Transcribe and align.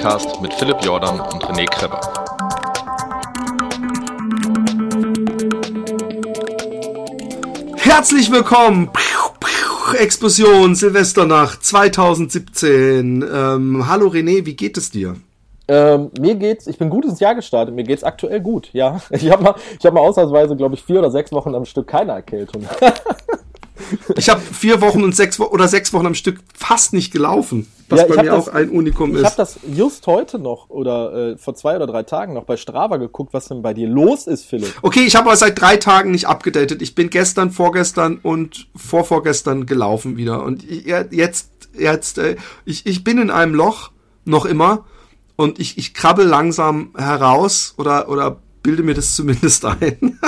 Joggingcast 0.00 0.40
mit 0.40 0.54
Philipp 0.54 0.82
Jordan 0.82 1.20
und 1.20 1.44
René 1.44 1.66
Kreber. 1.66 2.00
Herzlich 7.76 8.30
willkommen! 8.30 8.90
Explosion, 9.98 10.74
Silvesternacht 10.74 11.64
2017. 11.64 13.22
Ähm, 13.30 13.88
hallo 13.88 14.08
René, 14.08 14.46
wie 14.46 14.56
geht 14.56 14.78
es 14.78 14.90
dir? 14.90 15.16
Ähm, 15.68 16.10
mir 16.18 16.34
geht's, 16.36 16.66
ich 16.66 16.78
bin 16.78 16.88
gut 16.88 17.04
ins 17.04 17.20
Jahr 17.20 17.34
gestartet, 17.34 17.74
mir 17.74 17.84
geht's 17.84 18.02
aktuell 18.02 18.40
gut, 18.40 18.70
ja. 18.72 19.00
Ich 19.10 19.30
habe 19.30 19.42
mal, 19.42 19.54
ich 19.78 19.84
hab 19.84 19.92
mal 19.92 20.00
ausnahmsweise, 20.00 20.56
glaube 20.56 20.76
ich, 20.76 20.82
vier 20.82 21.00
oder 21.00 21.10
sechs 21.10 21.30
Wochen 21.32 21.54
am 21.54 21.66
Stück 21.66 21.86
keine 21.86 22.12
Erkältung. 22.12 22.66
Ich 24.16 24.28
habe 24.28 24.40
vier 24.40 24.80
Wochen 24.80 25.02
und 25.02 25.16
sechs 25.16 25.40
Wo 25.40 25.46
oder 25.46 25.66
sechs 25.66 25.92
Wochen 25.92 26.06
am 26.06 26.14
Stück 26.14 26.40
fast 26.54 26.92
nicht 26.92 27.12
gelaufen, 27.12 27.66
was 27.90 28.00
Ja, 28.00 28.06
bei 28.06 28.12
ich 28.12 28.18
hab 28.18 28.24
mir 28.26 28.30
das- 28.32 28.48
auch 28.48 28.52
ein 28.54 28.70
Unikum 28.70 29.10
Ich 29.10 29.16
ist. 29.18 29.24
habe 29.24 29.36
das 29.36 29.58
just 29.72 30.06
heute 30.06 30.38
noch 30.38 30.70
oder 30.70 31.32
äh, 31.32 31.36
vor 31.38 31.54
zwei 31.54 31.76
oder 31.76 31.86
drei 31.86 32.02
Tagen 32.02 32.34
noch 32.34 32.44
bei 32.44 32.56
Strava 32.56 32.96
geguckt, 32.96 33.32
was 33.34 33.48
denn 33.48 33.62
bei 33.62 33.74
dir 33.74 33.88
los 33.88 34.26
ist, 34.26 34.44
Philipp. 34.46 34.72
Okay, 34.82 35.00
ich 35.00 35.16
habe 35.16 35.26
aber 35.28 35.36
seit 35.36 35.60
drei 35.60 35.76
Tagen 35.76 36.10
nicht 36.12 36.26
abgedatet. 36.26 36.82
Ich 36.82 36.94
bin 36.94 37.10
gestern, 37.10 37.50
vorgestern 37.50 38.18
und 38.22 38.68
vorvorgestern 38.76 39.66
gelaufen 39.66 40.16
wieder. 40.16 40.42
Und 40.44 40.62
ich, 40.68 40.86
jetzt, 40.86 41.50
jetzt, 41.78 42.18
äh, 42.18 42.36
ich, 42.64 42.86
ich 42.86 43.04
bin 43.04 43.18
in 43.18 43.30
einem 43.30 43.54
Loch, 43.54 43.90
noch 44.24 44.44
immer. 44.46 44.84
Und 45.36 45.58
ich, 45.58 45.78
ich 45.78 45.94
krabbel 45.94 46.26
langsam 46.26 46.90
heraus 46.96 47.74
oder, 47.78 48.08
oder 48.10 48.36
bilde 48.62 48.82
mir 48.82 48.94
das 48.94 49.14
zumindest 49.16 49.64
ein. 49.64 50.18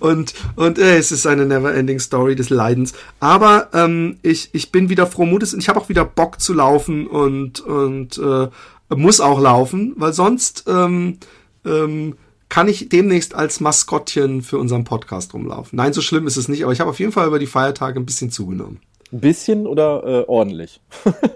Und 0.00 0.34
und 0.56 0.78
äh, 0.78 0.96
es 0.98 1.12
ist 1.12 1.26
eine 1.26 1.46
never-ending 1.46 2.00
Story 2.00 2.34
des 2.34 2.50
Leidens. 2.50 2.92
Aber 3.20 3.68
ähm, 3.72 4.18
ich, 4.22 4.50
ich 4.52 4.72
bin 4.72 4.88
wieder 4.88 5.06
froh 5.06 5.26
Mutes 5.26 5.54
und 5.54 5.60
ich 5.60 5.68
habe 5.68 5.80
auch 5.80 5.88
wieder 5.88 6.04
Bock 6.04 6.40
zu 6.40 6.52
laufen 6.52 7.06
und, 7.06 7.60
und 7.60 8.18
äh, 8.18 8.48
muss 8.94 9.20
auch 9.20 9.40
laufen, 9.40 9.94
weil 9.96 10.12
sonst 10.12 10.64
ähm, 10.66 11.18
ähm, 11.64 12.16
kann 12.48 12.68
ich 12.68 12.88
demnächst 12.88 13.34
als 13.34 13.60
Maskottchen 13.60 14.42
für 14.42 14.58
unseren 14.58 14.84
Podcast 14.84 15.34
rumlaufen. 15.34 15.76
Nein, 15.76 15.92
so 15.92 16.00
schlimm 16.00 16.26
ist 16.26 16.36
es 16.36 16.48
nicht, 16.48 16.64
aber 16.64 16.72
ich 16.72 16.80
habe 16.80 16.90
auf 16.90 16.98
jeden 16.98 17.12
Fall 17.12 17.28
über 17.28 17.38
die 17.38 17.46
Feiertage 17.46 18.00
ein 18.00 18.06
bisschen 18.06 18.30
zugenommen. 18.30 18.80
Ein 19.12 19.20
bisschen 19.20 19.66
oder 19.66 20.02
äh, 20.04 20.24
ordentlich? 20.26 20.80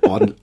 Ord 0.02 0.34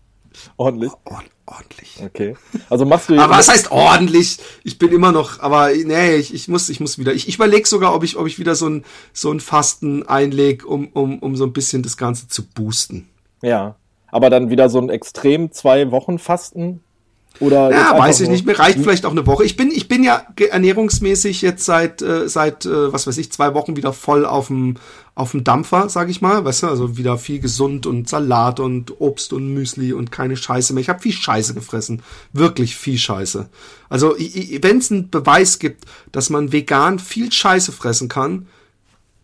ordentlich. 0.58 0.92
ord 1.06 1.26
ordentlich. 1.46 2.00
Okay. 2.04 2.36
Also 2.70 2.86
machst 2.86 3.10
du 3.10 3.20
Aber 3.20 3.38
was 3.38 3.50
heißt 3.50 3.72
ordentlich? 3.72 4.40
Ich 4.64 4.78
bin 4.78 4.92
immer 4.92 5.12
noch, 5.12 5.40
aber 5.40 5.70
nee, 5.74 6.16
ich, 6.16 6.34
ich 6.34 6.48
muss, 6.48 6.70
ich 6.70 6.80
muss 6.80 6.98
wieder. 6.98 7.14
Ich, 7.14 7.28
ich 7.28 7.36
überlege 7.36 7.68
sogar, 7.68 7.94
ob 7.94 8.04
ich, 8.04 8.18
ob 8.18 8.28
ich 8.28 8.40
wieder 8.40 8.56
so 8.56 8.68
ein, 8.70 8.86
so 9.14 9.32
ein 9.32 9.40
Fasten 9.40 10.08
einleg, 10.08 10.66
um, 10.66 10.88
um, 10.94 11.20
um 11.20 11.36
so 11.36 11.46
ein 11.46 11.54
bisschen 11.54 11.84
das 11.84 11.98
Ganze 11.98 12.28
zu 12.28 12.48
boosten. 12.48 13.10
Ja. 13.42 13.76
Aber 14.08 14.30
dann 14.30 14.50
wieder 14.50 14.70
so 14.70 14.80
ein 14.80 14.90
extrem 14.90 15.52
zwei 15.52 15.92
Wochen 15.92 16.20
Fasten? 16.20 16.84
Oder 17.42 17.72
Ja, 17.72 17.98
weiß 17.98 18.22
ich 18.22 18.30
nicht. 18.30 18.46
Mir 18.46 18.58
reicht 18.58 18.80
vielleicht 18.80 19.06
auch 19.06 19.12
eine 19.12 19.26
Woche. 19.26 19.44
Ich 19.44 19.58
bin, 19.58 19.72
ich 19.72 19.88
bin 19.88 20.04
ja 20.04 20.22
ernährungsmäßig 20.38 21.42
jetzt 21.42 21.66
seit, 21.66 22.02
äh, 22.02 22.30
seit, 22.30 22.66
äh, 22.66 22.94
was 22.94 23.08
weiß 23.08 23.18
ich, 23.18 23.32
zwei 23.32 23.56
Wochen 23.56 23.76
wieder 23.76 23.94
voll 23.94 24.28
auf 24.28 24.48
dem, 24.48 24.76
auf 25.16 25.32
dem 25.32 25.44
Dampfer, 25.44 25.90
sag 25.90 26.10
ich 26.10 26.22
mal. 26.22 26.46
Weißt 26.46 26.64
du, 26.64 26.68
also 26.68 26.98
wieder 26.98 27.18
viel 27.18 27.40
gesund 27.40 27.88
und 27.88 28.08
Salat 28.08 28.60
und 28.60 29.02
Obst 29.02 29.34
und 29.34 29.54
Müsli 29.54 29.92
und 29.92 30.12
keine 30.12 30.38
Scheiße 30.38 30.74
mehr. 30.74 30.82
Ich 30.82 30.90
habe 30.90 31.02
viel 31.02 31.14
Scheiße 31.14 31.56
gefressen. 31.56 32.04
Wirklich 32.32 32.76
viel 32.76 33.00
Scheiße. 33.00 33.50
Also, 33.90 34.16
wenn 34.18 34.78
es 34.78 34.92
einen 34.92 35.10
Beweis 35.10 35.58
gibt, 35.58 35.86
dass 36.12 36.30
man 36.30 36.52
vegan 36.52 37.00
viel 37.00 37.32
Scheiße 37.32 37.72
fressen 37.72 38.08
kann, 38.08 38.48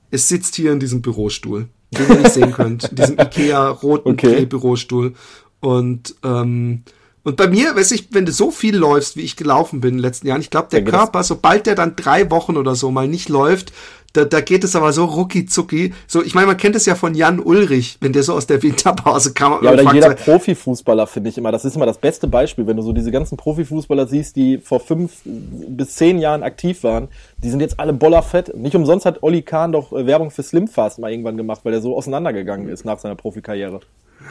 es 0.09 0.27
sitzt 0.27 0.55
hier 0.55 0.71
in 0.71 0.79
diesem 0.79 1.03
Bürostuhl, 1.03 1.67
den 1.91 2.07
ihr 2.09 2.15
nicht 2.21 2.33
sehen 2.33 2.51
könnt. 2.51 2.85
In 2.85 2.95
diesem 2.95 3.19
Ikea 3.19 3.69
roten 3.69 4.09
Okay. 4.09 4.45
Bürostuhl. 4.47 5.13
Und, 5.59 6.15
ähm, 6.23 6.83
und 7.27 7.35
bei 7.35 7.47
mir, 7.47 7.75
weiß 7.75 7.91
ich, 7.91 8.07
wenn 8.11 8.25
du 8.25 8.31
so 8.31 8.51
viel 8.51 8.77
läufst, 8.77 9.17
wie 9.17 9.21
ich 9.21 9.35
gelaufen 9.35 9.81
bin 9.81 9.89
in 9.89 9.97
den 9.97 10.01
letzten 10.01 10.27
Jahren, 10.27 10.39
ich 10.39 10.49
glaube, 10.49 10.69
der 10.71 10.81
Körper, 10.85 11.23
sobald 11.23 11.65
der 11.65 11.75
dann 11.75 11.97
drei 11.97 12.31
Wochen 12.31 12.55
oder 12.55 12.73
so 12.73 12.89
mal 12.89 13.09
nicht 13.09 13.27
läuft, 13.27 13.73
da, 14.13 14.23
da 14.23 14.39
geht 14.39 14.63
es 14.63 14.77
aber 14.77 14.93
so 14.93 15.03
rucki 15.03 15.45
zucki. 15.45 15.93
So, 16.07 16.23
ich 16.23 16.33
meine, 16.35 16.47
man 16.47 16.55
kennt 16.55 16.77
es 16.77 16.85
ja 16.85 16.95
von 16.95 17.15
Jan 17.15 17.41
Ulrich, 17.41 17.97
wenn 17.99 18.13
der 18.13 18.23
so 18.23 18.33
aus 18.33 18.47
der 18.47 18.63
Winterpause 18.63 19.33
kam. 19.33 19.61
Ja, 19.61 19.71
und 19.71 19.81
oder 19.81 19.93
jeder 19.93 20.11
so, 20.11 20.23
Profifußballer 20.23 21.05
finde 21.05 21.29
ich 21.29 21.37
immer. 21.37 21.51
Das 21.51 21.65
ist 21.65 21.75
immer 21.75 21.85
das 21.85 21.97
beste 21.97 22.29
Beispiel, 22.29 22.65
wenn 22.65 22.77
du 22.77 22.81
so 22.81 22.93
diese 22.93 23.11
ganzen 23.11 23.35
Profifußballer 23.35 24.07
siehst, 24.07 24.37
die 24.37 24.59
vor 24.59 24.79
fünf 24.79 25.11
bis 25.25 25.95
zehn 25.95 26.19
Jahren 26.19 26.43
aktiv 26.43 26.83
waren. 26.83 27.09
Die 27.43 27.49
sind 27.49 27.59
jetzt 27.59 27.77
alle 27.77 27.91
bollerfett. 27.91 28.55
Nicht 28.55 28.77
umsonst 28.77 29.05
hat 29.05 29.21
Olli 29.21 29.41
Kahn 29.41 29.73
doch 29.73 29.91
äh, 29.91 30.07
Werbung 30.07 30.31
für 30.31 30.43
Slimfast 30.43 30.97
mal 30.97 31.11
irgendwann 31.11 31.35
gemacht, 31.35 31.59
weil 31.63 31.73
er 31.73 31.81
so 31.81 31.97
auseinandergegangen 31.97 32.69
ist 32.69 32.85
nach 32.85 32.99
seiner 32.99 33.15
Profikarriere. 33.15 33.81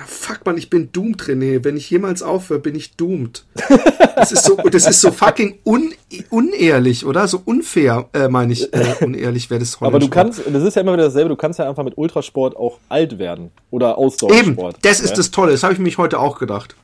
Fuck 0.06 0.40
man, 0.44 0.58
ich 0.58 0.68
bin 0.68 0.90
doomed, 0.92 1.22
René. 1.22 1.64
Wenn 1.64 1.76
ich 1.76 1.88
jemals 1.90 2.22
aufhöre, 2.22 2.58
bin 2.60 2.74
ich 2.74 2.96
doomed. 2.96 3.44
Das 4.16 4.32
ist 4.32 4.44
so, 4.44 4.56
das 4.56 4.86
ist 4.86 5.02
so 5.02 5.12
fucking 5.12 5.58
un, 5.66 5.92
unehrlich, 6.30 7.04
oder? 7.04 7.28
So 7.28 7.42
unfair, 7.44 8.08
äh, 8.14 8.28
meine 8.28 8.54
ich. 8.54 8.72
Äh, 8.72 8.94
unehrlich 9.04 9.50
wäre 9.50 9.60
das 9.60 9.76
Aber 9.82 9.98
du 9.98 10.08
kannst, 10.08 10.40
das 10.50 10.62
ist 10.62 10.74
ja 10.74 10.80
immer 10.80 10.94
wieder 10.94 11.04
dasselbe, 11.04 11.28
du 11.28 11.36
kannst 11.36 11.58
ja 11.58 11.68
einfach 11.68 11.84
mit 11.84 11.98
Ultrasport 11.98 12.56
auch 12.56 12.78
alt 12.88 13.18
werden. 13.18 13.50
Oder 13.70 13.90
Eben, 13.90 13.96
Ausdauersport. 13.98 14.78
das 14.80 15.00
ist 15.00 15.10
ja? 15.10 15.16
das 15.16 15.30
Tolle. 15.32 15.52
Das 15.52 15.62
habe 15.64 15.74
ich 15.74 15.78
mich 15.78 15.98
heute 15.98 16.18
auch 16.18 16.38
gedacht. 16.38 16.74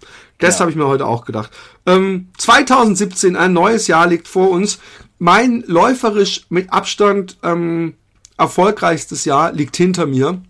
Das 0.41 0.57
Ja. 0.57 0.61
habe 0.61 0.71
ich 0.73 0.77
mir 0.77 0.87
heute 0.87 1.07
auch 1.07 1.25
gedacht. 1.25 1.51
Ähm, 1.87 2.29
2017, 2.37 3.35
ein 3.35 3.55
neues 3.55 3.87
Jahr 3.87 4.07
liegt 4.07 4.29
vor 4.29 4.51
uns. 4.51 4.79
Mein 5.19 5.65
läuferisch 5.67 6.45
mit 6.51 6.71
Abstand 6.71 7.39
ähm, 7.43 7.95
erfolgreichstes 8.37 9.25
Jahr 9.25 9.53
liegt 9.53 9.75
hinter 9.77 10.05
mir. 10.07 10.43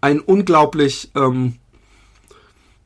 Ein 0.00 0.20
unglaublich 0.20 1.10
ähm, 1.14 1.56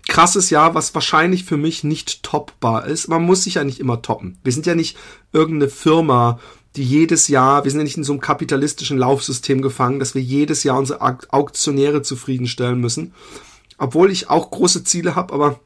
krasses 0.09 0.50
Jahr, 0.50 0.75
was 0.75 0.94
wahrscheinlich 0.94 1.44
für 1.44 1.56
mich 1.56 1.84
nicht 1.84 2.22
toppbar 2.22 2.87
ist. 2.87 3.09
Man 3.09 3.25
muss 3.25 3.44
sich 3.44 3.55
ja 3.55 3.65
nicht 3.65 3.81
immer 3.81 4.03
toppen. 4.03 4.38
Wir 4.43 4.53
sind 4.53 4.66
ja 4.66 4.75
nicht 4.75 4.97
irgendeine 5.32 5.71
Firma, 5.71 6.38
die 6.77 6.82
jedes 6.82 7.28
Jahr, 7.28 7.65
wir 7.65 7.71
sind 7.71 7.81
ja 7.81 7.84
nicht 7.84 7.97
in 7.97 8.05
so 8.05 8.12
einem 8.12 8.21
kapitalistischen 8.21 8.99
Laufsystem 8.99 9.62
gefangen, 9.62 10.00
dass 10.00 10.15
wir 10.15 10.22
jedes 10.22 10.65
Jahr 10.65 10.78
unsere 10.78 11.00
Auktionäre 11.00 12.03
zufriedenstellen 12.03 12.81
müssen. 12.81 13.15
Obwohl 13.78 14.11
ich 14.11 14.28
auch 14.28 14.50
große 14.50 14.84
Ziele 14.84 15.15
habe, 15.15 15.32
aber 15.32 15.61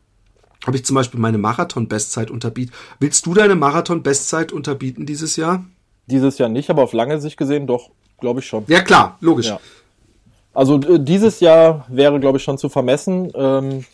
habe 0.67 0.77
ich 0.77 0.85
zum 0.85 0.95
Beispiel 0.95 1.21
meine 1.21 1.39
Marathon-Bestzeit 1.39 2.31
unterbieten. 2.31 2.73
Willst 3.01 3.27
du 3.27 3.35
deine 3.35 3.55
Marathon-Bestzeit 3.55 4.53
unterbieten 4.53 5.07
dieses 5.07 5.37
Jahr? 5.37 5.65
Dieses 6.07 6.39
Jahr 6.39 6.49
nicht, 6.49 6.69
aber 6.69 6.83
auf 6.83 6.93
lange 6.93 7.21
Sicht 7.21 7.37
gesehen 7.37 7.67
doch, 7.67 7.91
glaube 8.19 8.41
ich 8.41 8.47
schon. 8.47 8.65
Ja 8.67 8.81
klar, 8.81 9.19
logisch. 9.21 9.49
Ja. 9.49 9.61
Also 10.59 10.79
dieses 10.79 11.41
Jahr 11.41 11.87
wäre, 11.89 12.19
glaube 12.21 12.39
ich, 12.39 12.45
schon 12.45 12.59
zu 12.59 12.69
vermessen. 12.69 13.31
Ähm, 13.35 13.85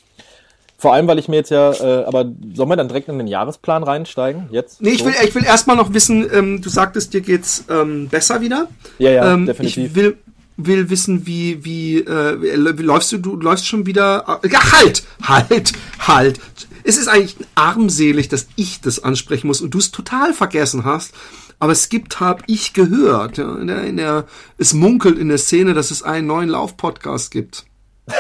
vor 0.79 0.93
allem, 0.95 1.07
weil 1.07 1.19
ich 1.19 1.29
mir 1.29 1.37
jetzt 1.37 1.51
ja, 1.51 1.73
äh, 1.73 2.05
aber 2.05 2.25
sollen 2.55 2.69
wir 2.69 2.77
dann 2.77 2.89
direkt 2.89 3.09
in 3.09 3.19
den 3.19 3.27
Jahresplan 3.27 3.83
reinsteigen? 3.83 4.49
Jetzt? 4.51 4.83
Nee, 4.83 4.91
ich 4.91 4.99
So? 5.01 5.07
will, 5.07 5.15
ich 5.25 5.35
will 5.35 5.45
erstmal 5.45 5.77
noch 5.77 5.93
wissen, 5.95 6.27
ähm, 6.33 6.61
du 6.63 6.69
sagtest, 6.69 7.13
dir 7.15 7.21
geht's 7.21 7.65
ähm, 7.71 8.09
besser 8.09 8.41
wieder. 8.41 8.69
Ja, 8.99 9.11
ja, 9.11 9.33
ähm, 9.35 9.47
definitiv. 9.47 9.85
Ich 9.91 9.95
will, 9.95 10.17
will 10.57 10.91
wissen, 10.91 11.27
wie, 11.27 11.65
wie, 11.65 11.99
äh, 11.99 12.77
wie 12.79 12.83
läufst 12.83 13.13
du, 13.13 13.19
du 13.19 13.37
läufst 13.37 13.67
schon 13.67 13.87
wieder. 13.87 14.41
äh, 14.43 14.49
Ja, 14.49 14.61
halt! 14.73 15.05
Halt! 15.23 15.73
Halt! 16.01 16.41
Es 16.83 16.99
ist 16.99 17.09
eigentlich 17.09 17.37
armselig, 17.55 18.29
dass 18.29 18.47
ich 18.57 18.81
das 18.81 19.03
ansprechen 19.03 19.47
muss 19.47 19.63
und 19.63 19.71
du 19.73 19.79
es 19.79 19.91
total 19.91 20.35
vergessen 20.35 20.85
hast. 20.85 21.15
Aber 21.59 21.73
es 21.73 21.89
gibt, 21.89 22.21
habe 22.21 22.43
ich 22.47 22.73
gehört, 22.73 23.39
ja, 23.39 23.57
in 23.57 23.67
der, 23.67 23.85
in 23.85 23.97
der, 23.97 24.25
es 24.59 24.75
munkelt 24.75 25.19
in 25.19 25.29
der 25.29 25.39
Szene, 25.39 25.75
dass 25.75 25.91
es 25.91 26.03
einen 26.03 26.27
neuen 26.27 26.49
Lauf-Podcast 26.49 27.31
gibt. 27.31 27.65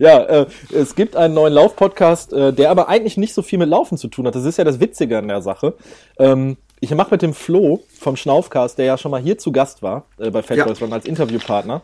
Ja, 0.00 0.22
äh, 0.22 0.46
es 0.72 0.94
gibt 0.94 1.16
einen 1.16 1.34
neuen 1.34 1.52
Lauf-Podcast, 1.52 2.32
äh, 2.32 2.52
der 2.52 2.70
aber 2.70 2.88
eigentlich 2.88 3.16
nicht 3.16 3.34
so 3.34 3.42
viel 3.42 3.58
mit 3.58 3.68
Laufen 3.68 3.98
zu 3.98 4.08
tun 4.08 4.26
hat. 4.26 4.34
Das 4.34 4.44
ist 4.44 4.58
ja 4.58 4.64
das 4.64 4.80
Witzige 4.80 5.18
an 5.18 5.28
der 5.28 5.42
Sache. 5.42 5.74
Ähm, 6.18 6.56
ich 6.80 6.90
mache 6.94 7.10
mit 7.12 7.22
dem 7.22 7.34
Flo 7.34 7.80
vom 7.98 8.16
Schnaufcast, 8.16 8.78
der 8.78 8.86
ja 8.86 8.98
schon 8.98 9.10
mal 9.10 9.20
hier 9.20 9.38
zu 9.38 9.52
Gast 9.52 9.82
war, 9.82 10.06
äh, 10.18 10.30
bei 10.30 10.42
Fat 10.42 10.56
Ja. 10.56 10.64
Run 10.64 10.92
als 10.92 11.04
Interviewpartner, 11.04 11.82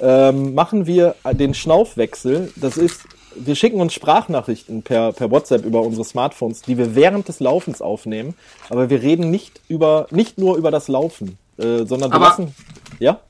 ähm, 0.00 0.54
machen 0.54 0.86
wir 0.86 1.14
den 1.32 1.54
Schnaufwechsel. 1.54 2.52
Das 2.56 2.76
ist, 2.76 3.02
wir 3.36 3.54
schicken 3.54 3.80
uns 3.80 3.92
Sprachnachrichten 3.94 4.82
per, 4.82 5.12
per 5.12 5.30
WhatsApp 5.30 5.64
über 5.64 5.82
unsere 5.82 6.04
Smartphones, 6.04 6.62
die 6.62 6.78
wir 6.78 6.94
während 6.94 7.28
des 7.28 7.40
Laufens 7.40 7.82
aufnehmen. 7.82 8.34
Aber 8.70 8.90
wir 8.90 9.02
reden 9.02 9.30
nicht 9.30 9.60
über, 9.68 10.06
nicht 10.10 10.38
nur 10.38 10.56
über 10.56 10.70
das 10.70 10.88
Laufen, 10.88 11.38
äh, 11.58 11.84
sondern 11.84 12.10
wir 12.10 12.16
Aber- 12.16 12.28
lassen, 12.28 12.54
ja? 12.98 13.20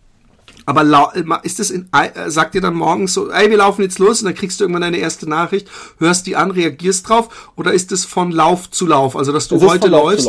Aber 0.67 1.13
ist 1.43 1.61
es 1.61 1.71
in, 1.71 1.91
äh, 1.93 2.31
sagt 2.31 2.55
dir 2.55 2.63
dann 2.63 2.75
morgens 2.75 3.13
so, 3.13 3.31
ey, 3.31 3.51
wir 3.51 3.59
laufen 3.59 3.83
jetzt 3.83 3.99
los 3.99 4.21
und 4.21 4.27
dann 4.27 4.35
kriegst 4.35 4.59
du 4.61 4.65
irgendwann 4.65 4.81
deine 4.81 4.97
erste 4.97 5.29
Nachricht, 5.29 5.69
hörst 5.99 6.27
die 6.27 6.37
an, 6.37 6.51
reagierst 6.51 7.07
drauf 7.07 7.53
oder 7.55 7.73
ist 7.75 7.93
es 7.93 8.07
von 8.07 8.31
Lauf 8.31 8.71
zu 8.71 8.87
Lauf, 8.87 9.15
also 9.15 9.31
dass 9.31 9.49
du 9.49 9.57
Es 9.57 9.63
heute 9.63 9.89
läufst 9.89 10.27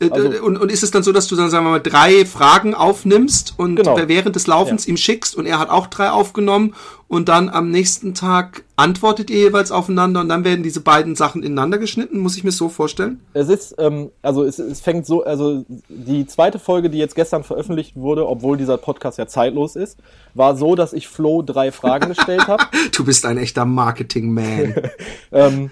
also- 0.00 0.42
und, 0.44 0.56
und 0.56 0.72
ist 0.72 0.82
es 0.82 0.90
dann 0.90 1.02
so, 1.02 1.12
dass 1.12 1.26
du 1.28 1.36
dann 1.36 1.50
sagen 1.50 1.64
wir 1.64 1.70
mal 1.70 1.78
drei 1.80 2.24
Fragen 2.26 2.74
aufnimmst 2.74 3.54
und 3.56 3.76
Genau. 3.76 3.96
während 4.06 4.36
des 4.36 4.46
Laufens 4.46 4.86
ihm 4.86 4.96
schickst 4.96 5.36
und 5.36 5.46
er 5.46 5.58
hat 5.58 5.70
auch 5.70 5.86
drei 5.86 6.10
aufgenommen 6.10 6.74
und 7.08 7.28
dann 7.28 7.48
am 7.48 7.70
nächsten 7.70 8.14
Tag 8.14 8.64
antwortet 8.76 9.30
ihr 9.30 9.38
jeweils 9.38 9.70
aufeinander 9.70 10.20
und 10.20 10.28
dann 10.28 10.42
werden 10.44 10.62
diese 10.64 10.80
beiden 10.80 11.14
Sachen 11.14 11.42
ineinander 11.42 11.78
geschnitten, 11.78 12.18
muss 12.18 12.36
ich 12.36 12.42
mir 12.42 12.50
so 12.50 12.68
vorstellen? 12.68 13.20
Es 13.34 13.48
ist, 13.48 13.76
ähm, 13.78 14.10
also 14.20 14.42
es, 14.42 14.58
es 14.58 14.80
fängt 14.80 15.06
so, 15.06 15.22
also 15.22 15.64
die 15.88 16.26
zweite 16.26 16.58
Folge, 16.58 16.90
die 16.90 16.98
jetzt 16.98 17.14
gestern 17.14 17.44
veröffentlicht 17.44 17.94
wurde, 17.94 18.26
obwohl 18.26 18.56
dieser 18.56 18.78
Podcast 18.78 19.18
ja 19.18 19.26
zeitlos 19.26 19.76
ist, 19.76 19.98
war 20.34 20.56
so, 20.56 20.74
dass 20.74 20.92
ich 20.92 21.06
Flo 21.06 21.42
drei 21.42 21.70
Fragen 21.70 22.08
gestellt 22.08 22.48
habe. 22.48 22.64
Du 22.96 23.04
bist 23.04 23.26
ein 23.26 23.38
echter 23.38 23.64
Marketing-Man. 23.64 24.74
ähm, 25.32 25.70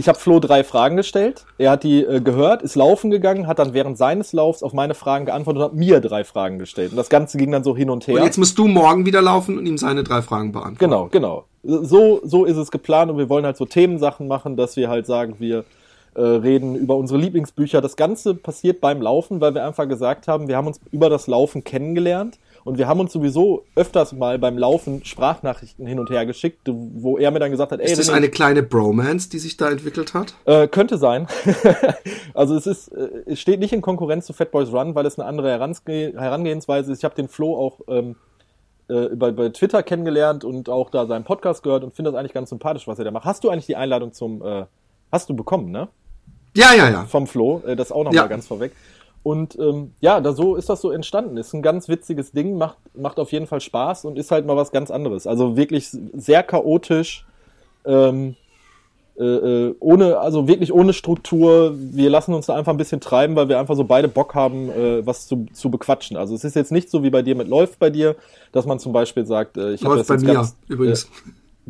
Ich 0.00 0.08
habe 0.08 0.18
Flo 0.18 0.40
drei 0.40 0.64
Fragen 0.64 0.96
gestellt. 0.96 1.44
Er 1.58 1.72
hat 1.72 1.82
die 1.82 2.02
äh, 2.02 2.22
gehört, 2.22 2.62
ist 2.62 2.74
laufen 2.74 3.10
gegangen, 3.10 3.46
hat 3.46 3.58
dann 3.58 3.74
während 3.74 3.98
seines 3.98 4.32
Laufs 4.32 4.62
auf 4.62 4.72
meine 4.72 4.94
Fragen 4.94 5.26
geantwortet 5.26 5.60
und 5.60 5.64
hat 5.66 5.74
mir 5.74 6.00
drei 6.00 6.24
Fragen 6.24 6.58
gestellt. 6.58 6.92
Und 6.92 6.96
das 6.96 7.10
Ganze 7.10 7.36
ging 7.36 7.52
dann 7.52 7.64
so 7.64 7.76
hin 7.76 7.90
und 7.90 8.06
her. 8.06 8.14
Und 8.14 8.24
jetzt 8.24 8.38
musst 8.38 8.56
du 8.56 8.66
morgen 8.66 9.04
wieder 9.04 9.20
laufen 9.20 9.58
und 9.58 9.66
ihm 9.66 9.76
seine 9.76 10.02
drei 10.02 10.22
Fragen 10.22 10.52
beantworten. 10.52 10.78
Genau, 10.78 11.08
genau. 11.08 11.44
So, 11.62 12.22
so 12.24 12.46
ist 12.46 12.56
es 12.56 12.70
geplant 12.70 13.10
und 13.10 13.18
wir 13.18 13.28
wollen 13.28 13.44
halt 13.44 13.58
so 13.58 13.66
Themensachen 13.66 14.26
machen, 14.26 14.56
dass 14.56 14.74
wir 14.76 14.88
halt 14.88 15.04
sagen, 15.04 15.34
wir 15.38 15.66
äh, 16.14 16.22
reden 16.22 16.76
über 16.76 16.96
unsere 16.96 17.20
Lieblingsbücher. 17.20 17.82
Das 17.82 17.94
Ganze 17.94 18.34
passiert 18.34 18.80
beim 18.80 19.02
Laufen, 19.02 19.42
weil 19.42 19.52
wir 19.52 19.66
einfach 19.66 19.86
gesagt 19.86 20.28
haben, 20.28 20.48
wir 20.48 20.56
haben 20.56 20.66
uns 20.66 20.80
über 20.92 21.10
das 21.10 21.26
Laufen 21.26 21.62
kennengelernt 21.62 22.38
und 22.64 22.78
wir 22.78 22.86
haben 22.86 23.00
uns 23.00 23.12
sowieso 23.12 23.64
öfters 23.74 24.12
mal 24.12 24.38
beim 24.38 24.58
Laufen 24.58 25.04
Sprachnachrichten 25.04 25.86
hin 25.86 25.98
und 25.98 26.10
her 26.10 26.26
geschickt, 26.26 26.60
wo 26.66 27.18
er 27.18 27.30
mir 27.30 27.38
dann 27.38 27.50
gesagt 27.50 27.72
hat, 27.72 27.80
ey, 27.80 27.90
ist 27.90 27.98
das 27.98 28.10
eine 28.10 28.28
kleine 28.28 28.62
Bromance, 28.62 29.30
die 29.30 29.38
sich 29.38 29.56
da 29.56 29.70
entwickelt 29.70 30.14
hat? 30.14 30.34
Äh, 30.44 30.68
könnte 30.68 30.98
sein. 30.98 31.26
also 32.34 32.56
es 32.56 32.66
ist, 32.66 32.88
äh, 32.88 33.08
es 33.26 33.40
steht 33.40 33.60
nicht 33.60 33.72
in 33.72 33.80
Konkurrenz 33.80 34.26
zu 34.26 34.32
Fat 34.32 34.50
Boys 34.50 34.72
Run, 34.72 34.94
weil 34.94 35.06
es 35.06 35.18
eine 35.18 35.26
andere 35.28 35.50
Herange 35.50 35.76
Herangehensweise 35.86 36.92
ist. 36.92 36.98
Ich 36.98 37.04
habe 37.04 37.14
den 37.14 37.28
Flo 37.28 37.56
auch 37.56 37.80
ähm, 37.88 38.16
äh, 38.88 39.14
bei, 39.14 39.30
bei 39.30 39.48
Twitter 39.50 39.82
kennengelernt 39.82 40.44
und 40.44 40.68
auch 40.68 40.90
da 40.90 41.06
seinen 41.06 41.24
Podcast 41.24 41.62
gehört 41.62 41.84
und 41.84 41.94
finde 41.94 42.10
das 42.10 42.18
eigentlich 42.18 42.32
ganz 42.32 42.50
sympathisch, 42.50 42.86
was 42.88 42.98
er 42.98 43.04
da 43.04 43.10
macht. 43.10 43.24
Hast 43.24 43.44
du 43.44 43.50
eigentlich 43.50 43.66
die 43.66 43.76
Einladung 43.76 44.12
zum, 44.12 44.42
äh, 44.44 44.64
hast 45.12 45.28
du 45.28 45.34
bekommen, 45.34 45.70
ne? 45.70 45.88
Ja, 46.56 46.74
ja, 46.74 46.90
ja. 46.90 47.04
Vom 47.04 47.26
Flo, 47.26 47.62
äh, 47.66 47.76
das 47.76 47.92
auch 47.92 48.04
nochmal 48.04 48.14
Ja. 48.14 48.26
ganz 48.26 48.46
vorweg. 48.46 48.72
Und 49.22 49.58
ähm, 49.58 49.92
ja, 50.00 50.20
da 50.20 50.32
so 50.32 50.56
ist 50.56 50.68
das 50.70 50.80
so 50.80 50.90
entstanden. 50.90 51.36
Ist 51.36 51.52
ein 51.52 51.62
ganz 51.62 51.88
witziges 51.88 52.32
Ding, 52.32 52.56
macht, 52.56 52.78
macht 52.94 53.18
auf 53.18 53.32
jeden 53.32 53.46
Fall 53.46 53.60
Spaß 53.60 54.06
und 54.06 54.18
ist 54.18 54.30
halt 54.30 54.46
mal 54.46 54.56
was 54.56 54.72
ganz 54.72 54.90
anderes. 54.90 55.26
Also 55.26 55.56
wirklich 55.56 55.88
sehr 56.14 56.42
chaotisch, 56.42 57.26
ähm, 57.84 58.36
äh, 59.18 59.24
äh, 59.24 59.74
ohne, 59.80 60.18
also 60.18 60.48
wirklich 60.48 60.72
ohne 60.72 60.94
Struktur. 60.94 61.74
Wir 61.76 62.08
lassen 62.08 62.32
uns 62.32 62.46
da 62.46 62.54
einfach 62.54 62.72
ein 62.72 62.78
bisschen 62.78 63.02
treiben, 63.02 63.36
weil 63.36 63.50
wir 63.50 63.58
einfach 63.58 63.76
so 63.76 63.84
beide 63.84 64.08
Bock 64.08 64.34
haben, 64.34 64.70
äh, 64.70 65.06
was 65.06 65.26
zu, 65.26 65.46
zu 65.52 65.70
bequatschen. 65.70 66.16
Also 66.16 66.34
es 66.34 66.42
ist 66.42 66.56
jetzt 66.56 66.72
nicht 66.72 66.90
so 66.90 67.02
wie 67.02 67.10
bei 67.10 67.20
dir 67.20 67.34
mit 67.34 67.46
läuft 67.46 67.78
bei 67.78 67.90
dir, 67.90 68.16
dass 68.52 68.64
man 68.64 68.78
zum 68.78 68.94
Beispiel 68.94 69.26
sagt, 69.26 69.58
äh, 69.58 69.74
ich 69.74 69.84
habe 69.84 69.96
Läuft 69.96 70.00
das 70.00 70.08
bei 70.08 70.14
jetzt 70.14 70.24
mir 70.24 70.32
ganz, 70.32 70.56
übrigens. 70.68 71.10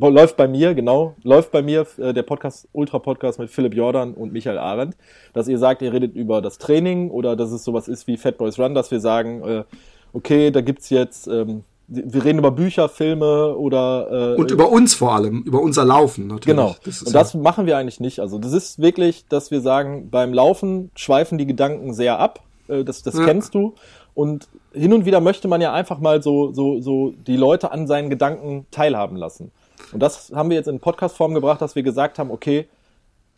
Läuft 0.09 0.37
bei 0.37 0.49
mir, 0.49 0.75
genau. 0.75 1.15
Läuft 1.23 1.51
bei 1.53 1.63
mir 1.63 1.87
äh, 1.99 2.13
der 2.15 2.23
Podcast, 2.23 2.69
Ultra-Podcast 2.73 3.39
mit 3.39 3.51
Philipp 3.51 3.75
Jordan 3.75 4.15
und 4.15 4.33
Michael 4.33 4.59
Arendt, 4.59 4.97
dass 5.33 5.49
ihr 5.49 5.59
sagt, 5.59 5.83
ihr 5.83 5.93
redet 5.93 6.15
über 6.15 6.41
das 6.41 6.59
Training 6.59 7.11
oder 7.11 7.37
dass 7.37 7.53
es 7.53 7.65
sowas 7.65 7.89
ist 7.89 8.07
wie 8.07 8.17
Fat 8.17 8.39
Boys 8.39 8.59
Run, 8.59 8.75
dass 8.75 8.91
wir 8.91 9.01
sagen, 9.01 9.43
äh, 9.43 9.65
okay, 10.13 10.51
da 10.51 10.61
gibt's 10.61 10.91
jetzt, 10.91 11.27
ähm, 11.29 11.65
wir 11.89 12.25
reden 12.25 12.39
über 12.39 12.53
Bücher, 12.53 12.89
Filme 12.89 13.57
oder 13.57 14.35
äh, 14.37 14.41
Und 14.41 14.51
über 14.53 14.71
uns 14.71 14.95
vor 14.95 15.13
allem, 15.13 15.43
über 15.43 15.61
unser 15.61 15.85
Laufen 15.85 16.29
natürlich. 16.29 16.57
Genau. 16.57 16.77
Das 16.85 17.03
und 17.03 17.13
ja- 17.13 17.19
das 17.19 17.35
machen 17.35 17.67
wir 17.67 17.77
eigentlich 17.77 17.99
nicht. 18.01 18.21
Also 18.21 18.39
das 18.39 18.53
ist 18.53 18.81
wirklich, 18.81 19.27
dass 19.29 19.51
wir 19.51 19.61
sagen, 19.61 20.09
beim 20.11 20.33
Laufen 20.33 20.91
schweifen 20.95 21.37
die 21.37 21.47
Gedanken 21.47 21.93
sehr 21.93 22.19
ab. 22.21 22.41
Äh, 22.69 22.85
Das, 22.85 23.03
das 23.03 23.19
Ja. 23.19 23.25
kennst 23.25 23.55
du. 23.55 23.75
Und 24.15 24.49
hin 24.73 24.93
und 24.93 25.05
wieder 25.05 25.21
möchte 25.21 25.49
man 25.49 25.61
ja 25.61 25.73
einfach 25.73 25.99
mal 25.99 26.23
so, 26.23 26.53
so, 26.53 26.81
so 26.81 27.13
die 27.27 27.37
Leute 27.37 27.73
an 27.73 27.87
seinen 27.89 28.09
Gedanken 28.11 28.67
teilhaben 28.71 29.17
lassen. 29.17 29.51
Und 29.93 30.01
das 30.01 30.33
haben 30.35 30.51
wir 30.51 30.57
jetzt 30.57 30.69
in 30.69 30.81
Podcast-Form 30.81 31.35
gebracht, 31.35 31.61
dass 31.61 31.75
wir 31.75 31.83
gesagt 31.83 32.19
haben, 32.19 32.31
okay, 32.31 32.69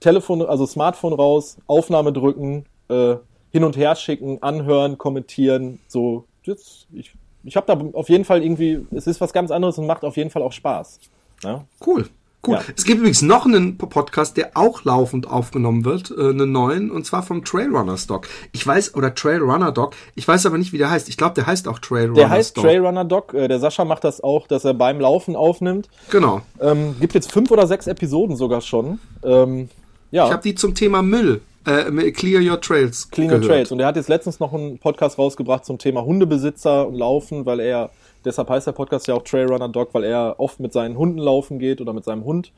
Telefon, 0.01 0.43
also 0.43 0.67
Smartphone 0.67 1.13
raus, 1.13 1.57
Aufnahme 1.67 2.13
drücken, 2.13 2.67
äh, 2.89 3.17
hin 3.51 3.65
und 3.65 3.77
her 3.77 3.95
schicken, 3.95 4.43
anhören, 4.43 4.99
kommentieren, 4.99 5.79
so, 5.87 6.25
jetzt, 6.43 6.87
ich, 6.93 7.13
ich 7.45 7.57
habe 7.57 7.67
da 7.67 7.99
auf 7.99 8.09
jeden 8.09 8.25
Fall 8.25 8.43
irgendwie, 8.43 8.87
es 8.91 9.07
ist 9.07 9.21
was 9.21 9.33
ganz 9.33 9.51
anderes 9.51 9.79
und 9.79 9.87
macht 9.87 10.05
auf 10.05 10.17
jeden 10.17 10.31
Fall 10.31 10.43
auch 10.43 10.53
Spaß. 10.53 11.01
Ja? 11.43 11.65
Cool. 11.85 12.09
Cool. 12.45 12.55
Ja. 12.57 12.63
Es 12.77 12.85
gibt 12.85 12.99
übrigens 12.99 13.23
noch 13.23 13.47
einen 13.47 13.79
Podcast, 13.79 14.37
der 14.37 14.51
auch 14.55 14.83
laufend 14.85 15.29
aufgenommen 15.29 15.85
wird, 15.85 16.11
äh, 16.11 16.31
einen 16.31 16.51
neuen, 16.51 16.91
und 16.91 17.07
zwar 17.07 17.23
vom 17.23 17.45
Trailrunner 17.45 17.97
Stock. 17.97 18.27
Ich 18.51 18.67
weiß, 18.67 18.97
oder 18.97 19.15
Trailrunner 19.15 19.71
Doc, 19.71 19.95
ich 20.17 20.27
weiß 20.27 20.47
aber 20.47 20.59
nicht, 20.59 20.73
wie 20.73 20.79
der 20.79 20.91
heißt. 20.91 21.09
Ich 21.09 21.17
glaube, 21.17 21.35
der 21.35 21.47
heißt 21.47 21.69
auch 21.69 21.79
Trailrunner 21.79 22.19
Der 22.19 22.31
heißt. 22.31 22.57
Trailrunner 22.57 23.05
Doc. 23.05 23.33
Äh, 23.33 23.47
Der 23.47 23.61
Sascha 23.61 23.85
macht 23.85 24.03
das 24.03 24.21
auch, 24.23 24.49
dass 24.49 24.65
er 24.65 24.75
beim 24.75 24.99
Laufen 24.99 25.37
aufnimmt. 25.37 25.89
Genau. 26.11 26.41
Ähm, 26.61 26.97
gibt 26.99 27.15
jetzt 27.15 27.31
fünf 27.31 27.51
oder 27.53 27.69
sechs 27.69 27.87
Episoden 27.87 28.35
sogar 28.35 28.61
schon. 28.61 28.99
Ähm, 29.23 29.69
ja, 30.11 30.27
Ich 30.27 30.33
habe 30.33 30.43
die 30.43 30.57
zum 30.57 30.75
Thema 30.75 31.01
Müll, 31.01 31.43
äh, 31.65 32.11
Clear 32.11 32.43
Your 32.43 32.61
Trails 32.61 33.09
Clean 33.11 33.31
and 33.31 33.45
Trails. 33.45 33.71
Und 33.71 33.79
er 33.79 33.87
hat 33.87 33.95
jetzt 33.95 34.09
letztens 34.09 34.41
noch 34.41 34.53
einen 34.53 34.79
Podcast 34.79 35.17
rausgebracht 35.17 35.65
zum 35.65 35.79
Thema 35.79 36.05
Hundebesitzer 36.05 36.89
und 36.89 36.97
Laufen, 36.97 37.47
weil 37.47 37.61
er, 37.61 37.91
deshalb 38.25 38.51
heißt 38.51 38.67
der 38.67 38.73
Podcast 38.73 39.09
ja 39.09 39.15
auch 39.15 39.23
Trailrunner 39.23 39.69
Doc, 39.69 39.95
weil 39.95 40.05
er 40.05 40.37
oft 40.39 40.61
mit 40.61 40.73
seinen 40.73 40.97
Hunden 40.97 41.19
laufen 41.19 41.59
geht 41.59 41.81
oder 41.81 41.93
mit 41.93 42.05
seinem 42.05 42.25
Hund. 42.25 42.53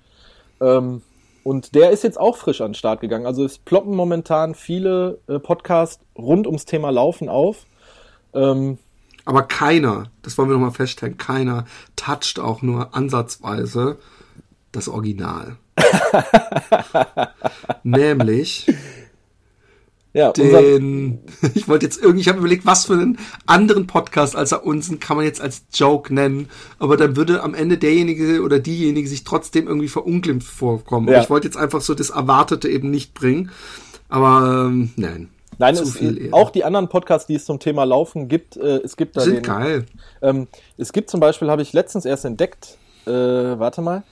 Ähm, 0.60 1.02
und 1.42 1.74
der 1.74 1.90
ist 1.90 2.04
jetzt 2.04 2.18
auch 2.18 2.36
frisch 2.36 2.62
an 2.62 2.70
den 2.70 2.74
Start 2.74 3.00
gegangen. 3.00 3.26
Also 3.26 3.44
es 3.44 3.58
ploppen 3.58 3.94
momentan 3.94 4.54
viele 4.54 5.18
äh, 5.28 5.38
Podcasts 5.38 6.02
rund 6.16 6.46
ums 6.46 6.64
Thema 6.64 6.90
Laufen 6.90 7.28
auf. 7.28 7.66
Ähm, 8.32 8.78
Aber 9.26 9.42
keiner, 9.42 10.04
das 10.22 10.38
wollen 10.38 10.48
wir 10.48 10.54
nochmal 10.54 10.70
feststellen, 10.70 11.18
keiner 11.18 11.66
toucht 11.96 12.38
auch 12.38 12.62
nur 12.62 12.94
ansatzweise 12.94 13.98
das 14.72 14.88
Original. 14.88 15.56
Nämlich 17.82 18.66
ja, 20.14 20.30
den, 20.30 21.24
ich 21.54 21.68
wollte 21.68 21.86
jetzt 21.86 22.00
irgendwie, 22.00 22.20
ich 22.20 22.28
habe 22.28 22.38
überlegt, 22.38 22.64
was 22.64 22.86
für 22.86 22.94
einen 22.94 23.18
anderen 23.46 23.88
Podcast 23.88 24.36
als 24.36 24.52
unseren 24.52 25.00
kann 25.00 25.16
man 25.16 25.26
jetzt 25.26 25.40
als 25.40 25.64
Joke 25.74 26.14
nennen, 26.14 26.48
aber 26.78 26.96
dann 26.96 27.16
würde 27.16 27.42
am 27.42 27.52
Ende 27.52 27.78
derjenige 27.78 28.40
oder 28.42 28.60
diejenige 28.60 29.08
sich 29.08 29.24
trotzdem 29.24 29.66
irgendwie 29.66 29.88
verunglimpft 29.88 30.48
vorkommen. 30.48 31.08
Ja. 31.08 31.20
Ich 31.20 31.30
wollte 31.30 31.48
jetzt 31.48 31.56
einfach 31.56 31.80
so 31.80 31.94
das 31.94 32.10
Erwartete 32.10 32.68
eben 32.68 32.90
nicht 32.90 33.12
bringen, 33.12 33.50
aber 34.08 34.66
ähm, 34.68 34.92
nein. 34.96 35.30
Nein, 35.58 35.76
zu 35.76 35.82
es, 35.82 36.32
auch 36.32 36.50
die 36.50 36.64
anderen 36.64 36.88
Podcasts, 36.88 37.26
die 37.26 37.34
es 37.34 37.44
zum 37.44 37.58
Thema 37.58 37.84
Laufen 37.84 38.28
gibt, 38.28 38.56
äh, 38.56 38.78
es 38.78 38.96
gibt 38.96 39.16
da 39.16 39.20
sind 39.20 39.36
den, 39.36 39.42
geil. 39.42 39.86
Ähm, 40.22 40.46
es 40.78 40.92
gibt 40.92 41.10
zum 41.10 41.20
Beispiel, 41.20 41.50
habe 41.50 41.62
ich 41.62 41.72
letztens 41.72 42.04
erst 42.04 42.24
entdeckt, 42.24 42.78
äh, 43.06 43.10
warte 43.10 43.82
mal, 43.82 44.04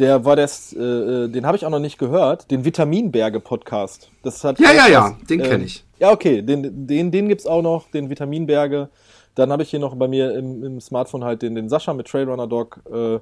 der 0.00 0.24
war 0.24 0.34
das, 0.34 0.72
äh, 0.72 0.80
äh, 0.80 1.28
den 1.28 1.46
habe 1.46 1.56
ich 1.56 1.64
auch 1.64 1.70
noch 1.70 1.78
nicht 1.78 1.98
gehört, 1.98 2.50
den 2.50 2.64
Vitaminberge-Podcast. 2.64 4.10
Das 4.22 4.42
hat 4.42 4.58
Ja, 4.58 4.72
ja, 4.72 4.88
ja, 4.88 5.16
was, 5.18 5.26
den 5.28 5.42
kenn 5.42 5.60
ähm, 5.60 5.66
ich. 5.66 5.84
Ja, 5.98 6.10
okay, 6.10 6.42
den, 6.42 6.86
den, 6.86 7.10
den 7.10 7.28
gibt's 7.28 7.46
auch 7.46 7.62
noch, 7.62 7.88
den 7.90 8.08
Vitaminberge. 8.08 8.88
Dann 9.34 9.52
habe 9.52 9.62
ich 9.62 9.70
hier 9.70 9.78
noch 9.78 9.94
bei 9.94 10.08
mir 10.08 10.34
im, 10.34 10.64
im 10.64 10.80
Smartphone 10.80 11.22
halt 11.22 11.42
den, 11.42 11.54
den 11.54 11.68
Sascha 11.68 11.94
mit 11.94 12.08
Trailrunner 12.08 12.46
Dog. 12.46 12.80
Äh, 12.92 13.20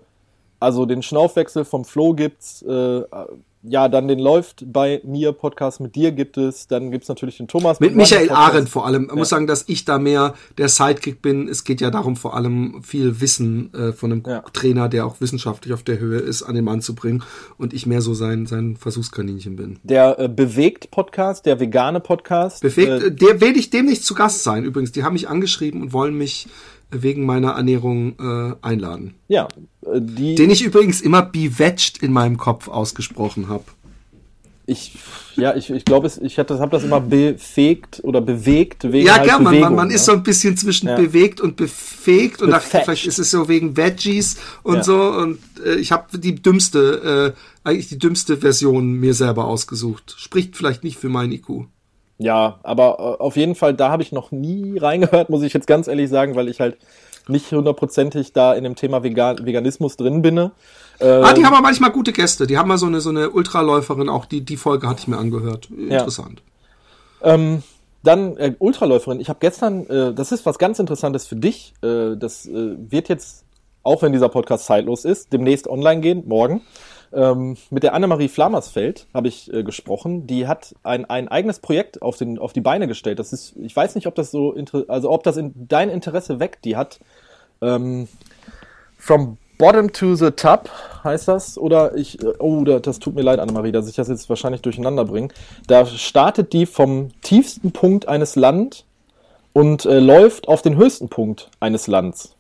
also 0.61 0.87
den 0.87 1.03
Schnaufwechsel 1.03 1.65
vom 1.65 1.85
Flo 1.85 2.15
gibt's. 2.15 2.63
Äh, 2.63 3.03
ja, 3.63 3.89
dann 3.89 4.07
den 4.09 4.19
läuft 4.19 4.65
bei 4.73 5.01
mir 5.05 5.33
Podcast 5.33 5.81
mit 5.81 5.97
dir 5.97 6.13
gibt 6.13 6.37
es. 6.39 6.69
Dann 6.69 6.91
gibt's 6.91 7.09
natürlich 7.09 7.39
den 7.39 7.49
Thomas 7.49 7.81
Mit 7.81 7.97
Michael. 7.97 8.31
Arendt 8.31 8.69
vor 8.69 8.87
allem. 8.87 9.07
Man 9.07 9.19
muss 9.19 9.29
sagen, 9.29 9.47
dass 9.47 9.65
ich 9.69 9.85
da 9.85 9.99
mehr 9.99 10.35
der 10.59 10.69
Sidekick 10.69 11.21
bin. 11.23 11.49
Es 11.49 11.65
geht 11.65 11.81
ja 11.81 11.91
darum, 11.91 12.17
vor 12.17 12.35
allem 12.37 12.83
viel 12.83 13.21
Wissen 13.21 13.73
äh, 13.75 13.93
von 13.93 14.13
einem 14.13 14.23
Ja. 14.27 14.41
Trainer, 14.53 14.89
der 14.89 15.07
auch 15.07 15.21
wissenschaftlich 15.21 15.75
auf 15.75 15.83
der 15.83 15.99
Höhe 15.99 16.19
ist, 16.21 16.43
an 16.43 16.55
den 16.55 16.65
Mann 16.65 16.81
zu 16.81 16.95
bringen. 16.95 17.23
Und 17.57 17.75
ich 17.75 17.87
mehr 17.87 18.01
so 18.01 18.15
sein, 18.15 18.47
sein 18.47 18.77
Versuchskaninchen 18.77 19.57
bin. 19.57 19.79
Der 19.83 20.19
äh, 20.19 20.29
bewegt 20.29 20.91
Podcast, 20.91 21.45
der 21.47 21.59
vegane 21.59 22.01
Podcast. 22.01 22.63
Bewegt, 22.63 22.89
Äh, 23.03 23.07
äh, 23.07 23.11
der 23.13 23.41
werde 23.41 23.59
ich 23.59 23.71
demnächst 23.71 24.07
zu 24.07 24.15
Gast 24.15 24.45
sein. 24.45 24.65
Übrigens, 24.65 24.93
die 24.93 25.03
haben 25.03 25.15
mich 25.15 25.29
angeschrieben 25.29 25.83
und 25.83 25.93
wollen 25.93 26.15
mich 26.17 26.47
wegen 26.91 27.25
meiner 27.27 27.51
Ernährung 27.53 28.15
äh, 28.19 28.55
einladen. 28.63 29.15
ja, 29.29 29.49
äh, 29.85 30.01
die 30.01 30.35
Den 30.35 30.51
ich 30.51 30.63
übrigens 30.63 31.01
immer 31.01 31.23
bewetched 31.23 31.99
in 32.03 32.13
meinem 32.13 32.37
Kopf 32.39 32.69
ausgesprochen 32.69 33.49
habe. 33.49 33.65
ich 34.67 34.93
ja, 35.37 35.55
ich, 35.55 35.71
ich 35.71 35.85
glaube, 35.85 36.11
ich 36.21 36.39
habe 36.39 36.69
das 36.71 36.83
immer 36.83 37.01
befegt 37.01 38.01
oder 38.03 38.21
bewegt 38.21 38.83
wegen 38.91 39.07
Ja, 39.07 39.15
halt 39.19 39.25
gern, 39.25 39.43
man, 39.45 39.53
Bewegung, 39.53 39.69
man, 39.69 39.77
man 39.77 39.89
ne? 39.89 39.95
ist 39.95 40.05
so 40.05 40.13
ein 40.13 40.23
bisschen 40.25 40.57
zwischen 40.57 40.89
Ja. 40.89 40.97
bewegt 40.97 41.41
und 41.41 41.55
befegt 41.57 42.43
und 42.43 42.51
dachte, 42.51 42.65
Befetcht. 42.65 42.85
vielleicht 42.85 43.07
ist 43.07 43.19
es 43.21 43.31
so 43.31 43.49
wegen 43.49 43.77
Veggies 43.77 44.37
und 44.65 44.77
Ja. 44.79 44.83
so 44.83 45.01
und 45.13 45.39
äh, 45.65 45.77
ich 45.77 45.93
habe 45.93 46.19
die 46.19 46.35
dümmste, 46.35 47.35
äh, 47.37 47.69
eigentlich 47.69 47.89
die 47.89 47.99
dümmste 47.99 48.37
Version 48.39 48.95
mir 48.95 49.15
selber 49.15 49.45
ausgesucht. 49.45 50.17
Spricht 50.19 50.57
vielleicht 50.57 50.83
nicht 50.83 50.99
für 50.99 51.09
mein 51.09 51.31
IQ. 51.31 51.67
Ja, 52.19 52.59
aber 52.63 53.17
äh, 53.21 53.23
auf 53.23 53.37
jeden 53.37 53.55
Fall, 53.55 53.75
da 53.75 53.91
habe 53.91 54.03
ich 54.03 54.13
noch 54.13 54.33
nie 54.33 54.77
reingehört, 54.79 55.31
muss 55.31 55.43
ich 55.43 55.53
jetzt 55.53 55.67
ganz 55.67 55.87
ehrlich 55.87 56.11
sagen, 56.11 56.35
weil 56.35 56.49
ich 56.49 56.61
halt 56.61 56.77
nicht 57.29 57.53
hundertprozentig 57.53 58.33
da 58.33 58.55
in 58.55 58.65
dem 58.65 58.75
Thema 58.75 59.03
Vegan 59.03 59.45
Veganismus 59.45 59.97
drin 59.97 60.23
bin. 60.23 60.39
Äh, 60.39 60.49
Ah, 61.01 61.33
die 61.33 61.45
haben 61.45 61.55
aber 61.55 61.63
manchmal 61.63 61.91
gute 61.93 62.13
Gäste. 62.13 62.47
Die 62.47 62.59
haben 62.59 62.69
mal 62.69 62.79
so 62.79 62.87
eine 62.87 63.01
so 63.01 63.11
eine 63.11 63.31
Ultraläuferin, 63.31 64.09
auch 64.09 64.25
die 64.25 64.41
die 64.41 64.57
Folge 64.57 64.89
hatte 64.89 65.01
ich 65.01 65.09
mir 65.09 65.19
angehört. 65.19 65.69
Interessant. 65.71 66.43
Ähm, 67.23 67.63
dann 68.03 68.37
äh, 68.37 68.55
Ultraläuferin. 68.59 69.21
Ich 69.21 69.29
habe 69.29 69.39
gestern, 69.41 69.87
äh, 69.89 70.15
das 70.15 70.33
ist 70.33 70.47
was 70.47 70.59
ganz 70.59 70.79
Interessantes 70.79 71.27
für 71.27 71.37
dich. 71.37 71.75
Äh, 71.83 72.17
das 72.17 72.47
äh, 72.47 72.77
wird 72.89 73.09
jetzt, 73.09 73.45
auch 73.83 74.03
wenn 74.03 74.13
dieser 74.13 74.29
Podcast 74.29 74.67
zeitlos 74.67 75.05
ist, 75.05 75.33
demnächst 75.33 75.69
online 75.69 76.01
gehen, 76.01 76.23
morgen. 76.27 76.63
Ähm, 77.13 77.57
mit 77.71 77.83
der 77.83 77.95
Annemarie 77.95 78.29
Flamersfeld 78.29 79.07
habe 79.15 79.29
ich 79.29 79.53
äh, 79.53 79.63
gesprochen. 79.63 80.27
Die 80.27 80.47
hat 80.47 80.75
ein, 80.83 81.05
ein 81.07 81.29
eigenes 81.29 81.59
Projekt 81.59 82.03
auf, 82.03 82.17
den, 82.17 82.39
auf 82.39 82.53
die 82.53 82.61
Beine 82.61 82.87
gestellt. 82.87 83.19
Das 83.19 83.33
ist, 83.33 83.55
ich 83.57 83.75
weiß 83.75 83.95
nicht, 83.95 84.07
ob 84.07 84.15
das 84.15 84.31
so, 84.31 84.55
also 84.89 85.11
ob 85.11 85.23
das 85.23 85.37
in 85.37 85.53
dein 85.69 85.89
Interesse 85.89 86.39
weckt. 86.39 86.65
Die 86.65 86.77
hat 86.77 87.01
ähm, 87.63 88.09
From 88.99 89.39
Bottom 89.59 89.93
to 89.93 90.15
the 90.15 90.31
Top 90.31 90.71
heißt 91.03 91.29
das. 91.29 91.59
Oder 91.59 91.97
ich, 91.97 92.23
äh, 92.23 92.35
oh, 92.39 92.63
das 92.65 92.99
tut 92.99 93.15
mir 93.15 93.23
leid, 93.23 93.41
Annemarie, 93.41 93.73
dass 93.73 93.89
ich 93.89 93.97
das 93.97 94.09
jetzt 94.09 94.29
wahrscheinlich 94.29 94.63
durcheinander 94.63 95.05
bringe. 95.05 95.29
Da 95.67 95.87
startet 95.87 96.53
die 96.53 96.67
vom 96.67 97.09
tiefsten 97.23 97.73
Punkt 97.73 98.07
eines 98.07 98.37
Landes 98.37 98.85
und 99.53 99.87
äh, 99.87 99.99
läuft 99.99 100.47
auf 100.47 100.63
den 100.63 100.77
höchsten 100.77 101.09
Punkt 101.09 101.51
eines 101.59 101.87
Landes. 101.87 102.35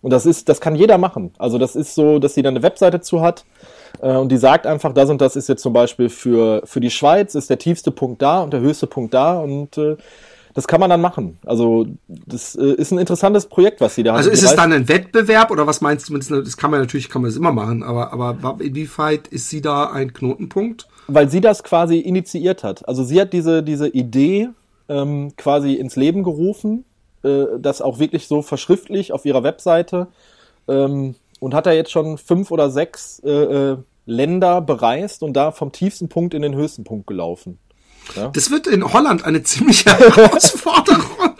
Und 0.00 0.10
das 0.10 0.26
ist, 0.26 0.48
das 0.48 0.60
kann 0.60 0.74
jeder 0.74 0.98
machen. 0.98 1.32
Also 1.38 1.58
das 1.58 1.76
ist 1.76 1.94
so, 1.94 2.18
dass 2.18 2.34
sie 2.34 2.42
dann 2.42 2.54
eine 2.54 2.62
Webseite 2.62 3.00
zu 3.00 3.20
hat 3.20 3.44
äh, 4.00 4.16
und 4.16 4.30
die 4.30 4.36
sagt 4.36 4.66
einfach, 4.66 4.92
das 4.92 5.10
und 5.10 5.20
das 5.20 5.36
ist 5.36 5.48
jetzt 5.48 5.62
zum 5.62 5.72
Beispiel 5.72 6.08
für, 6.08 6.62
für 6.64 6.80
die 6.80 6.90
Schweiz 6.90 7.34
ist 7.34 7.50
der 7.50 7.58
tiefste 7.58 7.90
Punkt 7.90 8.22
da 8.22 8.42
und 8.42 8.52
der 8.52 8.60
höchste 8.60 8.86
Punkt 8.86 9.14
da 9.14 9.38
und 9.38 9.76
äh, 9.78 9.96
das 10.54 10.66
kann 10.68 10.80
man 10.80 10.90
dann 10.90 11.00
machen. 11.00 11.38
Also 11.46 11.86
das 12.08 12.54
äh, 12.54 12.74
ist 12.74 12.90
ein 12.92 12.98
interessantes 12.98 13.46
Projekt, 13.46 13.80
was 13.80 13.94
sie 13.94 14.02
da 14.02 14.14
Also 14.14 14.28
haben. 14.28 14.34
ist 14.34 14.42
es 14.42 14.54
dann 14.54 14.72
ein 14.72 14.88
Wettbewerb 14.88 15.50
oder 15.50 15.66
was 15.66 15.80
meinst 15.80 16.08
du? 16.08 16.18
Das 16.18 16.56
kann 16.56 16.70
man 16.70 16.80
natürlich, 16.80 17.08
kann 17.08 17.22
man 17.22 17.30
das 17.30 17.38
immer 17.38 17.52
machen, 17.52 17.82
aber, 17.82 18.12
aber 18.12 18.56
inwieweit 18.62 19.28
ist 19.28 19.48
sie 19.48 19.62
da 19.62 19.90
ein 19.90 20.12
Knotenpunkt? 20.12 20.88
Weil 21.06 21.30
sie 21.30 21.40
das 21.40 21.62
quasi 21.64 21.98
initiiert 21.98 22.64
hat. 22.64 22.86
Also 22.86 23.02
sie 23.02 23.20
hat 23.20 23.32
diese, 23.32 23.62
diese 23.62 23.88
Idee 23.88 24.50
ähm, 24.88 25.32
quasi 25.36 25.74
ins 25.74 25.96
Leben 25.96 26.22
gerufen, 26.22 26.84
äh, 27.22 27.44
das 27.58 27.80
auch 27.80 27.98
wirklich 27.98 28.26
so 28.28 28.42
verschriftlich 28.42 29.12
auf 29.12 29.24
ihrer 29.24 29.42
Webseite 29.42 30.08
ähm, 30.68 31.14
und 31.42 31.54
hat 31.54 31.66
da 31.66 31.72
jetzt 31.72 31.90
schon 31.90 32.18
fünf 32.18 32.52
oder 32.52 32.70
sechs 32.70 33.20
äh, 33.24 33.30
äh, 33.30 33.76
Länder 34.06 34.60
bereist 34.60 35.24
und 35.24 35.32
da 35.32 35.50
vom 35.50 35.72
tiefsten 35.72 36.08
Punkt 36.08 36.34
in 36.34 36.42
den 36.42 36.54
höchsten 36.54 36.84
Punkt 36.84 37.08
gelaufen. 37.08 37.58
Ja? 38.14 38.28
Das 38.28 38.52
wird 38.52 38.68
in 38.68 38.92
Holland 38.92 39.24
eine 39.24 39.42
ziemliche 39.42 39.90
Herausforderung. 39.98 41.34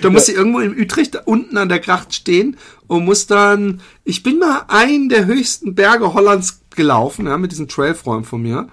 Da 0.00 0.10
muss 0.10 0.28
ja. 0.28 0.32
sie 0.32 0.38
irgendwo 0.38 0.60
in 0.60 0.78
Utrecht 0.80 1.26
unten 1.26 1.56
an 1.56 1.68
der 1.68 1.80
Gracht 1.80 2.14
stehen 2.14 2.56
und 2.86 3.04
muss 3.04 3.26
dann, 3.26 3.80
ich 4.04 4.22
bin 4.22 4.38
mal 4.38 4.62
einen 4.68 5.08
der 5.08 5.26
höchsten 5.26 5.74
Berge 5.74 6.14
Hollands 6.14 6.62
gelaufen, 6.76 7.26
ja, 7.26 7.36
mit 7.36 7.50
diesem 7.50 7.66
Trailfreund 7.66 8.28
von 8.28 8.40
mir. 8.40 8.68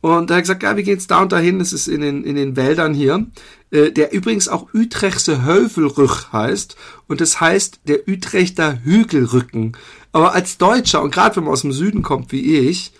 Und 0.00 0.30
er 0.30 0.36
hat 0.36 0.42
gesagt, 0.44 0.62
ja, 0.62 0.76
wir 0.76 0.82
gehen 0.82 0.94
jetzt 0.94 1.10
da 1.10 1.22
und 1.22 1.32
dahin, 1.32 1.58
das 1.58 1.72
ist 1.72 1.88
in 1.88 2.02
den, 2.02 2.22
in 2.22 2.36
den 2.36 2.54
Wäldern 2.54 2.94
hier, 2.94 3.26
äh, 3.70 3.90
der 3.90 4.12
übrigens 4.12 4.48
auch 4.48 4.72
Utrechtse 4.72 5.44
Heuvelrück 5.44 6.32
heißt. 6.32 6.76
Und 7.08 7.20
das 7.20 7.40
heißt 7.40 7.80
der 7.88 8.06
Utrechter 8.06 8.78
Hügelrücken. 8.84 9.76
Aber 10.18 10.34
als 10.34 10.58
Deutscher, 10.58 11.00
und 11.00 11.14
gerade 11.14 11.36
wenn 11.36 11.44
man 11.44 11.52
aus 11.52 11.60
dem 11.60 11.70
Süden 11.70 12.02
kommt 12.02 12.32
wie 12.32 12.56
ich, 12.56 12.90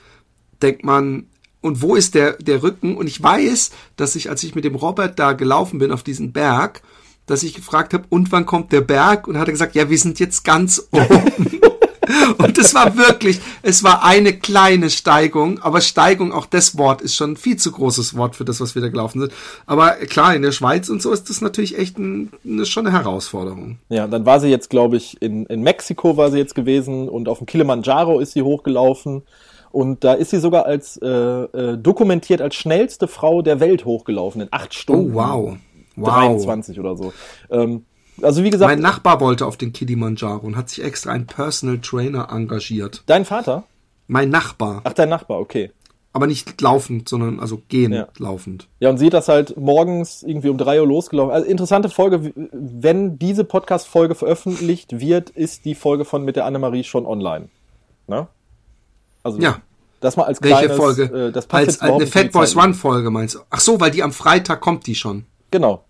denkt 0.63 0.85
man, 0.85 1.27
und 1.61 1.83
wo 1.83 1.97
ist 1.97 2.15
der, 2.15 2.35
der 2.35 2.63
Rücken? 2.63 2.97
Und 2.97 3.09
ich 3.09 3.21
weiß, 3.21 3.73
dass 3.97 4.15
ich, 4.15 4.31
als 4.31 4.45
ich 4.45 4.55
mit 4.55 4.65
dem 4.65 4.77
Robert 4.77 5.19
da 5.19 5.33
gelaufen 5.33 5.81
bin 5.81 5.91
auf 5.91 6.05
diesen 6.05 6.31
Berg, 6.31 6.81
dass 7.27 7.43
ich 7.43 7.55
gefragt 7.55 7.93
habe, 7.93 8.05
und 8.09 8.31
wann 8.31 8.47
kommt 8.47 8.71
der 8.71 8.83
Berg? 8.83 9.27
Und 9.27 9.37
hat 9.37 9.49
er 9.49 9.53
gesagt, 9.53 9.75
ja, 9.75 9.91
wir 9.91 9.99
sind 9.99 10.21
jetzt 10.21 10.45
ganz 10.45 10.87
oben. 10.93 11.61
Und 12.39 12.59
es 12.59 12.75
war 12.75 12.97
wirklich, 12.97 13.41
es 13.63 13.83
war 13.83 14.05
eine 14.05 14.33
kleine 14.33 14.91
Steigung, 14.91 15.59
aber 15.61 15.81
Steigung, 15.81 16.33
auch 16.33 16.47
das 16.47 16.79
Wort 16.79 17.03
ist 17.03 17.15
schon 17.15 17.33
ein 17.33 17.37
viel 17.37 17.57
zu 17.57 17.73
großes 17.73 18.17
Wort 18.17 18.37
für 18.37 18.45
das, 18.45 18.61
was 18.61 18.75
wir 18.75 18.83
da 18.83 18.89
gelaufen 18.89 19.21
sind. 19.21 19.33
Aber 19.67 19.93
klar, 19.93 20.35
in 20.35 20.43
der 20.43 20.53
Schweiz 20.53 20.89
und 20.89 21.03
so 21.03 21.13
ist 21.13 21.29
das 21.31 21.41
natürlich 21.41 21.79
echt 21.79 21.99
ein, 21.99 22.31
eine, 22.45 22.67
schon 22.67 22.87
eine 22.87 22.97
Herausforderung. 22.97 23.79
Ja, 23.89 24.07
dann 24.07 24.27
war 24.27 24.41
sie 24.41 24.49
jetzt, 24.49 24.71
glaube 24.71 24.97
ich, 24.97 25.21
in, 25.21 25.47
in 25.47 25.63
Mexiko 25.63 26.17
war 26.17 26.31
sie 26.31 26.39
jetzt 26.39 26.55
gewesen 26.55 27.09
und 27.09 27.29
auf 27.29 27.39
dem 27.39 27.47
Kilimanjaro 27.47 28.21
ist 28.21 28.33
sie 28.33 28.43
hochgelaufen. 28.43 29.23
Und 29.71 30.03
da 30.03 30.15
ist 30.15 30.31
sie 30.31 30.39
sogar 30.39 30.65
als 30.65 30.97
äh, 30.97 31.09
äh, 31.09 31.77
dokumentiert 31.77 32.41
als 32.41 32.55
schnellste 32.55 33.07
Frau 33.07 33.43
der 33.43 33.61
Welt 33.61 33.85
hochgelaufen 33.85 34.41
in 34.41 34.49
acht 34.51 34.75
Stunden. 34.75 35.13
Oh 35.13 35.15
wow. 35.15 35.57
wow. 35.97 36.09
23 36.09 36.81
oder 36.81 36.97
so. 36.97 37.13
Ähm, 37.51 37.85
also 38.23 38.45
wie 38.45 38.51
gesagt. 38.51 38.71
Mein 38.71 38.81
Nachbar 38.81 39.21
wollte 39.21 39.47
auf 39.47 39.57
den 39.57 39.73
Kilimanjaro 39.73 40.47
und 40.47 40.57
hat 40.57 40.69
sich 40.69 40.85
extra 40.85 41.13
einen 41.13 41.27
Personal 41.27 41.79
Trainer 41.79 42.29
engagiert. 42.31 43.03
Dein 43.07 43.25
Vater? 43.25 43.65
Mein 44.07 44.31
Nachbar. 44.31 44.81
Ach, 44.85 44.93
dein 44.93 45.09
Nachbar, 45.09 45.39
okay. 45.39 45.71
Aber 46.13 46.27
nicht 46.27 46.61
laufend, 46.61 47.09
sondern 47.09 47.39
also 47.39 47.61
gehen 47.69 47.93
ja. 47.93 48.09
laufend. 48.19 48.67
Ja, 48.81 48.91
und 48.91 48.99
sie 48.99 49.07
hat 49.07 49.13
das 49.13 49.29
halt 49.29 49.57
morgens 49.57 50.23
irgendwie 50.23 50.49
um 50.49 50.57
drei 50.57 50.81
Uhr 50.81 50.87
losgelaufen. 50.87 51.33
Also 51.33 51.47
interessante 51.47 51.91
Folge. 51.91 52.33
Wenn 52.35 53.19
diese 53.19 53.45
Podcast-Folge 53.45 54.15
veröffentlicht 54.15 54.99
wird, 55.01 55.31
ist 55.31 55.65
die 55.65 55.75
Folge 55.75 56.05
von 56.05 56.25
mit 56.25 56.37
der 56.37 56.47
Annemarie 56.47 56.83
schon 56.85 57.07
online. 57.07 57.49
Ne? 58.07 58.27
Also 59.23 59.39
ja. 59.39 59.61
Das 60.01 60.17
mal 60.17 60.25
als 60.25 60.41
Welche 60.43 60.57
kleines, 60.57 60.77
Folge? 60.77 61.03
Äh, 61.03 61.33
das 61.33 61.47
passt 61.47 61.67
als, 61.67 61.81
als 61.81 61.93
eine 61.93 62.07
Fat 62.07 62.33
Boys 62.33 62.57
Run 62.57 62.75
Folge 62.75 63.11
meinst 63.11 63.35
du? 63.35 63.41
Ach 63.51 63.61
so, 63.61 63.81
weil 63.81 63.91
die 63.91 64.03
am 64.03 64.13
Freitag 64.13 64.61
kommt 64.61 64.87
die 64.87 64.95
schon. 64.95 65.27
Genau. 65.51 65.85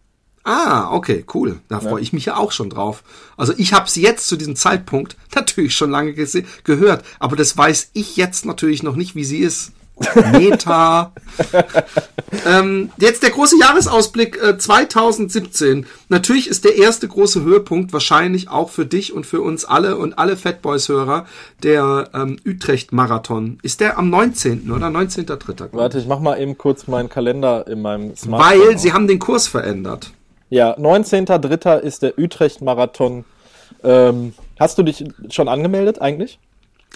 Ah, 0.48 0.90
okay, 0.92 1.26
cool. 1.34 1.60
Da 1.68 1.78
freue 1.78 1.96
ja. 1.96 1.98
ich 1.98 2.14
mich 2.14 2.24
ja 2.24 2.38
auch 2.38 2.52
schon 2.52 2.70
drauf. 2.70 3.02
Also 3.36 3.52
ich 3.58 3.74
habe 3.74 3.90
sie 3.90 4.00
jetzt 4.00 4.28
zu 4.28 4.36
diesem 4.36 4.56
Zeitpunkt 4.56 5.14
natürlich 5.34 5.76
schon 5.76 5.90
lange 5.90 6.14
gehört, 6.14 7.04
aber 7.18 7.36
das 7.36 7.54
weiß 7.54 7.90
ich 7.92 8.16
jetzt 8.16 8.46
natürlich 8.46 8.82
noch 8.82 8.96
nicht, 8.96 9.14
wie 9.14 9.24
sie 9.24 9.40
ist. 9.40 9.72
Meta. 10.32 11.12
ähm, 12.46 12.90
jetzt 12.98 13.24
der 13.24 13.30
große 13.30 13.58
Jahresausblick 13.60 14.40
äh, 14.40 14.56
2017. 14.56 15.86
Natürlich 16.08 16.48
ist 16.48 16.64
der 16.64 16.76
erste 16.76 17.08
große 17.08 17.42
Höhepunkt 17.42 17.92
wahrscheinlich 17.92 18.48
auch 18.48 18.70
für 18.70 18.86
dich 18.86 19.12
und 19.12 19.26
für 19.26 19.42
uns 19.42 19.66
alle 19.66 19.98
und 19.98 20.18
alle 20.18 20.36
Fatboys-Hörer 20.36 21.26
der 21.62 22.10
ähm, 22.14 22.38
Utrecht-Marathon. 22.46 23.58
Ist 23.62 23.80
der 23.80 23.98
am 23.98 24.08
19. 24.08 24.70
oder 24.70 24.86
19.3.? 24.86 25.70
Warte, 25.72 25.98
ich 25.98 26.06
mach 26.06 26.20
mal 26.20 26.40
eben 26.40 26.56
kurz 26.56 26.86
meinen 26.86 27.08
Kalender 27.08 27.66
in 27.66 27.82
meinem 27.82 28.16
Smartphone. 28.16 28.60
Weil 28.60 28.74
auf. 28.76 28.80
sie 28.80 28.92
haben 28.92 29.08
den 29.08 29.18
Kurs 29.18 29.48
verändert. 29.48 30.12
Ja, 30.50 30.76
19.3. 30.78 31.78
ist 31.78 32.02
der 32.02 32.18
Utrecht-Marathon. 32.18 33.24
Ähm, 33.84 34.34
hast 34.58 34.78
du 34.78 34.82
dich 34.82 35.04
schon 35.30 35.48
angemeldet 35.48 36.00
eigentlich? 36.00 36.38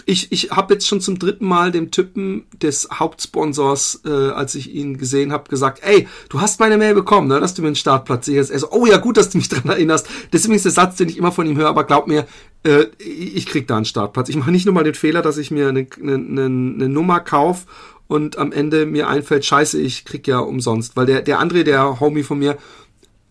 ich, 0.05 0.31
ich 0.31 0.51
habe 0.51 0.73
jetzt 0.73 0.87
schon 0.87 1.01
zum 1.01 1.17
dritten 1.19 1.45
Mal 1.45 1.71
dem 1.71 1.91
Typen 1.91 2.45
des 2.61 2.89
Hauptsponsors, 2.93 4.01
äh, 4.05 4.09
als 4.09 4.55
ich 4.55 4.73
ihn 4.73 4.97
gesehen 4.97 5.31
habe, 5.31 5.49
gesagt, 5.49 5.81
ey, 5.83 6.07
du 6.29 6.41
hast 6.41 6.59
meine 6.59 6.77
Mail 6.77 6.93
bekommen, 6.93 7.27
ne, 7.27 7.39
dass 7.39 7.53
du 7.53 7.61
mir 7.61 7.69
einen 7.69 7.75
Startplatz 7.75 8.25
sicherst. 8.25 8.51
Er 8.51 8.59
so, 8.59 8.71
oh 8.71 8.85
ja, 8.85 8.97
gut, 8.97 9.17
dass 9.17 9.29
du 9.29 9.37
mich 9.37 9.49
dran 9.49 9.69
erinnerst. 9.69 10.07
Das 10.31 10.41
ist 10.41 10.45
übrigens 10.45 10.63
der 10.63 10.71
Satz, 10.71 10.97
den 10.97 11.09
ich 11.09 11.17
immer 11.17 11.31
von 11.31 11.47
ihm 11.47 11.57
höre, 11.57 11.69
aber 11.69 11.85
glaub 11.85 12.07
mir, 12.07 12.25
äh, 12.63 12.85
ich 12.97 13.45
krieg 13.45 13.67
da 13.67 13.77
einen 13.77 13.85
Startplatz. 13.85 14.29
Ich 14.29 14.35
mache 14.35 14.51
nicht 14.51 14.65
nur 14.65 14.73
mal 14.73 14.83
den 14.83 14.95
Fehler, 14.95 15.21
dass 15.21 15.37
ich 15.37 15.51
mir 15.51 15.69
eine, 15.69 15.87
eine, 16.01 16.15
eine, 16.15 16.45
eine 16.45 16.89
Nummer 16.89 17.19
kauf 17.19 17.65
und 18.07 18.37
am 18.37 18.51
Ende 18.51 18.85
mir 18.85 19.07
einfällt, 19.07 19.45
scheiße, 19.45 19.79
ich 19.79 20.05
krieg 20.05 20.27
ja 20.27 20.39
umsonst. 20.39 20.97
Weil 20.97 21.05
der, 21.05 21.21
der 21.21 21.39
André, 21.39 21.63
der 21.63 21.99
Homie 21.99 22.23
von 22.23 22.39
mir, 22.39 22.57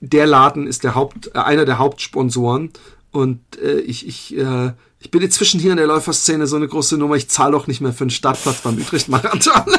der 0.02 0.26
Laden 0.26 0.66
ist 0.66 0.84
der 0.84 0.94
Haupt, 0.94 1.30
äh, 1.34 1.38
einer 1.38 1.64
der 1.64 1.78
Hauptsponsoren 1.78 2.70
und 3.12 3.40
äh, 3.62 3.78
ich, 3.80 4.06
ich 4.06 4.36
äh, 4.36 4.72
ich 4.98 5.10
bin 5.10 5.20
inzwischen 5.20 5.58
hier 5.58 5.72
in 5.72 5.78
der 5.78 5.88
Läuferszene 5.88 6.46
so 6.46 6.54
eine 6.54 6.68
große 6.68 6.96
Nummer, 6.96 7.16
ich 7.16 7.28
zahle 7.28 7.52
doch 7.52 7.66
nicht 7.66 7.80
mehr 7.80 7.92
für 7.92 8.04
einen 8.04 8.10
Startplatz 8.10 8.60
beim 8.60 8.76
Utrecht-Marathon. 8.76 9.64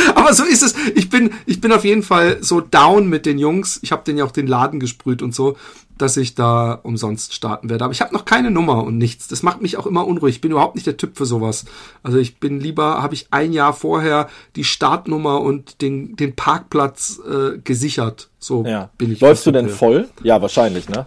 Aber 0.14 0.32
so 0.34 0.44
ist 0.44 0.62
es. 0.62 0.74
Ich 0.94 1.10
bin, 1.10 1.30
ich 1.46 1.60
bin 1.60 1.72
auf 1.72 1.84
jeden 1.84 2.02
Fall 2.02 2.38
so 2.40 2.60
down 2.60 3.08
mit 3.08 3.26
den 3.26 3.38
Jungs. 3.38 3.78
Ich 3.82 3.92
habe 3.92 4.04
denen 4.04 4.18
ja 4.18 4.24
auch 4.24 4.32
den 4.32 4.46
Laden 4.46 4.80
gesprüht 4.80 5.22
und 5.22 5.34
so, 5.34 5.56
dass 5.98 6.16
ich 6.16 6.34
da 6.34 6.72
umsonst 6.82 7.34
starten 7.34 7.68
werde. 7.68 7.84
Aber 7.84 7.92
ich 7.92 8.00
habe 8.00 8.14
noch 8.14 8.24
keine 8.24 8.50
Nummer 8.50 8.84
und 8.84 8.98
nichts. 8.98 9.28
Das 9.28 9.42
macht 9.42 9.60
mich 9.60 9.76
auch 9.76 9.86
immer 9.86 10.06
unruhig. 10.06 10.36
Ich 10.36 10.40
bin 10.40 10.50
überhaupt 10.50 10.74
nicht 10.74 10.86
der 10.86 10.96
Typ 10.96 11.16
für 11.16 11.26
sowas. 11.26 11.64
Also 12.02 12.18
ich 12.18 12.40
bin 12.40 12.60
lieber, 12.60 13.02
habe 13.02 13.14
ich 13.14 13.28
ein 13.30 13.52
Jahr 13.52 13.72
vorher 13.72 14.28
die 14.56 14.64
Startnummer 14.64 15.40
und 15.40 15.82
den, 15.82 16.16
den 16.16 16.34
Parkplatz 16.34 17.20
äh, 17.28 17.58
gesichert. 17.58 18.30
So 18.38 18.64
ja. 18.64 18.90
bin 18.96 19.12
ich. 19.12 19.20
Läufst 19.20 19.46
du 19.46 19.50
denn 19.50 19.68
voll? 19.68 20.08
Ja, 20.22 20.40
wahrscheinlich, 20.40 20.88
ne? 20.88 21.04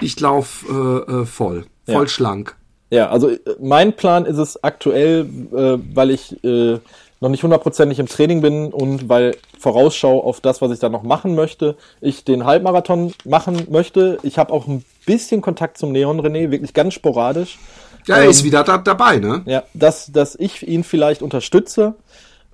Ich 0.00 0.18
lauf 0.18 0.64
äh, 0.68 0.72
äh, 0.72 1.26
voll. 1.26 1.66
Voll 1.86 2.04
ja. 2.04 2.08
schlank. 2.08 2.56
Ja, 2.90 3.10
also 3.10 3.28
äh, 3.28 3.38
mein 3.60 3.94
Plan 3.94 4.24
ist 4.24 4.38
es 4.38 4.62
aktuell, 4.62 5.28
äh, 5.52 5.78
weil 5.94 6.10
ich 6.10 6.42
äh, 6.44 6.78
noch 7.20 7.28
nicht 7.28 7.42
hundertprozentig 7.42 7.98
im 7.98 8.06
Training 8.06 8.40
bin 8.40 8.72
und 8.72 9.08
weil 9.08 9.36
Vorausschau 9.58 10.22
auf 10.22 10.40
das, 10.40 10.60
was 10.60 10.70
ich 10.72 10.78
da 10.78 10.88
noch 10.88 11.02
machen 11.02 11.34
möchte, 11.34 11.76
ich 12.00 12.24
den 12.24 12.44
Halbmarathon 12.44 13.14
machen 13.24 13.66
möchte. 13.70 14.18
Ich 14.22 14.38
habe 14.38 14.52
auch 14.52 14.66
ein 14.66 14.84
bisschen 15.06 15.40
Kontakt 15.40 15.78
zum 15.78 15.92
Neon 15.92 16.20
René, 16.20 16.50
wirklich 16.50 16.74
ganz 16.74 16.94
sporadisch. 16.94 17.58
Ja, 18.06 18.16
er 18.16 18.24
ähm, 18.24 18.30
ist 18.30 18.44
wieder 18.44 18.64
da, 18.64 18.78
dabei, 18.78 19.16
ne? 19.16 19.42
Ja, 19.46 19.62
dass, 19.72 20.12
dass 20.12 20.34
ich 20.34 20.66
ihn 20.66 20.84
vielleicht 20.84 21.22
unterstütze. 21.22 21.94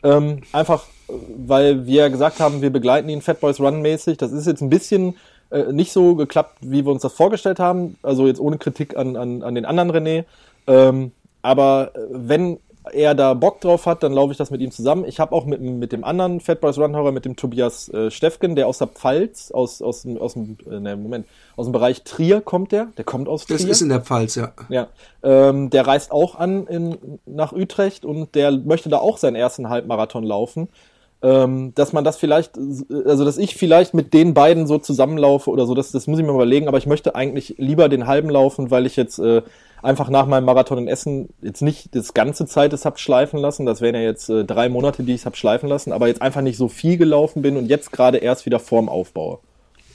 Ähm, 0.03 0.43
einfach, 0.53 0.85
weil 1.09 1.87
wir 1.87 2.09
gesagt 2.11 2.41
haben, 2.41 2.63
wir 2.63 2.71
begleiten 2.71 3.09
ihn 3.09 3.23
Fat 3.23 3.41
Boys 3.41 3.61
Run 3.61 3.83
mäßig. 3.83 4.19
Das 4.19 4.33
ist 4.33 4.47
jetzt 4.47 4.63
ein 4.63 4.71
bisschen 4.71 5.17
äh, 5.51 5.73
nicht 5.73 5.93
so 5.93 6.15
geklappt, 6.15 6.59
wie 6.61 6.85
wir 6.85 6.93
uns 6.93 7.03
das 7.03 7.13
vorgestellt 7.13 7.59
haben. 7.59 7.99
Also 8.03 8.27
jetzt 8.27 8.41
ohne 8.41 8.59
Kritik 8.59 8.97
an, 8.97 9.17
an, 9.17 9.43
an 9.43 9.55
den 9.55 9.65
anderen 9.65 9.91
René. 9.91 10.25
Ähm, 10.67 11.13
aber 11.43 11.93
äh, 11.95 11.99
wenn 12.11 12.59
er 12.93 13.15
da 13.15 13.35
Bock 13.35 13.61
drauf 13.61 13.87
hat, 13.87 14.03
dann 14.03 14.13
laufe 14.13 14.33
ich 14.33 14.39
das 14.39 14.51
mit 14.51 14.61
ihm 14.61 14.71
zusammen. 14.71 15.05
Ich 15.05 15.21
habe 15.21 15.35
auch 15.35 15.45
mit, 15.45 15.61
mit 15.61 15.93
dem 15.93 16.05
anderen 16.05 16.41
Fat 16.41 16.61
Boys 16.61 16.79
Run 16.79 16.97
Horror, 16.97 17.13
mit 17.13 17.25
dem 17.25 17.37
Tobias 17.37 17.89
äh, 17.91 18.11
Steffgen, 18.11 18.57
der 18.57 18.67
aus 18.69 18.79
der 18.79 18.89
Pfalz, 18.89 19.51
aus, 19.51 19.83
aus, 19.83 20.07
aus 20.19 20.33
dem, 20.35 20.57
äh, 20.71 20.81
ne, 20.81 20.97
Moment, 20.97 21.27
aus 21.57 21.67
dem 21.67 21.73
Bereich 21.73 22.03
Trier 22.03 22.41
kommt 22.41 22.73
der, 22.73 22.87
der 22.97 23.05
kommt 23.05 23.29
aus 23.29 23.47
Trier. 23.47 23.59
Das 23.59 23.67
ist 23.67 23.83
in 23.83 23.91
der 23.91 24.01
Pfalz, 24.01 24.35
ja. 24.35 24.53
Ja, 24.69 24.89
ähm, 25.23 25.71
der 25.71 25.87
reist 25.87 26.11
auch 26.11 26.37
an 26.37 26.67
in, 26.67 27.21
nach 27.27 27.53
Utrecht 27.53 28.05
und 28.05 28.35
der 28.35 28.53
möchte 28.53 28.89
da 28.89 28.99
auch 28.99 29.19
seinen 29.19 29.37
ersten 29.37 29.69
Halbmarathon 29.69 30.25
laufen 30.25 30.69
ähm, 31.23 31.73
dass 31.75 31.93
man 31.93 32.05
das 32.05 32.17
vielleicht, 32.17 32.57
also 32.57 33.25
dass 33.25 33.37
ich 33.37 33.55
vielleicht 33.55 33.93
mit 33.93 34.15
den 34.15 34.33
beiden 34.33 34.67
so 34.67 34.79
zusammenlaufe 34.79 35.51
oder 35.51 35.67
so, 35.67 35.75
das, 35.75 35.93
das 35.93 36.07
muss 36.07 36.19
ich 36.19 36.25
mir 36.25 36.33
überlegen, 36.33 36.67
aber 36.69 36.79
ich 36.79 36.87
möchte 36.87 37.15
eigentlich 37.15 37.57
lieber 37.59 37.89
den 37.89 38.07
halben 38.07 38.31
laufen, 38.31 38.71
weil 38.71 38.87
ich 38.87 38.97
jetzt 38.97 39.19
äh, 39.19 39.43
einfach 39.83 40.09
nach 40.09 40.27
meinem 40.27 40.45
Marathon 40.45 40.79
in 40.79 40.89
Essen 40.89 41.29
jetzt 41.43 41.63
nicht 41.63 41.95
das 41.95 42.15
ganze 42.15 42.47
Zeit 42.47 42.73
es 42.73 42.85
hab 42.85 42.99
schleifen 42.99 43.39
lassen. 43.39 43.67
Das 43.67 43.81
wären 43.81 43.95
ja 43.95 44.03
jetzt 44.03 44.29
äh, 44.29 44.45
drei 44.45 44.69
Monate, 44.69 45.03
die 45.03 45.15
ich 45.15 45.21
es 45.21 45.27
hab 45.27 45.37
schleifen 45.37 45.69
lassen, 45.69 45.93
aber 45.93 46.09
jetzt 46.09 46.23
einfach 46.23 46.43
nicht 46.43 46.57
so 46.57 46.69
viel 46.69 46.97
gelaufen 46.97 47.43
bin 47.43 47.57
und 47.57 47.67
jetzt 47.67 47.93
gerade 47.93 48.19
erst 48.19 48.47
wieder 48.47 48.61
vorm 48.61 48.89
aufbaue. 48.89 49.39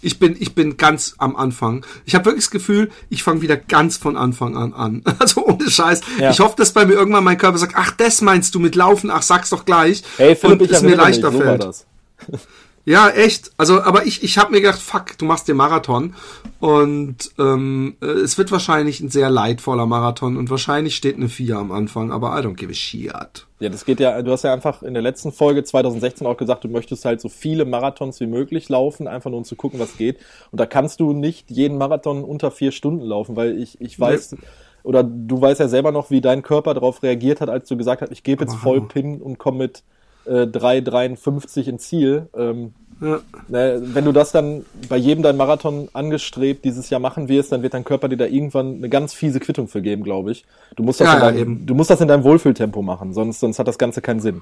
Ich 0.02 0.20
bin, 0.20 0.36
ich 0.40 0.54
bin 0.54 0.78
ganz 0.78 1.16
am 1.18 1.36
Anfang. 1.36 1.84
Ich 2.06 2.14
habe 2.14 2.26
wirklich 2.26 2.46
das 2.46 2.52
Gefühl, 2.52 2.92
ich 3.10 3.24
fange 3.24 3.42
wieder 3.42 3.58
ganz 3.58 3.98
von 3.98 4.18
Anfang 4.18 4.56
an 4.56 4.74
an. 4.74 5.04
Also 5.20 5.46
ohne 5.46 5.70
Scheiß. 5.70 6.02
Ja. 6.20 6.30
Ich 6.30 6.40
hoffe, 6.40 6.56
dass 6.58 6.74
bei 6.74 6.86
mir 6.86 6.94
irgendwann 6.94 7.24
mein 7.24 7.38
Körper 7.38 7.58
sagt, 7.58 7.74
ach, 7.76 7.92
das 7.92 8.22
meinst 8.22 8.54
du 8.54 8.60
mit 8.60 8.76
Laufen, 8.76 9.10
ach, 9.10 9.24
sag's 9.24 9.50
doch 9.50 9.66
gleich. 9.66 10.04
Hey 10.18 10.36
Philipp, 10.36 10.62
und 10.62 10.66
ich 10.68 10.72
es 10.72 10.82
mir 10.84 10.90
erinnere 10.90 11.08
mich, 11.08 11.22
leichter 11.22 11.32
so 11.32 11.40
fällt. 11.40 11.86
Ja, 12.86 13.10
echt. 13.10 13.52
Also, 13.58 13.82
aber 13.82 14.06
ich, 14.06 14.24
ich 14.24 14.38
habe 14.38 14.52
mir 14.52 14.62
gedacht, 14.62 14.80
fuck, 14.80 15.18
du 15.18 15.26
machst 15.26 15.48
den 15.48 15.58
Marathon. 15.58 16.14
Und 16.60 17.32
ähm, 17.40 17.98
äh, 18.02 18.06
es 18.06 18.38
wird 18.38 18.52
wahrscheinlich 18.52 19.02
ein 19.02 19.10
sehr 19.10 19.32
leidvoller 19.32 19.88
Marathon 19.88 20.38
und 20.38 20.52
wahrscheinlich 20.52 20.96
steht 20.96 21.16
eine 21.16 21.28
4 21.28 21.58
am 21.58 21.72
Anfang, 21.72 22.12
aber 22.12 22.38
I 22.38 22.44
don't 22.44 22.56
give 22.56 22.72
a 22.72 22.76
shit. 22.76 23.48
Ja, 23.60 23.70
das 23.70 23.86
geht 23.86 24.00
ja, 24.00 24.22
du 24.22 24.32
hast 24.32 24.44
ja 24.44 24.54
einfach 24.54 24.84
in 24.84 24.94
der 24.94 25.02
letzten 25.02 25.32
Folge 25.32 25.64
2016 25.64 26.28
auch 26.28 26.38
gesagt, 26.38 26.64
du 26.64 26.68
möchtest 26.68 27.06
halt 27.06 27.22
so 27.22 27.30
viele 27.30 27.66
Marathons 27.66 28.20
wie 28.20 28.28
möglich 28.28 28.70
laufen, 28.70 29.08
einfach 29.08 29.32
nur 29.32 29.40
um 29.40 29.46
zu 29.46 29.56
gucken, 29.56 29.80
was 29.80 29.98
geht. 29.98 30.20
Und 30.52 30.60
da 30.60 30.68
kannst 30.68 31.00
du 31.00 31.14
nicht 31.14 31.50
jeden 31.50 31.80
Marathon 31.80 32.24
unter 32.24 32.52
vier 32.52 32.72
Stunden 32.72 33.04
laufen, 33.04 33.36
weil 33.36 33.58
ich, 33.60 33.82
ich 33.82 34.00
weiß, 34.00 34.36
oder 34.84 35.04
du 35.04 35.42
weißt 35.42 35.60
ja 35.60 35.68
selber 35.68 35.92
noch, 35.92 36.12
wie 36.12 36.22
dein 36.22 36.44
Körper 36.44 36.76
darauf 36.76 37.02
reagiert 37.02 37.42
hat, 37.42 37.50
als 37.50 37.68
du 37.68 37.78
gesagt 37.78 38.04
hast, 38.04 38.12
ich 38.12 38.22
gebe 38.22 38.44
jetzt 38.44 38.56
voll. 38.56 38.82
Pin 38.82 39.22
und 39.22 39.40
komme 39.40 39.58
mit 39.58 39.84
äh, 40.26 40.46
3,53 40.46 41.68
ins 41.68 41.88
Ziel. 41.88 42.28
Ähm, 42.36 42.74
Ja. 43.02 43.20
ne, 43.50 43.82
wenn 43.84 44.06
du 44.06 44.14
das 44.14 44.32
dann 44.32 44.66
bei 44.88 44.96
jedem 44.96 45.22
dein 45.22 45.36
Marathon 45.36 45.90
angestrebt 45.94 46.64
dieses 46.64 46.90
Jahr 46.90 47.02
machen 47.02 47.28
wirst, 47.28 47.52
dann 47.52 47.62
wird 47.62 47.74
dein 47.74 47.84
Körper 47.84 48.08
dir 48.08 48.16
da 48.18 48.26
irgendwann 48.26 48.76
eine 48.76 48.88
ganz 48.90 49.14
fiese 49.14 49.40
Quittung 49.42 49.68
für 49.68 49.82
geben, 49.82 50.04
glaube 50.04 50.32
ich. 50.32 50.46
Du 50.78 50.84
musst 50.84 51.02
das, 51.02 51.08
Ja, 51.08 51.14
in 51.16 51.20
ja, 51.20 51.26
deinem, 51.26 51.38
eben. 51.40 51.66
du 51.66 51.76
musst 51.76 51.90
das 51.90 52.00
in 52.00 52.08
deinem 52.08 52.24
Wohlfühltempo 52.24 52.82
machen, 52.82 53.14
sonst, 53.14 53.42
sonst 53.42 53.60
hat 53.60 53.68
das 53.68 53.78
Ganze 53.78 54.02
keinen 54.02 54.22
Sinn. 54.22 54.42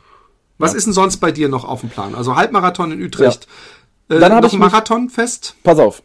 Was 0.60 0.76
ist 0.76 0.86
denn 0.86 0.94
sonst 0.94 1.18
bei 1.18 1.32
dir 1.32 1.50
noch 1.50 1.66
auf 1.66 1.80
dem 1.82 1.90
Plan? 1.90 2.14
Also 2.14 2.36
Halbmarathon 2.36 2.92
in 2.92 3.02
Utrecht. 3.02 3.48
Äh, 4.08 4.20
Dann 4.20 4.34
hab 4.34 4.44
noch 4.44 4.54
ich 4.54 4.60
Marathon 4.60 5.10
fest? 5.10 5.56
Pass 5.64 5.80
auf. 5.80 6.04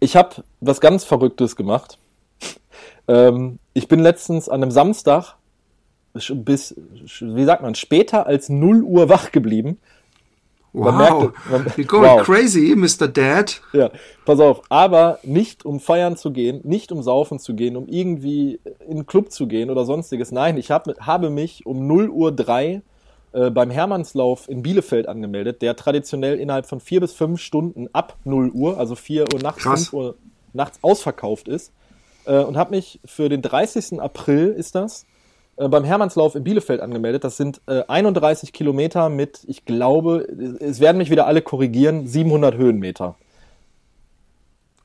Ich 0.00 0.16
habe 0.16 0.36
was 0.60 0.80
ganz 0.80 1.04
Verrücktes 1.04 1.54
gemacht. 1.54 1.98
ähm, 3.08 3.58
ich 3.74 3.88
bin 3.88 4.00
letztens 4.00 4.48
an 4.48 4.62
einem 4.62 4.70
Samstag 4.70 5.34
bis, 6.14 6.74
wie 7.20 7.44
sagt 7.44 7.62
man, 7.62 7.74
später 7.74 8.26
als 8.26 8.48
0 8.48 8.82
Uhr 8.82 9.08
wach 9.08 9.30
geblieben. 9.32 9.78
Wow. 10.74 10.94
merkt- 10.96 11.50
man- 11.50 11.66
You're 11.76 11.86
going 11.86 12.04
Wow. 12.18 12.22
crazy, 12.22 12.74
Mr. 12.76 13.08
Dad. 13.08 13.62
Ja, 13.72 13.90
pass 14.26 14.38
auf. 14.38 14.60
Aber 14.68 15.18
nicht 15.22 15.64
um 15.64 15.80
feiern 15.80 16.16
zu 16.16 16.30
gehen, 16.30 16.60
nicht 16.62 16.92
um 16.92 17.02
saufen 17.02 17.38
zu 17.38 17.54
gehen, 17.54 17.74
um 17.76 17.88
irgendwie 17.88 18.60
in 18.86 18.98
einen 18.98 19.06
Club 19.06 19.32
zu 19.32 19.46
gehen 19.48 19.70
oder 19.70 19.84
sonstiges. 19.86 20.30
Nein, 20.30 20.56
ich 20.58 20.70
hab, 20.70 20.86
habe 21.00 21.30
mich 21.30 21.64
um 21.64 21.86
0 21.86 22.10
Uhr 22.10 22.32
3 22.32 22.82
äh, 23.32 23.50
beim 23.50 23.70
Hermannslauf 23.70 24.48
in 24.48 24.62
Bielefeld 24.62 25.08
angemeldet, 25.08 25.62
der 25.62 25.74
traditionell 25.74 26.38
innerhalb 26.38 26.66
von 26.66 26.80
vier 26.80 27.00
bis 27.00 27.12
fünf 27.14 27.40
Stunden 27.40 27.88
ab 27.94 28.16
0 28.24 28.50
Uhr, 28.50 28.78
also 28.78 28.94
4 28.94 29.22
Uhr 29.32 29.40
nachts, 29.42 29.62
Krass. 29.62 29.88
5 29.88 29.92
Uhr 29.94 30.14
nachts 30.52 30.78
ausverkauft 30.82 31.48
ist. 31.48 31.72
Äh, 32.26 32.38
und 32.44 32.56
habe 32.58 32.76
mich 32.76 33.00
für 33.06 33.28
den 33.30 33.40
30. 33.42 34.00
April 34.00 34.48
ist 34.48 34.74
das 34.74 35.06
äh, 35.58 35.68
beim 35.68 35.84
Hermannslauf 35.84 36.34
in 36.34 36.44
Bielefeld 36.44 36.80
angemeldet. 36.80 37.24
Das 37.24 37.36
sind 37.36 37.60
äh, 37.66 37.82
31 37.88 38.52
Kilometer 38.52 39.08
mit, 39.08 39.40
ich 39.46 39.64
glaube, 39.64 40.26
es 40.60 40.80
werden 40.80 40.98
mich 40.98 41.10
wieder 41.10 41.26
alle 41.26 41.42
korrigieren, 41.42 42.06
700 42.06 42.56
Höhenmeter. 42.56 43.16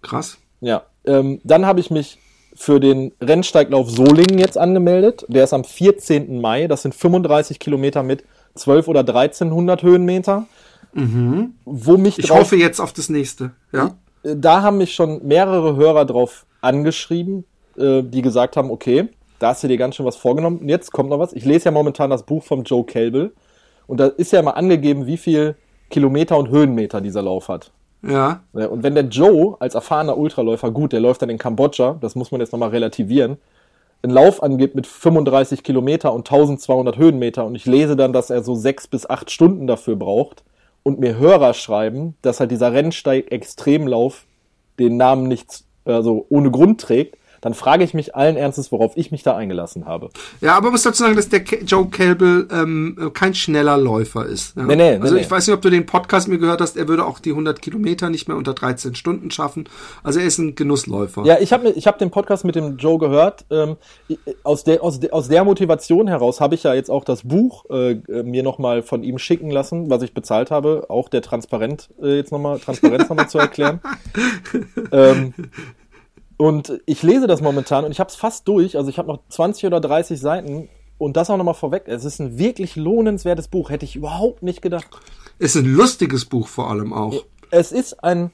Krass. 0.01 0.37
Ja, 0.61 0.83
ähm, 1.05 1.39
dann 1.43 1.65
habe 1.65 1.79
ich 1.79 1.91
mich 1.91 2.17
für 2.55 2.79
den 2.79 3.13
Rennsteiglauf 3.21 3.89
Solingen 3.89 4.37
jetzt 4.37 4.57
angemeldet. 4.57 5.25
Der 5.27 5.43
ist 5.43 5.53
am 5.53 5.63
14. 5.63 6.39
Mai. 6.39 6.67
Das 6.67 6.83
sind 6.83 6.93
35 6.93 7.59
Kilometer 7.59 8.03
mit 8.03 8.23
12 8.55 8.87
oder 8.87 8.99
1300 9.01 9.81
Höhenmeter. 9.81 10.45
Wo 11.65 11.97
mich 11.97 12.19
Ich 12.19 12.27
drauf, 12.27 12.41
hoffe 12.41 12.55
jetzt 12.55 12.79
auf 12.79 12.93
das 12.93 13.09
nächste. 13.09 13.51
Ja. 13.71 13.95
äh, 14.23 14.35
da 14.35 14.61
haben 14.61 14.77
mich 14.77 14.93
schon 14.93 15.25
mehrere 15.25 15.75
Hörer 15.75 16.05
drauf 16.05 16.45
angeschrieben, 16.61 17.45
äh, 17.77 18.03
die 18.03 18.21
gesagt 18.21 18.55
haben, 18.57 18.69
okay, 18.69 19.09
da 19.43 19.49
hast 19.49 19.61
du 19.61 19.67
dir 19.67 19.77
ganz 19.77 19.95
schön 19.95 20.05
was 20.05 20.15
vorgenommen. 20.15 20.59
Und 20.59 20.69
jetzt 20.69 20.93
kommt 20.93 21.09
noch 21.09 21.19
was. 21.19 21.33
Ich 21.33 21.43
lese 21.43 21.65
ja 21.65 21.71
momentan 21.71 22.09
das 22.09 22.23
Buch 22.23 22.43
vom 22.43 22.63
Joe 22.63 22.85
Kelbel. 22.85 23.33
Und 23.87 23.99
da 23.99 24.07
ist 24.07 24.31
ja 24.31 24.39
immer 24.39 24.55
angegeben, 24.55 25.05
wie 25.05 25.17
viel 25.17 25.55
Kilometer 25.89 26.37
und 26.37 26.49
Höhenmeter 26.49 27.01
dieser 27.01 27.21
Lauf 27.21 27.49
hat. 27.49 27.71
Ja. 28.01 28.41
Ja, 28.53 28.67
Und 28.67 28.83
wenn 28.83 28.95
der 28.95 29.03
Joe 29.03 29.57
als 29.59 29.75
erfahrener 29.75 30.17
Ultraläufer, 30.17 30.71
gut, 30.71 30.93
der 30.93 31.01
läuft 31.01 31.21
dann 31.21 31.29
in 31.29 31.37
Kambodscha, 31.37 31.97
das 31.99 32.15
muss 32.15 32.31
man 32.31 32.39
jetzt 32.39 32.53
nochmal 32.53 32.69
relativieren, 32.69 33.37
einen 34.01 34.13
Lauf 34.13 34.41
angibt 34.41 34.75
mit 34.75 34.87
35 34.87 35.61
Kilometer 35.61 36.13
und 36.13 36.19
1200 36.19 36.97
Höhenmeter 36.97 37.45
und 37.45 37.55
ich 37.55 37.65
lese 37.65 37.95
dann, 37.95 38.11
dass 38.11 38.29
er 38.29 38.43
so 38.43 38.55
sechs 38.55 38.87
bis 38.87 39.09
acht 39.09 39.31
Stunden 39.31 39.67
dafür 39.67 39.95
braucht 39.95 40.43
und 40.83 40.99
mir 40.99 41.17
Hörer 41.17 41.53
schreiben, 41.53 42.15
dass 42.21 42.41
halt 42.41 42.51
dieser 42.51 42.73
Rennsteig-Extremlauf 42.73 44.25
den 44.79 44.97
Namen 44.97 45.27
nicht, 45.29 45.63
also 45.85 46.25
ohne 46.29 46.51
Grund 46.51 46.81
trägt, 46.81 47.17
dann 47.43 47.53
frage 47.53 47.83
ich 47.83 47.93
mich 47.93 48.15
allen 48.15 48.37
Ernstes, 48.37 48.71
worauf 48.71 48.95
ich 48.95 49.11
mich 49.11 49.21
da 49.21 49.35
eingelassen 49.35 49.85
habe. 49.85 50.09
Ja, 50.39 50.53
aber 50.53 50.67
man 50.67 50.71
muss 50.73 50.83
dazu 50.83 51.03
sagen, 51.03 51.17
dass 51.17 51.27
der 51.27 51.41
Joe 51.41 51.87
Kelbel 51.87 52.47
ähm, 52.49 53.11
kein 53.13 53.35
schneller 53.35 53.77
Läufer 53.77 54.25
ist. 54.25 54.55
Ja? 54.55 54.63
Nee, 54.63 54.77
nee, 54.77 54.95
also 54.95 55.13
nee, 55.13 55.21
ich 55.21 55.27
nee. 55.27 55.31
weiß 55.31 55.47
nicht, 55.47 55.53
ob 55.53 55.61
du 55.61 55.69
den 55.69 55.85
Podcast 55.85 56.29
mir 56.29 56.37
gehört 56.37 56.61
hast, 56.61 56.77
er 56.77 56.87
würde 56.87 57.05
auch 57.05 57.19
die 57.19 57.31
100 57.31 57.61
Kilometer 57.61 58.09
nicht 58.09 58.29
mehr 58.29 58.37
unter 58.37 58.53
13 58.53 58.95
Stunden 58.95 59.29
schaffen. 59.29 59.67
Also 60.03 60.21
er 60.21 60.25
ist 60.25 60.37
ein 60.37 60.55
Genussläufer. 60.55 61.25
Ja, 61.25 61.37
ich 61.41 61.51
habe 61.51 61.69
ich 61.71 61.85
hab 61.85 61.99
den 61.99 62.11
Podcast 62.11 62.45
mit 62.45 62.55
dem 62.55 62.77
Joe 62.77 62.97
gehört. 62.97 63.43
Ähm, 63.51 63.75
ich- 64.07 64.19
aus, 64.45 64.63
der, 64.63 64.81
aus, 64.81 65.01
der, 65.01 65.13
aus 65.13 65.27
der 65.27 65.43
Motivation 65.43 66.07
heraus 66.07 66.39
habe 66.39 66.55
ich 66.55 66.63
ja 66.63 66.73
jetzt 66.73 66.89
auch 66.89 67.03
das 67.03 67.23
Buch 67.23 67.65
äh, 67.69 67.91
äh, 67.91 68.23
mir 68.23 68.43
nochmal 68.43 68.83
von 68.83 69.03
ihm 69.03 69.17
schicken 69.17 69.51
lassen, 69.51 69.89
was 69.89 70.01
ich 70.01 70.13
bezahlt 70.13 70.49
habe. 70.49 70.85
Auch 70.87 71.09
der 71.09 71.21
Transparent 71.21 71.89
äh, 72.01 72.15
jetzt 72.15 72.31
nochmal 72.31 72.59
Transparenz 72.59 73.09
nochmal 73.09 73.27
zu 73.27 73.37
erklären. 73.37 73.81
ähm, 74.93 75.33
und 76.47 76.81
ich 76.85 77.03
lese 77.03 77.27
das 77.27 77.41
momentan 77.41 77.85
und 77.85 77.91
ich 77.91 77.99
habe 77.99 78.09
es 78.09 78.15
fast 78.15 78.47
durch. 78.47 78.75
Also 78.77 78.89
ich 78.89 78.97
habe 78.97 79.07
noch 79.07 79.19
20 79.29 79.65
oder 79.65 79.79
30 79.79 80.19
Seiten. 80.19 80.69
Und 80.99 81.17
das 81.17 81.29
auch 81.29 81.37
nochmal 81.37 81.55
vorweg. 81.55 81.83
Es 81.87 82.05
ist 82.05 82.19
ein 82.21 82.37
wirklich 82.37 82.75
lohnenswertes 82.75 83.47
Buch. 83.47 83.69
Hätte 83.71 83.83
ich 83.83 83.95
überhaupt 83.95 84.43
nicht 84.43 84.61
gedacht. 84.61 84.87
Ist 85.39 85.55
ein 85.57 85.65
lustiges 85.65 86.23
Buch 86.25 86.47
vor 86.47 86.69
allem 86.69 86.93
auch. 86.93 87.25
Es 87.49 87.71
ist 87.71 88.03
ein, 88.03 88.31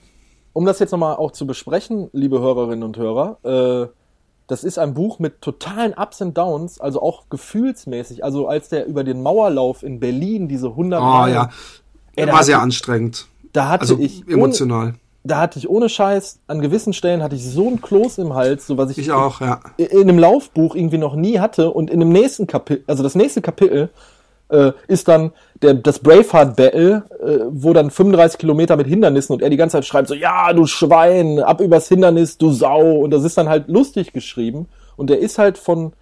um 0.54 0.66
das 0.66 0.78
jetzt 0.80 0.92
nochmal 0.92 1.16
auch 1.16 1.32
zu 1.32 1.48
besprechen, 1.48 2.10
liebe 2.12 2.40
Hörerinnen 2.40 2.84
und 2.84 2.98
Hörer, 2.98 3.38
äh, 3.44 3.88
das 4.48 4.64
ist 4.64 4.78
ein 4.78 4.94
Buch 4.94 5.20
mit 5.20 5.42
totalen 5.42 5.94
Ups 5.94 6.22
und 6.22 6.38
Downs, 6.38 6.80
also 6.80 7.02
auch 7.02 7.30
gefühlsmäßig. 7.30 8.24
Also 8.24 8.48
als 8.48 8.70
der 8.70 8.88
über 8.88 9.04
den 9.04 9.24
Mauerlauf 9.24 9.82
in 9.82 10.00
Berlin 10.00 10.48
diese 10.48 10.68
100 10.68 11.02
Oh 11.02 11.04
Meilen, 11.06 11.34
ja. 11.36 11.50
Ey, 12.16 12.28
War 12.28 12.44
sehr 12.44 12.60
anstrengend. 12.62 13.28
da 13.54 13.70
hatte 13.70 13.82
Also 13.82 13.98
ich 14.00 14.28
emotional. 14.28 14.96
Da 15.24 15.40
hatte 15.40 15.60
ich 15.60 15.70
ohne 15.70 15.90
Scheiß, 15.90 16.40
an 16.48 16.62
gewissen 16.62 16.94
Stellen 16.94 17.22
hatte 17.22 17.36
ich 17.36 17.46
so 17.46 17.68
ein 17.68 17.82
Kloß 17.82 18.20
im 18.20 18.34
Hals, 18.34 18.68
so 18.68 18.78
was 18.78 18.92
ich, 18.92 18.98
Ich 18.98 19.12
auch, 19.12 19.42
ja. 19.42 19.60
in, 19.78 19.88
in 19.88 20.02
einem 20.10 20.20
Laufbuch 20.20 20.76
irgendwie 20.76 20.98
noch 20.98 21.16
nie 21.16 21.40
hatte 21.40 21.72
und 21.72 21.90
in 21.90 22.00
dem 22.00 22.10
nächsten 22.10 22.48
Kapitel, 22.48 22.84
also 22.88 23.04
das 23.04 23.16
nächste 23.16 23.42
Kapitel 23.42 23.90
äh, 24.50 24.72
ist 24.88 25.08
dann 25.08 25.32
der, 25.62 25.76
das 25.76 26.00
Braveheart 26.00 26.56
Battle, 26.56 27.04
äh, 27.22 27.46
wo 27.50 27.74
dann 27.74 27.92
35 27.92 28.40
Kilometer 28.40 28.78
mit 28.78 28.88
Hindernissen 28.88 29.34
und 29.34 29.42
er 29.42 29.50
die 29.50 29.58
ganze 29.58 29.78
Zeit 29.78 29.86
schreibt 29.86 30.08
so, 30.08 30.16
ja, 30.16 30.54
du 30.54 30.66
Schwein, 30.66 31.40
ab 31.40 31.62
übers 31.62 31.88
Hindernis, 31.88 32.38
du 32.38 32.52
Sau 32.52 33.00
und 33.00 33.12
das 33.12 33.24
ist 33.24 33.38
dann 33.38 33.50
halt 33.50 33.68
lustig 33.68 34.14
geschrieben 34.14 34.68
und 34.96 35.10
der 35.10 35.20
ist 35.20 35.38
halt 35.38 35.58
von, 35.58 35.94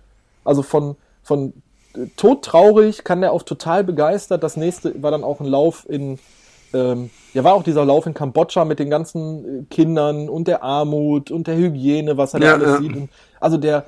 also 0.46 0.64
von, 0.64 0.96
von 1.24 1.54
äh, 1.96 2.08
todtraurig 2.16 3.04
kann 3.04 3.22
der 3.22 3.32
auf 3.32 3.44
total 3.44 3.84
begeistert. 3.84 4.44
Das 4.44 4.58
nächste 4.58 5.02
war 5.02 5.12
dann 5.12 5.24
auch 5.24 5.40
ein 5.40 5.46
Lauf 5.46 5.86
in, 5.90 6.20
ähm, 6.74 7.10
ja, 7.34 7.44
war 7.44 7.54
auch 7.54 7.64
dieser 7.64 7.86
Lauf 7.86 8.06
in 8.06 8.14
Kambodscha 8.14 8.66
mit 8.66 8.80
den 8.80 8.90
ganzen 8.90 9.62
äh, 9.62 9.64
Kindern 9.70 10.30
und 10.30 10.48
der 10.48 10.64
Armut 10.64 11.32
und 11.32 11.48
der 11.48 11.56
Hygiene, 11.58 12.18
was 12.18 12.34
er 12.34 12.40
da 12.40 12.48
Ja, 12.48 12.54
alles 12.54 12.68
ja. 12.68 12.78
sieht. 12.80 12.96
Und, 12.96 13.10
also 13.40 13.58
der, 13.58 13.86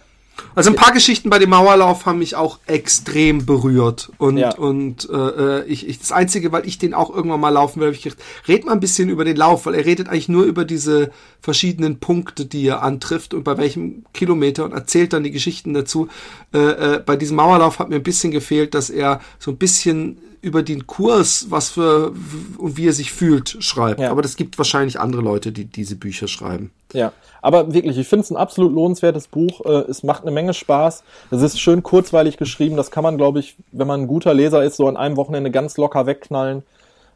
Also 0.56 0.70
ein 0.70 0.76
paar 0.78 0.94
Geschichten 0.94 1.30
bei 1.30 1.38
dem 1.40 1.50
Mauerlauf 1.50 2.06
haben 2.06 2.20
mich 2.20 2.36
auch 2.38 2.60
extrem 2.68 3.46
berührt. 3.46 4.10
Und, 4.20 4.38
Ja. 4.38 4.56
und 4.56 5.10
äh, 5.10 5.64
ich, 5.66 5.88
ich, 5.88 6.00
das 6.00 6.12
Einzige, 6.14 6.52
weil 6.54 6.66
ich 6.66 6.78
den 6.78 6.94
auch 6.94 7.14
irgendwann 7.14 7.42
mal 7.42 7.50
laufen 7.50 7.80
will, 7.82 7.88
habe 7.88 7.96
ich 7.98 8.04
gedacht, 8.04 8.22
red 8.48 8.66
mal 8.66 8.72
ein 8.72 8.80
bisschen 8.80 9.10
über 9.10 9.26
den 9.26 9.36
Lauf, 9.36 9.66
weil 9.66 9.74
er 9.76 9.86
redet 9.86 10.08
eigentlich 10.08 10.30
nur 10.30 10.46
über 10.46 10.64
diese 10.64 11.12
verschiedenen 11.42 12.00
Punkte, 12.00 12.46
die 12.46 12.66
er 12.68 12.84
antrifft 12.84 13.34
und 13.34 13.44
bei 13.44 13.58
welchem 13.58 14.06
Kilometer 14.14 14.64
und 14.64 14.72
erzählt 14.74 15.12
dann 15.12 15.24
die 15.24 15.32
Geschichten 15.32 15.74
dazu. 15.74 16.08
Äh, 16.54 16.58
äh, 16.60 17.04
bei 17.06 17.18
diesem 17.18 17.36
Mauerlauf 17.36 17.80
hat 17.80 17.90
mir 17.90 17.96
ein 17.98 18.04
bisschen 18.04 18.32
gefehlt, 18.32 18.74
dass 18.76 18.90
er 18.90 19.20
so 19.40 19.52
ein 19.52 19.58
bisschen 19.58 20.20
über 20.42 20.64
den 20.64 20.88
Kurs, 20.88 21.48
was 21.50 21.70
für 21.70 22.14
und 22.58 22.78
wie 22.78 22.88
er 22.88 22.94
sich 22.94 23.12
fühlt, 23.12 23.58
schreibt. 23.60 24.00
Ja. 24.00 24.12
Aber 24.12 24.22
das 24.22 24.36
gibt 24.36 24.58
wahrscheinlich 24.58 25.00
andere 25.00 25.22
Leute, 25.22 25.52
die 25.52 25.66
diese 25.66 25.96
Bücher 25.96 26.28
schreiben. 26.28 26.72
Ja, 26.94 27.12
aber 27.42 27.74
wirklich, 27.74 27.98
ich 27.98 28.08
finde 28.08 28.24
es 28.24 28.32
ein 28.32 28.38
absolut 28.38 28.74
lohnenswertes 28.74 29.28
Buch. 29.28 29.64
Äh, 29.66 29.84
Es 29.90 30.04
macht 30.04 30.24
eine 30.24 30.32
Menge 30.32 30.54
Spaß. 30.54 31.04
Es 31.32 31.42
ist 31.42 31.60
schön 31.60 31.84
kurzweilig 31.84 32.38
geschrieben. 32.38 32.78
Das 32.78 32.90
kann 32.92 33.04
man, 33.04 33.18
glaube 33.18 33.40
ich, 33.40 33.56
wenn 33.72 33.88
man 33.88 34.02
ein 34.02 34.08
guter 34.08 34.34
Leser 34.34 34.64
ist, 34.64 34.78
so 34.78 34.88
an 34.88 34.98
einem 34.98 35.18
Wochenende 35.18 35.52
ganz 35.52 35.78
locker 35.78 36.06
wegknallen. 36.06 36.64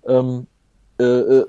Ähm, 0.08 0.48
äh, 1.00 1.04
äh, 1.04 1.46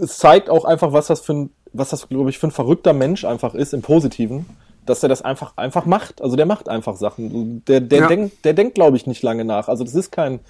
es 0.00 0.18
zeigt 0.18 0.50
auch 0.50 0.64
einfach, 0.64 0.92
was 0.92 1.06
das 1.06 1.20
für 1.20 1.34
ein, 1.34 1.50
was 1.72 1.90
das, 1.90 2.08
glaube 2.08 2.30
ich, 2.30 2.38
für 2.38 2.48
ein 2.48 2.52
verrückter 2.52 2.92
Mensch 2.94 3.24
einfach 3.24 3.54
ist, 3.54 3.74
im 3.74 3.82
Positiven. 3.82 4.46
dass 4.86 5.02
er 5.02 5.10
das 5.10 5.20
einfach, 5.20 5.52
einfach 5.56 5.84
macht. 5.84 6.22
Also 6.22 6.34
der 6.34 6.46
macht 6.46 6.70
einfach 6.70 6.96
Sachen. 6.96 7.62
Der, 7.66 7.80
der 7.82 7.98
Ja. 8.00 8.06
denkt, 8.08 8.42
der 8.46 8.54
denkt, 8.54 8.74
glaube 8.74 8.96
ich, 8.96 9.06
nicht 9.06 9.22
lange 9.22 9.44
nach. 9.44 9.68
Also 9.68 9.84
das 9.84 9.94
ist 9.94 10.10
kein, 10.10 10.40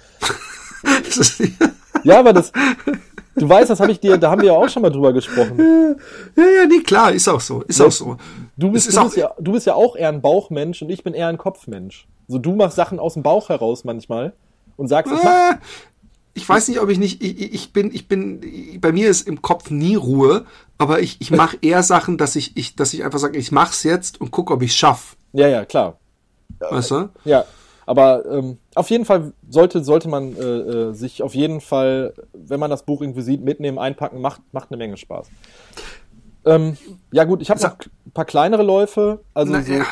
ja, 2.03 2.19
aber 2.19 2.33
das, 2.33 2.51
du 3.35 3.49
weißt, 3.49 3.69
das 3.69 3.79
habe 3.79 3.91
ich 3.91 3.99
dir, 3.99 4.17
da 4.17 4.31
haben 4.31 4.41
wir 4.41 4.49
ja 4.49 4.53
auch 4.53 4.69
schon 4.69 4.81
mal 4.81 4.89
drüber 4.89 5.13
gesprochen. 5.13 5.57
ja, 6.35 6.43
ja, 6.43 6.65
nee, 6.67 6.81
klar, 6.81 7.11
ist 7.11 7.27
auch 7.27 7.41
so. 7.41 7.61
Ist 7.63 7.81
auch 7.81 7.91
so. 7.91 8.17
Du 8.57 8.71
bist, 8.71 8.87
Es 8.87 8.95
ist 8.95 8.97
du, 8.97 9.03
bist 9.05 9.17
ja, 9.17 9.31
du 9.39 9.51
bist 9.51 9.65
ja 9.65 9.73
auch 9.75 9.95
eher 9.95 10.09
ein 10.09 10.21
Bauchmensch 10.21 10.81
und 10.81 10.89
ich 10.89 11.03
bin 11.03 11.13
eher 11.13 11.27
ein 11.27 11.37
Kopfmensch. 11.37 12.07
So, 12.27 12.37
du 12.37 12.55
machst 12.55 12.75
Sachen 12.75 12.99
aus 12.99 13.15
dem 13.15 13.23
Bauch 13.23 13.49
heraus 13.49 13.83
manchmal 13.83 14.33
und 14.77 14.87
sagst, 14.87 15.11
ich 15.13 15.23
mach, 15.23 15.51
Äh, 15.51 15.57
ich 16.35 16.47
weiß 16.47 16.67
nicht, 16.69 16.79
ob 16.79 16.89
ich 16.89 16.99
nicht, 16.99 17.21
ich, 17.21 17.53
ich 17.53 17.73
bin, 17.73 17.93
ich 17.93 18.07
bin, 18.07 18.79
bei 18.79 18.91
mir 18.91 19.09
ist 19.09 19.27
im 19.27 19.41
Kopf 19.41 19.71
nie 19.71 19.95
Ruhe, 19.95 20.45
aber 20.77 21.01
ich, 21.01 21.17
ich 21.19 21.31
mache 21.31 21.57
eher 21.61 21.83
Sachen, 21.83 22.17
dass 22.17 22.35
ich, 22.35 22.55
ich, 22.55 22.75
dass 22.75 22.93
ich 22.93 23.03
einfach 23.03 23.19
sage, 23.19 23.37
ich 23.37 23.51
mach's 23.51 23.83
jetzt 23.83 24.21
und 24.21 24.31
gucke, 24.31 24.53
ob 24.53 24.61
ich 24.61 24.75
schaff. 24.75 25.17
ja, 25.33 25.47
ja, 25.47 25.65
klar. 25.65 25.97
Weißt 26.59 26.91
du? 26.91 27.09
Ja, 27.25 27.45
aber 27.89 28.23
ähm, 28.29 28.59
auf 28.75 28.91
jeden 28.91 29.03
Fall 29.03 29.33
sollte, 29.49 29.83
sollte 29.83 30.07
man 30.09 30.35
äh, 30.37 30.41
äh, 30.43 30.93
sich 30.93 31.23
auf 31.23 31.33
jeden 31.33 31.59
Fall, 31.59 32.13
wenn 32.33 32.59
man 32.59 32.69
das 32.69 32.83
Buch 32.83 33.01
irgendwie 33.01 33.23
sieht, 33.23 33.43
mitnehmen, 33.43 33.79
einpacken, 33.79 34.21
macht, 34.21 34.41
macht 34.51 34.69
eine 34.69 34.77
Menge 34.77 34.95
Spaß. 34.95 35.27
Ähm, 36.45 36.77
ja 37.11 37.23
gut, 37.23 37.41
ich 37.41 37.49
habe 37.49 37.59
noch 37.59 37.71
ein 38.05 38.11
paar 38.13 38.25
kleinere 38.25 38.61
Läufe. 38.61 39.21
Also 39.33 39.53
Na, 39.53 39.63
so, 39.63 39.73
ja, 39.73 39.85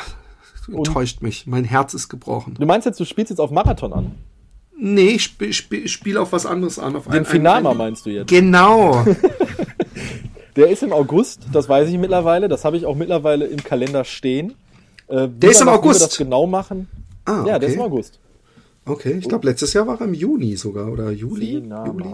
du 0.66 0.76
enttäuscht 0.76 1.22
mich. 1.22 1.48
Mein 1.48 1.64
Herz 1.64 1.92
ist 1.92 2.08
gebrochen. 2.08 2.54
du 2.56 2.66
meinst 2.66 2.86
jetzt, 2.86 3.00
du 3.00 3.04
spielst 3.04 3.30
jetzt 3.30 3.40
auf 3.40 3.50
Marathon 3.50 3.92
an? 3.92 4.12
Nee, 4.80 5.08
ich 5.16 5.24
spiel, 5.24 5.52
spiel, 5.52 5.88
spiel 5.88 6.16
auf 6.18 6.30
was 6.30 6.46
anderes 6.46 6.78
an. 6.78 6.94
Auf 6.94 7.08
Den 7.08 7.24
Finama 7.24 7.74
meinst 7.74 8.06
du 8.06 8.10
jetzt? 8.10 8.28
Genau. 8.28 9.04
Der 10.54 10.68
ist 10.70 10.84
im 10.84 10.92
August, 10.92 11.42
das 11.52 11.68
weiß 11.68 11.88
ich 11.88 11.98
mittlerweile, 11.98 12.46
das 12.48 12.64
habe 12.64 12.76
ich 12.76 12.86
auch 12.86 12.94
mittlerweile 12.94 13.46
im 13.46 13.62
Kalender 13.62 14.04
stehen. 14.04 14.54
Äh, 15.08 15.26
Der 15.28 15.50
ist 15.50 15.60
im 15.60 15.66
das- 15.66 15.66
Wie 15.66 15.66
wir 15.66 15.72
August? 15.72 16.02
das 16.02 16.16
genau 16.16 16.46
machen. 16.46 16.88
Ah, 17.28 17.44
Ja, 17.46 17.58
der 17.58 17.68
ist 17.68 17.74
okay. 17.74 17.84
im 17.86 17.92
August. 17.92 18.18
Okay, 18.86 19.16
ich 19.18 19.28
glaube, 19.28 19.46
letztes 19.46 19.74
Jahr 19.74 19.86
war 19.86 20.00
er 20.00 20.06
im 20.06 20.14
Juni 20.14 20.56
sogar 20.56 20.90
oder 20.90 21.10
Juli. 21.10 21.58
Juli. 21.58 22.06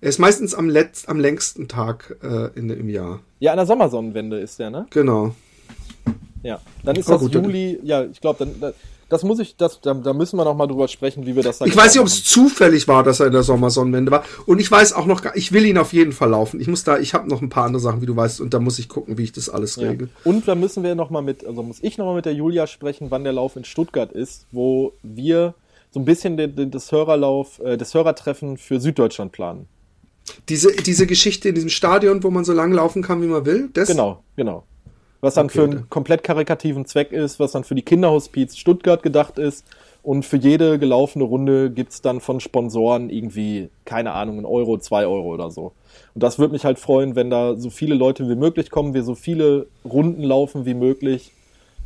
Er 0.00 0.08
ist 0.08 0.18
meistens 0.18 0.54
am, 0.54 0.68
letzt, 0.70 1.08
am 1.08 1.20
längsten 1.20 1.68
Tag 1.68 2.16
äh, 2.22 2.48
in, 2.58 2.70
im 2.70 2.88
Jahr. 2.88 3.20
Ja, 3.40 3.52
an 3.52 3.58
der 3.58 3.66
Sommersonnenwende 3.66 4.38
ist 4.38 4.58
der, 4.58 4.70
ne? 4.70 4.86
Genau. 4.90 5.34
Ja. 6.42 6.60
Dann 6.84 6.96
ist 6.96 7.08
Oh, 7.08 7.12
das 7.12 7.20
gut, 7.22 7.34
Juli, 7.34 7.78
ja, 7.82 8.04
ich 8.04 8.20
glaube, 8.20 8.44
dann, 8.46 8.60
da- 8.60 8.72
das 9.08 9.22
muss 9.22 9.38
ich, 9.38 9.56
das, 9.56 9.80
da, 9.80 9.94
da 9.94 10.12
müssen 10.12 10.36
wir 10.36 10.44
noch 10.44 10.56
mal 10.56 10.66
drüber 10.66 10.88
sprechen, 10.88 11.26
wie 11.26 11.36
wir 11.36 11.42
das 11.42 11.58
dann 11.58 11.68
Ich 11.68 11.76
weiß 11.76 11.94
nicht, 11.94 12.00
ob 12.00 12.06
es 12.08 12.24
zufällig 12.24 12.88
war, 12.88 13.02
dass 13.04 13.20
er 13.20 13.26
in 13.26 13.32
der 13.32 13.42
Sommersonnenwende 13.44 14.10
war. 14.10 14.24
Und 14.46 14.60
ich 14.60 14.70
weiß 14.70 14.92
auch 14.94 15.06
noch, 15.06 15.22
gar- 15.22 15.36
ich 15.36 15.52
will 15.52 15.64
ihn 15.64 15.78
auf 15.78 15.92
jeden 15.92 16.12
Fall 16.12 16.30
laufen. 16.30 16.60
Ich 16.60 16.66
muss 16.66 16.82
da, 16.84 16.98
ich 16.98 17.14
habe 17.14 17.28
noch 17.28 17.40
ein 17.42 17.48
paar 17.48 17.64
andere 17.64 17.80
Sachen, 17.80 18.02
wie 18.02 18.06
du 18.06 18.16
weißt, 18.16 18.40
und 18.40 18.52
da 18.54 18.58
muss 18.58 18.78
ich 18.78 18.88
gucken, 18.88 19.16
wie 19.18 19.22
ich 19.24 19.32
das 19.32 19.48
alles 19.48 19.76
Ja. 19.76 19.88
regel. 19.90 20.08
Und 20.24 20.48
da 20.48 20.54
müssen 20.54 20.82
wir 20.82 20.94
noch 20.94 21.10
mal 21.10 21.22
mit, 21.22 21.46
also 21.46 21.62
muss 21.62 21.78
ich 21.82 21.98
noch 21.98 22.06
mal 22.06 22.14
mit 22.16 22.24
der 22.24 22.34
Julia 22.34 22.66
sprechen, 22.66 23.06
wann 23.10 23.22
der 23.24 23.32
Lauf 23.32 23.54
in 23.56 23.64
Stuttgart 23.64 24.10
ist, 24.12 24.46
wo 24.52 24.92
wir 25.02 25.54
so 25.92 26.00
ein 26.00 26.04
bisschen 26.04 26.36
den, 26.36 26.56
den, 26.56 26.70
das 26.70 26.90
Hörerlauf, 26.92 27.60
äh, 27.60 27.76
das 27.76 27.94
Hörertreffen 27.94 28.56
für 28.58 28.80
Süddeutschland 28.80 29.32
planen. 29.32 29.66
Diese, 30.48 30.72
diese 30.72 31.06
Geschichte 31.06 31.48
in 31.50 31.54
diesem 31.54 31.70
Stadion, 31.70 32.22
wo 32.24 32.30
man 32.30 32.44
so 32.44 32.52
lang 32.52 32.72
laufen 32.72 33.02
kann, 33.02 33.22
wie 33.22 33.26
man 33.28 33.46
will, 33.46 33.70
das? 33.72 33.88
Genau, 33.88 34.24
genau. 34.34 34.64
Was 35.20 35.34
dann 35.34 35.46
Okay, 35.46 35.54
für 35.54 35.64
einen 35.64 35.90
komplett 35.90 36.22
karikativen 36.22 36.84
Zweck 36.84 37.12
ist, 37.12 37.40
was 37.40 37.52
dann 37.52 37.64
für 37.64 37.74
die 37.74 37.82
Kinderhospiz 37.82 38.56
Stuttgart 38.56 39.02
gedacht 39.02 39.38
ist. 39.38 39.64
Und 40.02 40.24
für 40.24 40.36
jede 40.36 40.78
gelaufene 40.78 41.24
Runde 41.24 41.70
gibt's 41.70 42.00
dann 42.00 42.20
von 42.20 42.38
Sponsoren 42.38 43.10
irgendwie, 43.10 43.70
keine 43.84 44.12
Ahnung, 44.12 44.38
ein 44.38 44.44
Euro, 44.44 44.78
zwei 44.78 45.04
Euro 45.06 45.34
oder 45.34 45.50
so. 45.50 45.72
Und 46.14 46.22
das 46.22 46.38
würde 46.38 46.52
mich 46.52 46.64
halt 46.64 46.78
freuen, 46.78 47.16
wenn 47.16 47.28
da 47.28 47.56
so 47.56 47.70
viele 47.70 47.96
Leute 47.96 48.28
wie 48.28 48.36
möglich 48.36 48.70
kommen, 48.70 48.94
wir 48.94 49.02
so 49.02 49.16
viele 49.16 49.66
Runden 49.84 50.22
laufen 50.22 50.64
wie 50.64 50.74
möglich. 50.74 51.32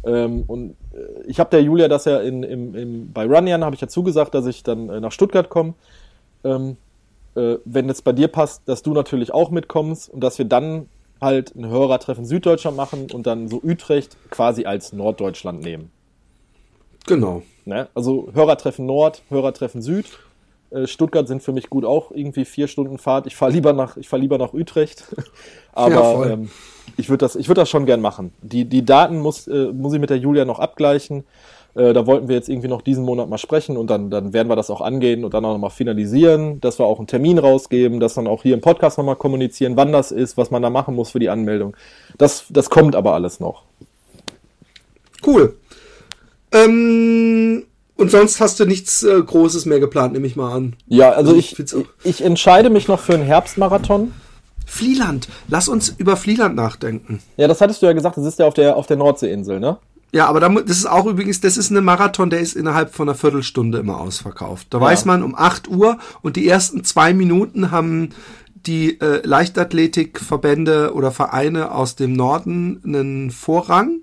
Ähm, 0.05 0.45
und 0.47 0.77
äh, 0.93 1.27
ich 1.27 1.41
habe 1.41 1.51
der 1.51 1.63
Julia 1.63 1.89
das 1.89 2.05
ja 2.05 2.21
in, 2.21 2.43
im, 2.43 2.75
im, 2.75 3.13
bei 3.13 3.25
Runyan 3.25 3.65
habe 3.65 3.75
ich 3.75 3.81
ja 3.81 3.89
zugesagt, 3.89 4.35
dass 4.35 4.47
ich 4.47 4.63
dann 4.63 4.89
äh, 4.89 5.01
nach 5.01 5.13
Stuttgart 5.13 5.49
komme. 5.49 5.75
Ähm, 6.45 6.77
äh, 7.37 7.57
wenn 7.65 7.89
es 7.89 8.03
bei 8.03 8.13
dir 8.13 8.29
passt, 8.29 8.63
dass 8.67 8.83
du 8.83 8.93
natürlich 8.93 9.33
auch 9.33 9.51
mitkommst 9.51 10.11
und 10.11 10.21
dass 10.21 10.39
wir 10.39 10.47
dann 10.47 10.89
halt 11.21 11.55
ein 11.55 11.67
Hörertreffen 11.67 12.25
Süddeutschland 12.25 12.77
machen 12.77 13.09
und 13.13 13.27
dann 13.27 13.49
so 13.49 13.61
Utrecht 13.63 14.17
quasi 14.31 14.65
als 14.65 14.93
Norddeutschland 14.93 15.61
nehmen. 15.63 15.91
Genau. 17.07 17.43
Ne? 17.65 17.89
Also 17.95 18.31
Hörertreffen 18.33 18.87
Nord, 18.87 19.23
Hörertreffen 19.29 19.83
Süd. 19.83 20.07
Äh, 20.71 20.87
Stuttgart 20.87 21.27
sind 21.29 21.43
für 21.43 21.53
mich 21.53 21.69
gut 21.69 21.85
auch 21.85 22.11
irgendwie 22.11 22.45
vier 22.45 22.69
Stunden 22.69 22.99
Fahrt. 22.99 23.27
Ich 23.27 23.37
fahre 23.37 23.53
lieber 23.53 23.73
nach, 23.73 23.97
ich 23.97 24.09
fahre 24.09 24.23
lieber 24.23 24.39
nach 24.39 24.53
Utrecht. 24.53 25.05
Ja, 25.73 25.85
Aber 25.85 26.03
voll. 26.15 26.31
ähm, 26.33 26.51
ich 26.97 27.09
würde 27.11 27.25
das, 27.25 27.37
ich 27.37 27.47
würde 27.49 27.61
das 27.61 27.71
schon 27.71 27.87
gern 27.87 28.01
machen. 28.01 28.33
Die, 28.43 28.65
die 28.65 28.85
Daten 28.85 29.21
muss, 29.21 29.47
äh, 29.47 29.67
muss 29.73 29.93
ich 29.95 30.01
mit 30.01 30.11
der 30.11 30.17
Julia 30.17 30.45
noch 30.45 30.59
abgleichen. 30.59 31.23
Äh, 31.75 31.93
da 31.93 32.07
wollten 32.07 32.29
wir 32.29 32.37
jetzt 32.37 32.49
irgendwie 32.49 32.69
noch 32.69 32.83
diesen 32.83 33.05
Monat 33.05 33.29
mal 33.29 33.39
sprechen 33.39 33.77
und 33.77 33.89
dann, 33.89 34.11
dann 34.11 34.33
werden 34.33 34.49
wir 34.49 34.57
das 34.57 34.71
auch 34.71 34.81
angehen 34.81 35.25
und 35.25 35.35
dann 35.35 35.45
auch 35.45 35.53
nochmal 35.53 35.71
finalisieren, 35.71 36.61
dass 36.61 36.79
wir 36.79 36.87
auch 36.87 36.99
einen 36.99 37.07
Termin 37.07 37.39
rausgeben, 37.39 38.01
dass 38.01 38.15
dann 38.15 38.27
auch 38.27 38.43
hier 38.43 38.55
im 38.55 38.61
Podcast 38.61 38.99
nochmal 38.99 39.17
kommunizieren, 39.17 39.77
wann 39.77 39.93
das 39.93 40.11
ist, 40.11 40.37
was 40.37 40.51
man 40.51 40.63
da 40.63 40.71
machen 40.71 40.95
muss 40.95 41.11
für 41.11 41.21
die 41.21 41.31
Anmeldung. 41.31 41.77
Das, 42.19 42.47
das 42.51 42.71
kommt 42.71 42.97
aber 42.97 43.15
alles 43.15 43.41
noch. 43.41 43.63
Cool. 45.25 45.57
Ähm, 46.53 47.65
und 47.97 48.11
sonst 48.11 48.41
hast 48.41 48.59
du 48.59 48.65
nichts 48.65 49.03
äh, 49.03 49.21
Großes 49.21 49.67
mehr 49.67 49.79
geplant, 49.79 50.15
nehme 50.15 50.27
ich 50.27 50.35
mal 50.35 50.53
an. 50.53 50.75
Ja, 50.89 51.11
also 51.11 51.33
Also 51.33 51.39
ich, 51.39 51.59
ich 51.59 51.75
ich 52.03 52.25
entscheide 52.25 52.71
mich 52.71 52.89
noch 52.89 52.99
für 52.99 53.15
einen 53.15 53.25
Herbstmarathon. 53.25 54.13
Flieland. 54.67 55.29
Lass 55.49 55.69
uns 55.69 55.89
über 55.89 56.17
Flieland 56.17 56.55
nachdenken. 56.55 57.21
Ja, 57.37 57.49
das 57.49 57.61
hattest 57.61 57.83
du 57.83 57.87
ja 57.87 57.93
gesagt, 57.93 58.17
das 58.17 58.25
ist 58.25 58.39
ja 58.39 58.47
auf 58.47 58.55
der, 58.55 58.77
auf 58.77 58.87
der 58.87 58.97
Nordseeinsel, 58.97 59.59
ne? 59.61 59.79
Ja, 60.13 60.27
aber 60.27 60.41
das 60.41 60.77
ist 60.77 60.89
auch 60.89 61.07
übrigens, 61.07 61.41
das 61.41 61.57
ist 61.57 61.71
eine 61.71 61.81
Marathon, 61.81 62.31
der 62.31 62.41
ist 62.41 62.57
innerhalb 62.57 62.95
von 62.95 63.09
einer 63.09 63.17
Viertelstunde 63.17 63.79
immer 63.79 64.01
ausverkauft. 64.01 64.69
Da 64.71 64.81
weiß 64.81 65.05
man 65.05 65.23
um 65.23 65.37
8 65.37 65.69
Uhr 65.69 65.99
und 66.23 66.37
die 66.37 66.49
ersten 66.49 66.83
zwei 66.83 67.15
Minuten 67.15 67.71
haben 67.71 68.11
die 68.67 69.01
äh, 69.01 69.25
Leichtathletikverbände 69.25 70.93
oder 70.95 71.13
Vereine 71.13 71.73
aus 71.73 71.97
dem 71.97 72.13
Norden 72.13 72.81
einen 72.85 73.31
Vorrang 73.31 74.01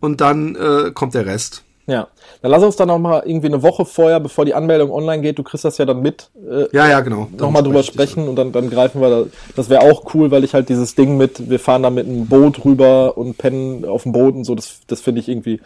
und 0.00 0.20
dann 0.20 0.56
äh, 0.56 0.90
kommt 0.92 1.14
der 1.14 1.26
Rest. 1.26 1.62
Ja. 1.88 2.08
Dann 2.42 2.50
lass 2.50 2.62
uns 2.62 2.76
dann 2.76 2.88
noch 2.88 2.98
mal 2.98 3.22
irgendwie 3.24 3.46
eine 3.46 3.62
Woche 3.62 3.86
vorher, 3.86 4.20
bevor 4.20 4.44
die 4.44 4.52
Anmeldung 4.52 4.92
online 4.92 5.22
geht, 5.22 5.38
du 5.38 5.42
kriegst 5.42 5.64
das 5.64 5.78
ja 5.78 5.86
dann 5.86 6.02
mit, 6.02 6.30
äh, 6.36 6.66
Ja, 6.70 6.86
ja, 6.86 7.00
genau. 7.00 7.28
Nochmal 7.36 7.62
drüber 7.62 7.82
sprechen 7.82 8.28
und 8.28 8.36
dann, 8.36 8.52
dann 8.52 8.68
greifen 8.68 9.00
wir 9.00 9.08
da. 9.08 9.24
Das 9.56 9.70
wäre 9.70 9.80
auch 9.80 10.14
cool, 10.14 10.30
weil 10.30 10.44
ich 10.44 10.52
halt 10.52 10.68
dieses 10.68 10.94
Ding 10.94 11.16
mit, 11.16 11.48
wir 11.48 11.58
fahren 11.58 11.82
da 11.82 11.88
mit 11.88 12.06
einem 12.06 12.26
Boot 12.26 12.62
rüber 12.62 13.16
und 13.16 13.38
pennen 13.38 13.86
auf 13.86 14.02
dem 14.02 14.12
Boot 14.12 14.34
und 14.34 14.44
so, 14.44 14.54
das, 14.54 14.80
das 14.86 15.00
finde 15.00 15.22
ich 15.22 15.30
irgendwie, 15.30 15.60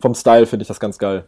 vom 0.00 0.14
Style 0.14 0.46
finde 0.46 0.62
ich 0.62 0.68
das 0.68 0.80
ganz 0.80 0.96
geil. 0.96 1.24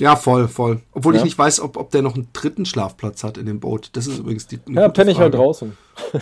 Ja, 0.00 0.16
voll, 0.16 0.48
voll. 0.48 0.80
Obwohl 0.92 1.14
Ja. 1.14 1.18
ich 1.20 1.24
nicht 1.24 1.38
weiß, 1.38 1.60
ob, 1.60 1.76
ob 1.76 1.90
der 1.90 2.02
noch 2.02 2.14
einen 2.14 2.28
dritten 2.32 2.64
Schlafplatz 2.64 3.22
hat 3.22 3.38
in 3.38 3.46
dem 3.46 3.60
Boot. 3.60 3.90
Das 3.92 4.06
ist 4.06 4.18
übrigens 4.18 4.46
die. 4.46 4.58
Ja, 4.68 4.88
penne 4.88 5.12
ich 5.12 5.18
halt 5.18 5.34
draußen. 5.34 5.76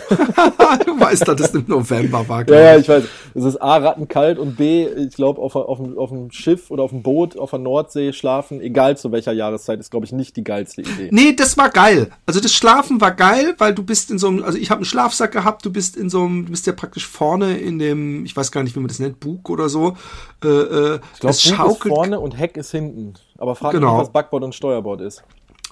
du 0.85 0.99
weißt, 0.99 1.25
dass 1.27 1.37
das 1.37 1.55
im 1.55 1.63
November 1.67 2.27
war. 2.27 2.47
Ja, 2.49 2.59
ja, 2.59 2.77
ich. 2.77 2.89
weiß. 2.89 3.03
Es 3.33 3.43
ist 3.45 3.61
A, 3.61 3.77
rattenkalt 3.77 4.37
und 4.37 4.57
B, 4.57 4.85
ich 4.87 5.15
glaube, 5.15 5.41
auf, 5.41 5.55
auf, 5.55 5.77
dem- 5.77 5.97
auf 5.97 6.09
dem 6.09 6.31
Schiff 6.31 6.69
oder 6.71 6.83
auf 6.83 6.89
dem 6.89 7.01
Boot 7.01 7.37
auf 7.37 7.51
der 7.51 7.59
Nordsee 7.59 8.11
schlafen, 8.11 8.59
egal 8.59 8.97
zu 8.97 9.11
welcher 9.11 9.31
Jahreszeit, 9.31 9.79
ist, 9.79 9.91
glaube 9.91 10.05
ich, 10.05 10.11
nicht 10.11 10.35
die 10.35 10.43
geilste 10.43 10.81
Idee. 10.81 11.07
Nee, 11.11 11.33
das 11.33 11.57
war 11.57 11.69
geil. 11.69 12.09
Also 12.25 12.41
das 12.41 12.53
Schlafen 12.53 12.99
war 12.99 13.11
geil, 13.11 13.55
weil 13.57 13.73
du 13.73 13.83
bist 13.83 14.11
in 14.11 14.17
so 14.19 14.27
einem, 14.27 14.43
also 14.43 14.57
ich 14.57 14.69
habe 14.69 14.79
einen 14.79 14.85
Schlafsack 14.85 15.31
gehabt, 15.31 15.65
du 15.65 15.71
bist 15.71 15.95
in 15.95 16.09
so 16.09 16.23
einem, 16.23 16.45
du 16.45 16.51
bist 16.51 16.67
ja 16.67 16.73
praktisch 16.73 17.07
vorne 17.07 17.57
in 17.57 17.79
dem, 17.79 18.25
ich 18.25 18.35
weiß 18.35 18.51
gar 18.51 18.63
nicht, 18.63 18.75
wie 18.75 18.79
man 18.79 18.89
das 18.89 18.99
nennt, 18.99 19.19
Bug 19.21 19.49
oder 19.49 19.69
so. 19.69 19.95
Äh, 20.43 20.47
äh, 20.47 20.99
Ich 21.13 21.19
glaube, 21.19 21.21
Bug 21.21 21.29
ist 21.29 21.41
schaukelt 21.43 21.93
vorne 21.93 22.19
und 22.19 22.37
Heck 22.37 22.57
ist 22.57 22.71
hinten. 22.71 23.13
Aber 23.39 23.55
frag 23.55 23.73
mich 23.73 23.79
Genau. 23.81 23.93
nicht, 23.93 24.01
was 24.07 24.11
Backbord 24.13 24.43
und 24.43 24.53
Steuerbord 24.53 25.01
ist. 25.01 25.23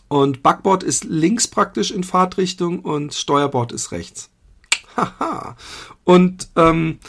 und 0.08 0.42
Backbord 0.42 0.84
ist 0.84 1.04
links 1.04 1.48
praktisch 1.48 1.92
in 1.92 2.04
Fahrtrichtung 2.04 2.80
und 2.80 3.14
Steuerbord 3.14 3.72
ist 3.72 3.92
rechts. 3.92 4.30
Haha. 4.96 5.56
Und 6.06 6.48
ähm, 6.56 7.00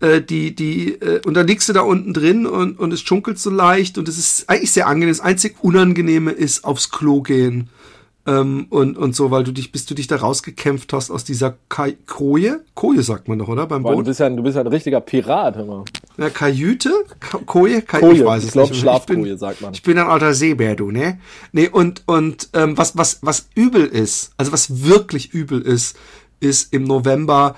äh, 0.00 0.20
die, 0.22 0.54
die, 0.54 0.92
äh, 0.94 1.20
und 1.26 1.34
dann 1.34 1.46
liegst 1.46 1.68
du 1.68 1.72
da 1.72 1.82
unten 1.82 2.14
drin 2.14 2.46
und, 2.46 2.78
und 2.78 2.92
es 2.92 3.00
schunkelt 3.02 3.38
so 3.38 3.50
leicht 3.50 3.98
und 3.98 4.08
es 4.08 4.16
ist 4.18 4.48
eigentlich 4.48 4.72
sehr 4.72 4.86
angenehm. 4.86 5.12
Das 5.14 5.20
einzig 5.20 5.56
Unangenehme 5.62 6.30
ist 6.30 6.64
aufs 6.64 6.90
Klo 6.90 7.22
gehen. 7.22 7.68
Ähm, 8.26 8.66
und, 8.70 8.96
und 8.96 9.14
so, 9.14 9.30
weil 9.30 9.44
du 9.44 9.52
dich, 9.52 9.70
bis 9.70 9.84
du 9.84 9.94
dich 9.94 10.06
da 10.06 10.16
rausgekämpft 10.16 10.92
hast 10.94 11.10
aus 11.10 11.24
dieser 11.24 11.56
Kai 11.68 11.96
Koje, 12.06 12.60
Koje 12.74 13.02
sagt 13.02 13.28
man 13.28 13.38
doch, 13.38 13.48
oder? 13.48 13.66
Beim 13.66 13.82
Boah, 13.82 13.90
du 13.92 13.96
Boot? 13.98 14.06
bist 14.06 14.20
ja, 14.20 14.26
ein- 14.26 14.36
du 14.36 14.42
bist 14.42 14.56
ja 14.56 14.62
ein 14.62 14.66
richtiger 14.66 15.00
Pirat, 15.02 15.56
hör 15.56 15.66
mal. 15.66 15.84
Ja, 16.16 16.30
Kajüte? 16.30 16.90
Ka 17.20 17.38
Koje? 17.44 17.82
Kaj 17.82 18.00
Koje, 18.00 18.14
ich 18.14 18.24
weiß 18.24 18.38
ich 18.42 18.46
es 18.48 18.52
glaub, 18.52 18.70
nicht. 18.70 18.80
Schlafkoje 18.80 19.22
bin, 19.22 19.38
sagt 19.38 19.60
man. 19.60 19.74
Ich 19.74 19.82
bin 19.82 19.98
ein 19.98 20.06
alter 20.06 20.32
Seebär, 20.32 20.74
du, 20.74 20.90
ne? 20.90 21.18
Nee, 21.52 21.68
und, 21.68 22.02
und 22.06 22.48
ähm, 22.54 22.78
was, 22.78 22.96
was, 22.96 23.18
was 23.20 23.48
übel 23.54 23.84
ist, 23.84 24.32
also 24.38 24.52
was 24.52 24.84
wirklich 24.84 25.34
übel 25.34 25.60
ist, 25.60 25.94
ist 26.40 26.72
im 26.72 26.84
November 26.84 27.56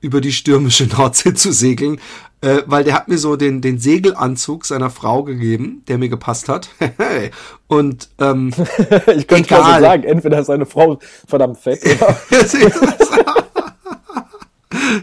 über 0.00 0.20
die 0.20 0.32
stürmische 0.32 0.86
Nordsee 0.86 1.34
zu 1.34 1.52
segeln, 1.52 1.98
äh, 2.44 2.62
weil 2.66 2.84
der 2.84 2.94
hat 2.94 3.08
mir 3.08 3.16
so 3.16 3.36
den, 3.36 3.62
den 3.62 3.78
Segelanzug 3.78 4.66
seiner 4.66 4.90
Frau 4.90 5.24
gegeben, 5.24 5.82
der 5.88 5.96
mir 5.96 6.10
gepasst 6.10 6.50
hat. 6.50 6.68
und 7.68 8.10
ähm, 8.18 8.52
ich 9.16 9.26
könnte 9.26 9.54
Egal. 9.54 9.80
so 9.80 9.86
sagen, 9.86 10.04
entweder 10.04 10.40
ist 10.40 10.46
seine 10.48 10.66
Frau 10.66 10.98
verdammt 11.26 11.58
fett 11.58 11.80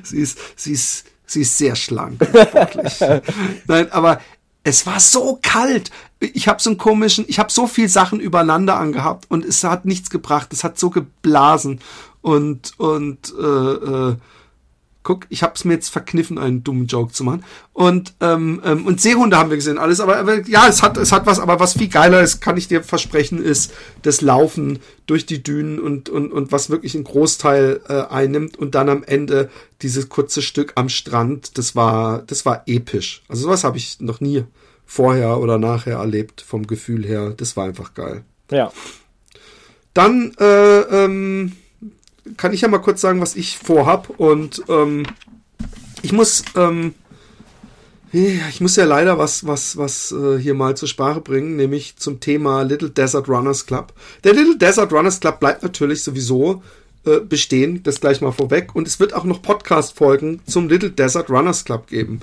sie 0.04 0.17
ist, 0.17 0.38
sie 0.56 0.73
ist, 0.73 1.06
sie 1.25 1.41
ist, 1.41 1.58
sehr 1.58 1.75
schlank. 1.75 2.19
Nein, 3.65 3.91
aber 3.91 4.21
es 4.63 4.86
war 4.86 4.99
so 4.99 5.39
kalt. 5.41 5.89
Ich 6.19 6.47
habe 6.47 6.62
so 6.62 6.69
einen 6.69 6.77
komischen, 6.77 7.25
ich 7.27 7.39
habe 7.39 7.51
so 7.51 7.65
viel 7.65 7.89
Sachen 7.89 8.19
übereinander 8.19 8.77
angehabt 8.77 9.25
und 9.30 9.43
es 9.43 9.63
hat 9.63 9.86
nichts 9.86 10.12
gebracht. 10.12 10.54
Es 10.54 10.63
hat 10.63 10.77
so 10.77 10.91
geblasen 10.91 11.80
und 12.21 12.73
und 12.77 13.34
äh, 13.39 13.43
äh, 13.43 14.15
guck, 15.04 15.26
ich 15.30 15.44
habe 15.44 15.54
es 15.56 15.66
mir 15.66 15.74
jetzt 15.74 15.90
verkniffen, 15.90 16.38
einen 16.38 16.64
dummen 16.64 16.88
Joke 16.88 17.12
zu 17.12 17.24
machen. 17.24 17.44
Und 17.74 18.14
ähm, 18.22 18.62
ähm, 18.64 18.86
und 18.86 19.02
Seehunde 19.02 19.38
haben 19.38 19.50
wir 19.50 19.58
gesehen, 19.58 19.78
alles. 19.78 20.00
Aber, 20.00 20.18
aber 20.18 20.48
ja, 20.48 20.68
es 20.68 20.84
hat 20.84 20.98
es 20.98 21.12
hat 21.12 21.26
was. 21.26 21.40
Aber 21.40 21.60
was 21.60 21.74
viel 21.74 21.88
geiler 21.88 22.22
ist, 22.22 22.42
kann 22.42 22.58
ich 22.58 22.68
dir 22.68 22.84
versprechen, 22.84 23.44
ist 23.44 23.74
das 24.04 24.22
Laufen 24.22 24.80
durch 25.08 25.26
die 25.26 25.42
Dünen 25.42 25.80
und 25.80 26.10
und 26.10 26.32
und 26.32 26.52
was 26.52 26.70
wirklich 26.70 26.96
einen 26.96 27.04
Großteil 27.04 27.82
äh, 27.88 28.02
einnimmt 28.14 28.58
und 28.58 28.76
dann 28.76 28.90
am 28.90 29.04
Ende 29.04 29.50
dieses 29.82 30.10
kurze 30.10 30.42
Stück 30.42 30.74
am 30.76 30.90
Strand. 30.90 31.58
Das 31.58 31.76
war 31.76 32.24
das 32.24 32.46
war 32.46 32.64
episch. 32.68 33.24
Also 33.28 33.44
sowas 33.44 33.64
habe 33.64 33.78
ich 33.78 34.00
noch 34.00 34.22
nie 34.22 34.44
vorher 34.86 35.40
oder 35.40 35.58
nachher 35.58 35.98
erlebt 35.98 36.42
vom 36.42 36.68
Gefühl 36.68 37.06
her. 37.06 37.34
Das 37.36 37.56
war 37.58 37.66
einfach 37.66 37.94
geil. 37.94 38.24
Ja. 38.52 38.72
Dann 39.94 40.34
äh, 40.40 40.80
ähm, 40.82 41.54
kann 42.38 42.54
ich 42.54 42.62
ja 42.62 42.68
mal 42.68 42.80
kurz 42.80 43.02
sagen, 43.02 43.22
was 43.22 43.36
ich 43.36 43.58
vorhab. 43.58 44.10
Und 44.20 44.64
ähm, 44.70 45.06
ich 46.02 46.12
muss, 46.12 46.44
ähm, 46.56 46.94
ich 48.12 48.62
muss 48.62 48.76
ja 48.76 48.86
leider 48.86 49.18
was, 49.18 49.46
was, 49.48 49.78
was 49.78 50.12
äh, 50.12 50.38
hier 50.38 50.54
mal 50.54 50.76
zur 50.76 50.88
Sprache 50.88 51.22
bringen, 51.22 51.56
nämlich 51.56 51.98
zum 51.98 52.20
Thema 52.20 52.64
Little 52.64 52.90
Desert 52.90 53.28
Runners 53.28 53.66
Club. 53.66 53.94
Der 54.24 54.34
Little 54.34 54.58
Desert 54.58 54.92
Runners 54.92 55.20
Club 55.20 55.40
bleibt 55.40 55.64
natürlich 55.64 56.04
sowieso 56.04 56.62
äh, 57.06 57.20
bestehen, 57.20 57.84
das 57.84 58.02
gleich 58.02 58.22
mal 58.22 58.32
vorweg. 58.32 58.76
Und 58.76 58.88
es 58.88 59.00
wird 59.00 59.14
auch 59.14 59.24
noch 59.24 59.42
Podcast-Folgen 59.42 60.42
zum 60.46 60.70
Little 60.70 60.92
Desert 60.92 61.30
Runners 61.30 61.66
Club 61.66 61.88
geben. 61.88 62.22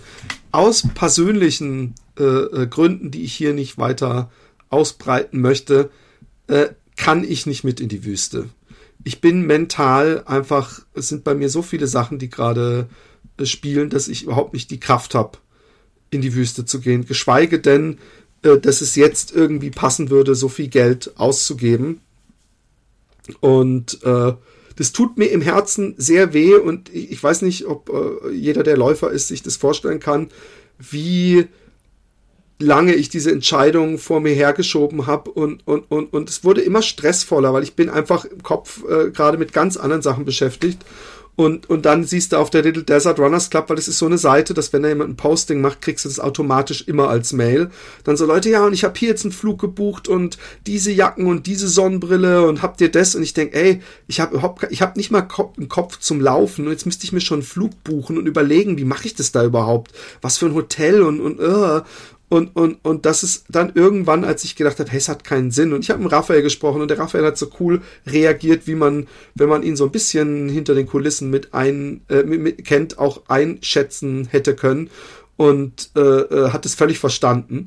Aus 0.53 0.87
persönlichen 0.95 1.95
äh, 2.19 2.23
äh, 2.23 2.67
Gründen, 2.67 3.11
die 3.11 3.25
ich 3.25 3.35
hier 3.35 3.55
nicht 3.55 3.79
weiter 3.79 4.31
ausbreiten 4.71 5.41
möchte, 5.41 5.91
äh, 6.47 6.69
kann 6.97 7.25
ich 7.25 7.47
nicht 7.47 7.65
mit 7.65 7.81
in 7.81 7.89
die 7.89 8.05
Wüste 8.05 8.49
ich 9.05 9.21
bin 9.21 9.43
mental 9.43 10.23
einfach, 10.27 10.81
es 10.95 11.09
sind 11.09 11.25
bei 11.25 11.35
mir 11.35 11.49
so 11.49 11.63
viele 11.63 11.87
Sachen, 11.87 12.19
die 12.19 12.29
gerade 12.29 12.89
äh, 13.39 13.47
spielen, 13.47 13.91
dass 13.91 14.09
ich 14.09 14.25
überhaupt 14.25 14.53
nicht 14.53 14.71
die 14.71 14.81
Kraft 14.81 15.15
habe, 15.15 15.39
in 16.11 16.21
die 16.21 16.35
Wüste 16.35 16.65
zu 16.65 16.81
gehen. 16.81 17.07
Geschweige 17.07 17.59
denn, 17.59 17.99
äh, 18.43 18.59
dass 18.59 18.81
es 18.81 18.97
jetzt 18.97 19.33
irgendwie 19.35 19.71
passen 19.71 20.11
würde, 20.11 20.35
so 20.35 20.49
viel 20.49 20.69
Geld 20.69 21.13
auszugeben. 21.17 22.01
Und 23.41 24.03
äh, 24.05 24.33
das 24.77 24.93
tut 24.93 25.19
mir 25.19 25.27
im 25.27 25.43
Herzen 25.43 25.95
sehr 25.99 26.33
weh 26.33 26.55
und 26.55 26.89
ich, 26.95 27.13
ich 27.13 27.23
weiß 27.23 27.43
nicht, 27.43 27.67
ob 27.67 27.91
äh, 27.91 28.31
jeder, 28.31 28.63
der 28.63 28.77
Läufer 28.77 29.11
ist, 29.11 29.29
sich 29.29 29.43
das 29.43 29.57
vorstellen 29.57 30.01
kann, 30.01 30.29
wie 30.79 31.49
lange 32.59 32.95
ich 32.95 33.09
diese 33.09 33.31
Entscheidung 33.31 33.99
vor 33.99 34.21
mir 34.21 34.35
hergeschoben 34.35 35.07
habe 35.07 35.31
und, 35.31 35.67
und, 35.67 35.91
und, 35.91 36.13
und 36.13 36.29
es 36.29 36.45
wurde 36.45 36.61
immer 36.61 36.83
stressvoller, 36.83 37.53
weil 37.53 37.63
ich 37.63 37.75
bin 37.75 37.89
einfach 37.89 38.25
im 38.25 38.43
Kopf 38.43 38.83
äh, 38.89 39.11
gerade 39.11 39.39
mit 39.39 39.53
ganz 39.53 39.77
anderen 39.77 40.03
Sachen 40.03 40.25
beschäftigt. 40.25 40.85
Und, 41.39 41.71
und 41.71 41.87
dann 41.87 42.03
siehst 42.03 42.33
du 42.33 42.37
auf 42.37 42.51
der 42.51 42.65
Little 42.65 42.83
Desert 42.83 43.21
Runners 43.21 43.49
Club, 43.49 43.69
weil 43.69 43.77
das 43.77 43.87
ist 43.87 43.99
so 43.99 44.07
eine 44.07 44.19
Seite, 44.19 44.55
dass 44.55 44.73
wenn 44.73 44.83
da 44.83 44.89
jemand 44.89 45.11
ein 45.11 45.17
Posting 45.17 45.61
macht, 45.61 45.81
kriegst 45.81 46.05
du 46.05 46.09
das 46.09 46.19
automatisch 46.19 46.83
immer 46.89 47.09
als 47.11 47.33
Mail. 47.33 47.71
Dann 48.03 48.17
so 48.17 48.27
Leute, 48.27 48.51
ja, 48.51 48.67
und 48.67 48.73
ich 48.73 48.83
habe 48.83 48.99
hier 48.99 49.11
jetzt 49.11 49.25
einen 49.25 49.31
Flug 49.31 49.61
gebucht 49.61 50.09
und 50.09 50.37
diese 50.67 50.91
Jacken 50.91 51.27
und 51.27 51.47
diese 51.47 51.69
Sonnenbrille 51.69 52.45
und 52.45 52.61
habt 52.61 52.81
ihr 52.81 52.91
das? 52.91 53.15
Und 53.15 53.23
ich 53.23 53.35
denk, 53.35 53.55
ey, 53.55 53.81
ich 54.09 54.19
habe 54.19 54.35
überhaupt, 54.35 54.67
ich 54.71 54.83
habe 54.83 54.99
nicht 54.99 55.13
mal 55.13 55.29
einen 55.57 55.69
Kopf 55.69 56.01
zum 56.01 56.21
Laufen 56.21 56.65
und 56.65 56.73
jetzt 56.73 56.87
müsste 56.87 57.05
ich 57.05 57.13
mir 57.13 57.21
schon 57.21 57.39
einen 57.39 57.47
Flug 57.47 57.85
buchen 57.85 58.19
und 58.19 58.27
überlegen, 58.27 58.77
wie 58.77 58.85
mache 58.85 59.07
ich 59.07 59.15
das 59.15 59.31
da 59.31 59.45
überhaupt? 59.45 59.93
Was 60.21 60.39
für 60.39 60.47
ein 60.47 60.55
Hotel 60.55 61.03
und 61.03 61.21
und 61.21 61.39
uh, 61.39 61.83
und, 62.29 62.55
und, 62.57 62.85
und 62.85 63.07
das 63.07 63.23
ist 63.23 63.47
dann 63.49 63.73
irgendwann, 63.75 64.25
als 64.25 64.45
ich 64.45 64.55
gedacht 64.55 64.79
habe, 64.79 64.91
hey, 64.91 64.99
es 64.99 65.09
hat 65.09 65.25
keinen 65.25 65.51
Sinn. 65.51 65.73
Und 65.73 65.81
ich 65.81 65.91
habe 65.91 66.03
mit 66.03 66.13
Raphael 66.13 66.43
gesprochen 66.43 66.83
und 66.83 66.89
der 66.89 66.99
Raphael 66.99 67.25
hat 67.25 67.39
so 67.39 67.51
cool 67.59 67.81
reagiert, 68.07 68.67
wie 68.67 68.75
man, 68.75 69.07
wenn 69.35 69.49
man 69.49 69.63
ihn 69.63 69.77
so 69.77 69.85
ein 69.85 69.91
bisschen 69.91 70.49
hinter 70.49 70.75
den 70.75 70.87
Kulissen 70.87 71.31
mit 71.31 71.55
ein, 71.55 72.03
äh, 72.11 72.25
mit, 72.25 72.41
mit, 72.41 72.65
kennt, 72.67 72.99
auch 72.99 73.23
einschätzen 73.29 74.29
hätte 74.31 74.55
können. 74.55 74.91
Und 75.37 75.91
äh, 75.97 76.01
äh, 76.01 76.51
hat 76.51 76.67
es 76.67 76.75
völlig 76.75 76.99
verstanden. 76.99 77.67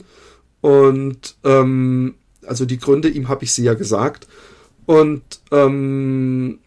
Und 0.59 1.35
ähm, 1.43 2.15
also 2.45 2.65
die 2.65 2.77
Gründe, 2.77 3.09
ihm 3.09 3.29
habe 3.29 3.45
ich 3.45 3.53
sie 3.53 3.63
ja 3.63 3.73
gesagt. 3.73 4.27
Und 4.85 5.23
ähm, 5.51 6.59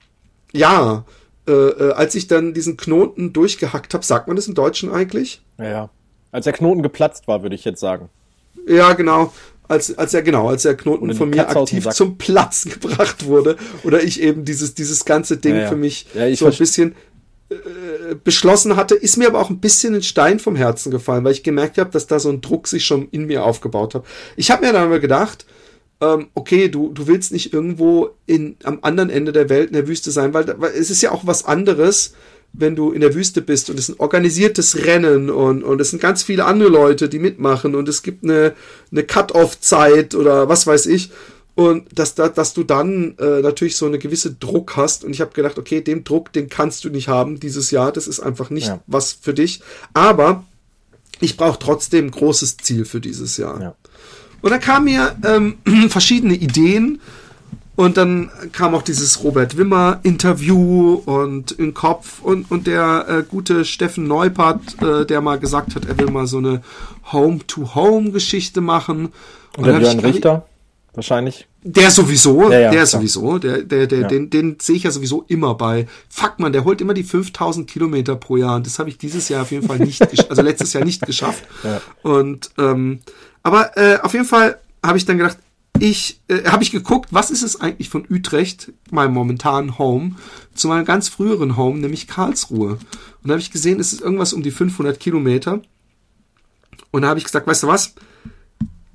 ja, 0.53 1.05
äh, 1.47 1.53
äh, 1.53 1.93
als 1.93 2.15
ich 2.15 2.27
dann 2.27 2.55
diesen 2.55 2.77
Knoten 2.77 3.33
durchgehackt 3.33 3.95
habe, 3.95 4.05
sagt 4.05 4.27
man 4.27 4.35
das 4.35 4.49
im 4.49 4.55
Deutschen 4.55 4.91
eigentlich? 4.91 5.43
Ja, 5.59 5.69
ja. 5.69 5.91
Als 6.35 6.47
der 6.47 6.53
Knoten 6.53 6.83
geplatzt 6.83 7.29
war, 7.29 7.43
würde 7.43 7.55
ich 7.55 7.65
jetzt 7.65 7.79
sagen. 7.79 8.09
Ja, 8.67 8.95
genau. 8.95 9.33
Als, 9.69 9.97
als 9.97 10.15
er, 10.15 10.23
genau, 10.23 10.49
als 10.49 10.63
der 10.63 10.77
Knoten 10.77 11.15
von 11.15 11.31
mir 11.31 11.49
aktiv 11.49 11.89
zum 11.91 12.19
Platz 12.19 12.65
gebracht 12.81 13.27
wurde. 13.27 13.57
Oder 13.85 14.03
ich 14.03 14.21
eben 14.21 14.45
dieses, 14.45 14.75
dieses 14.75 15.05
ganze 15.05 15.37
Ding 15.37 15.55
Ja, 15.55 15.61
ja. 15.61 15.69
für 15.69 15.77
mich 15.77 16.07
Ja, 16.13 16.35
so 16.35 16.47
ein 16.47 16.57
bisschen 16.57 16.97
äh, 17.51 18.17
beschlossen 18.25 18.75
hatte, 18.75 18.97
ist 18.97 19.17
mir 19.17 19.29
aber 19.29 19.41
auch 19.41 19.49
ein 19.49 19.61
bisschen 19.61 19.95
ein 19.95 20.03
Stein 20.03 20.41
vom 20.41 20.57
Herzen 20.57 20.91
gefallen, 20.91 21.23
weil 21.23 21.31
ich 21.31 21.45
gemerkt 21.45 21.79
habe, 21.79 21.91
dass 21.91 22.09
da 22.09 22.19
so 22.19 22.31
ein 22.31 22.41
Druck 22.41 22.67
sich 22.67 22.85
schon 22.85 23.09
in 23.11 23.27
mir 23.27 23.45
aufgebaut 23.45 23.95
hat. 23.95 24.05
Ich 24.35 24.51
habe 24.51 24.67
mir 24.67 24.73
dann 24.73 24.87
aber 24.87 24.99
gedacht, 24.99 25.47
ähm, 26.01 26.31
okay, 26.35 26.69
du, 26.69 26.91
du 26.93 27.07
willst 27.07 27.31
nicht 27.31 27.53
irgendwo 27.53 28.11
in, 28.27 28.57
am 28.65 28.81
anderen 28.83 29.09
Ende 29.09 29.31
der 29.31 29.49
Welt 29.51 29.69
in 29.69 29.75
der 29.75 29.87
Wüste 29.87 30.11
sein, 30.11 30.35
weil, 30.35 30.53
weil 30.59 30.73
es 30.73 30.91
ist 30.91 31.01
ja 31.01 31.13
auch 31.13 31.29
was 31.29 31.45
anderes, 31.45 32.15
wenn 32.57 32.77
du 32.77 32.93
in 32.93 33.01
der 33.01 33.15
Wüste 33.15 33.43
bist 33.43 33.69
und 33.69 33.79
es 33.79 33.89
ist 33.89 33.97
ein 33.97 34.01
organisiertes 34.01 34.85
Rennen 34.85 35.29
und, 35.29 35.63
und 35.65 35.81
es 35.81 35.91
sind 35.91 36.01
ganz 36.01 36.23
viele 36.23 36.45
andere 36.45 36.69
Leute, 36.69 37.09
die 37.09 37.19
mitmachen 37.19 37.75
und 37.75 37.89
es 37.89 38.03
gibt 38.03 38.23
eine, 38.25 38.53
eine 38.93 39.03
Cut-off-Zeit 39.03 40.15
oder 40.15 40.49
was 40.49 40.67
weiß 40.67 40.87
ich. 40.87 41.11
Und 41.57 41.97
dass, 41.99 42.15
da- 42.17 42.29
dass 42.29 42.53
du 42.53 42.65
dann 42.65 43.17
äh, 43.19 43.41
natürlich 43.41 43.77
so 43.77 43.87
eine 43.87 43.99
gewisse 44.01 44.33
Druck 44.33 44.75
hast. 44.77 45.05
Und 45.05 45.13
ich 45.13 45.21
habe 45.21 45.31
gedacht, 45.33 45.57
okay, 45.57 45.81
den 45.83 46.03
Druck, 46.03 46.33
den 46.33 46.49
kannst 46.49 46.83
du 46.85 46.91
nicht 46.91 47.07
haben 47.07 47.39
dieses 47.39 47.71
Jahr. 47.71 47.93
Das 47.93 48.09
ist 48.09 48.19
einfach 48.19 48.51
nicht 48.51 48.67
Ja. 48.69 48.81
was 48.89 49.13
für 49.13 49.35
dich. 49.35 49.61
Aber 49.93 50.45
ich 51.21 51.37
brauche 51.37 51.59
trotzdem 51.61 52.07
ein 52.07 52.11
großes 52.11 52.57
Ziel 52.57 52.85
für 52.85 53.01
dieses 53.01 53.37
Jahr. 53.37 53.61
Ja. 53.61 53.75
Und 54.43 54.51
dann 54.51 54.61
kamen 54.61 54.87
mir 54.87 55.15
ähm, 55.25 55.59
verschiedene 55.91 56.35
Ideen 56.35 57.01
und 57.77 57.97
dann 57.97 58.31
kam 58.53 58.75
auch 58.75 58.83
dieses 58.83 59.23
Robert 59.25 59.57
Wimmer 59.57 60.01
Interview 60.05 60.95
und 61.07 61.53
in 61.53 61.75
Kopf 61.75 62.21
und, 62.23 62.51
und 62.51 62.67
der 62.67 63.07
äh, 63.09 63.23
gute 63.29 63.65
Steffen 63.65 64.07
Neupert, 64.07 64.61
äh, 64.83 65.05
der 65.07 65.21
mal 65.21 65.39
gesagt 65.39 65.75
hat, 65.75 65.85
er 65.87 65.99
will 65.99 66.11
mal 66.11 66.27
so 66.27 66.39
eine 66.39 66.63
Home-to-Home-Geschichte 67.13 68.61
machen. 68.61 69.13
Und 69.57 69.67
der 69.67 69.75
dann 69.75 69.75
hab 69.75 69.81
Björn 69.93 69.99
ich- 69.99 70.05
Richter, 70.17 70.47
wahrscheinlich. 70.95 71.47
Der 71.67 71.91
sowieso, 71.91 72.43
Ja, 72.51 72.59
ja, 72.59 72.59
der 72.59 72.71
klar. 72.73 72.87
sowieso, 72.87 73.39
der, 73.39 73.63
der, 73.63 73.87
der, 73.87 74.01
Ja. 74.01 74.09
den, 74.09 74.29
den 74.29 74.57
sehe 74.61 74.77
ich 74.77 74.83
ja 74.83 74.91
sowieso 74.91 75.25
immer 75.29 75.55
bei. 75.55 75.87
Fuck 76.11 76.39
man, 76.39 76.53
der 76.53 76.65
holt 76.65 76.83
immer 76.83 76.93
die 76.93 77.05
5000 77.05 77.67
Kilometer 77.69 78.17
pro 78.17 78.37
Jahr 78.37 78.57
und 78.57 78.67
das 78.67 78.79
habe 78.79 78.91
ich 78.91 78.99
dieses 78.99 79.31
Jahr 79.31 79.43
auf 79.43 79.51
jeden 79.51 79.67
Fall 79.67 79.79
nicht, 79.79 80.03
also 80.31 80.43
letztes 80.43 80.75
Jahr 80.75 80.85
nicht 80.85 81.07
geschafft. 81.07 81.43
Und 82.03 82.51
ähm, 82.59 83.01
aber 83.43 83.77
äh, 83.79 83.99
auf 84.03 84.13
jeden 84.13 84.27
Fall 84.27 84.59
habe 84.85 84.99
ich 84.99 85.07
dann 85.07 85.17
gedacht, 85.17 85.39
ich 85.79 86.21
äh, 86.29 86.45
habe 86.45 86.63
ich 86.63 86.71
geguckt, 86.71 87.13
was 87.13 87.31
ist 87.31 87.43
es 87.43 87.61
eigentlich 87.61 87.89
von 87.89 88.07
Utrecht, 88.09 88.73
meinem 88.91 89.15
momentanen 89.15 89.79
Home, 89.79 90.17
zu 90.55 90.69
meinem 90.69 90.85
ganz 90.85 91.09
früheren 91.09 91.57
Home, 91.57 91.81
nämlich 91.81 92.07
Karlsruhe. 92.07 92.73
Und 92.73 93.29
da 93.29 93.31
habe 93.31 93.41
ich 93.41 93.51
gesehen, 93.51 93.81
es 93.81 93.93
ist 93.93 94.01
irgendwas 94.01 94.33
um 94.33 94.43
die 94.43 94.51
500 94.51 94.99
Kilometer. 94.99 95.61
Und 96.91 97.03
da 97.03 97.09
habe 97.09 97.19
ich 97.19 97.25
gesagt, 97.25 97.47
weißt 97.47 97.65
du 97.65 97.67
was? 97.67 97.95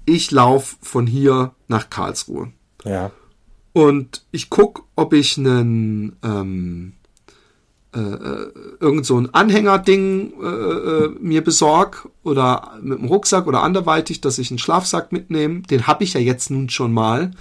Ich 0.06 0.32
laufe 0.32 0.78
von 0.82 1.06
hier 1.06 1.54
nach 1.68 1.90
Karlsruhe. 1.90 2.52
Ja. 2.86 3.12
Und 3.74 4.26
ich 4.32 4.50
guck, 4.50 4.88
ob 4.96 5.14
ich 5.14 5.38
einen 5.38 6.16
ähm, 6.24 6.94
äh, 7.96 8.00
äh, 8.00 8.52
irgend 8.80 9.06
so 9.06 9.20
ein 9.20 9.34
Anhängerding 9.34 10.34
äh, 10.42 10.46
äh, 10.46 11.10
mir 11.20 11.44
besorg 11.44 12.08
oder 12.24 12.74
mit 12.82 13.00
dem 13.00 13.08
Rucksack 13.08 13.48
oder 13.48 13.64
anderweitig, 13.64 14.22
dass 14.22 14.38
ich 14.38 14.52
einen 14.52 14.60
Schlafsack 14.60 15.12
mitnehme. 15.12 15.62
Den 15.64 15.88
habe 15.88 16.04
ich 16.04 16.14
ja 16.14 16.20
jetzt 16.20 16.52
nun 16.52 16.70
schon 16.70 16.94
mal. 16.94 17.32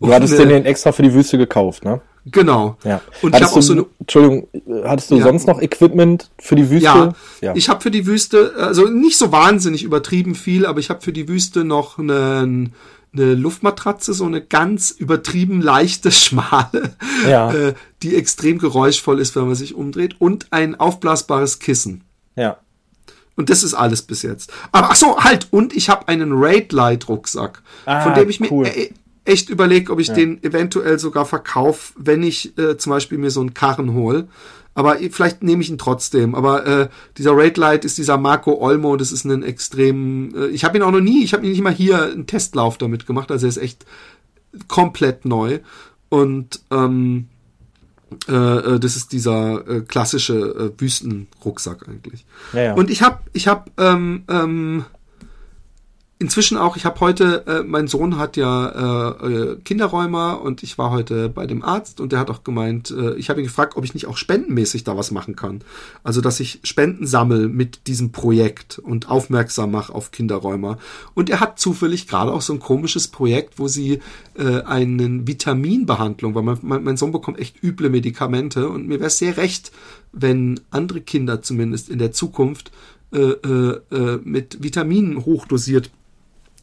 Du 0.00 0.06
Und 0.06 0.12
hattest 0.14 0.34
eine- 0.40 0.46
den, 0.54 0.64
extra 0.64 0.90
für 0.92 1.02
die 1.02 1.14
Wüste 1.14 1.38
gekauft, 1.38 1.84
ne? 1.84 2.00
Genau. 2.26 2.76
Ja. 2.84 3.00
Und 3.20 3.30
ich 3.30 3.42
hattest 3.42 3.42
habe 3.42 3.50
auch 3.50 3.54
du, 3.54 3.60
so 3.62 3.72
eine 3.72 3.86
Entschuldigung, 4.00 4.48
hattest 4.84 5.10
du 5.10 5.16
Ja. 5.16 5.24
sonst 5.24 5.46
noch 5.48 5.60
Equipment 5.60 6.30
für 6.38 6.54
die 6.54 6.70
Wüste? 6.70 6.84
Ja, 6.84 7.12
ja. 7.40 7.52
ich 7.56 7.68
habe 7.68 7.80
für 7.80 7.90
die 7.90 8.06
Wüste, 8.06 8.52
also 8.58 8.88
nicht 8.88 9.18
so 9.18 9.32
wahnsinnig 9.32 9.82
übertrieben 9.82 10.34
viel, 10.36 10.64
aber 10.66 10.78
ich 10.80 10.88
habe 10.90 11.00
für 11.00 11.12
die 11.12 11.28
Wüste 11.28 11.64
noch 11.64 11.98
einen, 11.98 12.74
eine 13.14 13.34
Luftmatratze, 13.34 14.14
so 14.14 14.24
eine 14.24 14.40
ganz 14.40 14.90
übertrieben 14.90 15.60
leichte, 15.60 16.10
schmale, 16.12 16.96
Ja. 17.28 17.52
äh, 17.52 17.74
die 18.02 18.16
extrem 18.16 18.58
geräuschvoll 18.58 19.20
ist, 19.20 19.36
wenn 19.36 19.46
man 19.46 19.54
sich 19.54 19.74
umdreht, 19.74 20.16
und 20.20 20.46
ein 20.50 20.74
aufblasbares 20.78 21.58
Kissen. 21.58 22.04
ja. 22.36 22.58
Und 23.34 23.48
das 23.48 23.62
ist 23.62 23.72
alles 23.72 24.02
bis 24.02 24.20
jetzt. 24.20 24.52
Aber 24.72 24.90
ach 24.90 24.94
so, 24.94 25.16
halt, 25.18 25.48
und 25.52 25.72
ich 25.74 25.88
habe 25.88 26.06
einen 26.06 26.32
Raid 26.34 26.70
Light 26.72 27.08
Rucksack, 27.08 27.62
Ah, 27.86 28.02
von 28.02 28.12
dem 28.12 28.28
ich 28.28 28.40
mir 28.40 28.52
cool. 28.52 28.66
e 28.66 28.90
echt 29.24 29.48
überlege, 29.48 29.90
ob 29.90 30.00
ich 30.00 30.10
den 30.12 30.42
eventuell 30.44 30.98
sogar 30.98 31.24
verkaufe, 31.24 31.94
wenn 31.96 32.22
ich 32.22 32.56
äh, 32.58 32.76
zum 32.76 32.90
Beispiel 32.90 33.16
mir 33.16 33.30
so 33.30 33.40
einen 33.40 33.54
Karren 33.54 33.94
hole. 33.94 34.28
Aber 34.74 34.96
vielleicht 35.10 35.42
nehme 35.42 35.62
ich 35.62 35.70
ihn 35.70 35.78
trotzdem. 35.78 36.34
Aber 36.34 36.66
äh, 36.66 36.88
dieser 37.18 37.32
Raid 37.36 37.56
Light 37.56 37.84
ist 37.84 37.98
dieser 37.98 38.16
Marco 38.16 38.58
Olmo, 38.60 38.96
das 38.96 39.12
ist 39.12 39.24
ein 39.24 39.42
extrem. 39.42 40.34
Äh, 40.34 40.46
ich 40.48 40.64
habe 40.64 40.76
ihn 40.76 40.82
auch 40.82 40.90
noch 40.90 41.00
nie, 41.00 41.24
ich 41.24 41.34
habe 41.34 41.44
ihn 41.44 41.50
nicht 41.50 41.62
mal 41.62 41.72
hier 41.72 42.04
einen 42.04 42.26
Testlauf 42.26 42.78
damit 42.78 43.06
gemacht, 43.06 43.30
also 43.30 43.46
er 43.46 43.50
ist 43.50 43.58
echt 43.58 43.84
komplett 44.68 45.24
neu. 45.24 45.60
Und 46.08 46.60
ähm, 46.70 47.28
äh, 48.28 48.32
äh 48.34 48.78
das 48.78 48.96
ist 48.96 49.12
dieser 49.12 49.66
äh, 49.68 49.80
klassische 49.82 50.34
äh, 50.34 50.80
Wüstenrucksack 50.80 51.88
eigentlich. 51.88 52.24
Ja, 52.52 52.62
ja. 52.62 52.74
Und 52.74 52.90
ich 52.90 53.02
habe, 53.02 53.18
ich 53.32 53.48
habe 53.48 53.70
ähm, 53.78 54.24
ähm, 54.28 54.84
inzwischen 56.22 56.56
auch, 56.56 56.76
ich 56.76 56.84
habe 56.84 57.00
heute, 57.00 57.44
äh, 57.48 57.62
mein 57.64 57.88
Sohn 57.88 58.16
hat 58.16 58.36
ja 58.36 58.68
äh, 58.68 59.26
äh, 59.26 59.56
Kinderräumer 59.64 60.40
und 60.40 60.62
ich 60.62 60.78
war 60.78 60.90
heute 60.90 61.28
bei 61.28 61.46
dem 61.46 61.64
Arzt 61.64 62.00
und 62.00 62.12
der 62.12 62.20
hat 62.20 62.30
auch 62.30 62.44
gemeint, 62.44 62.92
äh, 62.92 63.14
ich 63.14 63.28
habe 63.28 63.40
ihn 63.40 63.46
gefragt, 63.46 63.76
ob 63.76 63.84
ich 63.84 63.92
nicht 63.92 64.06
auch 64.06 64.16
spendenmäßig 64.16 64.84
da 64.84 64.96
was 64.96 65.10
machen 65.10 65.34
kann. 65.34 65.62
Also, 66.04 66.20
dass 66.20 66.38
ich 66.38 66.60
Spenden 66.62 67.08
sammel 67.08 67.48
mit 67.48 67.88
diesem 67.88 68.12
Projekt 68.12 68.78
und 68.78 69.10
aufmerksam 69.10 69.72
mache 69.72 69.92
auf 69.92 70.12
Kinderräumer. 70.12 70.78
Und 71.14 71.28
er 71.28 71.40
hat 71.40 71.58
zufällig 71.58 72.06
gerade 72.06 72.32
auch 72.32 72.40
so 72.40 72.52
ein 72.52 72.60
komisches 72.60 73.08
Projekt, 73.08 73.58
wo 73.58 73.66
sie 73.66 73.98
äh, 74.34 74.62
einen 74.62 75.26
Vitaminbehandlung, 75.26 76.36
weil 76.36 76.44
mein, 76.44 76.58
mein, 76.62 76.84
mein 76.84 76.96
Sohn 76.96 77.10
bekommt 77.10 77.40
echt 77.40 77.62
üble 77.64 77.90
Medikamente 77.90 78.68
und 78.68 78.86
mir 78.86 79.00
wäre 79.00 79.08
es 79.08 79.18
sehr 79.18 79.36
recht, 79.36 79.72
wenn 80.12 80.60
andere 80.70 81.00
Kinder 81.00 81.42
zumindest 81.42 81.88
in 81.88 81.98
der 81.98 82.12
Zukunft 82.12 82.70
äh, 83.12 83.18
äh, 83.18 83.80
äh 83.90 84.20
mit 84.22 84.62
Vitaminen 84.62 85.24
hochdosiert 85.24 85.90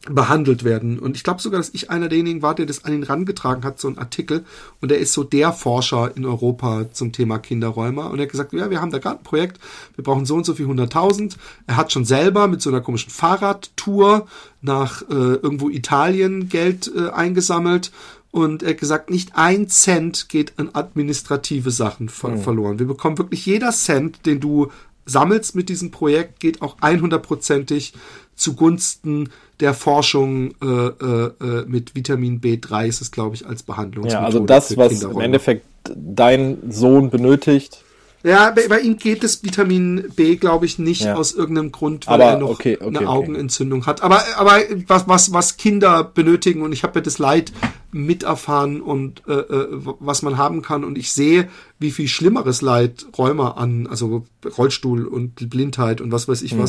behandelt 0.08 0.64
werden. 0.64 0.98
Und 0.98 1.16
ich 1.16 1.24
glaube 1.24 1.42
sogar, 1.42 1.60
dass 1.60 1.74
ich 1.74 1.90
einer 1.90 2.08
derjenigen 2.08 2.40
war, 2.40 2.54
der 2.54 2.64
das 2.64 2.84
an 2.84 2.94
ihn 2.94 3.02
rangetragen 3.02 3.64
hat, 3.64 3.78
so 3.78 3.88
ein 3.88 3.98
Artikel. 3.98 4.44
Und 4.80 4.90
er 4.90 4.98
ist 4.98 5.12
so 5.12 5.24
der 5.24 5.52
Forscher 5.52 6.16
in 6.16 6.24
Europa 6.24 6.86
zum 6.92 7.12
Thema 7.12 7.38
Kinderräumer. 7.38 8.10
Und 8.10 8.18
er 8.18 8.22
hat 8.22 8.30
gesagt, 8.30 8.52
ja, 8.54 8.70
wir 8.70 8.80
haben 8.80 8.90
da 8.90 8.98
gerade 8.98 9.18
ein 9.18 9.24
Projekt, 9.24 9.60
wir 9.96 10.04
brauchen 10.04 10.24
so 10.24 10.36
und 10.36 10.46
so 10.46 10.54
viel 10.54 10.66
100.000. 10.66 11.36
Er 11.66 11.76
hat 11.76 11.92
schon 11.92 12.06
selber 12.06 12.48
mit 12.48 12.62
so 12.62 12.70
einer 12.70 12.80
komischen 12.80 13.10
Fahrradtour 13.10 14.26
nach 14.62 15.02
äh, 15.02 15.14
irgendwo 15.14 15.68
Italien 15.68 16.48
Geld 16.48 16.90
äh, 16.94 17.10
eingesammelt. 17.10 17.92
Und 18.30 18.62
er 18.62 18.70
hat 18.70 18.78
gesagt, 18.78 19.10
nicht 19.10 19.34
ein 19.34 19.68
Cent 19.68 20.28
geht 20.28 20.58
an 20.58 20.70
administrative 20.72 21.70
Sachen 21.70 22.08
ver 22.08 22.30
mhm. 22.30 22.38
verloren. 22.38 22.78
Wir 22.78 22.86
bekommen 22.86 23.18
wirklich 23.18 23.44
jeder 23.44 23.72
Cent, 23.72 24.24
den 24.24 24.40
du 24.40 24.70
sammelst 25.04 25.56
mit 25.56 25.68
diesem 25.68 25.90
Projekt, 25.90 26.40
geht 26.40 26.62
auch 26.62 26.78
100%ig 26.78 27.92
zugunsten 28.36 29.30
der 29.60 29.74
Forschung 29.74 30.54
äh, 30.62 30.66
äh, 30.66 31.30
äh, 31.40 31.64
mit 31.66 31.94
Vitamin 31.94 32.40
B3 32.40 32.86
ist 32.86 33.00
es, 33.00 33.10
glaube 33.10 33.34
ich, 33.36 33.46
als 33.46 33.62
Behandlungsmethode. 33.62 34.22
Ja, 34.22 34.26
also 34.26 34.40
das, 34.40 34.76
was 34.76 35.02
im 35.02 35.20
Endeffekt 35.20 35.66
dein 35.94 36.58
Sohn 36.70 37.10
benötigt. 37.10 37.82
Ja, 38.22 38.50
bei, 38.50 38.68
bei 38.68 38.80
ihm 38.80 38.98
geht 38.98 39.24
das 39.24 39.42
Vitamin 39.42 40.10
B, 40.14 40.36
glaube 40.36 40.66
ich, 40.66 40.78
nicht 40.78 41.02
ja. 41.02 41.14
aus 41.14 41.32
irgendeinem 41.32 41.72
Grund, 41.72 42.06
weil 42.06 42.14
aber, 42.14 42.24
er 42.24 42.38
noch 42.38 42.50
okay, 42.50 42.76
okay, 42.78 42.98
eine 42.98 43.08
Augenentzündung 43.08 43.86
hat. 43.86 44.02
Aber, 44.02 44.22
aber 44.36 44.58
was, 44.86 45.08
was, 45.08 45.32
was 45.32 45.56
Kinder 45.56 46.04
benötigen 46.04 46.60
und 46.60 46.72
ich 46.72 46.82
habe 46.82 46.98
ja 46.98 47.00
das 47.00 47.18
Leid 47.18 47.50
miterfahren 47.92 48.82
und 48.82 49.22
äh, 49.26 49.32
äh 49.32 49.68
was 49.70 50.20
man 50.20 50.36
haben 50.36 50.60
kann 50.60 50.84
und 50.84 50.98
ich 50.98 51.12
sehe, 51.12 51.48
wie 51.78 51.90
viel 51.90 52.08
schlimmeres 52.08 52.60
Leid 52.60 53.06
Rheuma 53.16 53.52
an, 53.52 53.86
also 53.86 54.26
Rollstuhl 54.58 55.06
und 55.06 55.48
Blindheit 55.48 56.02
und 56.02 56.12
was 56.12 56.28
weiß 56.28 56.42
ich 56.42 56.54
mhm. 56.54 56.60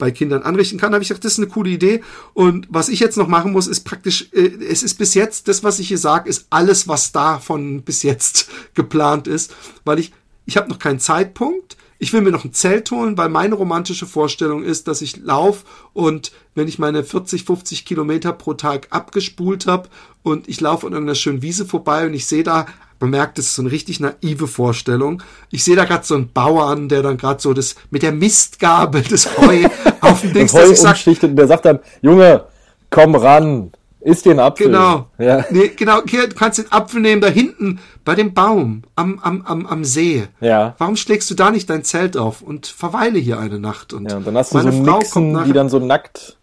Bei 0.00 0.10
Kindern 0.10 0.42
anrichten 0.42 0.80
kann, 0.80 0.92
habe 0.92 1.02
ich 1.02 1.08
gedacht, 1.08 1.24
das 1.24 1.34
ist 1.34 1.38
eine 1.38 1.46
coole 1.46 1.70
Idee. 1.70 2.02
Und 2.34 2.66
was 2.68 2.88
ich 2.88 2.98
jetzt 2.98 3.16
noch 3.16 3.28
machen 3.28 3.52
muss, 3.52 3.68
ist 3.68 3.84
praktisch, 3.84 4.28
äh, 4.32 4.50
es 4.68 4.82
ist 4.82 4.94
bis 4.94 5.14
jetzt, 5.14 5.46
das, 5.46 5.62
was 5.62 5.78
ich 5.78 5.86
hier 5.86 5.98
sage, 5.98 6.28
ist 6.28 6.46
alles, 6.50 6.88
was 6.88 7.12
davon 7.12 7.82
bis 7.82 8.02
jetzt 8.02 8.50
geplant 8.74 9.28
ist, 9.28 9.54
weil 9.84 10.00
ich, 10.00 10.12
ich 10.46 10.56
habe 10.56 10.68
noch 10.68 10.80
keinen 10.80 10.98
Zeitpunkt. 10.98 11.76
Ich 12.02 12.12
will 12.12 12.22
mir 12.22 12.32
noch 12.32 12.46
ein 12.46 12.54
Zelt 12.54 12.90
holen, 12.90 13.16
weil 13.18 13.28
meine 13.28 13.54
romantische 13.54 14.06
Vorstellung 14.06 14.64
ist, 14.64 14.88
dass 14.88 15.02
ich 15.02 15.18
lauf 15.18 15.64
und 15.92 16.32
wenn 16.54 16.66
ich 16.66 16.78
meine 16.78 17.04
40, 17.04 17.44
50 17.44 17.84
Kilometer 17.84 18.32
pro 18.32 18.54
Tag 18.54 18.88
abgespult 18.88 19.66
habe 19.66 19.90
und 20.22 20.48
ich 20.48 20.62
laufe 20.62 20.86
an 20.86 20.94
irgendeiner 20.94 21.14
schönen 21.14 21.42
Wiese 21.42 21.66
vorbei 21.66 22.06
und 22.06 22.14
ich 22.14 22.24
sehe 22.26 22.42
da 22.42 22.66
man 23.00 23.10
merkt, 23.10 23.38
das 23.38 23.46
ist 23.46 23.54
so 23.54 23.62
eine 23.62 23.70
richtig 23.70 23.98
naive 23.98 24.46
Vorstellung. 24.46 25.22
Ich 25.50 25.64
sehe 25.64 25.74
da 25.74 25.86
gerade 25.86 26.04
so 26.04 26.14
einen 26.14 26.32
Bauern, 26.32 26.90
der 26.90 27.02
dann 27.02 27.16
gerade 27.16 27.40
so 27.40 27.54
das 27.54 27.74
mit 27.90 28.02
der 28.02 28.12
Mistgabel 28.12 29.02
das 29.02 29.38
Heu 29.38 29.66
auf 30.10 30.20
dem 30.20 30.32
Dings, 30.32 30.52
Heu 30.52 30.68
umschichtet 30.68 31.30
und 31.30 31.36
der 31.36 31.46
sagt 31.46 31.64
dann, 31.64 31.80
Junge, 32.02 32.44
komm 32.90 33.14
ran, 33.14 33.70
isst 34.00 34.26
den 34.26 34.40
Apfel. 34.40 34.66
Genau. 34.66 35.06
Ja. 35.18 35.44
Nee, 35.50 35.68
genau, 35.76 36.00
hier, 36.08 36.28
du 36.28 36.34
kannst 36.34 36.58
den 36.58 36.70
Apfel 36.72 37.00
nehmen, 37.00 37.20
da 37.20 37.28
hinten 37.28 37.80
bei 38.04 38.14
dem 38.14 38.34
Baum 38.34 38.82
am, 38.96 39.18
am, 39.20 39.42
am, 39.42 39.66
am 39.66 39.84
See. 39.84 40.26
Ja. 40.40 40.74
Warum 40.78 40.96
schlägst 40.96 41.30
du 41.30 41.34
da 41.34 41.50
nicht 41.50 41.68
dein 41.68 41.84
Zelt 41.84 42.16
auf 42.16 42.42
und 42.42 42.66
verweile 42.66 43.18
hier 43.18 43.38
eine 43.38 43.58
Nacht? 43.58 43.92
Und, 43.92 44.10
ja, 44.10 44.16
und 44.16 44.26
dann 44.26 44.36
hast 44.36 44.54
du 44.54 44.60
so 44.60 44.68
Nixen, 44.68 45.44
die 45.44 45.52
dann 45.52 45.68
so 45.68 45.78
nackt 45.78 46.36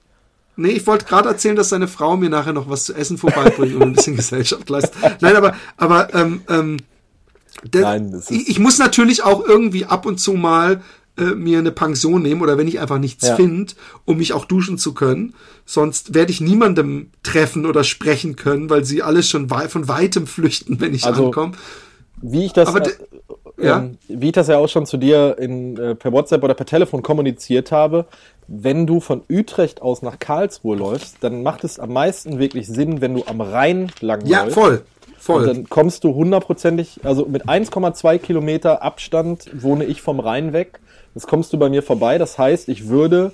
Nee, 0.60 0.70
ich 0.70 0.88
wollte 0.88 1.06
gerade 1.06 1.30
erzählen, 1.30 1.56
dass 1.56 1.70
seine 1.70 1.88
Frau 1.88 2.17
mir 2.17 2.32
nachher 2.32 2.52
noch 2.52 2.67
was 2.67 2.86
zu 2.86 2.96
essen 2.96 3.20
vorbeibringt 3.20 3.76
und 3.76 3.84
ein 3.84 3.93
bisschen 3.93 4.15
Gesellschaft 4.15 4.67
leistet. 4.67 5.22
Nein, 5.22 5.36
aber, 5.36 5.54
aber 5.78 6.13
ähm, 6.15 6.41
ähm, 6.50 6.78
der, 7.63 7.82
Nein, 7.82 8.24
ich, 8.30 8.50
ich, 8.50 8.60
muss 8.60 8.80
natürlich 8.80 9.24
auch 9.24 9.46
irgendwie 9.46 9.86
ab 9.86 10.08
und 10.08 10.20
zu 10.20 10.34
mal 10.34 10.82
äh, 11.17 11.36
mir 11.36 11.60
eine 11.60 11.71
Pension 11.71 12.21
nehmen 12.21 12.41
oder 12.41 12.58
wenn 12.58 12.67
ich 12.67 12.80
einfach 12.80 12.99
nichts 12.99 13.27
ja. 13.27 13.36
finde, 13.36 13.73
um 14.06 14.17
mich 14.17 14.34
auch 14.34 14.45
duschen 14.45 14.77
zu 14.77 14.93
können. 14.93 15.34
Sonst 15.65 16.13
werde 16.13 16.32
ich 16.32 16.41
niemandem 16.41 17.12
treffen 17.23 17.65
oder 17.65 17.84
sprechen 17.84 18.36
können, 18.36 18.69
weil 18.69 18.86
sie 18.86 19.01
alles 19.01 19.30
schon 19.30 19.49
wei 19.49 19.67
von 19.67 19.88
weitem 19.88 20.27
flüchten, 20.27 20.80
wenn 20.80 20.93
ich 20.93 21.06
also, 21.06 21.25
ankomme. 21.25 21.53
Wie 22.21 22.45
ich 22.45 22.53
das, 22.53 22.69
aber, 22.69 22.88
äh, 22.88 22.91
ja? 23.62 23.80
Ähm, 23.80 23.97
wie 24.08 24.27
ich 24.27 24.34
das 24.34 24.47
ja 24.47 24.58
auch 24.58 24.69
schon 24.69 24.86
zu 24.86 24.97
dir 24.97 25.38
in, 25.39 25.77
äh, 25.77 25.95
per 25.95 26.12
WhatsApp 26.12 26.43
oder 26.43 26.53
per 26.53 26.65
Telefon 26.65 27.03
kommuniziert 27.03 27.71
habe, 27.71 28.06
wenn 28.47 28.88
du 28.88 28.99
von 28.99 29.23
Utrecht 29.30 29.82
aus 29.82 30.01
nach 30.01 30.19
Karlsruhe 30.19 30.77
läufst, 30.77 31.17
dann 31.21 31.43
macht 31.43 31.63
es 31.63 31.80
am 31.80 31.91
meisten 31.93 32.39
wirklich 32.39 32.67
Sinn, 32.67 33.01
wenn 33.01 33.13
du 33.13 33.23
am 33.25 33.41
Rhein 33.41 33.91
lang 33.99 34.25
ja, 34.25 34.43
läufst. 34.43 34.58
Ja, 34.58 34.63
voll. 34.63 34.84
Voll. 35.17 35.41
Und 35.41 35.47
dann 35.47 35.69
kommst 35.69 36.03
du 36.03 36.13
hundertprozentig, 36.13 37.01
also 37.03 37.25
mit 37.25 37.49
1,2 37.49 38.19
Kilometer 38.19 38.82
Abstand 38.84 39.49
wohne 39.53 39.84
ich 39.84 40.01
vom 40.01 40.19
Rhein 40.19 40.53
weg. 40.53 40.80
Jetzt 41.17 41.25
kommst 41.25 41.51
du 41.51 41.58
bei 41.58 41.67
mir 41.67 41.82
vorbei. 41.82 42.19
Das 42.19 42.38
heißt, 42.38 42.69
ich 42.69 42.89
würde, 42.89 43.32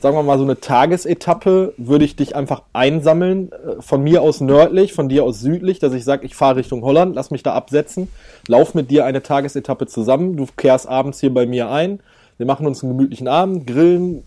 sagen 0.00 0.16
wir 0.16 0.22
mal, 0.22 0.38
so 0.38 0.44
eine 0.44 0.58
Tagesetappe, 0.58 1.74
würde 1.76 2.06
ich 2.06 2.16
dich 2.16 2.34
einfach 2.34 2.62
einsammeln. 2.72 3.52
Äh, 3.52 3.82
von 3.82 4.02
mir 4.02 4.22
aus 4.22 4.40
nördlich, 4.40 4.94
von 4.94 5.10
dir 5.10 5.22
aus 5.22 5.40
südlich, 5.40 5.78
dass 5.78 5.92
ich 5.92 6.04
sage, 6.04 6.24
ich 6.24 6.34
fahre 6.34 6.56
Richtung 6.56 6.82
Holland, 6.82 7.14
lass 7.14 7.30
mich 7.30 7.42
da 7.42 7.52
absetzen, 7.52 8.08
lauf 8.48 8.72
mit 8.72 8.90
dir 8.90 9.04
eine 9.04 9.22
Tagesetappe 9.22 9.86
zusammen. 9.86 10.38
Du 10.38 10.46
kehrst 10.56 10.88
abends 10.88 11.20
hier 11.20 11.34
bei 11.34 11.44
mir 11.44 11.68
ein. 11.70 12.00
Wir 12.38 12.46
machen 12.46 12.66
uns 12.66 12.82
einen 12.82 12.96
gemütlichen 12.96 13.28
Abend, 13.28 13.66
grillen, 13.66 14.22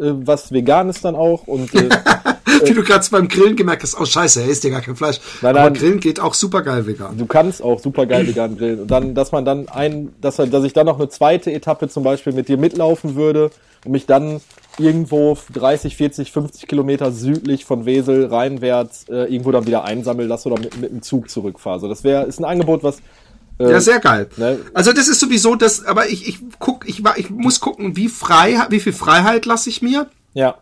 äh, 0.00 0.12
was 0.12 0.52
vegan 0.52 0.88
ist 0.88 1.04
dann 1.04 1.16
auch 1.16 1.48
und 1.48 1.74
äh, 1.74 1.88
wie 2.68 2.74
du 2.74 2.82
gerade 2.82 3.06
beim 3.10 3.28
Grillen 3.28 3.56
gemerkt 3.56 3.82
hast, 3.82 3.98
oh 4.00 4.04
scheiße, 4.04 4.42
er 4.42 4.48
isst 4.48 4.64
ja 4.64 4.70
gar 4.70 4.80
kein 4.80 4.96
Fleisch. 4.96 5.20
Nein, 5.40 5.54
nein, 5.54 5.66
Aber 5.66 5.74
Grillen 5.74 6.00
geht 6.00 6.20
auch 6.20 6.34
super 6.34 6.62
geil 6.62 6.86
vegan. 6.86 7.16
Du 7.16 7.26
kannst 7.26 7.62
auch 7.62 7.80
super 7.80 8.06
geil 8.06 8.26
vegan 8.26 8.56
grillen. 8.56 8.80
Und 8.80 8.90
dann, 8.90 9.14
dass 9.14 9.32
man 9.32 9.44
dann 9.44 9.68
ein, 9.68 10.12
dass, 10.20 10.36
dass 10.36 10.64
ich 10.64 10.72
dann 10.72 10.86
noch 10.86 10.98
eine 10.98 11.08
zweite 11.08 11.52
Etappe 11.52 11.88
zum 11.88 12.04
Beispiel 12.04 12.32
mit 12.32 12.48
dir 12.48 12.58
mitlaufen 12.58 13.14
würde 13.14 13.50
und 13.84 13.92
mich 13.92 14.06
dann 14.06 14.40
irgendwo 14.78 15.36
30, 15.52 15.96
40, 15.96 16.32
50 16.32 16.66
Kilometer 16.66 17.12
südlich 17.12 17.64
von 17.64 17.84
Wesel 17.84 18.26
reinwärts 18.26 19.06
äh, 19.08 19.24
irgendwo 19.24 19.52
dann 19.52 19.66
wieder 19.66 19.84
einsammeln 19.84 20.28
lasse 20.28 20.48
oder 20.48 20.60
mit, 20.60 20.80
mit 20.80 20.90
dem 20.90 21.02
Zug 21.02 21.28
zurückfahre. 21.28 21.74
Also 21.74 21.88
das 21.88 22.04
wäre, 22.04 22.24
ist 22.24 22.38
ein 22.38 22.44
Angebot, 22.44 22.82
was 22.82 23.02
äh, 23.58 23.70
ja, 23.70 23.80
sehr 23.80 24.00
geil. 24.00 24.28
Ne? 24.36 24.58
Also 24.74 24.92
das 24.92 25.08
ist 25.08 25.20
sowieso 25.20 25.54
das, 25.54 25.84
aber 25.84 26.08
ich, 26.08 26.28
ich 26.28 26.38
guck, 26.58 26.88
ich, 26.88 27.02
ich 27.16 27.30
muss 27.30 27.60
gucken, 27.60 27.96
wie 27.96 28.08
frei, 28.08 28.58
wie 28.70 28.80
viel 28.80 28.92
Freiheit 28.92 29.46
lasse 29.46 29.68
ich 29.68 29.82
mir. 29.82 30.08
Ja. 30.34 30.56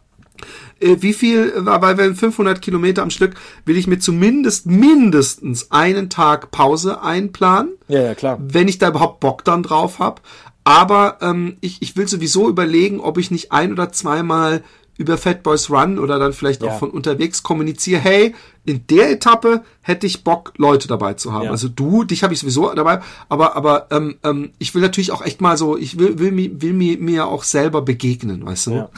Äh, 0.80 0.96
wie 1.00 1.12
viel, 1.12 1.52
weil 1.56 1.98
wir 1.98 2.14
500 2.14 2.60
Kilometer 2.60 3.02
am 3.02 3.10
Stück, 3.10 3.34
will 3.64 3.76
ich 3.76 3.86
mir 3.86 3.98
zumindest 3.98 4.66
mindestens 4.66 5.70
einen 5.70 6.10
Tag 6.10 6.50
Pause 6.50 7.02
einplanen. 7.02 7.72
Ja, 7.88 8.02
ja, 8.02 8.14
klar. 8.14 8.38
Wenn 8.40 8.68
ich 8.68 8.78
da 8.78 8.88
überhaupt 8.88 9.20
Bock 9.20 9.44
dann 9.44 9.62
drauf 9.62 9.98
habe. 9.98 10.22
Aber 10.62 11.18
ähm, 11.22 11.56
ich, 11.60 11.80
ich 11.80 11.96
will 11.96 12.06
sowieso 12.06 12.48
überlegen, 12.48 13.00
ob 13.00 13.18
ich 13.18 13.30
nicht 13.30 13.50
ein 13.50 13.72
oder 13.72 13.92
zweimal 13.92 14.62
über 15.00 15.16
Fat 15.16 15.42
Boys 15.42 15.70
Run 15.70 15.98
oder 15.98 16.18
dann 16.18 16.34
vielleicht 16.34 16.62
ja. 16.62 16.68
auch 16.68 16.78
von 16.78 16.90
unterwegs 16.90 17.42
kommuniziere, 17.42 18.02
hey, 18.02 18.34
in 18.66 18.86
der 18.88 19.10
Etappe 19.10 19.64
hätte 19.80 20.06
ich 20.06 20.24
Bock, 20.24 20.52
Leute 20.58 20.88
dabei 20.88 21.14
zu 21.14 21.32
haben. 21.32 21.44
Ja. 21.44 21.50
Also 21.52 21.68
du, 21.68 22.04
dich 22.04 22.22
habe 22.22 22.34
ich 22.34 22.40
sowieso 22.40 22.70
dabei, 22.74 23.00
aber 23.30 23.56
aber 23.56 23.86
ähm, 23.90 24.16
ähm, 24.22 24.50
ich 24.58 24.74
will 24.74 24.82
natürlich 24.82 25.10
auch 25.10 25.22
echt 25.24 25.40
mal 25.40 25.56
so, 25.56 25.78
ich 25.78 25.98
will 25.98 26.18
will, 26.18 26.36
will, 26.36 26.60
will 26.60 26.72
mir, 26.74 26.98
mir 26.98 27.26
auch 27.28 27.44
selber 27.44 27.80
begegnen, 27.80 28.44
weißt 28.44 28.66
du? 28.66 28.70
Ja. 28.72 28.90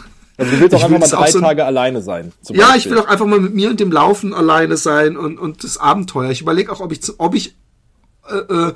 Also 0.42 0.56
du 0.56 0.60
willst 0.60 0.74
auch 0.74 0.84
einfach 0.84 0.98
mal 0.98 1.08
drei 1.08 1.30
so 1.30 1.40
Tage 1.40 1.64
alleine 1.64 2.02
sein. 2.02 2.32
ja, 2.48 2.66
Beispiel. 2.66 2.78
ich 2.78 2.90
will 2.90 2.98
auch 2.98 3.08
einfach 3.08 3.26
mal 3.26 3.40
mit 3.40 3.54
mir 3.54 3.70
und 3.70 3.80
dem 3.80 3.92
Laufen 3.92 4.34
alleine 4.34 4.76
sein 4.76 5.16
und 5.16 5.38
und 5.38 5.64
das 5.64 5.78
Abenteuer. 5.78 6.30
Ich 6.30 6.40
überlege 6.40 6.72
auch, 6.72 6.80
ob 6.80 6.92
ich 6.92 7.00
ob 7.18 7.34
ich 7.34 7.54
äh, 8.28 8.36
äh, 8.36 8.72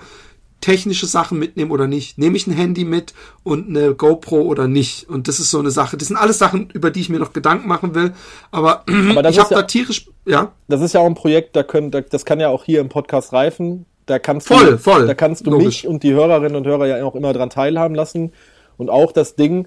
technische 0.60 1.06
Sachen 1.06 1.38
mitnehmen 1.38 1.70
oder 1.70 1.86
nicht. 1.86 2.18
Nehme 2.18 2.36
ich 2.36 2.46
ein 2.46 2.52
Handy 2.52 2.84
mit 2.84 3.14
und 3.42 3.68
eine 3.68 3.94
GoPro 3.94 4.42
oder 4.42 4.68
nicht? 4.68 5.08
Und 5.08 5.28
das 5.28 5.38
ist 5.38 5.50
so 5.50 5.58
eine 5.58 5.70
Sache. 5.70 5.96
Das 5.96 6.08
sind 6.08 6.16
alles 6.16 6.38
Sachen, 6.38 6.70
über 6.72 6.90
die 6.90 7.00
ich 7.00 7.08
mir 7.08 7.18
noch 7.18 7.32
Gedanken 7.32 7.68
machen 7.68 7.94
will. 7.94 8.14
Aber, 8.50 8.84
Aber 9.10 9.28
ich 9.28 9.38
habe 9.38 9.54
ja, 9.54 9.60
da 9.60 9.62
tierisch, 9.62 10.08
ja. 10.24 10.52
Das 10.68 10.80
ist 10.80 10.94
ja 10.94 11.00
auch 11.00 11.06
ein 11.06 11.14
Projekt, 11.14 11.56
da 11.56 11.62
können, 11.62 11.90
das 11.90 12.24
kann 12.24 12.40
ja 12.40 12.48
auch 12.48 12.64
hier 12.64 12.80
im 12.80 12.88
Podcast 12.88 13.32
reifen. 13.32 13.86
Da 14.06 14.18
kannst 14.18 14.46
Voll, 14.46 14.72
du, 14.72 14.78
voll. 14.78 15.06
Da 15.06 15.14
kannst 15.14 15.46
du 15.46 15.50
Logisch. 15.50 15.66
mich 15.66 15.88
und 15.88 16.02
die 16.02 16.12
Hörerinnen 16.12 16.56
und 16.56 16.66
Hörer 16.66 16.86
ja 16.86 17.04
auch 17.04 17.16
immer 17.16 17.32
dran 17.32 17.50
teilhaben 17.50 17.94
lassen. 17.94 18.32
Und 18.76 18.88
auch 18.90 19.12
das 19.12 19.36
Ding, 19.36 19.66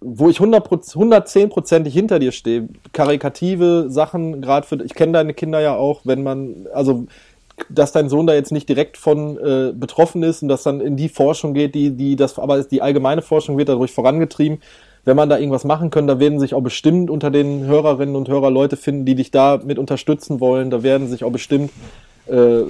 wo 0.00 0.28
ich 0.28 0.40
100 0.40 0.66
110%ig 0.66 1.92
hinter 1.92 2.18
dir 2.18 2.32
stehe, 2.32 2.68
karikative 2.92 3.86
Sachen, 3.88 4.40
gerade 4.40 4.66
für, 4.66 4.82
ich 4.84 4.94
kenne 4.94 5.12
deine 5.12 5.34
Kinder 5.34 5.60
ja 5.60 5.74
auch, 5.76 6.02
wenn 6.04 6.22
man, 6.22 6.66
also, 6.72 7.06
dass 7.68 7.90
dein 7.90 8.08
Sohn 8.08 8.26
da 8.26 8.34
jetzt 8.34 8.52
nicht 8.52 8.68
direkt 8.68 8.96
von 8.96 9.36
äh, 9.36 9.72
betroffen 9.72 10.22
ist 10.22 10.42
und 10.42 10.48
dass 10.48 10.62
dann 10.62 10.80
in 10.80 10.96
die 10.96 11.08
Forschung 11.08 11.54
geht, 11.54 11.74
die, 11.74 11.90
die 11.90 12.14
das, 12.14 12.38
aber 12.38 12.62
die 12.62 12.82
allgemeine 12.82 13.22
Forschung 13.22 13.58
wird 13.58 13.68
dadurch 13.68 13.92
vorangetrieben. 13.92 14.58
Wenn 15.04 15.16
man 15.16 15.28
da 15.28 15.38
irgendwas 15.38 15.64
machen 15.64 15.90
kann, 15.90 16.06
da 16.06 16.20
werden 16.20 16.38
sich 16.38 16.54
auch 16.54 16.60
bestimmt 16.60 17.10
unter 17.10 17.30
den 17.30 17.64
Hörerinnen 17.64 18.14
und 18.14 18.28
Hörer 18.28 18.50
Leute 18.50 18.76
finden, 18.76 19.06
die 19.06 19.14
dich 19.14 19.30
da 19.30 19.58
mit 19.64 19.78
unterstützen 19.78 20.38
wollen. 20.38 20.70
Da 20.70 20.82
werden 20.82 21.08
sich 21.08 21.24
auch 21.24 21.32
bestimmt 21.32 21.70
äh, 22.28 22.64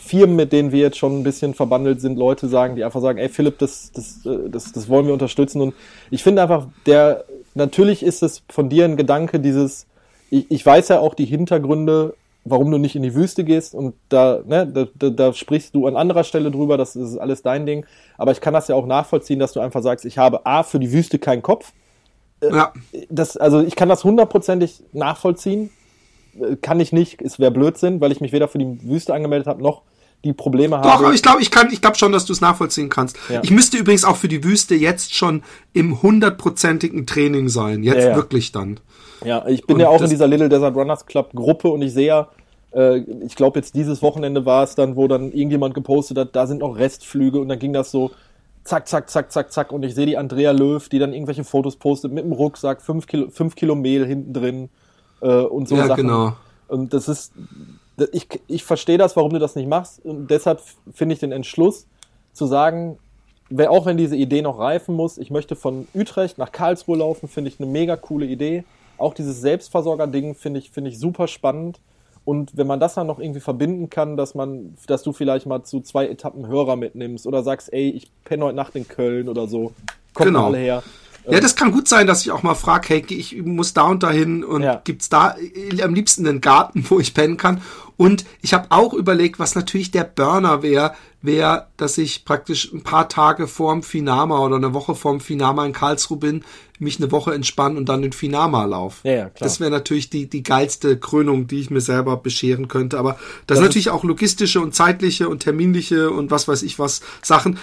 Firmen, 0.00 0.36
mit 0.36 0.52
denen 0.52 0.72
wir 0.72 0.80
jetzt 0.80 0.98
schon 0.98 1.18
ein 1.18 1.22
bisschen 1.22 1.54
verbandelt 1.54 2.00
sind, 2.00 2.18
Leute 2.18 2.48
sagen, 2.48 2.76
die 2.76 2.84
einfach 2.84 3.00
sagen, 3.00 3.18
ey 3.18 3.28
Philipp, 3.28 3.58
das, 3.58 3.92
das, 3.92 4.24
äh, 4.26 4.48
das, 4.48 4.72
das 4.72 4.88
wollen 4.88 5.06
wir 5.06 5.12
unterstützen. 5.12 5.60
Und 5.60 5.74
ich 6.10 6.22
finde 6.22 6.42
einfach, 6.42 6.66
der, 6.86 7.24
natürlich 7.54 8.02
ist 8.02 8.22
es 8.22 8.42
von 8.48 8.68
dir 8.68 8.84
ein 8.84 8.96
Gedanke, 8.96 9.40
dieses, 9.40 9.86
ich, 10.30 10.50
ich 10.50 10.64
weiß 10.64 10.88
ja 10.88 11.00
auch 11.00 11.14
die 11.14 11.26
Hintergründe, 11.26 12.14
warum 12.44 12.70
du 12.70 12.78
nicht 12.78 12.94
in 12.94 13.02
die 13.02 13.14
Wüste 13.14 13.44
gehst 13.44 13.74
und 13.74 13.94
da, 14.08 14.40
ne, 14.44 14.66
da, 14.66 14.86
da, 14.94 15.10
da 15.10 15.32
sprichst 15.32 15.74
du 15.74 15.86
an 15.86 15.96
anderer 15.96 16.24
Stelle 16.24 16.50
drüber, 16.50 16.76
das 16.76 16.94
ist 16.94 17.16
alles 17.16 17.42
dein 17.42 17.64
Ding. 17.64 17.86
Aber 18.18 18.32
ich 18.32 18.40
kann 18.40 18.52
das 18.52 18.68
ja 18.68 18.74
auch 18.74 18.86
nachvollziehen, 18.86 19.38
dass 19.38 19.52
du 19.52 19.60
einfach 19.60 19.82
sagst, 19.82 20.04
ich 20.04 20.18
habe 20.18 20.44
A, 20.44 20.62
für 20.62 20.78
die 20.78 20.92
Wüste 20.92 21.18
keinen 21.18 21.42
Kopf. 21.42 21.72
Ja. 22.42 22.72
Das, 23.08 23.36
also 23.36 23.60
ich 23.60 23.76
kann 23.76 23.88
das 23.88 24.04
hundertprozentig 24.04 24.82
nachvollziehen. 24.92 25.70
Kann 26.62 26.80
ich 26.80 26.92
nicht, 26.92 27.22
es 27.22 27.38
wäre 27.38 27.50
Blödsinn, 27.50 28.00
weil 28.00 28.12
ich 28.12 28.20
mich 28.20 28.32
weder 28.32 28.48
für 28.48 28.58
die 28.58 28.78
Wüste 28.82 29.14
angemeldet 29.14 29.46
habe, 29.46 29.62
noch 29.62 29.82
die 30.24 30.32
Probleme 30.32 30.76
Doch, 30.76 30.90
habe. 30.90 31.06
aber 31.06 31.14
ich 31.14 31.22
glaube, 31.22 31.42
ich 31.42 31.50
kann, 31.50 31.70
ich 31.70 31.80
glaube 31.80 31.96
schon, 31.96 32.12
dass 32.12 32.24
du 32.24 32.32
es 32.32 32.40
nachvollziehen 32.40 32.88
kannst. 32.88 33.16
Ja. 33.28 33.40
Ich 33.42 33.50
müsste 33.50 33.76
übrigens 33.76 34.04
auch 34.04 34.16
für 34.16 34.28
die 34.28 34.42
Wüste 34.42 34.74
jetzt 34.74 35.14
schon 35.14 35.42
im 35.72 36.02
hundertprozentigen 36.02 37.06
Training 37.06 37.48
sein. 37.48 37.82
Jetzt 37.82 38.04
Ja, 38.06 38.16
wirklich 38.16 38.50
dann. 38.50 38.80
Ja, 39.24 39.46
ich 39.46 39.66
bin 39.66 39.76
Und 39.76 39.80
ja 39.80 39.88
auch 39.88 40.02
in 40.02 40.10
dieser 40.10 40.26
Little 40.26 40.48
Desert 40.48 40.74
Runners 40.74 41.06
Club 41.06 41.32
Gruppe 41.34 41.68
und 41.68 41.82
ich 41.82 41.92
sehe 41.92 42.06
ja, 42.06 42.28
äh, 42.72 42.98
ich 43.24 43.36
glaube 43.36 43.58
jetzt 43.58 43.74
dieses 43.74 44.02
Wochenende 44.02 44.44
war 44.44 44.64
es 44.64 44.74
dann, 44.74 44.96
wo 44.96 45.08
dann 45.08 45.32
irgendjemand 45.32 45.74
gepostet 45.74 46.18
hat, 46.18 46.34
da 46.36 46.46
sind 46.46 46.60
noch 46.60 46.76
Restflüge 46.76 47.38
und 47.38 47.48
dann 47.48 47.58
ging 47.58 47.72
das 47.72 47.90
so 47.90 48.10
zack, 48.64 48.88
zack, 48.88 49.10
zack, 49.10 49.30
zack, 49.30 49.52
zack 49.52 49.72
und 49.72 49.82
ich 49.82 49.94
sehe 49.94 50.06
die 50.06 50.16
Andrea 50.16 50.52
Löw, 50.52 50.86
die 50.88 50.98
dann 50.98 51.12
irgendwelche 51.12 51.44
Fotos 51.44 51.76
postet 51.76 52.12
mit 52.12 52.24
dem 52.24 52.32
Rucksack, 52.32 52.82
fünf 52.82 53.06
Kilo, 53.06 53.28
fünf 53.30 53.54
Kilo 53.54 53.74
Mehl 53.74 54.06
hinten 54.06 54.32
drin 54.32 54.68
äh, 55.24 55.42
und 55.42 55.68
so 55.68 55.76
Ja, 55.76 55.86
Sachen. 55.88 56.02
genau. 56.06 56.32
Und 56.68 56.94
das 56.94 57.08
ist, 57.08 57.32
ich, 58.12 58.28
ich 58.46 58.64
verstehe 58.64 58.98
das, 58.98 59.16
warum 59.16 59.32
du 59.32 59.38
das 59.38 59.56
nicht 59.56 59.68
machst 59.68 60.04
und 60.04 60.28
deshalb 60.30 60.60
finde 60.92 61.14
ich 61.14 61.20
den 61.20 61.32
Entschluss 61.32 61.86
zu 62.32 62.46
sagen, 62.46 62.98
auch 63.68 63.86
wenn 63.86 63.96
diese 63.96 64.16
Idee 64.16 64.42
noch 64.42 64.58
reifen 64.58 64.94
muss, 64.96 65.18
ich 65.18 65.30
möchte 65.30 65.54
von 65.56 65.86
Utrecht 65.94 66.38
nach 66.38 66.50
Karlsruhe 66.52 66.96
laufen, 66.98 67.28
finde 67.28 67.48
ich 67.50 67.60
eine 67.60 67.68
mega 67.70 67.96
coole 67.96 68.26
Idee. 68.26 68.64
Auch 68.96 69.12
dieses 69.14 69.40
Selbstversorger-Ding 69.40 70.34
finde 70.34 70.60
ich, 70.60 70.70
finde 70.70 70.90
ich 70.90 70.98
super 70.98 71.28
spannend. 71.28 71.78
Und 72.24 72.56
wenn 72.56 72.66
man 72.66 72.80
das 72.80 72.94
dann 72.94 73.06
noch 73.06 73.18
irgendwie 73.18 73.40
verbinden 73.40 73.90
kann, 73.90 74.16
dass 74.16 74.34
man, 74.34 74.74
dass 74.86 75.02
du 75.02 75.12
vielleicht 75.12 75.44
mal 75.46 75.62
zu 75.62 75.80
zwei 75.82 76.06
Etappen 76.08 76.46
Hörer 76.46 76.76
mitnimmst 76.76 77.26
oder 77.26 77.42
sagst, 77.42 77.70
ey, 77.72 77.90
ich 77.90 78.10
penne 78.24 78.44
heute 78.46 78.56
Nacht 78.56 78.74
in 78.76 78.88
Köln 78.88 79.28
oder 79.28 79.46
so, 79.46 79.72
kommt 80.14 80.28
Genau. 80.28 80.40
mal 80.40 80.46
alle 80.46 80.58
her. 80.58 80.82
Ja, 81.30 81.40
das 81.40 81.56
kann 81.56 81.72
gut 81.72 81.88
sein, 81.88 82.06
dass 82.06 82.22
ich 82.22 82.30
auch 82.30 82.42
mal 82.42 82.54
frage, 82.54 82.88
hey, 82.88 83.04
ich 83.08 83.40
muss 83.42 83.72
da 83.72 83.84
und 83.84 84.02
dahin 84.02 84.44
und 84.44 84.62
Ja. 84.62 84.80
gibt's 84.84 85.08
da 85.08 85.36
äh, 85.38 85.82
am 85.82 85.94
liebsten 85.94 86.26
einen 86.26 86.40
Garten, 86.40 86.84
wo 86.88 87.00
ich 87.00 87.14
pennen 87.14 87.36
kann. 87.36 87.62
Und 87.96 88.24
ich 88.42 88.52
habe 88.54 88.66
auch 88.70 88.92
überlegt, 88.92 89.38
was 89.38 89.54
natürlich 89.54 89.90
der 89.90 90.04
Burner 90.04 90.62
wäre, 90.62 90.94
wäre, 91.22 91.68
dass 91.76 91.96
ich 91.96 92.24
praktisch 92.24 92.72
ein 92.72 92.82
paar 92.82 93.08
Tage 93.08 93.46
vorm 93.46 93.82
Finama 93.82 94.38
oder 94.40 94.56
eine 94.56 94.74
Woche 94.74 94.94
vorm 94.94 95.20
Finama 95.20 95.64
in 95.64 95.72
Karlsruhe 95.72 96.18
bin, 96.18 96.44
mich 96.84 96.98
eine 97.00 97.10
Woche 97.10 97.34
entspannen 97.34 97.76
und 97.76 97.88
dann 97.88 98.02
den 98.02 98.12
Finama 98.12 98.64
lauf. 98.64 99.00
Ja, 99.02 99.10
ja, 99.12 99.18
klar. 99.30 99.32
Das 99.48 99.58
wäre 99.58 99.70
natürlich 99.70 100.10
die, 100.10 100.28
die 100.28 100.42
geilste 100.44 100.96
Krönung, 100.98 101.48
die 101.48 101.58
ich 101.60 101.70
mir 101.70 101.80
selber 101.80 102.16
bescheren 102.16 102.68
könnte. 102.68 102.98
Aber 102.98 103.18
das, 103.46 103.56
ist- 103.56 103.60
sind 103.60 103.64
natürlich 103.64 103.90
auch 103.90 104.04
logistische 104.04 104.60
und 104.60 104.74
zeitliche 104.74 105.28
und 105.28 105.40
terminliche 105.40 106.10
und 106.10 106.30
was 106.30 106.46
weiß 106.46 106.62
ich 106.62 106.78
was 106.78 107.00
Sachen. 107.22 107.58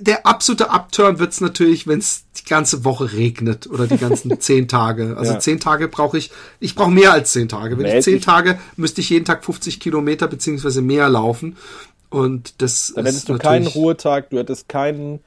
Der 0.00 0.26
absolute 0.26 0.70
Upturn 0.70 1.18
wird's 1.20 1.40
natürlich, 1.40 1.86
wenn 1.86 2.00
es 2.00 2.24
die 2.40 2.48
ganze 2.48 2.84
Woche 2.84 3.12
regnet 3.12 3.68
oder 3.68 3.86
die 3.86 3.98
ganzen 3.98 4.40
zehn 4.40 4.66
Tage. 4.66 5.16
Also 5.16 5.34
Ja. 5.34 5.38
zehn 5.38 5.60
Tage 5.60 5.86
brauche 5.88 6.18
ich, 6.18 6.30
ich 6.58 6.74
brauche 6.74 6.90
mehr 6.90 7.12
als 7.12 7.32
zehn 7.32 7.48
Tage. 7.48 7.76
Wenn 7.78 7.84
Nee, 7.84 7.98
ich 7.98 8.04
zehn 8.04 8.20
Tage 8.20 8.58
müsste 8.76 9.00
ich 9.02 9.10
jeden 9.10 9.24
Tag 9.26 9.44
50 9.44 9.78
Kilometer 9.78 10.26
beziehungsweise 10.26 10.82
mehr 10.82 11.08
laufen. 11.08 11.56
Und 12.08 12.60
das 12.60 12.92
Dann 12.94 13.06
hättest 13.06 13.28
du 13.28 13.38
keinen 13.38 13.66
Ruhetag, 13.66 14.30
du 14.30 14.38
hättest 14.38 14.68
keinen, 14.68 15.20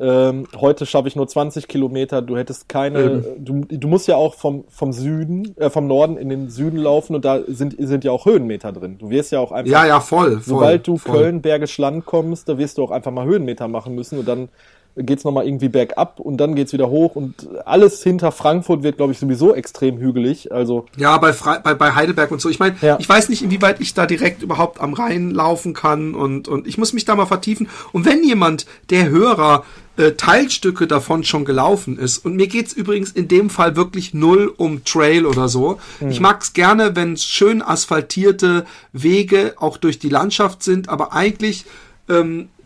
ähm, 0.00 0.46
heute 0.58 0.86
schaffe 0.86 1.08
ich 1.08 1.16
nur 1.16 1.28
20 1.28 1.68
Kilometer, 1.68 2.22
du 2.22 2.36
hättest 2.36 2.68
keine, 2.68 3.22
du, 3.38 3.66
du 3.68 3.88
musst 3.88 4.08
ja 4.08 4.16
auch 4.16 4.34
vom, 4.34 4.64
vom 4.70 4.92
Süden, 4.92 5.54
äh, 5.58 5.68
vom 5.68 5.86
Norden 5.86 6.16
in 6.16 6.30
den 6.30 6.48
Süden 6.48 6.78
laufen 6.78 7.14
und 7.14 7.24
da 7.24 7.40
sind, 7.46 7.76
sind 7.78 8.02
ja 8.04 8.10
auch 8.10 8.24
Höhenmeter 8.24 8.72
drin. 8.72 8.96
Du 8.98 9.10
wirst 9.10 9.30
ja 9.30 9.40
auch 9.40 9.52
einfach, 9.52 9.70
Ja, 9.70 9.86
ja, 9.86 10.00
voll. 10.00 10.32
voll 10.32 10.42
sobald 10.42 10.86
du 10.86 10.96
voll. 10.96 11.16
Köln, 11.16 11.42
Bergisch 11.42 11.76
Land 11.76 12.06
kommst, 12.06 12.48
da 12.48 12.56
wirst 12.56 12.78
du 12.78 12.84
auch 12.84 12.90
einfach 12.90 13.12
mal 13.12 13.26
Höhenmeter 13.26 13.68
machen 13.68 13.94
müssen 13.94 14.18
und 14.18 14.26
dann 14.26 14.48
geht's 14.96 15.24
noch 15.24 15.30
nochmal 15.30 15.46
irgendwie 15.46 15.68
bergab 15.68 16.18
und 16.18 16.38
dann 16.38 16.54
geht's 16.54 16.72
wieder 16.72 16.90
hoch 16.90 17.14
und 17.14 17.48
alles 17.64 18.02
hinter 18.02 18.32
Frankfurt 18.32 18.82
wird, 18.82 18.96
glaube 18.96 19.12
ich, 19.12 19.18
sowieso 19.18 19.54
extrem 19.54 19.98
hügelig. 19.98 20.52
Also 20.52 20.86
Ja, 20.96 21.16
bei, 21.18 21.32
Fre 21.32 21.60
bei, 21.62 21.74
bei 21.74 21.94
Heidelberg 21.94 22.30
und 22.32 22.40
so. 22.40 22.48
Ich 22.48 22.58
meine, 22.58 22.74
Ja. 22.82 22.96
ich 22.98 23.08
weiß 23.08 23.28
nicht, 23.28 23.42
inwieweit 23.42 23.80
ich 23.80 23.94
da 23.94 24.06
direkt 24.06 24.42
überhaupt 24.42 24.80
am 24.80 24.92
Rhein 24.92 25.30
laufen 25.30 25.72
kann 25.72 26.14
und, 26.14 26.48
und 26.48 26.66
ich 26.66 26.78
muss 26.78 26.92
mich 26.92 27.04
da 27.04 27.14
mal 27.14 27.26
vertiefen. 27.26 27.68
Und 27.92 28.04
wenn 28.04 28.24
jemand, 28.24 28.66
der 28.90 29.08
Hörer, 29.08 29.64
äh, 29.96 30.12
Teilstücke 30.12 30.86
davon 30.86 31.22
schon 31.24 31.44
gelaufen 31.44 31.98
ist, 31.98 32.18
und 32.24 32.34
mir 32.34 32.46
geht's 32.48 32.72
übrigens 32.72 33.12
in 33.12 33.28
dem 33.28 33.50
Fall 33.50 33.76
wirklich 33.76 34.14
null 34.14 34.52
um 34.56 34.84
Trail 34.84 35.26
oder 35.26 35.48
so. 35.48 35.78
Ich 36.08 36.20
mag's 36.20 36.52
gerne, 36.52 36.96
wenn 36.96 37.16
schön 37.16 37.62
asphaltierte 37.62 38.64
Wege 38.92 39.54
auch 39.58 39.76
durch 39.76 39.98
die 39.98 40.08
Landschaft 40.08 40.62
sind, 40.62 40.88
aber 40.88 41.12
eigentlich 41.12 41.64
ähm, 42.08 42.48
äh, 42.58 42.59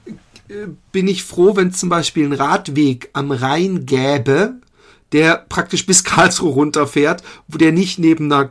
bin 0.93 1.09
ich 1.09 1.25
froh, 1.25 1.57
wenn 1.57 1.69
es 1.69 1.79
zum 1.79 1.89
Beispiel 1.89 2.25
einen 2.25 2.35
Radweg 2.35 3.11
am 3.13 3.31
Rhein 3.31 3.87
gäbe, 3.87 4.55
der 5.13 5.45
praktisch 5.49 5.87
bis 5.87 6.05
Karlsruhe 6.05 6.53
runterfährt, 6.53 7.23
wo 7.49 7.57
der 7.59 7.73
nicht 7.73 7.99
neben 7.99 8.31
einer 8.33 8.51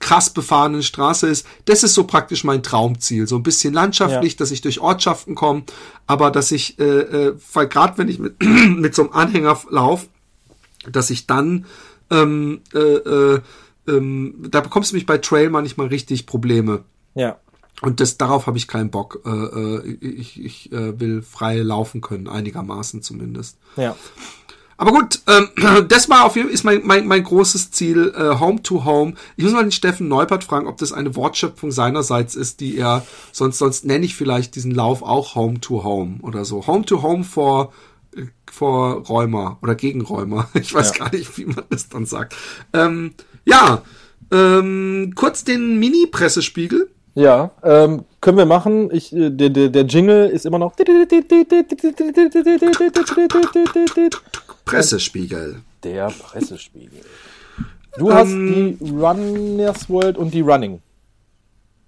krass 0.00 0.30
befahrenen 0.30 0.82
Straße 0.82 1.26
ist. 1.26 1.46
Das 1.64 1.82
ist 1.82 1.94
so 1.94 2.04
praktisch 2.04 2.44
mein 2.44 2.62
Traumziel. 2.62 3.26
So 3.26 3.36
ein 3.36 3.42
bisschen 3.42 3.72
landschaftlich, 3.72 4.34
Ja. 4.34 4.38
dass 4.38 4.50
ich 4.50 4.60
durch 4.60 4.80
Ortschaften 4.80 5.34
komme, 5.34 5.62
aber 6.06 6.30
dass 6.30 6.52
ich, 6.52 6.78
äh, 6.78 6.82
äh, 6.84 7.36
weil 7.54 7.68
gerade 7.68 7.96
wenn 7.96 8.08
ich 8.08 8.18
mit, 8.18 8.34
mit 8.42 8.94
so 8.94 9.02
einem 9.02 9.12
Anhänger 9.12 9.58
laufe, 9.70 10.08
dass 10.90 11.08
ich 11.08 11.26
dann, 11.26 11.64
ähm, 12.10 12.60
äh, 12.74 12.78
äh, 12.78 13.40
ähm, 13.88 14.34
da 14.50 14.60
bekommst 14.60 14.92
du 14.92 14.96
mich 14.96 15.06
bei 15.06 15.16
Trail 15.18 15.48
manchmal 15.48 15.86
richtig 15.86 16.26
Probleme. 16.26 16.84
ja, 17.14 17.38
Und 17.82 18.00
das, 18.00 18.16
darauf 18.16 18.46
habe 18.46 18.56
ich 18.56 18.68
keinen 18.68 18.90
Bock. 18.90 19.20
Äh, 19.26 19.30
äh, 19.30 19.98
ich 20.00 20.42
ich 20.42 20.72
äh, 20.72 20.98
will 20.98 21.22
frei 21.22 21.58
laufen 21.58 22.00
können, 22.00 22.28
einigermaßen 22.28 23.02
zumindest. 23.02 23.58
ja. 23.76 23.96
Aber 24.76 24.90
gut, 24.90 25.20
ähm, 25.28 25.48
das 25.88 26.08
war 26.08 26.24
auf 26.24 26.34
jeden 26.34 26.48
Fall 26.48 26.54
ist 26.54 26.64
mein, 26.64 26.80
mein, 26.84 27.06
mein 27.06 27.22
großes 27.22 27.70
Ziel, 27.70 28.12
äh, 28.16 28.40
Home 28.40 28.60
to 28.60 28.84
Home. 28.84 29.14
Ich 29.36 29.44
muss 29.44 29.52
mal 29.52 29.62
den 29.62 29.70
Steffen 29.70 30.08
Neupert 30.08 30.42
fragen, 30.42 30.66
ob 30.66 30.78
das 30.78 30.92
eine 30.92 31.14
Wortschöpfung 31.14 31.70
seinerseits 31.70 32.34
ist, 32.34 32.58
die 32.58 32.76
er, 32.76 33.06
sonst, 33.30 33.58
sonst 33.58 33.84
nenne 33.84 34.04
ich 34.04 34.16
vielleicht 34.16 34.56
diesen 34.56 34.72
Lauf 34.72 35.02
auch 35.04 35.36
Home 35.36 35.60
to 35.60 35.84
Home 35.84 36.16
oder 36.22 36.44
so. 36.44 36.66
Home 36.66 36.84
to 36.84 37.02
Home 37.02 37.22
vor, 37.22 37.72
äh, 38.16 38.22
vor 38.50 38.94
Räumer 39.06 39.58
oder 39.62 39.76
gegen 39.76 40.00
Räumer. 40.00 40.48
Ich 40.54 40.74
weiß 40.74 40.94
Ja. 40.98 41.04
gar 41.04 41.14
nicht, 41.14 41.38
wie 41.38 41.44
man 41.46 41.62
das 41.70 41.88
dann 41.88 42.04
sagt. 42.04 42.34
Ähm, 42.72 43.14
ja, 43.44 43.82
ähm, 44.32 45.12
kurz 45.14 45.44
den 45.44 45.78
Mini-Pressespiegel. 45.78 46.90
Ja, 47.14 47.50
ähm, 47.62 48.04
können 48.20 48.38
wir 48.38 48.46
machen. 48.46 48.90
Ich, 48.92 49.14
äh, 49.14 49.30
der, 49.30 49.50
der, 49.50 49.68
der 49.68 49.84
Jingle 49.84 50.28
ist 50.30 50.46
immer 50.46 50.58
noch. 50.58 50.74
Pressespiegel. 54.64 55.56
Der 55.82 56.08
Pressespiegel. 56.08 57.00
Du 57.98 58.12
hast 58.12 58.30
Ähm, 58.30 58.76
die 58.80 58.90
Runners 58.90 59.88
World 59.88 60.16
und 60.18 60.32
die 60.34 60.40
Running. 60.40 60.80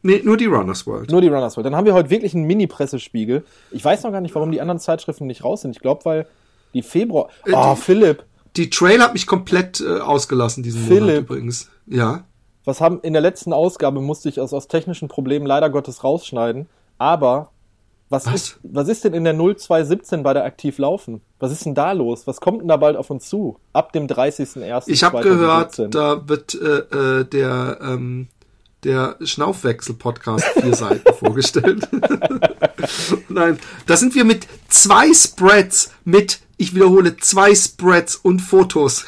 Nee, 0.02 0.20
nur 0.22 0.36
die 0.36 0.44
Runners 0.46 0.86
World. 0.86 1.10
Nur 1.10 1.20
die 1.20 1.28
Runners 1.28 1.56
World. 1.56 1.66
Dann 1.66 1.74
haben 1.74 1.86
wir 1.86 1.94
heute 1.94 2.10
wirklich 2.10 2.34
einen 2.34 2.44
Mini-Pressespiegel. 2.44 3.42
Ich 3.72 3.84
weiß 3.84 4.04
noch 4.04 4.12
gar 4.12 4.20
nicht, 4.20 4.34
warum 4.34 4.52
die 4.52 4.60
anderen 4.60 4.78
Zeitschriften 4.78 5.26
nicht 5.26 5.42
raus 5.42 5.62
sind. 5.62 5.72
Ich 5.72 5.80
glaube, 5.80 6.04
weil 6.04 6.26
die 6.74 6.82
Februar. 6.82 7.28
Oh, 7.52 7.74
die- 7.74 7.80
Philipp, 7.80 8.24
Die 8.56 8.70
Trail 8.70 9.00
hat 9.02 9.14
mich 9.14 9.26
komplett 9.26 9.80
äh, 9.80 9.98
ausgelassen 9.98 10.62
diesen 10.62 10.82
Monat 10.82 10.98
Philipp. 10.98 11.18
übrigens. 11.24 11.68
Ja. 11.86 12.24
Was 12.66 12.82
haben 12.82 13.00
in 13.00 13.14
der 13.14 13.22
letzten 13.22 13.54
Ausgabe 13.54 14.02
musste 14.02 14.28
ich 14.28 14.38
aus, 14.40 14.52
aus 14.52 14.68
technischen 14.68 15.08
Problemen 15.08 15.46
leider 15.46 15.70
Gottes 15.70 16.04
rausschneiden. 16.04 16.68
Aber 16.98 17.50
was, 18.08 18.26
Was? 18.26 18.34
Ist, 18.34 18.58
was 18.62 18.88
ist 18.88 19.04
denn 19.04 19.14
in 19.14 19.24
der 19.24 19.34
0217 19.34 20.22
bei 20.22 20.32
der 20.32 20.44
Aktiv 20.44 20.78
Laufen? 20.78 21.22
Was 21.40 21.50
ist 21.50 21.64
denn 21.64 21.74
da 21.74 21.92
los? 21.92 22.26
Was 22.26 22.40
kommt 22.40 22.60
denn 22.60 22.68
da 22.68 22.76
bald 22.76 22.96
auf 22.96 23.10
uns 23.10 23.28
zu? 23.28 23.58
Ab 23.72 23.92
dem 23.92 24.06
30.01. 24.06 24.84
Ich 24.86 25.02
habe 25.02 25.22
gehört, 25.22 25.92
da 25.92 26.28
wird 26.28 26.54
äh, 26.54 27.20
äh, 27.20 27.24
der 27.24 27.78
ähm, 27.80 28.28
der 28.84 29.16
Schnaufwechsel-Podcast 29.20 30.44
vier 30.44 30.74
Seiten 30.76 31.12
vorgestellt. 31.14 31.88
Nein, 33.28 33.58
da 33.86 33.96
sind 33.96 34.14
wir 34.14 34.24
mit 34.24 34.46
zwei 34.68 35.12
Spreads, 35.12 35.92
mit, 36.04 36.40
ich 36.58 36.74
wiederhole, 36.74 37.16
zwei 37.16 37.54
Spreads 37.54 38.16
und 38.16 38.40
Fotos. 38.40 39.04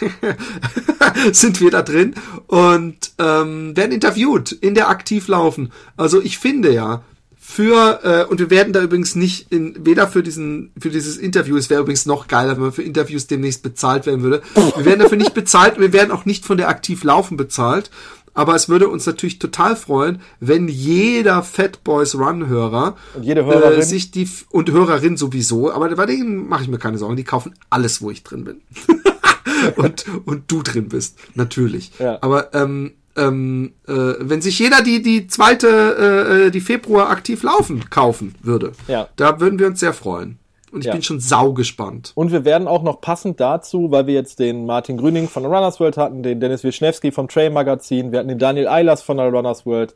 Sind 1.33 1.61
wir 1.61 1.71
da 1.71 1.83
drin 1.83 2.15
und 2.47 3.13
ähm, 3.19 3.77
werden 3.77 3.93
interviewt 3.93 4.53
in 4.53 4.75
der 4.75 4.89
aktiv 4.89 5.29
laufen. 5.29 5.73
Also 5.97 6.21
ich 6.21 6.39
finde 6.39 6.73
ja, 6.73 7.03
für 7.51 8.01
äh, 8.05 8.31
und 8.31 8.41
wir 8.41 8.51
werden 8.51 8.75
da 8.75 8.83
übrigens 8.83 9.15
nicht 9.15 9.51
in 9.51 9.87
weder 9.87 10.07
für 10.07 10.23
diesen 10.23 10.71
für 10.79 10.91
dieses 10.91 11.17
Interview 11.17 11.57
es 11.57 11.71
wäre 11.71 11.81
übrigens 11.81 12.05
noch 12.05 12.29
geiler 12.29 12.57
wenn 12.57 12.65
man 12.65 12.73
für 12.73 12.83
Interviews 12.83 13.27
demnächst 13.27 13.63
bezahlt 13.63 14.05
werden 14.05 14.23
würde. 14.23 14.43
Wir 14.55 14.85
werden 14.85 15.01
dafür 15.01 15.17
nicht 15.17 15.33
bezahlt 15.33 15.81
wir 15.81 15.95
werden 15.95 16.11
auch 16.11 16.27
nicht 16.27 16.45
von 16.45 16.59
der 16.59 16.69
aktiv 16.69 17.05
laufen 17.05 17.39
bezahlt 17.39 17.91
aber 18.39 18.55
es 18.55 18.69
würde 18.69 18.89
uns 18.89 19.05
natürlich 19.07 19.39
total 19.39 19.75
freuen 19.77 20.21
wenn 20.41 20.69
jeder 20.69 21.43
Fat 21.43 21.83
Boys 21.85 22.15
Run 22.15 22.47
Hörer 22.49 22.97
Und 23.15 23.25
jede 23.25 23.45
Hörerin? 23.45 23.81
äh, 23.81 23.83
sich 23.83 24.11
die 24.11 24.29
und 24.51 24.71
Hörerin 24.71 25.17
sowieso 25.17 25.73
aber 25.73 25.89
bei 25.97 26.07
denen 26.07 26.49
mache 26.49 26.63
ich 26.63 26.69
mir 26.69 26.79
keine 26.79 26.99
Sorgen 26.99 27.17
die 27.17 27.25
kaufen 27.25 27.55
alles 27.71 28.01
wo 28.03 28.11
ich 28.11 28.23
drin 28.23 28.45
bin 28.45 28.61
und 29.77 30.05
und 30.25 30.45
du 30.51 30.63
drin 30.63 30.89
bist 30.89 31.19
natürlich 31.35 31.93
Ja. 31.99 32.19
aber 32.21 32.55
ähm, 32.55 32.93
ähm, 33.17 33.73
äh, 33.89 33.93
wenn 34.21 34.41
sich 34.41 34.59
jeder 34.61 34.83
die 34.83 35.03
die 35.03 35.27
zweite 35.27 35.67
äh, 35.69 36.47
äh, 36.47 36.51
die 36.51 36.61
Februar 36.61 37.11
aktiv 37.11 37.43
laufen 37.43 37.91
kaufen 37.91 38.35
würde, 38.43 38.73
Ja. 38.87 39.09
da 39.17 39.41
würden 39.41 39.59
wir 39.59 39.67
uns 39.67 39.81
sehr 39.81 39.93
freuen. 39.93 40.39
Und 40.73 40.81
ich 40.81 40.87
Ja. 40.87 40.93
bin 40.93 41.03
schon 41.03 41.21
sau 41.21 41.53
gespannt. 41.53 42.13
Und 42.15 42.31
wir 42.33 42.45
werden 42.45 42.69
auch 42.69 42.83
noch 42.83 43.01
passend 43.01 43.41
dazu, 43.41 43.91
weil 43.91 44.07
wir 44.07 44.15
jetzt 44.15 44.39
den 44.39 44.67
Martin 44.67 44.97
Grüning 44.99 45.29
von 45.29 45.43
der 45.43 45.51
Runners 45.53 45.81
World 45.81 45.97
hatten, 45.97 46.23
den 46.23 46.41
Dennis 46.41 46.63
Wischnewski 46.65 47.11
vom 47.13 47.29
Trail 47.29 47.51
Magazin, 47.51 48.13
wir 48.13 48.19
hatten 48.19 48.29
den 48.29 48.39
Daniel 48.39 48.69
Eilers 48.69 49.03
von 49.03 49.17
der 49.17 49.31
Runners 49.33 49.65
World. 49.67 49.95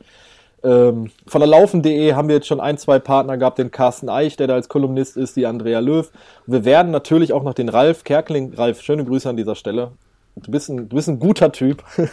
Ähm, 0.63 1.11
von 1.27 1.41
der 1.41 1.47
Laufen.de 1.49 2.13
haben 2.13 2.29
wir 2.29 2.35
jetzt 2.35 2.47
schon 2.47 2.61
ein, 2.61 2.77
zwei 2.77 2.97
Partner 2.97 3.37
gehabt, 3.37 3.57
den 3.57 3.69
Carsten 3.69 4.07
Eich, 4.09 4.37
der 4.37 4.47
da 4.47 4.53
als 4.53 4.69
Kolumnist 4.69 5.17
ist, 5.17 5.35
die 5.35 5.45
Andrea 5.45 5.79
Löw. 5.79 6.09
Und 6.47 6.53
wir 6.53 6.63
werden 6.65 6.91
natürlich 6.91 7.33
auch 7.33 7.43
noch 7.43 7.53
den 7.53 7.67
Ralf 7.69 8.03
Kerkeling, 8.05 8.53
Ralf, 8.53 8.81
schöne 8.81 9.03
Grüße 9.03 9.27
an 9.29 9.35
dieser 9.37 9.55
Stelle. 9.55 9.91
Du 10.37 10.49
bist 10.51 10.69
ein, 10.69 10.89
du 10.89 10.95
bist 10.95 11.07
ein 11.09 11.19
guter 11.19 11.51
Typ. 11.51 11.83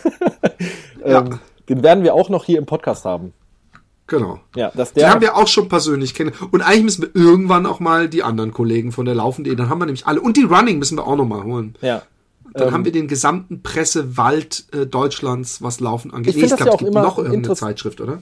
Ja. 1.07 1.21
ähm, 1.21 1.39
den 1.69 1.83
werden 1.83 2.05
wir 2.05 2.15
auch 2.15 2.29
noch 2.29 2.45
hier 2.45 2.59
im 2.59 2.67
Podcast 2.67 3.07
haben. 3.07 3.33
Genau. 4.11 4.41
Ja, 4.57 4.73
dass 4.75 4.93
Die 4.93 4.99
der 4.99 5.11
haben 5.11 5.21
wir 5.21 5.37
auch 5.37 5.47
schon 5.47 5.69
persönlich 5.69 6.15
kennen. 6.15 6.33
Und 6.51 6.63
eigentlich 6.63 6.83
müssen 6.83 7.03
wir 7.03 7.15
irgendwann 7.15 7.65
auch 7.65 7.79
mal 7.79 8.09
die 8.09 8.25
anderen 8.25 8.53
Kollegen 8.53 8.91
von 8.91 9.07
der 9.07 9.15
Laufen.de, 9.15 9.55
dann 9.55 9.69
haben 9.71 9.79
wir 9.79 9.87
nämlich 9.87 10.07
alle. 10.09 10.21
Und 10.21 10.37
die 10.37 10.43
Running 10.43 10.81
müssen 10.81 10.99
wir 10.99 11.07
auch 11.07 11.15
noch 11.15 11.25
mal 11.27 11.45
holen. 11.45 11.77
ja, 11.81 12.03
Dann 12.53 12.69
Ähm, 12.69 12.75
haben 12.75 12.85
wir 12.85 12.91
den 12.91 13.07
gesamten 13.07 13.63
Pressewald 13.63 14.65
äh, 14.73 14.85
Deutschlands, 14.85 15.63
was 15.63 15.79
Laufen 15.79 16.13
angeht. 16.13 16.35
Ich 16.35 16.41
find 16.41 16.51
das 16.51 16.59
glaub, 16.59 16.67
ja 16.67 16.73
es 16.75 16.79
gibt 16.81 16.91
immer 16.91 17.03
noch 17.03 17.19
irgendeine 17.19 17.55
Zeitschrift, 17.55 18.01
oder? 18.01 18.21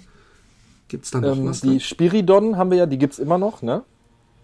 Gibt's 0.88 1.10
da 1.10 1.22
noch 1.22 1.36
ähm, 1.36 1.46
was? 1.46 1.62
die 1.62 1.78
da? 1.78 1.80
Spiridon 1.80 2.58
haben 2.58 2.70
wir 2.70 2.76
ja, 2.78 2.86
die 2.86 2.98
gibt's 2.98 3.18
immer 3.18 3.38
noch, 3.38 3.62
ne? 3.62 3.82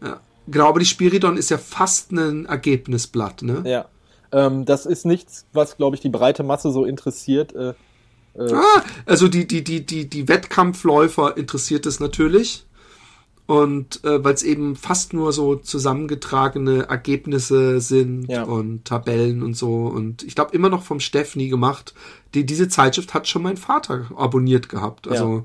Ja. 0.02 0.20
Genau, 0.46 0.68
aber 0.68 0.78
die 0.78 0.86
Spiridon 0.86 1.36
ist 1.36 1.50
ja 1.50 1.58
fast 1.58 2.10
ein 2.12 2.46
Ergebnisblatt, 2.46 3.42
ne? 3.42 3.62
Ja. 3.66 3.84
Ähm, 4.32 4.64
das 4.64 4.86
ist 4.86 5.04
nichts, 5.04 5.44
was, 5.52 5.76
glaube 5.76 5.96
ich, 5.96 6.00
die 6.00 6.08
breite 6.08 6.42
Masse 6.42 6.70
so 6.72 6.86
interessiert. 6.86 7.54
Äh, 7.54 7.74
Ah, 8.38 8.82
also 9.06 9.28
die, 9.28 9.46
die, 9.46 9.62
die, 9.62 9.84
die, 9.86 10.08
die 10.08 10.28
Wettkampfläufer 10.28 11.36
interessiert 11.36 11.86
es 11.86 12.00
natürlich. 12.00 12.66
Und 13.46 14.02
äh, 14.04 14.24
weil 14.24 14.32
es 14.32 14.42
eben 14.42 14.74
fast 14.74 15.12
nur 15.12 15.30
so 15.32 15.56
zusammengetragene 15.56 16.88
Ergebnisse 16.88 17.78
sind 17.80 18.30
Ja. 18.30 18.44
und 18.44 18.86
Tabellen 18.86 19.42
und 19.42 19.54
so. 19.54 19.84
Und 19.84 20.22
ich 20.22 20.34
glaube 20.34 20.54
immer 20.56 20.70
noch 20.70 20.82
vom 20.82 20.98
Steff 20.98 21.36
nie 21.36 21.48
gemacht. 21.50 21.92
Die, 22.32 22.46
diese 22.46 22.68
Zeitschrift 22.68 23.12
hat 23.12 23.28
schon 23.28 23.42
mein 23.42 23.58
Vater 23.58 24.06
abonniert 24.16 24.70
gehabt. 24.70 25.08
Also 25.08 25.44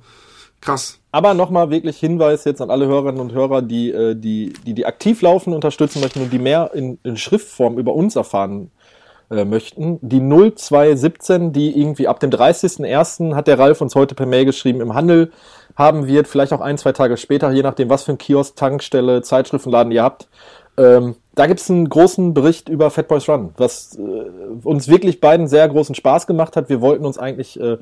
krass. 0.61 0.99
aber 1.11 1.33
nochmal 1.33 1.71
wirklich 1.71 1.97
Hinweis 1.97 2.45
jetzt 2.45 2.61
an 2.61 2.69
alle 2.71 2.87
Hörerinnen 2.87 3.19
und 3.19 3.33
Hörer, 3.33 3.61
die, 3.61 3.91
äh, 3.91 4.15
die, 4.15 4.53
die, 4.65 4.73
die 4.73 4.85
aktiv 4.85 5.21
laufen 5.21 5.51
unterstützen 5.53 5.99
möchten 5.99 6.21
und 6.21 6.31
die 6.31 6.39
mehr 6.39 6.71
in, 6.73 6.99
in 7.03 7.17
Schriftform 7.17 7.77
über 7.77 7.93
uns 7.93 8.15
erfahren 8.15 8.71
äh, 9.30 9.45
möchten. 9.45 9.99
Die 10.01 10.19
0217, 10.19 11.53
die 11.53 11.80
irgendwie 11.80 12.07
ab 12.07 12.19
dem 12.19 12.30
30.01. 12.30 13.36
hat 13.36 13.47
der 13.47 13.59
Ralf 13.59 13.82
uns 13.82 13.95
heute 13.95 14.15
per 14.15 14.25
Mail 14.25 14.45
geschrieben, 14.45 14.82
im 14.82 14.93
Handel 14.93 15.32
haben 15.75 16.07
wird, 16.07 16.27
vielleicht 16.27 16.51
auch 16.51 16.61
ein, 16.61 16.77
zwei 16.77 16.91
Tage 16.91 17.15
später, 17.15 17.51
je 17.51 17.63
nachdem, 17.63 17.89
was 17.89 18.03
für 18.03 18.11
ein 18.11 18.17
Kiosk, 18.17 18.55
Tankstelle, 18.55 19.21
Zeitschriftenladen 19.21 19.91
ihr 19.91 20.03
habt. 20.03 20.27
Ähm, 20.77 21.15
da 21.36 21.45
gibt's 21.45 21.69
einen 21.69 21.88
großen 21.88 22.34
Bericht 22.34 22.69
über 22.69 22.89
Fat 22.89 23.07
Boys 23.07 23.30
Run, 23.30 23.51
was 23.57 23.97
äh, 23.97 24.01
uns 24.63 24.88
wirklich 24.88 25.21
beiden 25.21 25.47
sehr 25.47 25.67
großen 25.67 25.95
Spaß 25.95 26.27
gemacht 26.27 26.55
hat. 26.55 26.69
Wir 26.69 26.82
wollten 26.82 27.05
uns 27.05 27.17
eigentlich 27.17 27.59
äh, 27.59 27.77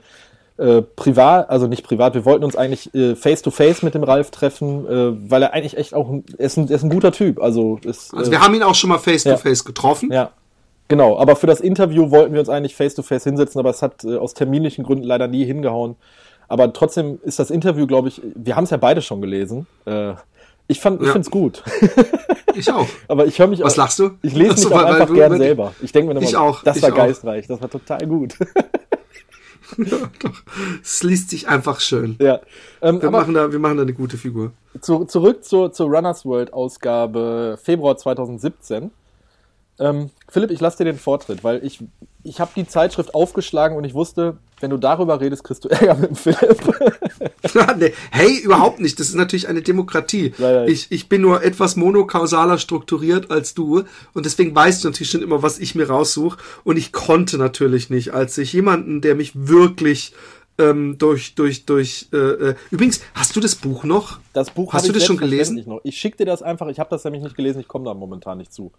äh, 0.57 0.81
privat, 0.81 1.49
also 1.49 1.67
nicht 1.67 1.83
privat, 1.83 2.13
wir 2.13 2.25
wollten 2.25 2.43
uns 2.43 2.55
eigentlich 2.55 2.93
äh, 2.93 3.15
face 3.15 3.41
to 3.41 3.51
face 3.51 3.83
mit 3.83 3.93
dem 3.93 4.03
Ralf 4.03 4.31
treffen, 4.31 4.85
äh, 4.87 5.29
weil 5.29 5.43
er 5.43 5.53
eigentlich 5.53 5.77
echt 5.77 5.93
auch, 5.93 6.09
ein, 6.09 6.25
er, 6.37 6.45
ist 6.45 6.57
ein, 6.57 6.69
er 6.69 6.75
ist 6.75 6.83
ein 6.83 6.89
guter 6.89 7.11
Typ. 7.11 7.41
Also, 7.41 7.79
ist, 7.83 8.13
Also 8.13 8.29
äh, 8.29 8.33
wir 8.33 8.41
haben 8.41 8.53
ihn 8.55 8.63
auch 8.63 8.75
schon 8.75 8.89
mal 8.89 8.97
face 8.97 9.23
to 9.23 9.29
ja. 9.29 9.37
face 9.37 9.63
getroffen. 9.63 10.11
ja, 10.11 10.31
genau. 10.88 11.17
Aber 11.17 11.35
für 11.35 11.47
das 11.47 11.59
Interview 11.61 12.11
wollten 12.11 12.33
wir 12.33 12.39
uns 12.39 12.49
eigentlich 12.49 12.75
face 12.75 12.95
to 12.95 13.01
face 13.03 13.23
hinsetzen, 13.23 13.59
aber 13.59 13.69
es 13.69 13.81
hat 13.81 14.03
äh, 14.03 14.17
aus 14.17 14.33
terminlichen 14.33 14.83
Gründen 14.83 15.03
leider 15.03 15.27
nie 15.27 15.45
hingehauen. 15.45 15.95
Aber 16.47 16.71
trotzdem 16.73 17.19
ist 17.23 17.39
das 17.39 17.49
Interview, 17.51 17.88
glaube 17.88 18.07
ich, 18.07 18.21
wir 18.35 18.55
haben 18.55 18.63
es 18.63 18.69
ja 18.69 18.77
beide 18.77 19.01
schon 19.01 19.21
gelesen. 19.21 19.67
Äh, 19.85 20.13
ich 20.69 20.79
fand, 20.79 21.01
ich 21.01 21.07
Ja. 21.07 21.13
finde 21.13 21.25
es 21.25 21.31
gut. 21.31 21.63
Ich 22.55 22.71
auch. 22.73 22.88
aber 23.07 23.27
ich 23.27 23.38
höre 23.38 23.45
mich 23.45 23.59
Was 23.61 23.73
auch, 23.73 23.77
lachst 23.77 23.99
du? 23.99 24.11
Ich 24.23 24.33
lese 24.33 24.53
Ach 24.53 24.57
so, 24.57 24.69
mich 24.69 24.77
auch 24.77 24.79
weil- 24.81 24.85
weil 24.88 24.93
einfach 24.95 25.07
du- 25.09 25.13
gern 25.13 25.31
weil- 25.33 25.38
selber. 25.38 25.73
Ich 25.79 25.91
denke 25.91 26.11
mir 26.11 26.19
Ich 26.23 26.31
immer, 26.31 26.41
auch, 26.41 26.63
das 26.63 26.77
ich 26.77 26.81
war 26.81 26.91
auch. 26.91 26.95
geistreich, 26.95 27.45
das 27.45 27.61
war 27.61 27.69
total 27.69 28.07
gut. 28.07 28.33
Es 30.81 31.03
liest 31.03 31.29
sich 31.29 31.47
einfach 31.47 31.79
schön. 31.81 32.15
ja. 32.21 32.39
Ähm, 32.81 33.01
Wir 33.01 33.11
machen, 33.11 33.33
da, 33.33 33.51
wir 33.51 33.59
machen 33.59 33.77
da 33.77 33.83
eine 33.83 33.93
gute 33.93 34.17
Figur. 34.17 34.51
zu, 34.81 35.05
zurück 35.05 35.43
zur, 35.43 35.71
zur 35.71 35.88
Runners 35.93 36.25
World 36.25 36.53
Ausgabe 36.53 37.59
Februar 37.61 37.97
2017. 37.97 38.91
Ähm, 39.80 40.09
Philipp, 40.30 40.51
ich 40.51 40.59
lasse 40.59 40.80
dir 40.80 40.86
den 40.86 40.97
Vortritt, 40.97 41.43
weil 41.43 41.63
ich, 41.63 41.84
ich 42.23 42.39
habe 42.39 42.51
die 42.55 42.67
Zeitschrift 42.67 43.13
aufgeschlagen 43.13 43.78
und 43.78 43.84
ich 43.84 43.93
wusste, 43.93 44.38
wenn 44.59 44.71
du 44.71 44.78
darüber 44.78 45.21
redest, 45.21 45.43
kriegst 45.43 45.63
du 45.65 45.69
Ärger 45.69 45.95
mit 45.95 46.09
dem 46.09 46.15
Philipp. 46.15 46.61
nee, 47.78 47.93
hey, 48.11 48.39
überhaupt 48.39 48.80
nicht. 48.80 48.99
Das 48.99 49.07
ist 49.07 49.15
natürlich 49.15 49.47
eine 49.47 49.61
Demokratie. 49.61 50.34
Ja, 50.38 50.51
ja. 50.51 50.65
Ich, 50.65 50.91
ich 50.91 51.09
bin 51.09 51.21
nur 51.21 51.43
etwas 51.43 51.75
monokausaler 51.75 52.57
strukturiert 52.57 53.30
als 53.30 53.53
du 53.53 53.84
und 54.13 54.25
deswegen 54.25 54.55
weißt 54.55 54.84
du 54.84 54.89
natürlich 54.89 55.11
schon 55.11 55.21
immer, 55.21 55.43
was 55.43 55.59
ich 55.59 55.75
mir 55.75 55.88
raussuche. 55.88 56.38
Und 56.63 56.78
ich 56.78 56.91
konnte 56.91 57.38
natürlich 57.38 57.89
nicht, 57.89 58.13
als 58.13 58.38
ich 58.38 58.53
jemanden, 58.53 59.01
der 59.01 59.15
mich 59.15 59.32
wirklich 59.36 60.13
ähm, 60.57 60.97
durch, 60.97 61.35
durch, 61.35 61.65
durch, 61.65 62.07
äh, 62.13 62.17
äh, 62.17 62.55
übrigens, 62.71 63.01
hast 63.13 63.35
du 63.35 63.39
das 63.39 63.55
Buch 63.55 63.83
noch? 63.83 64.19
Das 64.33 64.49
Buch 64.49 64.73
Hast 64.73 64.87
du 64.87 64.91
das 64.93 65.05
schon 65.05 65.17
gelesen? 65.17 65.63
Noch. 65.65 65.81
Ich 65.83 65.97
schicke 65.97 66.17
dir 66.17 66.25
das 66.25 66.41
einfach, 66.41 66.67
ich 66.67 66.79
habe 66.79 66.89
das 66.89 67.03
nämlich 67.03 67.23
nicht 67.23 67.35
gelesen, 67.35 67.59
ich 67.59 67.67
komme 67.67 67.85
da 67.85 67.93
momentan 67.93 68.37
nicht 68.37 68.53
zu. 68.53 68.71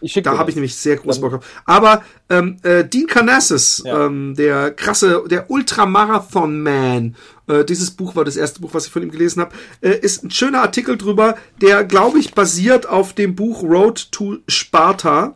Ich 0.00 0.12
schicke 0.12 0.30
Da 0.30 0.38
habe 0.38 0.48
ich 0.48 0.56
nämlich 0.56 0.74
sehr 0.76 0.96
groß 0.96 1.20
Bock 1.20 1.32
drauf. 1.32 1.62
Aber 1.66 2.02
ähm, 2.30 2.56
äh, 2.62 2.84
Dean 2.84 3.06
Carnassus, 3.06 3.82
Ja. 3.84 4.06
ähm, 4.06 4.34
der 4.34 4.70
krasse, 4.70 5.22
der 5.30 5.50
Ultramarathon-Man, 5.50 7.16
äh, 7.48 7.64
dieses 7.64 7.90
Buch 7.90 8.16
war 8.16 8.24
das 8.24 8.36
erste 8.36 8.60
Buch, 8.60 8.70
was 8.72 8.86
ich 8.86 8.92
von 8.92 9.02
ihm 9.02 9.10
gelesen 9.10 9.42
habe, 9.42 9.54
äh, 9.82 9.98
ist 9.98 10.24
ein 10.24 10.30
schöner 10.30 10.62
Artikel 10.62 10.96
drüber, 10.96 11.36
der, 11.60 11.84
glaube 11.84 12.18
ich, 12.18 12.34
basiert 12.34 12.88
auf 12.88 13.12
dem 13.12 13.34
Buch 13.34 13.62
Road 13.62 14.10
to 14.10 14.38
Sparta. 14.48 15.34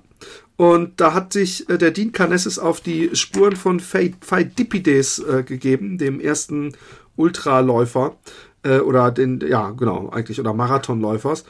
Und 0.59 1.01
da 1.01 1.15
hat 1.15 1.33
sich 1.33 1.71
äh, 1.71 1.79
der 1.79 1.93
Dean 1.93 2.11
Carnassus 2.11 2.59
auf 2.59 2.81
die 2.81 3.15
Spuren 3.15 3.55
von 3.55 3.79
Pheidippides 3.79 5.21
äh, 5.21 5.45
gegeben, 5.45 5.99
dem 5.99 6.19
ersten 6.19 6.73
Ultraläufer. 7.15 8.17
Äh, 8.65 8.81
oder 8.81 9.13
den, 9.13 9.39
ja, 9.41 9.71
genau, 9.71 10.11
eigentlich, 10.11 10.41
oder 10.41 10.53
Marathonläufers. 10.53 11.45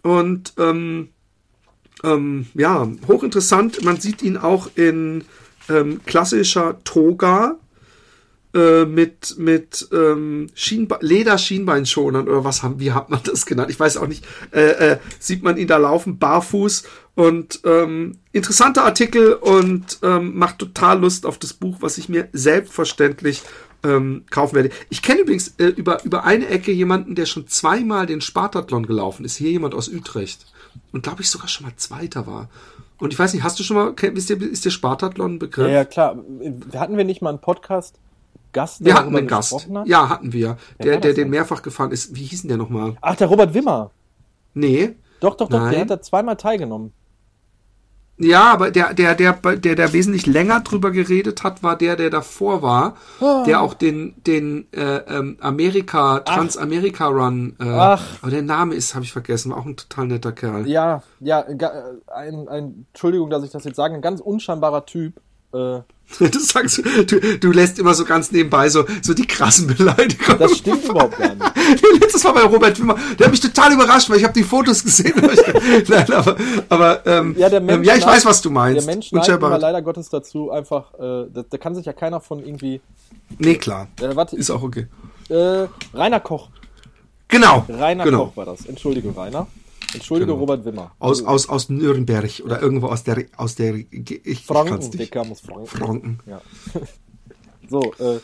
Und 0.00 0.54
ähm, 0.58 1.10
ähm, 2.02 2.46
ja, 2.54 2.88
hochinteressant. 3.06 3.84
Man 3.84 4.00
sieht 4.00 4.22
ihn 4.22 4.38
auch 4.38 4.70
in 4.76 5.24
ähm, 5.68 6.00
klassischer 6.06 6.82
Toga 6.84 7.58
äh, 8.54 8.86
mit, 8.86 9.36
mit 9.36 9.88
ähm, 9.92 10.46
Schienbe 10.54 10.98
Lederschienbeinschonern 11.00 12.28
oder 12.28 12.44
was 12.44 12.62
haben, 12.62 12.80
wie 12.80 12.92
hat 12.92 13.10
man 13.10 13.20
das 13.24 13.44
genannt? 13.44 13.70
Ich 13.70 13.78
weiß 13.80 13.98
auch 13.98 14.06
nicht. 14.06 14.24
Äh, 14.52 14.92
äh, 14.92 14.98
sieht 15.18 15.42
man 15.42 15.58
ihn 15.58 15.66
da 15.66 15.76
laufen, 15.76 16.18
barfuß 16.18 16.84
und 17.14 17.60
ähm, 17.64 18.18
interessanter 18.32 18.84
Artikel 18.84 19.34
und 19.34 19.98
ähm, 20.02 20.36
macht 20.36 20.58
total 20.58 21.00
Lust 21.00 21.26
auf 21.26 21.38
das 21.38 21.52
Buch, 21.52 21.76
was 21.80 21.98
ich 21.98 22.08
mir 22.08 22.28
selbstverständlich 22.32 23.42
ähm, 23.84 24.24
kaufen 24.30 24.56
werde. 24.56 24.70
Ich 24.90 25.02
kenne 25.02 25.20
übrigens 25.20 25.54
äh, 25.58 25.66
über, 25.66 26.02
über 26.04 26.24
eine 26.24 26.48
Ecke 26.48 26.72
jemanden, 26.72 27.14
der 27.14 27.26
schon 27.26 27.46
zweimal 27.46 28.06
den 28.06 28.20
Spartathlon 28.20 28.86
gelaufen 28.86 29.24
ist. 29.24 29.36
Hier 29.36 29.50
jemand 29.50 29.74
aus 29.74 29.88
Utrecht. 29.88 30.46
Und 30.92 31.04
glaube 31.04 31.22
ich 31.22 31.30
sogar 31.30 31.48
schon 31.48 31.66
mal 31.66 31.72
Zweiter 31.76 32.26
war. 32.26 32.48
Und 32.98 33.12
ich 33.12 33.18
weiß 33.18 33.34
nicht, 33.34 33.42
hast 33.42 33.58
du 33.58 33.62
schon 33.62 33.76
mal, 33.76 33.94
ist 34.14 34.30
dir, 34.30 34.40
ist 34.40 34.64
dir 34.64 34.70
Spartathlon 34.70 35.34
ein 35.34 35.38
Begriff? 35.38 35.66
Ja, 35.66 35.72
ja, 35.72 35.84
klar. 35.84 36.16
Hatten 36.74 36.96
wir 36.96 37.04
nicht 37.04 37.22
mal 37.22 37.30
einen 37.30 37.40
Podcast? 37.40 37.98
Gast, 38.52 38.84
Wir 38.84 38.94
hatten 38.94 39.14
einen 39.14 39.26
Gast. 39.26 39.52
hat? 39.52 39.86
Ja, 39.86 40.08
hatten 40.08 40.32
wir. 40.32 40.56
Wer 40.78 40.92
Der, 40.92 41.00
der 41.00 41.14
den 41.14 41.28
mehrfach 41.28 41.60
gefahren 41.60 41.90
ist. 41.90 42.14
Wie 42.14 42.22
hieß 42.22 42.42
denn 42.42 42.48
der 42.48 42.56
nochmal? 42.56 42.96
Ach, 43.00 43.16
der 43.16 43.26
Robert 43.26 43.52
Wimmer. 43.52 43.90
Nee. 44.54 44.94
Doch, 45.18 45.34
doch, 45.36 45.48
doch, 45.48 45.58
Nein. 45.58 45.72
der 45.72 45.80
hat 45.80 45.90
da 45.90 46.00
zweimal 46.00 46.36
teilgenommen. 46.36 46.92
Ja, 48.16 48.52
aber 48.52 48.70
der, 48.70 48.94
der, 48.94 49.16
der, 49.16 49.32
der, 49.32 49.74
der 49.74 49.92
wesentlich 49.92 50.26
länger 50.26 50.60
drüber 50.60 50.92
geredet 50.92 51.42
hat, 51.42 51.64
war 51.64 51.76
der, 51.76 51.96
der 51.96 52.10
davor 52.10 52.62
war, 52.62 52.94
der 53.44 53.60
auch 53.60 53.74
den, 53.74 54.14
den 54.24 54.66
äh, 54.72 54.98
ähm, 55.08 55.36
Amerika, 55.40 56.20
Transamerika-Run, 56.20 57.56
äh, 57.60 57.64
Ach. 57.68 58.04
aber 58.22 58.30
der 58.30 58.42
Name 58.42 58.74
ist, 58.76 58.94
habe 58.94 59.04
ich 59.04 59.12
vergessen, 59.12 59.50
war 59.50 59.58
auch 59.58 59.66
ein 59.66 59.76
total 59.76 60.06
netter 60.06 60.32
Kerl. 60.32 60.66
Ja, 60.68 61.02
ja, 61.20 61.42
ga- 61.42 61.92
ein, 62.14 62.48
ein, 62.48 62.86
Entschuldigung, 62.92 63.30
dass 63.30 63.42
ich 63.44 63.50
das 63.50 63.64
jetzt 63.64 63.76
sage, 63.76 63.94
ein 63.94 64.02
ganz 64.02 64.20
unscheinbarer 64.20 64.86
Typ. 64.86 65.20
Äh, 65.54 65.80
Du 66.18 66.38
sagst, 66.38 66.78
du, 67.06 67.38
du 67.38 67.50
lässt 67.50 67.78
immer 67.78 67.94
so 67.94 68.04
ganz 68.04 68.30
nebenbei 68.30 68.68
so, 68.68 68.84
so 69.02 69.14
die 69.14 69.26
krassen 69.26 69.66
Beleidigungen. 69.66 70.38
das 70.38 70.58
stimmt 70.58 70.84
überhaupt 70.84 71.18
gar 71.18 71.34
nicht. 71.34 71.82
Letztes 72.00 72.22
Mal 72.24 72.32
bei 72.32 72.42
Robert 72.42 72.78
Wimmer, 72.78 72.96
der 73.18 73.26
hat 73.26 73.30
mich 73.32 73.40
total 73.40 73.72
überrascht, 73.72 74.10
weil 74.10 74.18
ich 74.18 74.24
habe 74.24 74.34
die 74.34 74.42
Fotos 74.44 74.84
gesehen. 74.84 75.14
Nein, 75.88 76.12
aber, 76.12 76.36
aber 76.68 77.06
ähm, 77.06 77.34
Ja, 77.38 77.50
ähm, 77.50 77.68
ja, 77.68 77.94
ich 77.94 78.04
neigt- 78.04 78.06
weiß, 78.06 78.26
was 78.26 78.42
du 78.42 78.50
meinst. 78.50 78.86
Der 78.86 78.94
Mensch 78.94 79.10
neigt 79.12 79.28
immer 79.28 79.58
leider 79.58 79.82
Gottes 79.82 80.08
dazu, 80.10 80.50
einfach, 80.50 80.92
äh, 80.94 81.26
da, 81.32 81.42
da 81.48 81.56
kann 81.58 81.74
sich 81.74 81.86
ja 81.86 81.92
keiner 81.94 82.20
von 82.20 82.44
irgendwie. 82.44 82.80
Nee, 83.38 83.54
klar. 83.56 83.88
Äh, 84.00 84.14
warte, 84.14 84.36
Ist 84.36 84.50
auch 84.50 84.62
okay. 84.62 84.86
äh, 85.30 85.66
Rainer 85.94 86.20
Koch. 86.20 86.48
Genau. 87.28 87.64
Rainer 87.68 88.04
genau. 88.04 88.26
Koch 88.26 88.36
war 88.36 88.44
das. 88.44 88.66
Entschuldige, 88.66 89.16
Rainer. 89.16 89.46
Entschuldige, 89.94 90.26
Genau. 90.26 90.40
Robert 90.40 90.64
Wimmer. 90.64 90.92
Aus, 90.98 91.22
aus, 91.24 91.48
aus 91.48 91.68
Nürnberg 91.68 92.42
oder 92.44 92.60
irgendwo 92.60 92.88
aus 92.88 93.04
der, 93.04 93.24
aus 93.36 93.54
der, 93.54 93.74
ich, 93.74 94.26
ich 94.26 94.44
Franken, 94.44 94.70
kann's 94.70 94.86
nicht. 94.86 94.98
Dicker 95.00 95.24
muss 95.24 95.40
Franken. 95.40 95.66
Franken. 95.66 96.18
Ja. 96.26 96.40
so, 97.70 97.94
äh, 97.98 98.20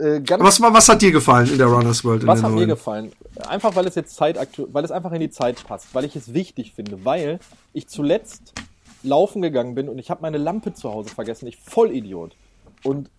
äh, 0.00 0.22
Was, 0.38 0.60
was 0.60 0.88
hat 0.88 1.02
dir 1.02 1.10
gefallen 1.10 1.50
in 1.50 1.58
der 1.58 1.66
Runners 1.66 2.04
World? 2.04 2.26
Was 2.26 2.40
der 2.40 2.48
hat 2.48 2.54
mir 2.54 2.60
neuen? 2.60 2.68
gefallen? 2.68 3.12
Einfach 3.48 3.74
weil 3.74 3.86
es 3.86 3.94
jetzt 3.94 4.14
zeitaktuell, 4.14 4.68
weil 4.72 4.84
es 4.84 4.90
einfach 4.90 5.12
in 5.12 5.20
die 5.20 5.30
Zeit 5.30 5.64
passt, 5.66 5.88
weil 5.92 6.04
ich 6.04 6.14
es 6.16 6.32
wichtig 6.34 6.72
finde, 6.74 7.04
weil 7.04 7.40
ich 7.72 7.88
zuletzt 7.88 8.52
laufen 9.02 9.42
gegangen 9.42 9.74
bin 9.74 9.88
und 9.88 9.98
ich 9.98 10.10
habe 10.10 10.22
meine 10.22 10.38
Lampe 10.38 10.72
zu 10.74 10.90
Hause 10.90 11.10
vergessen. 11.10 11.46
Ich 11.46 11.56
voll 11.56 11.90
Idiot. 11.92 12.36
Und 12.84 13.10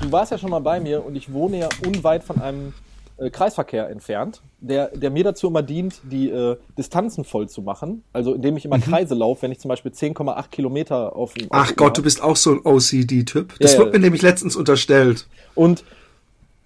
du 0.00 0.12
warst 0.12 0.32
ja 0.32 0.38
schon 0.38 0.50
mal 0.50 0.60
bei 0.60 0.80
mir 0.80 1.04
und 1.04 1.16
ich 1.16 1.32
wohne 1.32 1.58
ja 1.58 1.68
unweit 1.86 2.24
von 2.24 2.40
einem 2.40 2.74
äh, 3.20 3.30
Kreisverkehr 3.30 3.88
entfernt, 3.90 4.40
der, 4.60 4.88
der 4.96 5.10
mir 5.10 5.24
dazu 5.24 5.46
immer 5.46 5.62
dient, 5.62 6.00
die 6.04 6.30
äh, 6.30 6.56
Distanzen 6.76 7.24
voll 7.24 7.48
zu 7.48 7.62
machen. 7.62 8.02
Also 8.12 8.34
indem 8.34 8.56
ich 8.56 8.64
immer 8.64 8.78
Kreise 8.78 9.14
laufe, 9.14 9.42
wenn 9.42 9.52
ich 9.52 9.60
zum 9.60 9.68
Beispiel 9.68 9.92
10,8 9.92 10.48
Kilometer 10.50 11.14
auf 11.14 11.34
dem 11.34 11.44
Mhm. 11.44 11.50
Ach 11.52 11.74
Gott, 11.76 11.96
du 11.98 12.02
bist 12.02 12.22
auch 12.22 12.36
so 12.36 12.52
ein 12.52 12.60
OCD-Typ. 12.64 13.54
Das 13.60 13.74
Ja, 13.74 13.78
wird 13.80 13.88
ja. 13.88 13.98
mir 13.98 14.04
nämlich 14.04 14.22
letztens 14.22 14.56
unterstellt. 14.56 15.26
Und 15.54 15.84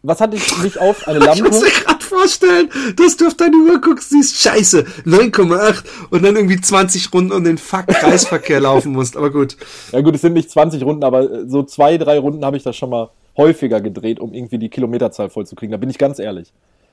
was 0.03 0.21
hatte 0.21 0.37
ich 0.37 0.63
nicht 0.63 0.79
auf? 0.79 1.09
Eine 1.09 1.19
Ich 1.35 1.43
muss 1.43 1.53
Lampe. 1.53 1.67
mir 1.67 1.71
gerade 1.85 2.05
vorstellen, 2.05 2.69
dass 2.97 3.17
du 3.17 3.27
auf 3.27 3.35
deine 3.35 3.57
Uhr 3.57 3.81
guckst, 3.81 4.11
siehst, 4.11 4.37
scheiße, 4.41 4.85
9,8 5.07 5.85
und 6.11 6.23
dann 6.23 6.37
irgendwie 6.37 6.61
20 6.61 7.13
Runden 7.15 7.33
um 7.33 7.43
den 7.43 7.57
Fuck 7.59 7.87
Kreisverkehr 7.87 8.61
laufen 8.61 8.93
musst. 8.93 9.17
Aber 9.17 9.31
gut. 9.31 9.57
Ja 9.93 10.01
gut, 10.03 10.15
es 10.15 10.21
sind 10.21 10.35
nicht 10.35 10.51
20 10.51 10.83
Runden, 10.83 11.05
aber 11.05 11.23
äh, 11.31 11.49
so 11.49 11.63
zwei, 11.63 11.97
drei 11.97 12.19
Runden 12.19 12.45
habe 12.45 12.57
ich 12.57 12.63
das 12.63 12.77
schon 12.77 12.91
mal 12.91 13.11
häufiger 13.37 13.81
gedreht, 13.81 14.21
um 14.21 14.33
irgendwie 14.33 14.59
die 14.59 14.69
Kilometerzahl 14.69 15.31
voll 15.31 15.47
zu 15.47 15.55
kriegen. 15.55 15.73
Da 15.73 15.79
bin 15.79 15.91
ich 15.91 15.99
ganz 15.99 16.19
ehrlich. 16.19 16.53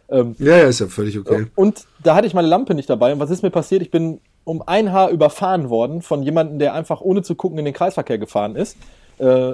Ähm, 0.09 0.35
Ja, 0.39 0.57
ja, 0.57 0.67
ist 0.67 0.79
ja 0.79 0.87
völlig 0.87 1.17
okay. 1.17 1.47
Und 1.55 1.85
da 2.03 2.15
hatte 2.15 2.27
ich 2.27 2.33
meine 2.33 2.47
Lampe 2.47 2.75
nicht 2.75 2.89
dabei. 2.89 3.13
Und 3.13 3.19
was 3.19 3.29
ist 3.29 3.43
mir 3.43 3.51
passiert? 3.51 3.81
Ich 3.81 3.91
bin 3.91 4.19
um 4.43 4.63
ein 4.65 4.91
Haar 4.91 5.09
überfahren 5.09 5.69
worden 5.69 6.01
von 6.01 6.23
jemandem, 6.23 6.59
der 6.59 6.73
einfach 6.73 7.01
ohne 7.01 7.21
zu 7.21 7.35
gucken 7.35 7.59
in 7.59 7.65
den 7.65 7.73
Kreisverkehr 7.73 8.17
gefahren 8.17 8.55
ist. 8.55 8.75
Äh, 9.19 9.53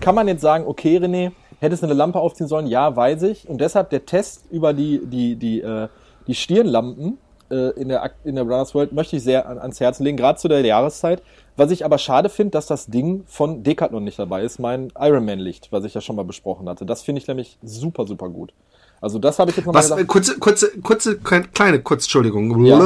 kann 0.00 0.14
man 0.14 0.28
jetzt 0.28 0.42
sagen, 0.42 0.64
okay, 0.66 0.98
René, 0.98 1.32
hättest 1.60 1.82
du 1.82 1.86
eine 1.86 1.94
Lampe 1.94 2.20
aufziehen 2.20 2.46
sollen? 2.46 2.66
Ja, 2.66 2.94
weiß 2.94 3.22
ich. 3.24 3.48
Und 3.48 3.60
deshalb 3.60 3.90
der 3.90 4.06
Test 4.06 4.44
über 4.50 4.72
die, 4.72 5.00
die, 5.04 5.36
die, 5.36 5.60
äh, 5.60 5.88
die 6.26 6.34
Stirnlampen 6.34 7.18
äh, 7.50 7.70
in, 7.70 7.88
der, 7.88 8.10
in 8.24 8.36
der 8.36 8.44
Runners 8.44 8.74
World 8.74 8.92
möchte 8.92 9.16
ich 9.16 9.22
sehr 9.22 9.48
an, 9.48 9.58
ans 9.58 9.80
Herz 9.80 9.98
legen, 9.98 10.16
gerade 10.16 10.38
zu 10.38 10.48
der 10.48 10.60
Jahreszeit. 10.64 11.22
Was 11.56 11.70
ich 11.70 11.84
aber 11.84 11.98
schade 11.98 12.28
finde, 12.28 12.52
dass 12.52 12.66
das 12.66 12.86
Ding 12.86 13.24
von 13.26 13.62
Decathlon 13.62 14.04
nicht 14.04 14.18
dabei 14.18 14.42
ist, 14.42 14.58
mein 14.58 14.92
Ironman-Licht, 14.98 15.68
was 15.70 15.84
ich 15.84 15.94
ja 15.94 16.00
schon 16.00 16.16
mal 16.16 16.24
besprochen 16.24 16.68
hatte. 16.68 16.86
Das 16.86 17.02
finde 17.02 17.20
ich 17.20 17.28
nämlich 17.28 17.58
super, 17.62 18.06
super 18.06 18.28
gut. 18.28 18.52
Also 19.00 19.18
das 19.18 19.38
habe 19.38 19.50
ich 19.50 19.56
jetzt 19.56 19.66
nochmal 19.66 19.82
Was, 19.82 19.90
äh, 19.90 20.04
kurze, 20.04 20.38
kurze, 20.38 20.78
kurze, 20.80 21.18
kleine, 21.18 21.48
kleine 21.48 21.82
kurz, 21.82 22.04
Entschuldigung. 22.04 22.64
Ja. 22.64 22.78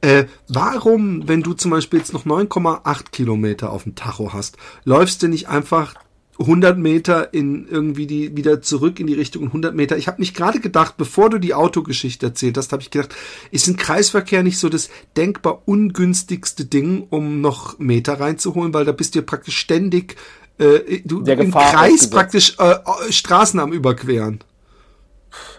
Äh, 0.00 0.26
warum, 0.48 1.26
wenn 1.28 1.42
du 1.42 1.54
zum 1.54 1.70
Beispiel 1.70 1.98
jetzt 1.98 2.12
noch 2.12 2.24
9,8 2.24 3.10
Kilometer 3.10 3.70
auf 3.72 3.84
dem 3.84 3.94
Tacho 3.94 4.32
hast, 4.32 4.56
läufst 4.84 5.22
du 5.22 5.28
nicht 5.28 5.48
einfach 5.48 5.94
100 6.38 6.78
Meter 6.78 7.32
in 7.32 7.66
irgendwie 7.66 8.06
die 8.06 8.36
wieder 8.36 8.60
zurück 8.60 9.00
in 9.00 9.06
die 9.06 9.14
Richtung 9.14 9.42
und 9.42 9.48
100 9.48 9.74
Meter. 9.74 9.96
Ich 9.96 10.06
habe 10.06 10.20
nicht 10.20 10.36
gerade 10.36 10.60
gedacht, 10.60 10.96
bevor 10.96 11.30
du 11.30 11.38
die 11.38 11.54
Autogeschichte 11.54 12.26
erzählt 12.26 12.56
hast, 12.58 12.72
habe 12.72 12.82
ich 12.82 12.90
gedacht, 12.90 13.14
ist 13.50 13.68
ein 13.68 13.76
Kreisverkehr 13.76 14.42
nicht 14.42 14.58
so 14.58 14.68
das 14.68 14.90
denkbar 15.16 15.62
ungünstigste 15.66 16.64
Ding, 16.64 17.06
um 17.08 17.40
noch 17.40 17.78
Meter 17.78 18.20
reinzuholen, 18.20 18.74
weil 18.74 18.84
da 18.84 18.92
bist 18.92 19.14
du 19.14 19.20
ja 19.20 19.24
praktisch 19.24 19.56
ständig 19.56 20.16
äh, 20.58 21.00
du 21.04 21.22
Der 21.22 21.38
im 21.38 21.46
Gefahr 21.46 21.72
Kreis 21.72 22.08
praktisch 22.08 22.56
äh, 22.58 22.72
äh, 22.72 23.12
Straßen 23.12 23.60
am 23.60 23.72
überqueren. 23.72 24.40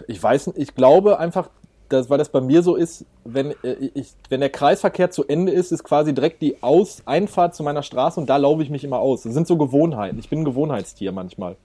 Ich 0.08 0.20
weiß 0.20 0.48
nicht, 0.48 0.58
ich 0.58 0.74
glaube 0.74 1.18
einfach, 1.18 1.50
dass, 1.88 2.10
weil 2.10 2.18
das 2.18 2.28
bei 2.28 2.40
mir 2.40 2.62
so 2.62 2.76
ist, 2.76 3.04
wenn, 3.24 3.52
äh, 3.62 3.90
ich, 3.94 4.12
wenn 4.28 4.40
der 4.40 4.50
Kreisverkehr 4.50 5.10
zu 5.10 5.26
Ende 5.26 5.52
ist, 5.52 5.72
ist 5.72 5.84
quasi 5.84 6.14
direkt 6.14 6.42
die 6.42 6.62
Aus 6.62 7.02
Einfahrt 7.06 7.54
zu 7.54 7.62
meiner 7.62 7.82
Straße 7.82 8.20
und 8.20 8.28
da 8.28 8.36
laufe 8.36 8.62
ich 8.62 8.70
mich 8.70 8.84
immer 8.84 8.98
aus. 8.98 9.22
Das 9.22 9.34
sind 9.34 9.46
so 9.46 9.56
Gewohnheiten. 9.56 10.18
Ich 10.18 10.28
bin 10.28 10.40
ein 10.40 10.44
Gewohnheitstier 10.44 11.12
manchmal. 11.12 11.56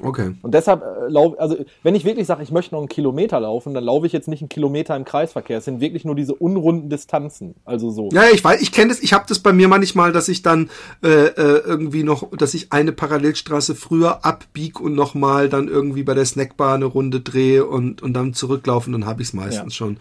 Okay. 0.00 0.34
Und 0.42 0.54
deshalb 0.54 0.82
äh, 0.82 1.08
lauf, 1.08 1.34
also 1.38 1.56
wenn 1.82 1.94
ich 1.94 2.04
wirklich 2.04 2.26
sage, 2.26 2.42
ich 2.42 2.52
möchte 2.52 2.74
noch 2.74 2.80
einen 2.80 2.88
Kilometer 2.88 3.40
laufen, 3.40 3.74
dann 3.74 3.82
laufe 3.84 4.06
ich 4.06 4.12
jetzt 4.12 4.28
nicht 4.28 4.40
einen 4.40 4.48
Kilometer 4.48 4.94
im 4.96 5.04
Kreisverkehr. 5.04 5.58
Es 5.58 5.64
sind 5.64 5.80
wirklich 5.80 6.04
nur 6.04 6.14
diese 6.14 6.34
unrunden 6.34 6.88
Distanzen. 6.88 7.56
Also 7.64 7.90
so. 7.90 8.08
Ja, 8.12 8.24
ich 8.32 8.42
weiß, 8.42 8.62
ich 8.62 8.70
kenne 8.70 8.90
das, 8.90 9.00
ich 9.00 9.12
habe 9.12 9.24
das 9.28 9.40
bei 9.40 9.52
mir 9.52 9.66
manchmal, 9.66 10.12
dass 10.12 10.28
ich 10.28 10.42
dann 10.42 10.70
äh, 11.02 11.08
äh, 11.08 11.32
irgendwie 11.66 12.04
noch, 12.04 12.30
dass 12.36 12.54
ich 12.54 12.72
eine 12.72 12.92
Parallelstraße 12.92 13.74
früher 13.74 14.24
abbieg 14.24 14.80
und 14.80 14.94
nochmal 14.94 15.48
dann 15.48 15.66
irgendwie 15.68 16.04
bei 16.04 16.14
der 16.14 16.24
Snackbar 16.24 16.74
eine 16.76 16.84
Runde 16.84 17.20
drehe 17.20 17.66
und, 17.66 18.00
und 18.00 18.12
dann 18.12 18.32
zurücklaufen, 18.32 18.92
dann 18.92 19.06
habe 19.06 19.22
ich 19.22 19.28
es 19.28 19.34
meistens 19.34 19.74
Ja. 19.74 19.76
schon. 19.86 19.96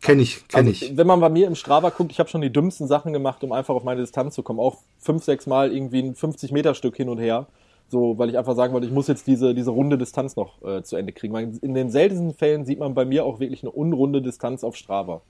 Kenne 0.00 0.22
ich, 0.22 0.46
kenne 0.48 0.68
Also, 0.70 0.84
ich. 0.86 0.96
Wenn 0.96 1.06
man 1.08 1.20
bei 1.20 1.28
mir 1.28 1.46
im 1.48 1.54
Strava 1.56 1.90
guckt, 1.90 2.12
ich 2.12 2.20
habe 2.20 2.30
schon 2.30 2.40
die 2.40 2.52
dümmsten 2.52 2.86
Sachen 2.86 3.12
gemacht, 3.12 3.42
um 3.42 3.52
einfach 3.52 3.74
auf 3.74 3.82
meine 3.84 4.00
Distanz 4.00 4.34
zu 4.34 4.42
kommen. 4.42 4.60
Auch 4.60 4.78
fünf, 5.00 5.24
sechs 5.24 5.46
Mal 5.46 5.72
irgendwie 5.72 6.00
ein 6.00 6.14
50 6.14 6.52
Meter 6.52 6.74
Stück 6.74 6.96
hin 6.96 7.08
und 7.08 7.18
her. 7.18 7.46
So, 7.88 8.18
weil 8.18 8.28
ich 8.28 8.36
einfach 8.36 8.54
sagen 8.54 8.74
wollte, 8.74 8.86
ich 8.86 8.92
muss 8.92 9.08
jetzt 9.08 9.26
diese, 9.26 9.54
diese 9.54 9.70
runde 9.70 9.96
Distanz 9.96 10.36
noch 10.36 10.62
äh, 10.62 10.82
zu 10.82 10.96
Ende 10.96 11.12
kriegen. 11.12 11.32
Weil 11.32 11.56
in 11.62 11.74
den 11.74 11.90
seltensten 11.90 12.34
Fällen 12.34 12.64
sieht 12.64 12.78
man 12.78 12.94
bei 12.94 13.04
mir 13.04 13.24
auch 13.24 13.40
wirklich 13.40 13.62
eine 13.62 13.70
unrunde 13.70 14.20
Distanz 14.20 14.62
auf 14.62 14.76
Strava. 14.76 15.22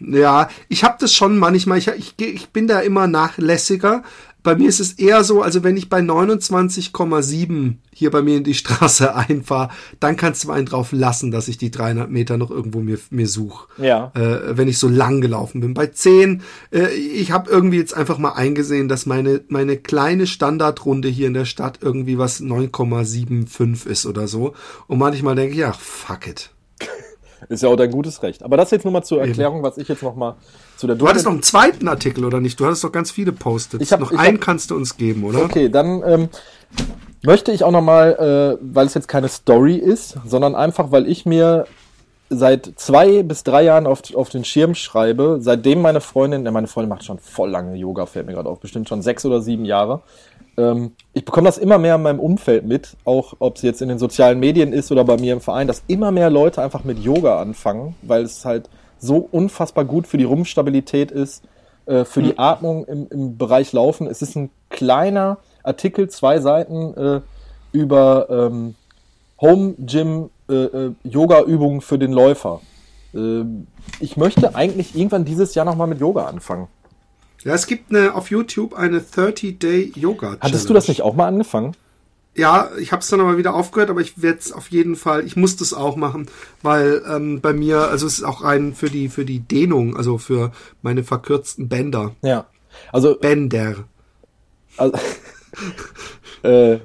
Ja, 0.00 0.48
ich 0.68 0.84
habe 0.84 0.96
das 1.00 1.14
schon 1.14 1.38
manchmal, 1.38 1.78
ich, 1.78 1.88
ich, 1.88 2.14
ich 2.18 2.48
bin 2.50 2.66
da 2.66 2.80
immer 2.80 3.06
nachlässiger. 3.06 4.02
Bei 4.44 4.54
mir 4.54 4.68
ist 4.68 4.78
es 4.78 4.92
eher 4.92 5.24
so, 5.24 5.42
also 5.42 5.64
wenn 5.64 5.76
ich 5.76 5.88
bei 5.88 5.98
29,7 5.98 7.74
hier 7.92 8.10
bei 8.12 8.22
mir 8.22 8.36
in 8.36 8.44
die 8.44 8.54
Straße 8.54 9.14
einfahre, 9.28 9.70
dann 9.98 10.16
kannst 10.16 10.44
du 10.44 10.52
einen 10.52 10.66
drauf 10.66 10.92
lassen, 10.92 11.32
dass 11.32 11.48
ich 11.48 11.58
die 11.58 11.72
300 11.72 12.08
Meter 12.08 12.38
noch 12.38 12.50
irgendwo 12.50 12.80
mir, 12.80 12.98
mir 13.10 13.26
suche. 13.26 13.66
Ja. 13.76 14.12
Äh, 14.14 14.56
wenn 14.56 14.68
ich 14.68 14.78
so 14.78 14.88
lang 14.88 15.20
gelaufen 15.20 15.60
bin. 15.60 15.74
Bei 15.74 15.88
10, 15.88 16.42
äh, 16.72 16.86
ich 16.94 17.32
habe 17.32 17.50
irgendwie 17.50 17.78
jetzt 17.78 17.94
einfach 17.94 18.18
mal 18.18 18.32
eingesehen, 18.32 18.88
dass 18.88 19.06
meine, 19.06 19.42
meine 19.48 19.76
kleine 19.76 20.28
Standardrunde 20.28 21.08
hier 21.08 21.26
in 21.26 21.34
der 21.34 21.44
Stadt 21.44 21.80
irgendwie 21.82 22.16
was 22.16 22.40
9,75 22.40 23.86
ist 23.86 24.06
oder 24.06 24.28
so. 24.28 24.54
Und 24.86 24.98
manchmal 24.98 25.34
denke 25.34 25.56
ich, 25.56 25.64
ach, 25.64 25.78
fuck 25.78 26.28
it. 26.28 26.50
Ist 27.48 27.62
ja 27.62 27.68
auch 27.68 27.76
dein 27.76 27.90
gutes 27.90 28.22
Recht. 28.22 28.42
Aber 28.42 28.56
das 28.56 28.70
jetzt 28.70 28.84
nur 28.84 28.92
mal 28.92 29.02
zur 29.02 29.20
Erklärung, 29.20 29.62
was 29.62 29.78
ich 29.78 29.88
jetzt 29.88 30.02
noch 30.02 30.16
mal 30.16 30.36
zu 30.76 30.86
der 30.86 30.96
Du 30.96 31.06
hattest 31.08 31.24
noch 31.24 31.32
einen 31.32 31.42
zweiten 31.42 31.86
Artikel, 31.88 32.24
oder 32.24 32.40
nicht? 32.40 32.58
Du 32.58 32.66
hattest 32.66 32.82
doch 32.84 32.92
ganz 32.92 33.10
viele 33.10 33.32
Post-its. 33.32 33.82
Ich 33.82 33.92
hab- 33.92 34.00
noch 34.00 34.12
ich 34.12 34.18
einen 34.18 34.38
hab- 34.38 34.44
kannst 34.44 34.70
du 34.70 34.76
uns 34.76 34.96
geben, 34.96 35.24
oder? 35.24 35.44
Okay, 35.44 35.68
dann 35.68 36.02
ähm, 36.04 36.28
möchte 37.22 37.52
ich 37.52 37.64
auch 37.64 37.70
nochmal, 37.70 38.58
äh, 38.60 38.64
weil 38.74 38.86
es 38.86 38.94
jetzt 38.94 39.08
keine 39.08 39.28
Story 39.28 39.76
ist, 39.76 40.16
sondern 40.26 40.54
einfach, 40.54 40.90
weil 40.90 41.06
ich 41.08 41.26
mir 41.26 41.66
seit 42.30 42.72
zwei 42.76 43.22
bis 43.22 43.42
drei 43.42 43.62
Jahren 43.62 43.86
auf, 43.86 44.02
auf 44.14 44.28
den 44.28 44.44
Schirm 44.44 44.74
schreibe, 44.74 45.38
seitdem 45.40 45.80
meine 45.80 46.00
Freundin, 46.00 46.44
ja, 46.44 46.50
meine 46.50 46.66
Freundin 46.66 46.90
macht 46.90 47.04
schon 47.04 47.18
voll 47.18 47.50
lange 47.50 47.74
Yoga, 47.76 48.06
fällt 48.06 48.26
mir 48.26 48.34
gerade 48.34 48.48
auf, 48.48 48.60
bestimmt 48.60 48.88
schon 48.88 49.02
sechs 49.02 49.24
oder 49.24 49.40
sieben 49.40 49.64
Jahre. 49.64 50.02
Ähm, 50.56 50.92
ich 51.14 51.24
bekomme 51.24 51.46
das 51.46 51.58
immer 51.58 51.78
mehr 51.78 51.94
in 51.94 52.02
meinem 52.02 52.20
Umfeld 52.20 52.66
mit, 52.66 52.96
auch 53.04 53.34
ob 53.38 53.56
es 53.56 53.62
jetzt 53.62 53.80
in 53.80 53.88
den 53.88 53.98
sozialen 53.98 54.38
Medien 54.40 54.72
ist 54.72 54.92
oder 54.92 55.04
bei 55.04 55.16
mir 55.16 55.32
im 55.32 55.40
Verein, 55.40 55.66
dass 55.66 55.82
immer 55.86 56.10
mehr 56.10 56.30
Leute 56.30 56.60
einfach 56.60 56.84
mit 56.84 56.98
Yoga 56.98 57.40
anfangen, 57.40 57.94
weil 58.02 58.22
es 58.22 58.44
halt 58.44 58.68
so 58.98 59.28
unfassbar 59.30 59.84
gut 59.84 60.06
für 60.06 60.18
die 60.18 60.24
Rumpfstabilität 60.24 61.10
ist, 61.10 61.44
äh, 61.86 62.04
für 62.04 62.22
die 62.22 62.38
Atmung 62.38 62.84
im, 62.84 63.06
im 63.08 63.38
Bereich 63.38 63.72
Laufen. 63.72 64.06
Es 64.06 64.20
ist 64.20 64.36
ein 64.36 64.50
kleiner 64.68 65.38
Artikel, 65.62 66.08
zwei 66.08 66.40
Seiten 66.40 66.94
äh, 66.94 67.20
über 67.72 68.26
ähm, 68.28 68.74
Home 69.40 69.74
Gym 69.78 70.30
äh, 70.48 70.54
äh, 70.54 71.80
für 71.80 71.98
den 71.98 72.12
Läufer. 72.12 72.60
Ähm, 73.14 73.66
ich 74.00 74.16
möchte 74.16 74.54
eigentlich 74.54 74.96
irgendwann 74.96 75.24
dieses 75.24 75.54
Jahr 75.54 75.64
nochmal 75.64 75.86
mit 75.86 76.00
Yoga 76.00 76.26
anfangen. 76.26 76.68
Ja, 77.44 77.54
es 77.54 77.66
gibt 77.66 77.90
eine, 77.90 78.14
auf 78.14 78.30
YouTube 78.30 78.74
eine 78.74 78.98
30-Day-Yoga-Challenge. 78.98 80.40
Hattest 80.40 80.68
du 80.68 80.74
das 80.74 80.88
nicht 80.88 81.02
auch 81.02 81.14
mal 81.14 81.28
angefangen? 81.28 81.74
ja, 82.38 82.70
ich 82.78 82.92
habe 82.92 83.00
es 83.00 83.08
dann 83.08 83.20
aber 83.20 83.36
wieder 83.36 83.54
aufgehört, 83.54 83.90
aber 83.90 84.00
ich 84.00 84.22
werde 84.22 84.38
es 84.38 84.52
auf 84.52 84.68
jeden 84.68 84.94
Fall, 84.94 85.26
ich 85.26 85.36
muss 85.36 85.56
das 85.56 85.74
auch 85.74 85.96
machen, 85.96 86.28
weil 86.62 87.02
ähm, 87.08 87.40
bei 87.40 87.52
mir, 87.52 87.88
also 87.88 88.06
es 88.06 88.18
ist 88.18 88.24
auch 88.24 88.44
rein 88.44 88.74
für 88.74 88.88
die 88.88 89.08
für 89.08 89.24
die 89.24 89.40
Dehnung, 89.40 89.96
also 89.96 90.18
für 90.18 90.52
meine 90.80 91.02
verkürzten 91.02 91.68
Bänder. 91.68 92.14
Ja. 92.22 92.46
Also 92.92 93.16
Bänder. 93.16 93.84
Also, 94.76 94.96
äh, 96.42 96.74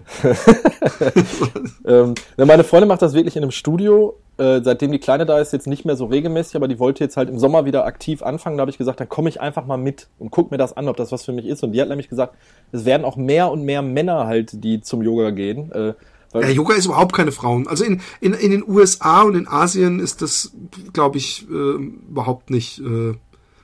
ähm, 1.85 2.15
meine 2.37 2.63
Freundin 2.63 2.87
macht 2.87 3.01
das 3.01 3.13
wirklich 3.13 3.35
in 3.35 3.43
einem 3.43 3.51
Studio. 3.51 4.19
Äh, 4.37 4.61
seitdem 4.63 4.91
die 4.91 4.99
Kleine 4.99 5.25
da 5.25 5.39
ist, 5.39 5.53
jetzt 5.53 5.67
nicht 5.67 5.85
mehr 5.85 5.95
so 5.95 6.05
regelmäßig, 6.05 6.55
aber 6.55 6.67
die 6.67 6.79
wollte 6.79 7.03
jetzt 7.03 7.17
halt 7.17 7.29
im 7.29 7.37
Sommer 7.37 7.65
wieder 7.65 7.85
aktiv 7.85 8.23
anfangen. 8.23 8.57
Da 8.57 8.61
habe 8.61 8.71
ich 8.71 8.77
gesagt, 8.77 8.99
dann 8.99 9.09
komme 9.09 9.29
ich 9.29 9.39
einfach 9.39 9.65
mal 9.65 9.77
mit 9.77 10.07
und 10.17 10.31
guck 10.31 10.49
mir 10.49 10.57
das 10.57 10.75
an, 10.75 10.87
ob 10.87 10.97
das 10.97 11.11
was 11.11 11.23
für 11.23 11.33
mich 11.33 11.45
ist. 11.45 11.63
Und 11.63 11.73
die 11.73 11.81
hat 11.81 11.89
nämlich 11.89 12.09
gesagt, 12.09 12.35
es 12.71 12.85
werden 12.85 13.05
auch 13.05 13.15
mehr 13.15 13.51
und 13.51 13.63
mehr 13.63 13.81
Männer 13.81 14.25
halt, 14.25 14.63
die 14.63 14.81
zum 14.81 15.03
Yoga 15.03 15.29
gehen. 15.29 15.71
Äh, 15.71 15.93
ja, 16.33 16.49
Yoga 16.49 16.73
ist 16.73 16.85
überhaupt 16.85 17.13
keine 17.13 17.31
Frauen. 17.31 17.67
Also 17.67 17.83
in, 17.83 18.01
in, 18.19 18.33
in 18.33 18.49
den 18.49 18.67
USA 18.67 19.21
und 19.21 19.35
in 19.35 19.47
Asien 19.47 19.99
ist 19.99 20.23
das, 20.23 20.51
glaube 20.91 21.17
ich, 21.17 21.45
äh, 21.49 21.75
überhaupt 22.09 22.49
nicht. 22.49 22.79
Äh, 22.79 23.13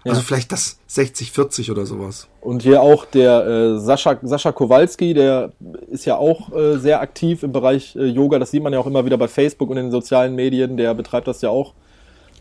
ja. 0.10 0.14
Also 0.14 0.28
vielleicht 0.28 0.51
das 0.51 0.80
60, 0.88 1.32
40 1.32 1.72
oder 1.72 1.86
sowas. 1.86 2.28
Und 2.41 2.64
hier 2.64 2.82
auch 2.82 3.05
der 3.05 3.45
äh, 3.45 3.80
Sascha, 3.80 4.18
Sascha 4.22 4.51
Kowalski, 4.51 5.14
der 5.14 5.51
ist 5.89 6.05
ja 6.05 6.18
auch 6.18 6.53
äh, 6.53 6.78
sehr 6.78 7.01
aktiv 7.01 7.43
im 7.43 7.51
Bereich 7.51 7.95
äh, 7.95 8.05
Yoga. 8.05 8.39
Das 8.39 8.51
sieht 8.51 8.64
man 8.64 8.74
ja 8.74 8.80
auch 8.80 8.88
immer 8.88 9.05
wieder 9.05 9.18
bei 9.18 9.28
Facebook 9.28 9.70
und 9.70 9.78
in 9.78 9.86
den 9.86 9.91
sozialen 9.91 10.36
Medien. 10.36 10.78
Der 10.78 10.93
betreibt 10.93 11.28
das 11.28 11.41
ja 11.41 11.49
auch. 11.49 11.74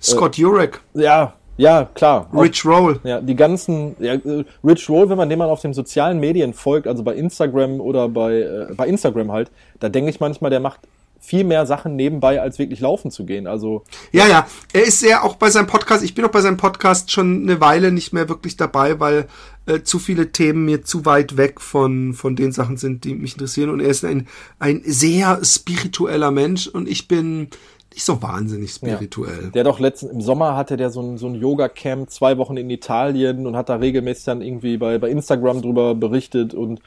Scott 0.01 0.37
Jurek. 0.37 0.81
Ja, 0.95 1.35
ja, 1.59 1.89
klar. 1.93 2.31
Rich 2.33 2.65
Roll. 2.65 3.01
Ja, 3.03 3.21
die 3.21 3.35
ganzen, 3.35 3.97
ja, 3.99 4.15
äh, 4.15 4.45
Rich 4.65 4.89
Roll, 4.89 5.11
wenn 5.11 5.19
man 5.19 5.29
dem 5.29 5.41
mal 5.41 5.51
auf 5.51 5.61
den 5.61 5.75
sozialen 5.75 6.21
Medien 6.21 6.55
folgt, 6.55 6.87
also 6.87 7.03
bei 7.03 7.15
Instagram 7.17 7.81
oder 7.81 8.09
bei, 8.09 8.35
äh, 8.43 8.75
bei 8.77 8.87
Instagram 8.87 9.33
halt, 9.33 9.51
da 9.81 9.89
denke 9.89 10.09
ich 10.09 10.21
manchmal, 10.21 10.51
der 10.51 10.61
macht 10.61 10.81
viel 11.21 11.45
mehr 11.45 11.67
Sachen 11.67 11.97
nebenbei, 11.97 12.41
als 12.41 12.59
wirklich 12.59 12.81
laufen 12.81 13.11
zu 13.11 13.27
gehen. 13.27 13.47
Also 13.47 13.85
ja, 14.13 14.27
ja, 14.27 14.47
er 14.73 14.85
ist 14.85 15.01
sehr 15.01 15.25
auch 15.25 15.37
bei 15.37 15.51
seinem 15.51 15.67
Podcast. 15.67 16.03
Ich 16.05 16.15
bin 16.15 16.25
auch 16.25 16.31
bei 16.31 16.41
seinem 16.41 16.57
Podcast 16.57 17.11
schon 17.11 17.43
eine 17.43 17.61
Weile 17.61 17.93
nicht 17.93 18.13
mehr 18.13 18.29
wirklich 18.29 18.57
dabei, 18.57 19.01
weil 19.01 19.27
äh, 19.67 19.83
zu 19.83 19.99
viele 19.99 20.33
Themen 20.33 20.65
mir 20.65 20.83
zu 20.83 21.05
weit 21.05 21.37
weg 21.37 21.61
von 21.61 22.15
von 22.15 22.37
den 22.37 22.53
Sachen 22.53 22.77
sind, 22.77 23.05
die 23.05 23.15
mich 23.15 23.33
interessieren. 23.35 23.71
Und 23.71 23.81
er 23.81 23.89
ist 23.89 24.05
ein 24.05 24.29
ein 24.59 24.83
sehr 24.85 25.41
spiritueller 25.45 26.31
Mensch 26.31 26.67
und 26.67 26.89
ich 26.89 27.09
bin 27.09 27.49
nicht 27.93 28.05
so 28.05 28.23
wahnsinnig 28.23 28.71
spirituell. 28.71 29.45
Ja. 29.45 29.51
Der 29.51 29.65
doch 29.65 29.81
letzten 29.81 30.11
im 30.11 30.21
Sommer 30.21 30.57
hatte 30.57 30.77
der 30.77 30.91
so 30.91 31.01
ein, 31.01 31.19
so 31.19 31.27
ein 31.27 31.35
Yoga-Camp 31.35 32.11
zwei 32.11 32.39
Wochen 32.39 32.57
in 32.57 32.71
Italien 32.71 33.47
und 33.47 33.57
hat 33.57 33.69
da 33.69 33.77
regelmäßig 33.77 34.25
dann 34.25 34.43
irgendwie 34.43 34.77
bei, 34.77 34.99
bei 34.99 35.11
Instagram 35.11 35.63
drüber 35.63 35.95
berichtet 35.95 36.55
und 36.55 36.81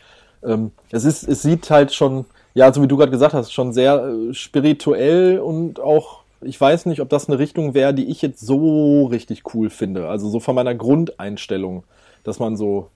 ähm, 0.43 0.71
es 0.91 1.03
ist, 1.03 1.27
es 1.27 1.41
sieht 1.41 1.69
halt 1.69 1.93
schon 1.93 2.25
ja, 2.53 2.71
so 2.73 2.81
wie 2.81 2.87
du 2.87 2.97
gerade 2.97 3.11
gesagt 3.11 3.33
hast, 3.33 3.53
schon 3.53 3.73
sehr 3.73 4.05
äh, 4.05 4.33
spirituell 4.33 5.39
und 5.39 5.79
auch, 5.79 6.23
ich 6.41 6.59
weiß 6.59 6.85
nicht, 6.87 7.01
ob 7.01 7.09
das 7.09 7.29
eine 7.29 7.39
Richtung 7.39 7.73
wäre, 7.73 7.93
die 7.93 8.09
ich 8.09 8.21
jetzt 8.21 8.41
so 8.41 9.05
richtig 9.05 9.43
cool 9.53 9.69
finde. 9.69 10.07
Also 10.07 10.29
so 10.29 10.39
von 10.39 10.55
meiner 10.55 10.75
Grundeinstellung, 10.75 11.83
dass 12.23 12.39
man 12.39 12.57
so, 12.57 12.89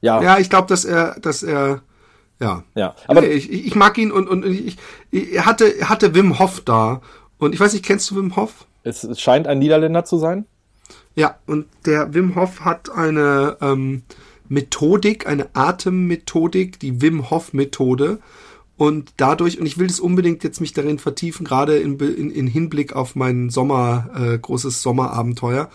ja. 0.00 0.22
Ja, 0.22 0.38
ich 0.38 0.50
glaube, 0.50 0.68
dass 0.68 0.84
er, 0.84 1.18
dass 1.20 1.42
er, 1.42 1.82
ja. 2.40 2.62
Ja, 2.74 2.94
aber 3.06 3.28
ich, 3.28 3.50
ich 3.50 3.74
mag 3.74 3.98
ihn 3.98 4.12
und, 4.12 4.28
und 4.28 4.44
ich, 4.44 4.76
ich, 5.10 5.32
er 5.34 5.46
hatte, 5.46 5.72
hatte 5.88 6.14
Wim 6.14 6.38
Hof 6.38 6.60
da. 6.64 7.00
Und 7.38 7.54
ich 7.54 7.60
weiß 7.60 7.72
nicht, 7.72 7.84
kennst 7.84 8.10
du 8.10 8.16
Wim 8.16 8.36
Hof? 8.36 8.66
Es, 8.82 9.04
es 9.04 9.20
scheint 9.20 9.46
ein 9.46 9.58
Niederländer 9.58 10.04
zu 10.04 10.18
sein. 10.18 10.46
Ja, 11.14 11.38
und 11.46 11.66
der 11.84 12.14
Wim 12.14 12.36
Hof 12.36 12.60
hat 12.60 12.90
eine 12.90 13.56
ähm, 13.60 14.02
Methodik, 14.48 15.26
eine 15.26 15.48
Atemmethodik, 15.52 16.78
die 16.78 17.02
Wim 17.02 17.30
Hof 17.30 17.52
Methode. 17.52 18.18
Und 18.78 19.12
dadurch, 19.16 19.58
und 19.58 19.66
ich 19.66 19.76
will 19.78 19.88
das 19.88 19.98
unbedingt 19.98 20.44
jetzt 20.44 20.60
mich 20.60 20.72
darin 20.72 21.00
vertiefen, 21.00 21.44
gerade 21.44 21.76
in, 21.78 21.98
in, 21.98 22.30
in 22.30 22.46
Hinblick 22.46 22.94
auf 22.94 23.16
mein 23.16 23.50
Sommer, 23.50 24.08
äh, 24.14 24.38
großes 24.38 24.82
Sommerabenteuer, 24.82 25.68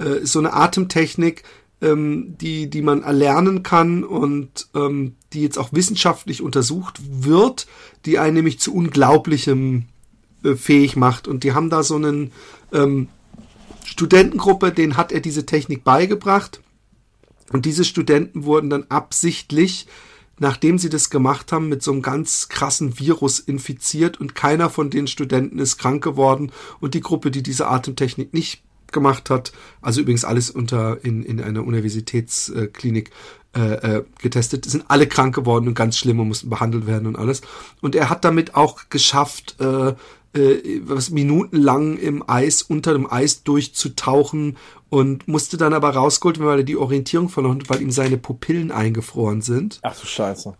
äh, 0.00 0.22
ist 0.22 0.32
so 0.32 0.40
eine 0.40 0.52
Atemtechnik, 0.52 1.44
ähm, 1.80 2.34
die, 2.40 2.68
die 2.68 2.82
man 2.82 3.04
erlernen 3.04 3.62
kann 3.62 4.02
und 4.02 4.66
ähm, 4.74 5.14
die 5.32 5.42
jetzt 5.42 5.56
auch 5.56 5.72
wissenschaftlich 5.72 6.42
untersucht 6.42 7.00
wird, 7.08 7.68
die 8.04 8.18
einen 8.18 8.34
nämlich 8.34 8.58
zu 8.58 8.74
unglaublichem 8.74 9.84
äh, 10.42 10.56
fähig 10.56 10.96
macht. 10.96 11.28
Und 11.28 11.44
die 11.44 11.52
haben 11.52 11.70
da 11.70 11.84
so 11.84 11.94
einen 11.94 12.32
ähm, 12.72 13.06
Studentengruppe, 13.84 14.72
den 14.72 14.96
hat 14.96 15.12
er 15.12 15.20
diese 15.20 15.46
Technik 15.46 15.84
beigebracht. 15.84 16.60
Und 17.52 17.66
diese 17.66 17.84
Studenten 17.84 18.44
wurden 18.44 18.68
dann 18.68 18.86
absichtlich 18.88 19.86
nachdem 20.38 20.78
sie 20.78 20.88
das 20.88 21.10
gemacht 21.10 21.52
haben, 21.52 21.68
mit 21.68 21.82
so 21.82 21.92
einem 21.92 22.02
ganz 22.02 22.48
krassen 22.48 22.98
Virus 22.98 23.38
infiziert 23.38 24.20
und 24.20 24.34
keiner 24.34 24.70
von 24.70 24.90
den 24.90 25.06
Studenten 25.06 25.58
ist 25.58 25.78
krank 25.78 26.02
geworden 26.02 26.52
und 26.80 26.94
die 26.94 27.00
Gruppe, 27.00 27.30
die 27.30 27.42
diese 27.42 27.68
Atemtechnik 27.68 28.32
nicht 28.32 28.62
gemacht 28.92 29.30
hat, 29.30 29.52
also 29.82 30.00
übrigens 30.00 30.24
alles 30.24 30.50
unter 30.50 31.04
in, 31.04 31.22
in 31.22 31.42
einer 31.42 31.64
Universitätsklinik 31.64 33.10
äh, 33.56 33.96
äh, 33.96 34.04
getestet, 34.20 34.64
sind 34.66 34.84
alle 34.88 35.06
krank 35.06 35.34
geworden 35.34 35.68
und 35.68 35.74
ganz 35.74 35.98
schlimm 35.98 36.20
und 36.20 36.28
mussten 36.28 36.50
behandelt 36.50 36.86
werden 36.86 37.06
und 37.06 37.16
alles. 37.16 37.40
Und 37.80 37.94
er 37.94 38.10
hat 38.10 38.24
damit 38.24 38.54
auch 38.54 38.88
geschafft, 38.88 39.56
äh, 39.60 39.94
äh, 40.40 40.80
was 40.84 41.10
minutenlang 41.10 41.96
im 41.98 42.28
Eis, 42.28 42.62
unter 42.62 42.92
dem 42.92 43.10
Eis 43.10 43.42
durchzutauchen 43.42 44.56
und 44.88 45.28
musste 45.28 45.56
dann 45.56 45.74
aber 45.74 45.90
rausgeholt 45.90 46.40
weil 46.40 46.60
er 46.60 46.64
die 46.64 46.76
Orientierung 46.76 47.28
verloren 47.28 47.60
hat, 47.60 47.70
weil 47.70 47.82
ihm 47.82 47.90
seine 47.90 48.18
Pupillen 48.18 48.70
eingefroren 48.70 49.42
sind. 49.42 49.80
Ach 49.82 49.98
du 49.98 50.06
Scheiße. 50.06 50.56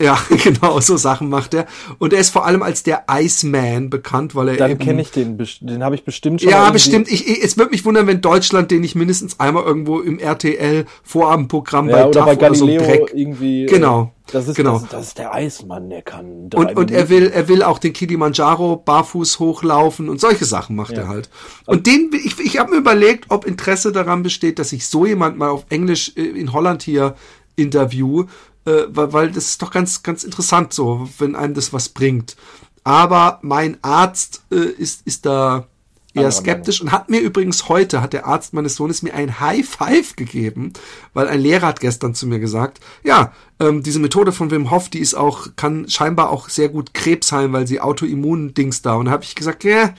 Ja, 0.00 0.16
genau, 0.44 0.78
so 0.80 0.96
Sachen 0.96 1.28
macht 1.28 1.54
er. 1.54 1.66
Und 1.98 2.12
er 2.12 2.20
ist 2.20 2.30
vor 2.30 2.46
allem 2.46 2.62
als 2.62 2.84
der 2.84 3.04
Iceman 3.10 3.90
bekannt, 3.90 4.34
weil 4.34 4.48
er 4.48 4.56
Dann 4.56 4.78
kenne 4.78 5.02
ich 5.02 5.10
den, 5.10 5.36
den 5.60 5.82
habe 5.82 5.96
ich 5.96 6.04
bestimmt 6.04 6.40
schon. 6.40 6.50
Ja, 6.50 6.70
bestimmt. 6.70 7.10
Ich, 7.10 7.26
ich, 7.26 7.42
es 7.42 7.56
würde 7.56 7.72
mich 7.72 7.84
wundern, 7.84 8.06
wenn 8.06 8.20
Deutschland 8.20 8.70
den 8.70 8.82
nicht 8.82 8.94
mindestens 8.94 9.40
einmal 9.40 9.64
irgendwo 9.64 10.00
im 10.00 10.18
RTL 10.20 10.86
Vorabendprogramm 11.02 11.88
ja, 11.88 11.96
bei 11.96 12.06
oder 12.06 12.20
TAF 12.20 12.26
bei 12.26 12.36
Galileo 12.36 12.82
oder 12.82 12.94
so 12.94 13.06
irgendwie. 13.12 13.66
Genau. 13.66 14.12
Das 14.30 14.46
ist, 14.46 14.56
genau. 14.56 14.78
Das, 14.78 14.88
das 14.90 15.06
ist 15.08 15.18
der 15.18 15.32
Eismann, 15.32 15.88
der 15.88 16.02
kann. 16.02 16.50
Und, 16.54 16.76
und 16.76 16.90
er 16.90 17.08
will, 17.08 17.28
er 17.28 17.48
will 17.48 17.62
auch 17.62 17.78
den 17.78 17.94
Kilimanjaro 17.94 18.76
barfuß 18.76 19.38
hochlaufen 19.38 20.08
und 20.08 20.20
solche 20.20 20.44
Sachen 20.44 20.76
macht 20.76 20.92
Ja. 20.92 21.02
er 21.02 21.08
halt. 21.08 21.30
Und 21.64 21.86
den, 21.86 22.10
ich, 22.12 22.38
ich 22.38 22.58
habe 22.58 22.72
mir 22.72 22.76
überlegt, 22.76 23.26
ob 23.30 23.46
Interesse 23.46 23.90
daran 23.90 24.22
besteht, 24.22 24.58
dass 24.58 24.72
ich 24.72 24.86
so 24.86 25.06
jemand 25.06 25.38
mal 25.38 25.48
auf 25.48 25.64
Englisch 25.70 26.12
äh, 26.16 26.22
in 26.22 26.52
Holland 26.52 26.82
hier 26.82 27.14
interview, 27.56 28.24
äh, 28.68 28.86
weil, 28.88 29.12
weil 29.12 29.30
das 29.30 29.46
ist 29.46 29.62
doch 29.62 29.70
ganz, 29.70 30.02
ganz 30.02 30.24
interessant 30.24 30.72
so, 30.72 31.08
wenn 31.18 31.34
einem 31.34 31.54
das 31.54 31.72
was 31.72 31.88
bringt. 31.88 32.36
Aber 32.84 33.38
mein 33.42 33.78
Arzt 33.82 34.42
äh, 34.50 34.56
ist, 34.56 35.06
ist 35.06 35.26
da 35.26 35.66
eher 36.14 36.30
skeptisch 36.32 36.80
und 36.80 36.90
hat 36.90 37.10
mir 37.10 37.20
übrigens 37.20 37.68
heute, 37.68 38.00
hat 38.00 38.12
der 38.12 38.26
Arzt 38.26 38.52
meines 38.52 38.76
Sohnes 38.76 39.02
mir 39.02 39.14
ein 39.14 39.40
High 39.40 39.66
Five 39.66 40.16
gegeben, 40.16 40.72
weil 41.14 41.28
ein 41.28 41.40
Lehrer 41.40 41.68
hat 41.68 41.80
gestern 41.80 42.14
zu 42.14 42.26
mir 42.26 42.38
gesagt, 42.38 42.80
ja, 43.04 43.32
ähm, 43.60 43.82
diese 43.82 44.00
Methode 44.00 44.32
von 44.32 44.50
Wim 44.50 44.70
Hof, 44.70 44.88
die 44.88 45.00
ist 45.00 45.14
auch, 45.14 45.48
kann 45.56 45.88
scheinbar 45.88 46.30
auch 46.30 46.48
sehr 46.48 46.68
gut 46.68 46.94
Krebs 46.94 47.30
heilen, 47.32 47.52
weil 47.52 47.66
sie 47.66 47.80
Autoimmun-Dings 47.80 48.82
da. 48.82 48.94
Und 48.94 49.06
da 49.06 49.12
habe 49.12 49.24
ich 49.24 49.34
gesagt, 49.34 49.64
ja, 49.64 49.94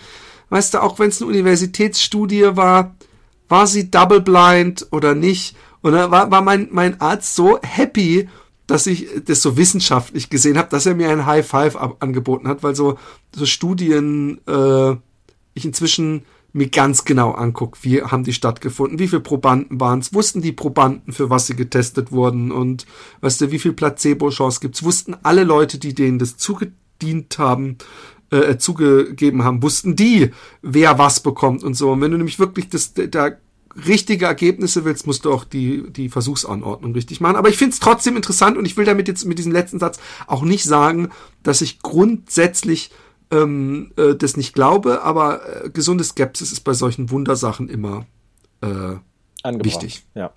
weißt 0.50 0.74
du, 0.74 0.84
auch 0.84 1.00
wenn 1.00 1.10
es 1.10 1.22
eine 1.22 1.30
Universitätsstudie 1.30 2.50
war, 2.56 2.96
war 3.48 3.68
sie 3.68 3.90
double 3.90 4.22
blind 4.22 4.88
oder 4.92 5.16
nicht? 5.16 5.56
Und 5.82 5.94
da 5.94 6.12
war, 6.12 6.30
war 6.32 6.42
mein, 6.42 6.68
mein 6.72 7.00
Arzt 7.00 7.36
so 7.36 7.60
happy, 7.62 8.28
dass 8.70 8.88
ich 8.88 9.08
das 9.26 9.42
so 9.42 9.58
wissenschaftlich 9.58 10.30
gesehen 10.30 10.58
habe, 10.58 10.70
dass 10.70 10.86
er 10.86 10.96
mir 10.96 11.10
ein 11.10 11.26
High 11.26 11.48
Five 11.48 11.76
angeboten 12.00 12.48
hat, 12.48 12.62
weil 12.62 12.76
so, 12.76 12.98
so 13.36 13.46
Studien 13.46 14.40
äh, 14.48 14.96
ich 15.54 15.66
inzwischen 15.66 16.24
mir 16.54 16.70
ganz 16.70 17.06
genau 17.06 17.32
angucke, 17.32 17.80
wie 17.84 18.02
haben 18.02 18.24
die 18.24 18.34
stattgefunden, 18.34 19.00
wie 19.00 19.08
viele 19.08 19.22
Probanden 19.22 19.80
waren 19.80 20.00
es, 20.00 20.14
wussten 20.14 20.42
die 20.42 20.52
Probanden, 20.52 21.14
für 21.14 21.30
was 21.30 21.48
sie 21.48 21.56
getestet 21.56 22.12
wurden 22.12 22.52
und 22.52 22.86
weißt 23.22 23.42
du, 23.42 23.52
wie 23.52 23.60
viel 23.60 23.74
Placebo-Chance 23.74 24.60
gibt's, 24.60 24.84
wussten 24.84 25.16
alle 25.24 25.44
Leute, 25.44 25.78
die 25.78 25.94
denen 25.94 26.18
das 26.18 26.38
zugedient 26.38 27.38
haben, 27.38 27.78
äh, 28.32 28.58
zugegeben 28.58 29.44
haben, 29.44 29.62
wussten 29.62 29.96
die, 29.96 30.32
wer 30.62 30.98
was 30.98 31.20
bekommt 31.20 31.64
und 31.64 31.76
so. 31.76 31.92
Und 31.92 32.02
wenn 32.02 32.12
du 32.12 32.18
nämlich 32.18 32.40
wirklich 32.40 32.70
das, 32.70 32.94
da 32.94 33.32
richtige 33.88 34.26
Ergebnisse 34.26 34.86
willst, 34.86 35.08
musst 35.08 35.26
du 35.26 35.34
auch 35.34 35.44
die, 35.44 35.90
die 35.92 36.10
Versuchsanordnung 36.10 36.94
richtig 36.94 37.22
machen. 37.22 37.36
Aber 37.36 37.50
ich 37.50 37.58
finde 37.58 37.74
es 37.74 37.80
trotzdem 37.80 38.16
interessant 38.16 38.58
und 38.58 38.66
ich 38.66 38.78
will 38.78 38.86
damit 38.86 39.08
jetzt 39.08 39.26
mit 39.26 39.38
diesem 39.38 39.52
letzten 39.52 39.80
Satz 39.80 40.00
auch 40.28 40.44
nicht 40.44 40.64
sagen, 40.64 41.10
dass 41.44 41.62
ich 41.62 41.80
grundsätzlich 41.82 42.92
ähm, 43.32 43.92
äh, 43.96 44.16
das 44.16 44.38
nicht 44.38 44.54
glaube, 44.54 45.04
aber 45.04 45.66
äh, 45.66 45.70
gesunde 45.70 46.04
Skepsis 46.04 46.52
ist 46.52 46.62
bei 46.62 46.74
solchen 46.74 47.10
Wundersachen 47.10 47.70
immer 47.70 48.06
äh, 48.62 48.96
wichtig. 49.64 50.06
Ja. 50.16 50.32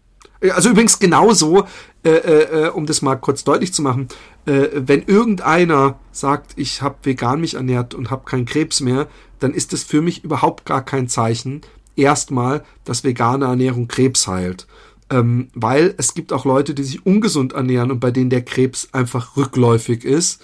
Also 0.51 0.71
übrigens 0.71 0.99
genauso, 0.99 1.67
äh, 2.05 2.11
äh, 2.11 2.67
äh, 2.67 2.69
um 2.69 2.87
das 2.87 3.01
mal 3.01 3.17
kurz 3.17 3.45
deutlich 3.45 3.73
zu 3.73 3.83
machen, 3.83 4.09
äh, 4.45 4.69
wenn 4.75 5.03
irgendeiner 5.03 6.01
sagt, 6.11 6.53
ich 6.57 6.83
habe 6.83 6.97
vegan 7.05 7.41
mich 7.41 7.55
ernährt 7.55 7.95
und 7.95 8.11
habe 8.11 8.25
keinen 8.25 8.45
Krebs 8.45 8.81
mehr, 8.81 9.07
dann 9.39 9.55
ist 9.55 9.73
das 9.73 9.85
für 9.85 10.03
mich 10.03 10.25
überhaupt 10.25 10.65
gar 10.65 10.85
kein 10.85 11.09
Zeichen, 11.09 11.61
erstmal, 11.97 12.65
dass 12.85 13.05
vegane 13.05 13.47
Ernährung 13.47 13.89
Krebs 13.89 14.27
heilt. 14.27 14.67
Ähm, 15.11 15.49
weil 15.55 15.95
es 15.99 16.15
gibt 16.15 16.33
auch 16.33 16.45
Leute, 16.45 16.75
die 16.75 16.85
sich 16.85 17.05
ungesund 17.05 17.53
ernähren 17.53 17.91
und 17.91 18.01
bei 18.01 18.11
denen 18.11 18.31
der 18.31 18.43
Krebs 18.43 18.89
einfach 18.93 19.37
rückläufig 19.37 20.05
ist. 20.05 20.41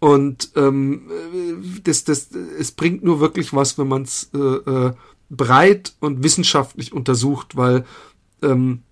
Und 0.00 0.50
ähm, 0.56 1.10
äh, 1.10 1.80
das, 1.84 2.04
das, 2.04 2.30
es 2.58 2.72
bringt 2.72 3.04
nur 3.04 3.20
wirklich 3.20 3.52
was, 3.52 3.78
wenn 3.78 3.88
man 3.88 4.02
es 4.02 4.30
äh, 4.34 4.38
äh, 4.38 4.92
breit 5.28 5.92
und 6.00 6.24
wissenschaftlich 6.24 6.92
untersucht, 6.92 7.56
weil 7.56 7.84
ähm, 8.42 8.82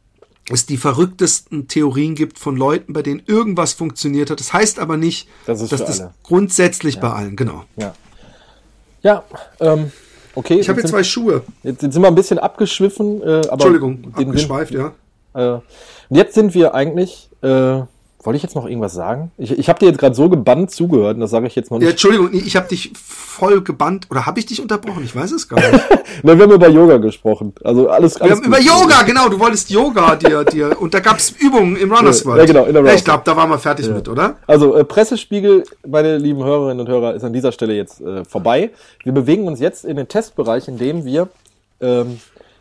es 0.50 0.66
die 0.66 0.76
verrücktesten 0.76 1.68
Theorien 1.68 2.14
gibt 2.14 2.38
von 2.38 2.56
Leuten, 2.56 2.92
bei 2.92 3.02
denen 3.02 3.22
irgendwas 3.26 3.72
funktioniert 3.72 4.30
hat. 4.30 4.40
Das 4.40 4.52
heißt 4.52 4.78
aber 4.78 4.96
nicht, 4.96 5.28
Das 5.46 5.66
dass 5.66 5.80
das 5.80 6.00
alle. 6.00 6.14
grundsätzlich 6.22 7.00
bei 7.00 7.10
allen, 7.10 7.36
genau. 7.36 7.64
Ja. 7.76 7.94
Ja, 9.02 9.24
ähm, 9.60 9.92
okay. 10.34 10.58
Ich 10.58 10.68
habe 10.68 10.80
jetzt 10.80 10.90
zwei 10.90 11.02
Schuhe. 11.02 11.42
Jetzt, 11.62 11.82
jetzt 11.82 11.92
sind 11.92 12.02
wir 12.02 12.08
ein 12.08 12.14
bisschen 12.14 12.38
abgeschwiffen, 12.38 13.22
äh, 13.22 13.24
aber 13.24 13.52
Entschuldigung, 13.52 14.12
abgeschweift, 14.14 14.72
ja. 14.72 14.92
Sind, 15.34 15.42
äh, 15.42 15.60
und 16.08 16.16
jetzt 16.16 16.34
sind 16.34 16.54
wir 16.54 16.74
eigentlich. 16.74 17.28
Äh, 17.42 17.82
wollte 18.22 18.36
ich 18.36 18.42
jetzt 18.42 18.56
noch 18.56 18.66
irgendwas 18.66 18.94
sagen? 18.94 19.30
Ich, 19.38 19.56
ich 19.56 19.68
habe 19.68 19.78
dir 19.78 19.86
jetzt 19.86 19.98
gerade 19.98 20.14
so 20.14 20.28
gebannt 20.28 20.70
zugehört, 20.70 21.14
und 21.14 21.20
das 21.20 21.30
sage 21.30 21.46
ich 21.46 21.54
jetzt 21.54 21.70
noch 21.70 21.78
ja 21.78 21.84
nicht. 21.84 21.90
Entschuldigung, 21.92 22.30
ich 22.32 22.56
habe 22.56 22.68
dich 22.68 22.92
voll 22.94 23.62
gebannt. 23.62 24.06
Oder 24.10 24.26
habe 24.26 24.40
ich 24.40 24.46
dich 24.46 24.60
unterbrochen? 24.60 25.04
Ich 25.04 25.14
weiß 25.14 25.30
es 25.30 25.48
gar 25.48 25.56
nicht. 25.56 25.72
Nein, 26.24 26.38
wir 26.38 26.44
haben 26.44 26.52
über 26.52 26.68
Yoga 26.68 26.96
gesprochen. 26.96 27.52
Also 27.62 27.88
alles. 27.88 28.16
Wir 28.16 28.22
alles 28.22 28.38
haben 28.38 28.46
über. 28.46 28.60
Yoga, 28.60 29.02
genau. 29.02 29.28
Du 29.28 29.38
wolltest 29.38 29.70
Yoga 29.70 30.16
dir, 30.16 30.44
dir. 30.44 30.80
Und 30.80 30.94
da 30.94 31.00
gab's 31.00 31.30
Übungen 31.38 31.76
im 31.76 31.92
Runners 31.92 32.20
Ja, 32.20 32.26
World. 32.26 32.40
ja, 32.40 32.46
genau, 32.46 32.64
in 32.64 32.72
der 32.72 32.74
ja, 32.74 32.80
Runners 32.80 32.94
ich 32.96 33.04
glaube, 33.04 33.22
da 33.24 33.36
waren 33.36 33.50
wir 33.50 33.58
fertig 33.58 33.88
mit, 33.88 34.08
oder? 34.08 34.36
Also 34.46 34.74
äh, 34.74 34.84
Pressespiegel, 34.84 35.62
meine 35.86 36.18
lieben 36.18 36.42
Hörerinnen 36.42 36.80
und 36.80 36.88
Hörer, 36.88 37.14
ist 37.14 37.22
an 37.24 37.32
dieser 37.32 37.52
Stelle 37.52 37.74
jetzt 37.74 38.00
äh, 38.00 38.24
vorbei. 38.24 38.70
Wir 39.04 39.12
bewegen 39.12 39.46
uns 39.46 39.60
jetzt 39.60 39.84
in 39.84 39.96
den 39.96 40.08
Testbereich, 40.08 40.66
in 40.66 40.76
dem 40.78 41.04
wir 41.04 41.28
ähm, 41.80 42.18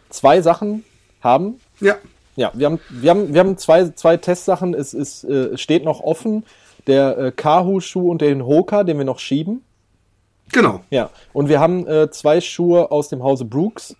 zwei 0.09 0.41
Sachen 0.41 0.83
haben. 1.21 1.59
Ja. 1.79 1.95
Ja, 2.37 2.51
wir 2.53 2.67
haben, 2.67 2.79
wir 2.89 3.09
haben, 3.09 3.33
wir 3.33 3.39
haben 3.41 3.57
zwei, 3.57 3.89
zwei 3.89 4.15
Testsachen. 4.15 4.73
Es, 4.73 4.93
äh, 4.93 5.29
es 5.29 5.61
steht 5.61 5.83
noch 5.83 5.99
offen 5.99 6.45
der 6.85 7.17
äh, 7.17 7.31
Kahu-Schuh 7.31 8.09
und 8.09 8.21
den 8.21 8.45
Hoka, 8.45 8.83
den 8.83 8.97
wir 8.97 9.05
noch 9.05 9.19
schieben. 9.19 9.63
Genau. 10.51 10.81
Ja, 10.89 11.09
und 11.33 11.49
wir 11.49 11.59
haben 11.59 11.85
äh, 11.87 12.09
zwei 12.09 12.39
Schuhe 12.39 12.91
aus 12.91 13.09
dem 13.09 13.21
Hause 13.21 13.43
Brooks. 13.43 13.95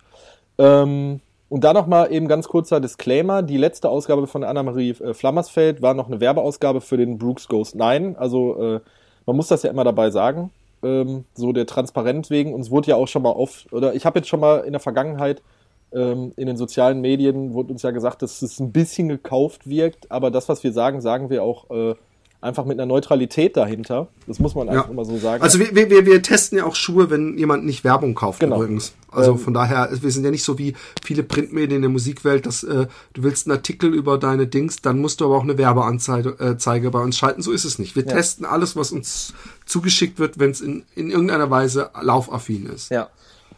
Ähm, 0.56 1.20
und 1.50 1.64
da 1.64 1.72
nochmal 1.72 2.12
eben 2.12 2.28
ganz 2.28 2.48
kurzer 2.48 2.80
Disclaimer. 2.80 3.42
Die 3.42 3.56
letzte 3.56 3.88
Ausgabe 3.88 4.26
von 4.26 4.44
Anna-Marie 4.44 4.90
äh, 4.90 5.14
Flammersfeld 5.14 5.82
war 5.82 5.94
noch 5.94 6.06
eine 6.06 6.20
Werbeausgabe 6.20 6.80
für 6.80 6.96
den 6.96 7.18
Brooks 7.18 7.48
Ghost 7.48 7.74
9. 7.74 8.16
Also 8.16 8.76
äh, 8.76 8.80
man 9.26 9.36
muss 9.36 9.48
das 9.48 9.62
ja 9.62 9.70
immer 9.70 9.84
dabei 9.84 10.10
sagen. 10.10 10.50
Ähm, 10.82 11.24
so 11.34 11.52
der 11.52 11.66
Transparenz 11.66 12.30
wegen. 12.30 12.54
Uns 12.54 12.70
wurde 12.70 12.88
ja 12.88 12.96
auch 12.96 13.08
schon 13.08 13.22
mal 13.22 13.32
oft, 13.32 13.72
oder 13.72 13.94
ich 13.94 14.06
habe 14.06 14.18
jetzt 14.18 14.28
schon 14.28 14.40
mal 14.40 14.60
in 14.60 14.72
der 14.72 14.80
Vergangenheit 14.80 15.42
in 15.90 16.34
den 16.36 16.56
sozialen 16.58 17.00
Medien, 17.00 17.54
wurde 17.54 17.72
uns 17.72 17.82
ja 17.82 17.90
gesagt, 17.92 18.20
dass 18.22 18.42
es 18.42 18.60
ein 18.60 18.72
bisschen 18.72 19.08
gekauft 19.08 19.68
wirkt. 19.68 20.10
Aber 20.10 20.30
das, 20.30 20.48
was 20.48 20.62
wir 20.62 20.72
sagen, 20.72 21.00
sagen 21.00 21.30
wir 21.30 21.42
auch 21.42 21.70
äh, 21.70 21.94
einfach 22.40 22.64
mit 22.66 22.78
einer 22.78 22.86
Neutralität 22.86 23.56
dahinter. 23.56 24.06
Das 24.28 24.38
muss 24.38 24.54
man 24.54 24.68
einfach 24.68 24.84
Ja. 24.84 24.90
immer 24.92 25.04
so 25.04 25.16
sagen. 25.16 25.42
Also 25.42 25.58
wir, 25.58 25.74
wir, 25.74 26.06
wir- 26.06 26.22
testen 26.22 26.58
ja 26.58 26.66
auch 26.66 26.76
Schuhe, 26.76 27.10
wenn 27.10 27.36
jemand 27.38 27.64
nicht 27.64 27.82
Werbung 27.84 28.14
kauft 28.14 28.38
Genau. 28.40 28.56
übrigens. 28.62 28.92
Also 29.10 29.32
Ähm, 29.32 29.38
von 29.38 29.54
daher, 29.54 29.88
wir 30.00 30.10
sind 30.12 30.24
ja 30.24 30.30
nicht 30.30 30.44
so 30.44 30.56
wie 30.58 30.74
viele 31.02 31.22
Printmedien 31.24 31.76
in 31.76 31.82
der 31.82 31.90
Musikwelt, 31.90 32.44
dass 32.46 32.62
äh, 32.62 32.86
du 33.14 33.22
willst 33.24 33.46
einen 33.48 33.56
Artikel 33.56 33.92
über 33.92 34.18
deine 34.18 34.46
Dings, 34.46 34.82
dann 34.82 35.00
musst 35.00 35.20
du 35.20 35.24
aber 35.24 35.36
auch 35.38 35.42
eine 35.42 35.58
Werbeanzeige 35.58 36.36
äh, 36.38 36.56
Zeige 36.58 36.90
bei 36.90 37.00
uns 37.00 37.16
schalten. 37.16 37.42
So 37.42 37.50
ist 37.50 37.64
es 37.64 37.78
nicht. 37.80 37.96
Wir 37.96 38.04
Ja. 38.04 38.12
testen 38.12 38.44
alles, 38.44 38.76
was 38.76 38.92
uns 38.92 39.32
zugeschickt 39.66 40.18
wird, 40.20 40.38
wenn 40.38 40.50
es 40.52 40.60
in, 40.60 40.84
in 40.94 41.10
irgendeiner 41.10 41.50
Weise 41.50 41.90
laufaffin 42.00 42.66
ist. 42.66 42.90
Ja. 42.90 43.08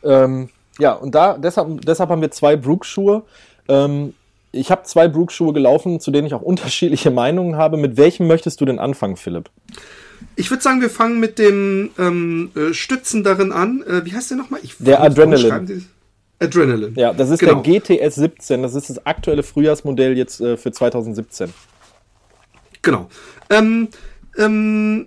Ähm, 0.03 0.49
ja, 0.81 0.93
und 0.93 1.15
da, 1.15 1.37
deshalb, 1.39 1.83
deshalb 1.83 2.11
haben 2.11 2.21
wir 2.23 2.31
zwei 2.31 2.57
Brooks-Schuhe. 2.57 3.23
Ähm, 3.69 4.15
ich 4.53 4.71
habe 4.71 4.83
zwei 4.83 5.07
Brooks-Schuhe 5.09 5.53
gelaufen, 5.53 6.01
zu 6.01 6.11
denen 6.11 6.27
ich 6.27 6.35
auch 6.35 6.43
unterschiedliche 6.53 7.11
Meinungen 7.11 7.57
habe. 7.57 7.77
Mit 7.77 7.97
welchem 7.97 8.27
möchtest 8.27 8.61
du 8.61 8.65
denn 8.65 8.79
anfangen, 8.79 9.17
Philipp? 9.17 9.51
Ich 10.37 10.51
würde 10.51 10.63
sagen, 10.63 10.81
wir 10.81 10.91
fangen 10.91 11.19
mit 11.21 11.39
dem 11.39 11.91
ähm, 11.99 12.51
äh, 12.55 12.75
Stützen 12.75 13.23
darin 13.25 13.53
an. 13.53 13.83
Äh, 13.83 14.05
wie 14.05 14.13
heißt 14.13 14.31
der 14.31 14.37
nochmal? 14.39 14.61
Ich, 14.63 14.77
Der 14.79 15.03
Adrenaline. 15.03 15.83
Adrenaline. 16.39 16.93
Ja, 16.97 17.13
das 17.13 17.31
ist 17.31 17.41
Genau. 17.41 17.61
der 17.61 17.81
GTS 17.81 18.15
17. 18.17 18.63
Das 18.63 18.75
ist 18.75 18.91
das 18.91 19.05
aktuelle 19.07 19.43
Frühjahrsmodell 19.43 20.17
jetzt 20.17 20.41
äh, 20.41 20.57
für 20.57 20.73
2017. 20.73 21.53
Genau. 22.83 23.09
Ähm, 23.51 23.89
ähm, 24.39 25.07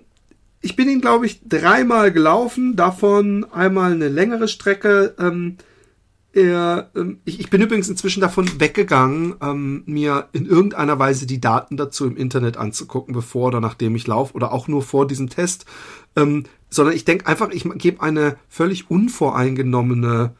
ich 0.64 0.76
bin 0.76 0.88
ihn, 0.88 1.02
glaube 1.02 1.26
ich, 1.26 1.40
dreimal 1.46 2.10
gelaufen, 2.10 2.74
davon 2.74 3.44
einmal 3.52 3.92
eine 3.92 4.08
längere 4.08 4.48
Strecke. 4.48 5.14
Ähm, 5.18 5.58
er, 6.32 6.90
ähm, 6.96 7.18
ich, 7.26 7.38
ich 7.38 7.50
bin 7.50 7.60
übrigens 7.60 7.90
inzwischen 7.90 8.22
davon 8.22 8.48
weggegangen, 8.58 9.34
ähm, 9.42 9.82
mir 9.84 10.30
in 10.32 10.46
irgendeiner 10.46 10.98
Weise 10.98 11.26
die 11.26 11.40
Daten 11.40 11.76
dazu 11.76 12.06
im 12.06 12.16
Internet 12.16 12.56
anzugucken, 12.56 13.12
bevor 13.12 13.48
oder 13.48 13.60
nachdem 13.60 13.94
ich 13.94 14.06
laufe 14.06 14.32
oder 14.32 14.52
auch 14.52 14.66
nur 14.66 14.82
vor 14.82 15.06
diesem 15.06 15.28
Test, 15.28 15.66
ähm, 16.16 16.44
sondern 16.70 16.96
ich 16.96 17.04
denke 17.04 17.26
einfach, 17.26 17.50
ich 17.50 17.64
gebe 17.74 18.00
eine 18.00 18.36
völlig 18.48 18.90
unvoreingenommene 18.90 20.34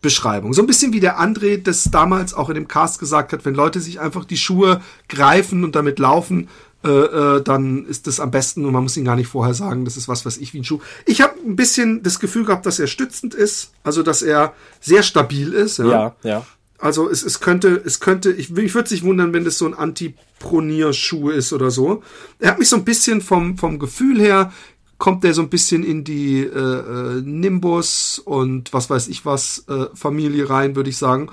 Beschreibung. 0.00 0.54
So 0.54 0.62
ein 0.62 0.66
bisschen 0.66 0.92
wie 0.92 1.00
der 1.00 1.20
André 1.20 1.62
das 1.62 1.84
damals 1.84 2.32
auch 2.32 2.48
in 2.48 2.54
dem 2.54 2.68
Cast 2.68 3.00
gesagt 3.00 3.32
hat, 3.32 3.44
wenn 3.44 3.54
Leute 3.54 3.80
sich 3.80 4.00
einfach 4.00 4.24
die 4.24 4.36
Schuhe 4.36 4.80
greifen 5.08 5.62
und 5.62 5.74
damit 5.74 5.98
laufen, 5.98 6.48
äh, 6.84 6.88
äh, 6.88 7.42
dann 7.42 7.86
ist 7.86 8.06
das 8.06 8.20
am 8.20 8.30
besten 8.30 8.64
und 8.64 8.72
man 8.72 8.84
muss 8.84 8.96
ihnen 8.96 9.06
gar 9.06 9.16
nicht 9.16 9.28
vorher 9.28 9.54
sagen, 9.54 9.84
das 9.84 9.96
ist 9.96 10.08
was, 10.08 10.24
was 10.24 10.36
ich 10.36 10.54
wie 10.54 10.60
ein 10.60 10.64
Schuh. 10.64 10.80
Ich 11.06 11.20
habe 11.20 11.34
ein 11.44 11.56
bisschen 11.56 12.02
das 12.02 12.20
Gefühl 12.20 12.44
gehabt, 12.44 12.66
dass 12.66 12.78
er 12.78 12.86
stützend 12.86 13.34
ist, 13.34 13.72
also 13.82 14.02
dass 14.02 14.22
er 14.22 14.54
sehr 14.80 15.02
stabil 15.02 15.52
ist. 15.52 15.78
Ja. 15.78 15.86
Ja, 15.86 16.16
ja. 16.22 16.46
Also 16.78 17.10
es, 17.10 17.24
es 17.24 17.40
könnte, 17.40 17.82
es 17.84 17.98
könnte, 17.98 18.30
ich, 18.30 18.56
ich 18.56 18.74
würde 18.74 18.88
sich 18.88 19.02
wundern, 19.02 19.32
wenn 19.32 19.44
das 19.44 19.58
so 19.58 19.66
ein 19.66 19.74
Antipronier-Schuh 19.74 21.30
ist 21.30 21.52
oder 21.52 21.72
so. 21.72 22.04
Er 22.38 22.52
hat 22.52 22.60
mich 22.60 22.68
so 22.68 22.76
ein 22.76 22.84
bisschen 22.84 23.20
vom, 23.20 23.58
vom 23.58 23.80
Gefühl 23.80 24.20
her, 24.20 24.52
kommt 24.98 25.24
der 25.24 25.34
so 25.34 25.42
ein 25.42 25.48
bisschen 25.48 25.82
in 25.84 26.04
die 26.04 26.42
äh, 26.42 26.58
äh, 26.58 27.22
Nimbus 27.22 28.20
und 28.24 28.72
was 28.72 28.90
weiß 28.90 29.08
ich 29.08 29.24
was 29.24 29.64
äh, 29.68 29.86
Familie 29.94 30.50
rein, 30.50 30.76
würde 30.76 30.90
ich 30.90 30.98
sagen. 30.98 31.30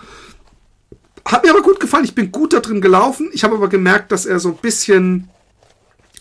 Hat 1.25 1.43
mir 1.43 1.51
aber 1.51 1.63
gut 1.63 1.79
gefallen. 1.79 2.05
Ich 2.05 2.15
bin 2.15 2.31
gut 2.31 2.53
da 2.53 2.59
drin 2.59 2.81
gelaufen. 2.81 3.29
Ich 3.33 3.43
habe 3.43 3.55
aber 3.55 3.67
gemerkt, 3.67 4.11
dass 4.11 4.27
er 4.27 4.39
so 4.39 4.49
ein 4.49 4.57
bisschen, 4.57 5.29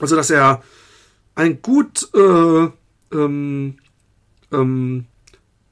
also 0.05 0.17
dass 0.17 0.31
er 0.31 0.63
ein 1.35 1.63
gut 1.63 2.09
äh, 2.15 2.69
ähm, 3.13 3.79
ähm, 4.53 5.07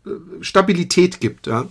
äh, 0.07 0.11
Stabilität 0.41 1.21
gibt, 1.21 1.47
ja. 1.47 1.67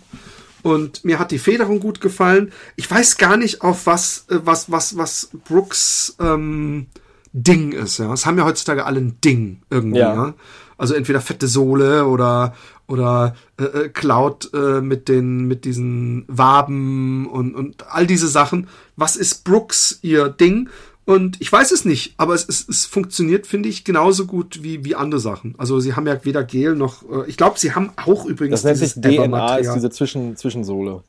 Und 0.63 1.03
mir 1.03 1.17
hat 1.17 1.31
die 1.31 1.39
Federung 1.39 1.79
gut 1.79 2.01
gefallen. 2.01 2.51
Ich 2.75 2.89
weiß 2.89 3.17
gar 3.17 3.35
nicht, 3.35 3.63
auf 3.63 3.87
was, 3.87 4.25
äh, 4.29 4.39
was, 4.43 4.71
was, 4.71 4.95
was 4.95 5.29
Brooks 5.45 6.15
ähm, 6.19 6.85
Ding 7.33 7.71
ist, 7.71 7.97
ja. 7.97 8.13
Es 8.13 8.25
haben 8.25 8.37
ja 8.37 8.45
heutzutage 8.45 8.85
alle 8.85 8.99
ein 8.99 9.17
Ding 9.23 9.63
irgendwie, 9.69 9.99
Ja. 9.99 10.13
ja. 10.13 10.33
Also 10.77 10.95
entweder 10.95 11.21
fette 11.21 11.47
Sohle 11.47 12.07
oder 12.07 12.55
oder 12.87 13.35
äh, 13.59 13.63
äh, 13.63 13.89
Cloud 13.89 14.49
äh, 14.53 14.81
mit 14.81 15.07
den 15.07 15.47
mit 15.47 15.63
diesen 15.63 16.25
Waben 16.27 17.27
und 17.27 17.53
und 17.55 17.85
all 17.91 18.07
diese 18.07 18.27
Sachen. 18.27 18.67
Was 18.95 19.15
ist 19.15 19.43
Brooks 19.43 19.99
ihr 20.01 20.29
Ding? 20.29 20.69
Und 21.05 21.41
ich 21.41 21.51
weiß 21.51 21.71
es 21.71 21.83
nicht, 21.83 22.13
aber 22.17 22.35
es, 22.35 22.47
es, 22.47 22.67
es 22.69 22.85
funktioniert, 22.85 23.47
finde 23.47 23.69
ich, 23.69 23.83
genauso 23.83 24.27
gut 24.27 24.61
wie, 24.61 24.85
wie 24.85 24.95
andere 24.95 25.19
Sachen. 25.19 25.55
Also 25.57 25.79
sie 25.79 25.95
haben 25.95 26.05
ja 26.05 26.23
weder 26.23 26.43
Gel 26.43 26.75
noch, 26.75 27.03
äh, 27.03 27.27
ich 27.27 27.37
glaube, 27.37 27.59
sie 27.59 27.73
haben 27.73 27.91
auch 27.95 28.25
übrigens 28.25 28.61
Das 28.61 28.63
nennt 28.63 28.77
sich 28.77 28.93
DNA, 29.01 29.57
ist 29.57 29.73
diese 29.73 29.89
Zwischen, 29.89 30.37
Zwischensohle. 30.37 31.03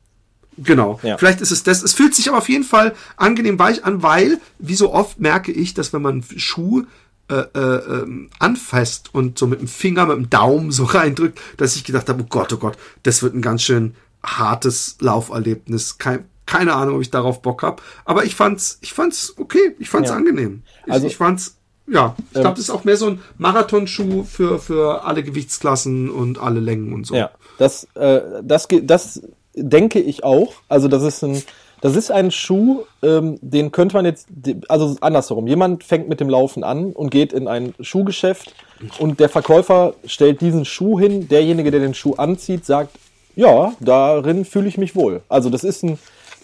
Genau. 0.59 0.99
Ja. 1.03 1.17
Vielleicht 1.19 1.41
ist 1.41 1.51
es 1.51 1.63
das. 1.63 1.83
Es 1.83 1.93
fühlt 1.95 2.15
sich 2.15 2.29
aber 2.29 2.39
auf 2.39 2.49
jeden 2.49 2.65
Fall 2.65 2.95
angenehm 3.17 3.59
weich 3.59 3.85
an, 3.85 4.03
weil, 4.03 4.39
wie 4.59 4.75
so 4.75 4.93
oft 4.93 5.21
merke 5.21 5.53
ich, 5.53 5.75
dass 5.75 5.93
wenn 5.93 6.03
man 6.03 6.23
Schuh 6.37 6.85
äh, 7.29 7.45
äh, 7.55 8.03
ähm, 8.03 8.31
anfasst 8.39 9.15
und 9.15 9.39
so 9.39 9.47
mit 9.47 9.61
dem 9.61 9.69
Finger, 9.69 10.07
mit 10.07 10.17
dem 10.17 10.31
Daumen 10.31 10.71
so 10.71 10.85
reindrückt, 10.85 11.39
dass 11.57 11.77
ich 11.77 11.85
gedacht 11.85 12.09
habe, 12.09 12.23
oh 12.23 12.27
Gott, 12.29 12.53
oh 12.53 12.59
Gott, 12.59 12.77
das 13.05 13.23
wird 13.23 13.35
ein 13.35 13.43
ganz 13.43 13.63
schön 13.63 13.95
hartes 14.23 14.97
Lauferlebnis. 15.01 15.99
Kein, 15.99 16.25
keine 16.53 16.75
Ahnung, 16.75 16.97
ob 16.97 17.03
ich 17.03 17.11
darauf 17.11 17.41
Bock 17.43 17.63
habe. 17.63 17.83
Aber 18.05 18.25
ich 18.25 18.35
fand's, 18.35 18.79
ich 18.83 18.93
fand's 18.93 19.35
okay. 19.39 19.75
Ich 19.79 19.89
fand's 19.89 20.11
Ja. 20.11 20.17
angenehm. 20.17 20.63
Ich, 20.87 20.93
Also- 20.93 21.07
ich 21.07 21.17
fand's, 21.17 21.57
ja, 21.87 22.15
ich 22.31 22.37
Ähm, 22.37 22.43
glaube, 22.43 22.57
das 22.57 22.65
ist 22.65 22.71
auch 22.71 22.85
mehr 22.85 22.97
so 22.97 23.07
ein 23.07 23.21
Marathonschuh 23.39 24.25
für, 24.25 24.59
für 24.59 25.05
alle 25.05 25.23
Gewichtsklassen 25.23 26.11
und 26.11 26.39
alle 26.39 26.61
Längen 26.61 26.93
und 26.93 27.07
so. 27.07 27.15
Ja, 27.15 27.31
das, 27.59 27.85
äh, 27.95 28.21
das, 28.43 28.69
das 28.83 29.23
denke 29.55 29.99
ich 30.01 30.25
auch. 30.25 30.53
Also 30.69 30.89
das 30.89 31.03
ist 31.03 31.23
ein, 31.25 31.43
das 31.81 31.97
ist 31.97 32.11
ein 32.13 32.31
Schuh, 32.31 32.85
ähm, 33.03 33.39
den 33.43 33.73
könnte 33.73 33.97
man 33.97 34.05
jetzt, 34.05 34.29
also 34.69 34.97
andersherum. 35.01 35.47
Jemand 35.49 35.83
fängt 35.85 36.09
mit 36.09 36.21
dem 36.21 36.29
Laufen 36.29 36.63
an 36.65 36.93
und 36.93 37.11
geht 37.11 37.33
in 37.33 37.49
ein 37.49 37.75
Schuhgeschäft 37.81 38.55
und 38.99 39.19
der 39.21 39.29
Verkäufer 39.29 39.95
stellt 40.07 40.41
diesen 40.41 40.65
Schuh 40.65 40.99
hin. 41.01 41.29
Derjenige, 41.29 41.71
der 41.73 41.81
den 41.81 41.95
Schuh 41.95 42.15
anzieht, 42.15 42.65
sagt, 42.65 42.97
ja, 43.35 43.73
darin 43.81 44.45
fühle 44.45 44.69
ich 44.69 44.79
mich 44.79 44.95
wohl. 44.95 45.23
Also 45.29 45.51
das 45.51 45.65
ist 45.65 45.83
ein, 45.83 45.99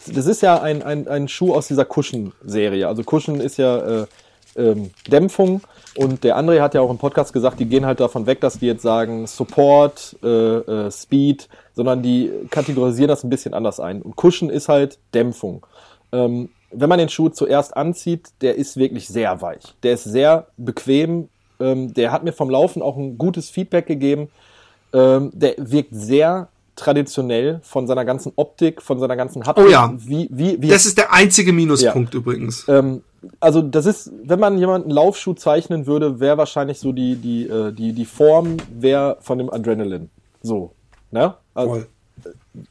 das 0.07 0.27
ist 0.27 0.43
ja 0.43 0.61
ein, 0.61 0.83
ein, 0.83 1.09
ein 1.09 1.29
Schuh 1.29 1.55
aus 1.55 1.69
dieser 1.69 1.85
Cushion-Serie. 1.85 2.87
Also 2.87 3.03
Cushion 3.03 3.41
ist 3.41 3.57
ja 3.59 4.03
äh, 4.03 4.07
ähm, 4.57 4.91
Dämpfung. 5.11 5.63
Und 5.97 6.23
der 6.23 6.39
André 6.39 6.61
hat 6.61 6.75
ja 6.75 6.81
auch 6.81 6.91
im 6.91 6.99
Podcast 6.99 7.33
gesagt, 7.33 7.59
die 7.59 7.67
gehen 7.67 7.85
halt 7.85 8.01
davon 8.01 8.27
weg, 8.27 8.41
dass 8.41 8.59
die 8.59 8.67
jetzt 8.67 8.83
sagen 8.83 9.27
Support, 9.27 10.17
äh, 10.23 10.27
äh, 10.29 10.91
Speed, 10.91 11.49
sondern 11.75 12.03
die 12.03 12.31
kategorisieren 12.51 13.09
das 13.09 13.25
ein 13.25 13.31
bisschen 13.31 13.55
anders 13.55 13.81
ein. 13.81 14.03
Und 14.03 14.15
Cushion 14.17 14.51
ist 14.51 14.69
halt 14.69 14.99
Dämpfung. 15.15 15.67
Ähm, 16.13 16.51
wenn 16.71 16.89
man 16.89 16.99
den 16.99 17.09
Schuh 17.09 17.31
zuerst 17.31 17.77
anzieht, 17.77 18.29
der 18.43 18.57
ist 18.57 18.77
wirklich 18.77 19.09
sehr 19.09 19.41
weich. 19.41 19.75
Der 19.83 19.95
ist 19.95 20.05
sehr 20.05 20.47
bequem, 20.57 21.29
Ähm, 21.61 21.93
der 21.93 22.13
hat 22.13 22.23
mir 22.23 22.33
vom 22.33 22.51
Laufen 22.51 22.83
auch 22.83 22.97
ein 22.97 23.19
gutes 23.19 23.51
Feedback 23.51 23.87
gegeben. 23.87 24.29
Ähm, 24.93 25.33
der 25.35 25.55
wirkt 25.59 25.93
sehr 25.93 26.49
traditionell 26.79 27.61
von 27.62 27.87
seiner 27.87 28.05
ganzen 28.05 28.33
Optik, 28.37 28.81
von 28.81 28.99
seiner 28.99 29.16
ganzen 29.16 29.45
Haptik. 29.47 29.66
Oh 29.66 29.68
ja. 29.68 29.93
Wie, 29.99 30.29
wie, 30.31 30.61
wie 30.62 30.68
Das 30.68 30.87
ist 30.87 30.97
der 30.97 31.12
einzige 31.12 31.53
Minuspunkt 31.53 32.14
übrigens. 32.14 32.64
ähm, 32.68 33.03
also 33.41 33.61
das 33.62 33.85
ist, 33.87 34.12
wenn 34.24 34.39
man 34.39 34.59
jemanden 34.59 34.91
Laufschuh 34.91 35.35
zeichnen 35.35 35.87
würde, 35.87 36.20
wäre 36.20 36.39
wahrscheinlich 36.39 36.79
so 36.79 36.93
die, 36.93 37.16
die, 37.16 37.49
äh, 37.49 37.72
die, 37.72 37.93
die 37.93 38.05
Form 38.05 38.57
wäre 38.72 39.18
von 39.20 39.39
dem 39.39 39.51
Adrenaline. 39.51 40.09
So. 40.41 40.72
Ne? 41.11 41.35
Also, 41.55 41.70
Voll. 41.70 41.87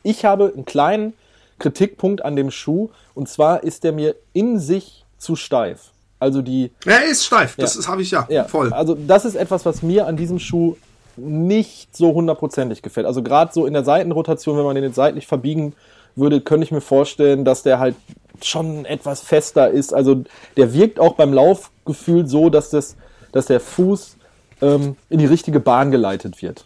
ich 0.03 0.23
habe 0.25 0.51
einen 0.55 0.65
kleinen 0.65 1.13
Kritikpunkt 1.59 2.23
an 2.23 2.35
dem 2.35 2.49
Schuh 2.51 2.89
und 3.13 3.27
zwar 3.27 3.63
ist 3.63 3.83
der 3.83 3.91
mir 3.91 4.15
in 4.33 4.59
sich 4.59 5.03
zu 5.17 5.35
steif. 5.35 5.91
Also 6.19 6.41
die, 6.41 6.71
Er 6.85 7.03
ist 7.05 7.25
steif, 7.25 7.55
das 7.57 7.75
Ja. 7.75 7.87
habe 7.91 8.01
ich 8.01 8.11
ja, 8.11 8.25
ja, 8.29 8.45
voll. 8.45 8.71
also 8.73 8.95
das 8.95 9.25
ist 9.25 9.35
etwas, 9.35 9.65
was 9.65 9.83
mir 9.83 10.07
an 10.07 10.15
diesem 10.17 10.39
Schuh 10.39 10.75
nicht 11.17 11.95
so 11.95 12.13
hundertprozentig 12.13 12.81
gefällt. 12.81 13.05
Also 13.07 13.23
gerade 13.23 13.51
so 13.53 13.65
in 13.65 13.73
der 13.73 13.83
Seitenrotation, 13.83 14.57
wenn 14.57 14.65
man 14.65 14.75
den 14.75 14.83
jetzt 14.83 14.95
seitlich 14.95 15.27
verbiegen 15.27 15.73
würde, 16.15 16.41
könnte 16.41 16.63
ich 16.63 16.71
mir 16.71 16.81
vorstellen, 16.81 17.45
dass 17.45 17.63
der 17.63 17.79
halt 17.79 17.95
schon 18.41 18.85
etwas 18.85 19.21
fester 19.21 19.69
ist. 19.69 19.93
Also 19.93 20.23
der 20.55 20.73
wirkt 20.73 20.99
auch 20.99 21.15
beim 21.15 21.33
Laufgefühl 21.33 22.27
so, 22.27 22.49
dass 22.49 22.69
das, 22.69 22.95
dass 23.31 23.47
der 23.47 23.59
Fuß 23.59 24.17
ähm, 24.61 24.95
in 25.09 25.19
die 25.19 25.25
richtige 25.25 25.59
Bahn 25.59 25.91
geleitet 25.91 26.41
wird. 26.41 26.65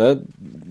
Ne? 0.00 0.22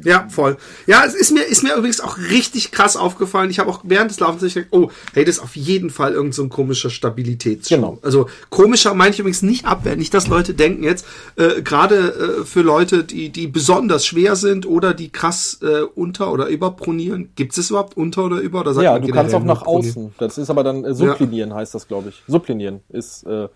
Ja, 0.03 0.27
voll. 0.29 0.57
Ja, 0.87 1.03
es 1.05 1.13
ist 1.13 1.31
mir, 1.31 1.41
ist 1.43 1.61
mir 1.61 1.75
übrigens 1.75 2.01
auch 2.01 2.17
richtig 2.17 2.71
krass 2.71 2.97
aufgefallen. 2.97 3.51
Ich 3.51 3.59
habe 3.59 3.69
auch 3.69 3.81
während 3.83 4.09
des 4.09 4.19
Laufens 4.19 4.53
gedacht, 4.53 4.69
oh, 4.71 4.89
hey, 5.13 5.23
das 5.23 5.35
ist 5.35 5.43
auf 5.43 5.55
jeden 5.55 5.91
Fall 5.91 6.13
irgend 6.13 6.33
so 6.33 6.41
ein 6.41 6.49
komischer 6.49 6.89
Stabilitätsschuh. 6.89 7.75
Genau. 7.75 7.99
Also 8.01 8.27
komischer 8.49 8.95
meine 8.95 9.13
ich 9.13 9.19
übrigens 9.19 9.43
nicht 9.43 9.65
abwerten. 9.65 9.99
Nicht, 9.99 10.13
dass 10.13 10.27
Leute 10.27 10.55
denken 10.55 10.83
jetzt, 10.83 11.05
äh, 11.35 11.61
gerade 11.61 12.39
äh, 12.41 12.45
für 12.45 12.61
Leute, 12.61 13.03
die, 13.03 13.29
die 13.29 13.45
besonders 13.45 14.03
schwer 14.03 14.35
sind 14.35 14.65
oder 14.65 14.95
die 14.95 15.11
krass 15.11 15.59
äh, 15.61 15.81
unter- 15.83 16.31
oder 16.31 16.47
überpronieren. 16.47 17.29
Gibt 17.35 17.55
es 17.55 17.69
überhaupt 17.69 17.95
unter 17.95 18.25
oder 18.25 18.37
über? 18.37 18.61
Oder 18.61 18.81
Ja, 18.81 18.97
du 18.97 19.11
kannst 19.11 19.35
auch 19.35 19.43
nach 19.43 19.61
außen. 19.61 20.15
Das 20.17 20.39
ist 20.39 20.49
aber 20.49 20.63
dann 20.63 20.85
äh, 20.85 20.95
Sublinieren 20.95 21.53
heißt 21.53 21.75
das, 21.75 21.87
glaube 21.87 22.09
ich. 22.09 22.23
Sublinieren 22.27 22.79
ist 22.89 23.27
äh, 23.27 23.47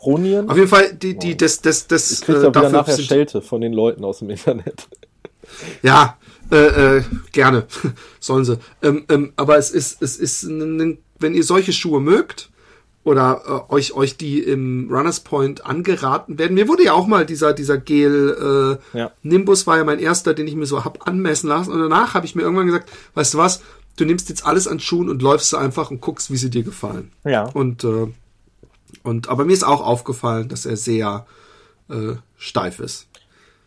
Pronieren. 0.00 0.48
Auf 0.48 0.56
jeden 0.56 0.68
Fall, 0.68 0.94
die, 0.94 1.18
die, 1.18 1.36
das, 1.36 1.60
das, 1.60 1.86
das, 1.86 2.10
Ich 2.10 2.20
krieg 2.22 2.36
da 2.36 2.40
wieder 2.40 2.50
dafür 2.52 2.70
nachher 2.70 2.96
Schelte 2.96 3.42
von 3.42 3.60
den 3.60 3.74
Leuten 3.74 4.02
aus 4.02 4.20
dem 4.20 4.30
Internet. 4.30 4.88
Ja, 5.82 6.16
äh, 6.50 6.98
äh, 6.98 7.02
gerne. 7.32 7.66
Sollen 8.20 8.44
sie. 8.44 8.58
Ähm, 8.82 9.04
ähm, 9.08 9.32
aber 9.36 9.56
es 9.58 9.70
ist, 9.70 10.02
es 10.02 10.16
ist, 10.16 10.48
wenn 10.48 11.34
ihr 11.34 11.44
solche 11.44 11.72
Schuhe 11.72 12.00
mögt 12.00 12.50
oder 13.04 13.66
äh, 13.68 13.72
euch, 13.72 13.92
euch 13.94 14.16
die 14.16 14.40
im 14.40 14.88
Runners 14.90 15.20
Point 15.20 15.64
angeraten 15.64 16.38
werden. 16.38 16.54
Mir 16.54 16.68
wurde 16.68 16.84
ja 16.84 16.92
auch 16.92 17.06
mal 17.06 17.24
dieser, 17.24 17.52
dieser 17.52 17.78
Gel 17.78 18.78
äh, 18.94 18.98
Ja. 18.98 19.12
Nimbus 19.22 19.66
war 19.66 19.78
ja 19.78 19.84
mein 19.84 19.98
erster, 19.98 20.34
den 20.34 20.46
ich 20.46 20.54
mir 20.54 20.66
so 20.66 20.84
hab 20.84 21.06
anmessen 21.08 21.48
lassen. 21.48 21.72
Und 21.72 21.80
danach 21.80 22.14
habe 22.14 22.26
ich 22.26 22.34
mir 22.34 22.42
irgendwann 22.42 22.66
gesagt, 22.66 22.90
weißt 23.14 23.34
du 23.34 23.38
was, 23.38 23.62
du 23.96 24.04
nimmst 24.04 24.28
jetzt 24.28 24.44
alles 24.44 24.68
an 24.68 24.80
Schuhen 24.80 25.08
und 25.08 25.22
läufst 25.22 25.50
sie 25.50 25.58
einfach 25.58 25.90
und 25.90 26.00
guckst, 26.00 26.30
wie 26.30 26.36
sie 26.36 26.50
dir 26.50 26.62
gefallen. 26.62 27.12
Ja. 27.24 27.44
Und, 27.44 27.84
äh, 27.84 28.08
und 29.02 29.28
aber 29.28 29.44
mir 29.44 29.52
ist 29.52 29.64
auch 29.64 29.80
aufgefallen, 29.80 30.48
dass 30.48 30.66
er 30.66 30.76
sehr 30.76 31.26
äh, 31.88 32.14
steif 32.36 32.80
ist. 32.80 33.06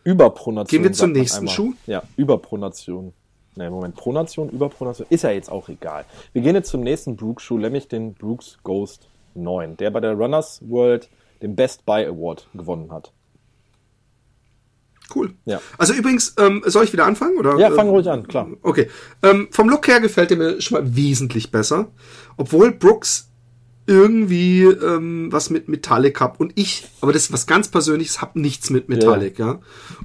Überpronation. 0.04 0.68
Gehen 0.68 0.84
wir 0.84 0.92
zum 0.92 1.12
nächsten 1.12 1.38
einmal. 1.40 1.54
Schuh? 1.54 1.72
Ja, 1.86 2.02
Überpronation. 2.16 3.12
Ne, 3.56 3.70
Moment, 3.70 3.94
Pronation, 3.94 4.50
Überpronation, 4.50 5.06
ist 5.10 5.22
ja 5.22 5.30
jetzt 5.30 5.50
auch 5.50 5.68
egal. 5.68 6.04
Wir 6.32 6.42
gehen 6.42 6.56
jetzt 6.56 6.70
zum 6.70 6.80
nächsten 6.80 7.14
Brooks-Schuh, 7.16 7.58
nämlich 7.58 7.86
den 7.86 8.14
Brooks 8.14 8.58
Ghost 8.64 9.08
9, 9.34 9.76
der 9.76 9.90
bei 9.90 10.00
der 10.00 10.14
Runners 10.14 10.60
World 10.66 11.08
den 11.40 11.54
Best 11.54 11.86
Buy 11.86 12.04
Award 12.04 12.48
gewonnen 12.54 12.90
hat. 12.90 13.12
Cool. 15.14 15.34
Ja. 15.44 15.60
Also 15.78 15.92
übrigens, 15.92 16.34
ähm, 16.38 16.62
soll 16.66 16.84
ich 16.84 16.92
wieder 16.92 17.04
anfangen? 17.04 17.38
Oder? 17.38 17.58
Ja, 17.58 17.70
fang 17.70 17.88
Ähm, 17.88 17.94
ruhig 17.94 18.08
an, 18.08 18.26
klar. 18.26 18.48
Okay. 18.62 18.88
Ähm, 19.22 19.48
vom 19.50 19.68
Look 19.68 19.86
her 19.86 20.00
gefällt 20.00 20.30
er 20.30 20.36
mir 20.36 20.60
schon 20.60 20.78
mal 20.78 20.96
wesentlich 20.96 21.50
besser. 21.50 21.88
Obwohl 22.36 22.72
Brooks 22.72 23.28
irgendwie 23.86 24.62
ähm, 24.62 25.30
was 25.30 25.50
mit 25.50 25.68
Metallic 25.68 26.20
hab 26.20 26.40
und 26.40 26.52
ich, 26.54 26.88
aber 27.02 27.12
das 27.12 27.24
ist 27.24 27.32
was 27.32 27.46
ganz 27.46 27.68
Persönliches, 27.68 28.22
hab 28.22 28.34
nichts 28.34 28.70
mit 28.70 28.88
Metallic, 28.88 29.38
ja. 29.38 29.60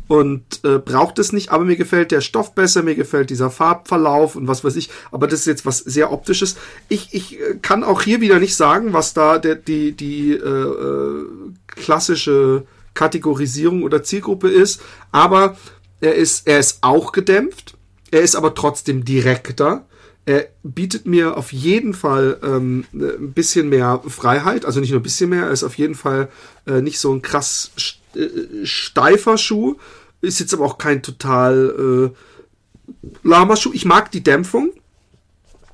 Und 0.08 0.44
äh, 0.66 0.80
braucht 0.80 1.18
es 1.18 1.32
nicht, 1.32 1.52
aber 1.52 1.64
mir 1.64 1.78
gefällt 1.78 2.12
der 2.12 2.20
Stoff 2.20 2.54
besser, 2.54 2.84
mir 2.84 2.96
gefällt 2.96 3.30
dieser 3.30 3.50
Farbverlauf 3.50 4.36
und 4.36 4.48
was 4.48 4.64
weiß 4.66 4.76
ich, 4.76 4.90
aber 5.12 5.28
das 5.28 5.42
ist 5.42 5.46
jetzt 5.46 5.66
was 5.66 5.78
sehr 5.78 6.12
optisches. 6.12 6.58
Ich, 6.90 7.14
ich 7.14 7.40
äh, 7.40 7.56
kann 7.62 7.86
auch 7.86 8.02
hier 8.02 8.20
wieder 8.20 8.40
nicht 8.40 8.56
sagen, 8.56 8.92
was 8.92 9.14
da 9.14 9.38
der, 9.38 9.56
die, 9.56 9.94
die 9.94 10.32
äh, 10.32 10.36
äh, 10.36 11.26
klassische 11.68 12.66
Kategorisierung 12.96 13.84
oder 13.84 14.04
Zielgruppe 14.04 14.50
ist, 14.50 14.82
aber 15.12 15.56
er 16.02 16.16
ist, 16.16 16.48
er 16.48 16.60
ist 16.60 16.80
auch 16.82 17.14
gedämpft, 17.14 17.78
er 18.12 18.22
ist 18.22 18.36
aber 18.36 18.56
trotzdem 18.56 19.06
direkter. 19.06 19.86
Er 20.30 20.48
bietet 20.62 21.08
mir 21.08 21.38
auf 21.38 21.52
jeden 21.52 21.96
Fall 21.96 22.38
ähm, 22.44 22.86
ein 22.94 23.34
bisschen 23.34 23.68
mehr 23.68 24.00
Freiheit, 24.08 24.64
also 24.64 24.80
nicht 24.80 24.92
nur 24.92 25.00
ein 25.00 25.04
bisschen 25.04 25.32
mehr, 25.32 25.46
er 25.46 25.52
ist 25.52 25.64
auf 25.64 25.76
jeden 25.80 25.96
Fall 25.96 26.30
äh, 26.68 26.82
nicht 26.82 27.00
so 27.00 27.12
ein 27.12 27.24
krass 27.24 27.72
äh, 28.14 28.64
steifer 28.64 29.40
Schuh, 29.40 29.78
ist 30.22 30.40
jetzt 30.40 30.54
aber 30.54 30.66
auch 30.66 30.78
kein 30.78 31.02
total 31.02 32.14
äh, 32.14 33.08
lahmer 33.28 33.56
Schuh. 33.56 33.72
Ich 33.74 33.86
mag 33.86 34.12
die 34.12 34.22
Dämpfung. 34.22 34.72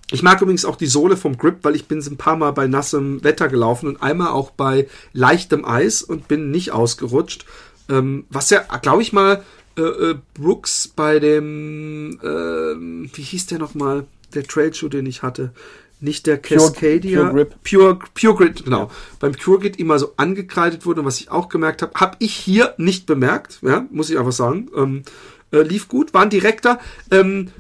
Ich 0.10 0.24
mag 0.24 0.42
übrigens 0.42 0.64
auch 0.64 0.78
die 0.78 0.88
Sohle 0.88 1.18
vom 1.18 1.38
Grip, 1.38 1.58
weil 1.64 1.76
ich 1.76 1.90
bin 1.90 2.00
ein 2.00 2.16
paar 2.16 2.38
Mal 2.38 2.52
bei 2.52 2.68
nassem 2.68 3.26
Wetter 3.26 3.50
gelaufen 3.50 3.90
und 3.90 4.02
einmal 4.02 4.30
auch 4.30 4.52
bei 4.52 4.88
leichtem 5.12 5.66
Eis 5.66 6.02
und 6.02 6.30
bin 6.30 6.50
nicht 6.52 6.72
ausgerutscht. 6.72 7.46
Ähm, 7.90 8.24
was 8.30 8.52
ja, 8.52 8.62
glaube 8.82 9.02
ich 9.02 9.12
mal, 9.12 9.44
äh, 9.78 9.82
äh, 9.82 10.16
Brooks 10.34 10.88
bei 10.88 11.20
dem, 11.20 12.22
ähm, 12.24 13.10
wie 13.14 13.22
hieß 13.22 13.48
der 13.48 13.60
nochmal, 13.60 14.06
der 14.36 14.44
Trailshoe, 14.44 14.90
den 14.90 15.06
ich 15.06 15.24
hatte. 15.24 15.52
Nicht 16.02 16.28
der 16.28 16.36
Pure- 16.38 16.58
Cascadia. 16.60 17.22
Pure 17.22 17.34
Grip. 17.34 17.56
Pure, 17.64 18.00
Pure 18.14 18.36
Grid, 18.36 18.66
genau. 18.66 18.92
Beim 19.20 19.32
Pure 19.32 19.60
Grid 19.60 19.80
immer 19.80 19.98
so 19.98 20.12
angekreidet 20.18 20.86
wurde 20.86 21.00
und 21.00 21.06
was 21.08 21.20
ich 21.22 21.32
auch 21.32 21.48
gemerkt 21.50 21.82
habe, 21.82 21.94
habe 21.96 22.18
ich 22.20 22.36
hier 22.36 22.74
nicht 22.78 23.06
bemerkt, 23.06 23.60
ja, 23.62 23.86
muss 23.92 24.10
ich 24.10 24.18
einfach 24.20 24.34
sagen. 24.34 24.70
Ähm, 24.76 25.04
äh, 25.52 25.62
lief 25.62 25.88
gut, 25.88 26.14
war 26.14 26.24
ein 26.24 26.30
direkter, 26.30 26.80
ähm, 27.12 27.52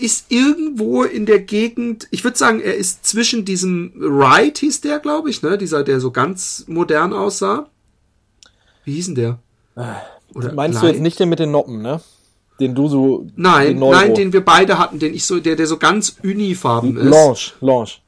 ist 0.00 0.26
irgendwo 0.30 1.02
in 1.02 1.26
der 1.26 1.40
Gegend, 1.40 2.06
ich 2.12 2.22
würde 2.22 2.38
sagen, 2.38 2.60
er 2.60 2.76
ist 2.76 3.04
zwischen 3.06 3.44
diesem 3.44 3.92
Ride 4.00 4.60
hieß 4.60 4.82
der, 4.82 5.00
glaube 5.00 5.30
ich, 5.30 5.42
ne, 5.42 5.58
dieser, 5.58 5.82
der 5.82 5.98
so 6.00 6.10
ganz 6.12 6.64
modern 6.68 7.12
aussah. 7.12 7.68
Wie 8.84 8.94
hieß 8.94 9.06
denn 9.06 9.14
der? 9.16 9.38
Oder 10.34 10.52
Meinst 10.52 10.80
du 10.80 10.86
Light? 10.86 10.94
jetzt 10.94 11.02
nicht 11.02 11.18
den 11.18 11.28
mit 11.28 11.38
den 11.40 11.50
Noppen, 11.50 11.82
ne? 11.82 12.00
Den 12.60 12.74
du 12.74 12.88
so. 12.88 13.26
Nein, 13.36 13.78
Neuro- 13.78 13.92
nein, 13.92 14.14
den 14.14 14.32
wir 14.32 14.44
beide 14.44 14.78
hatten, 14.78 14.98
den 14.98 15.14
ich 15.14 15.24
so, 15.24 15.40
der, 15.40 15.56
der 15.56 15.66
so 15.66 15.78
ganz 15.78 16.16
unifarben 16.22 16.96
ist. 16.96 17.04
Launch, 17.10 17.54
Launch. 17.60 18.02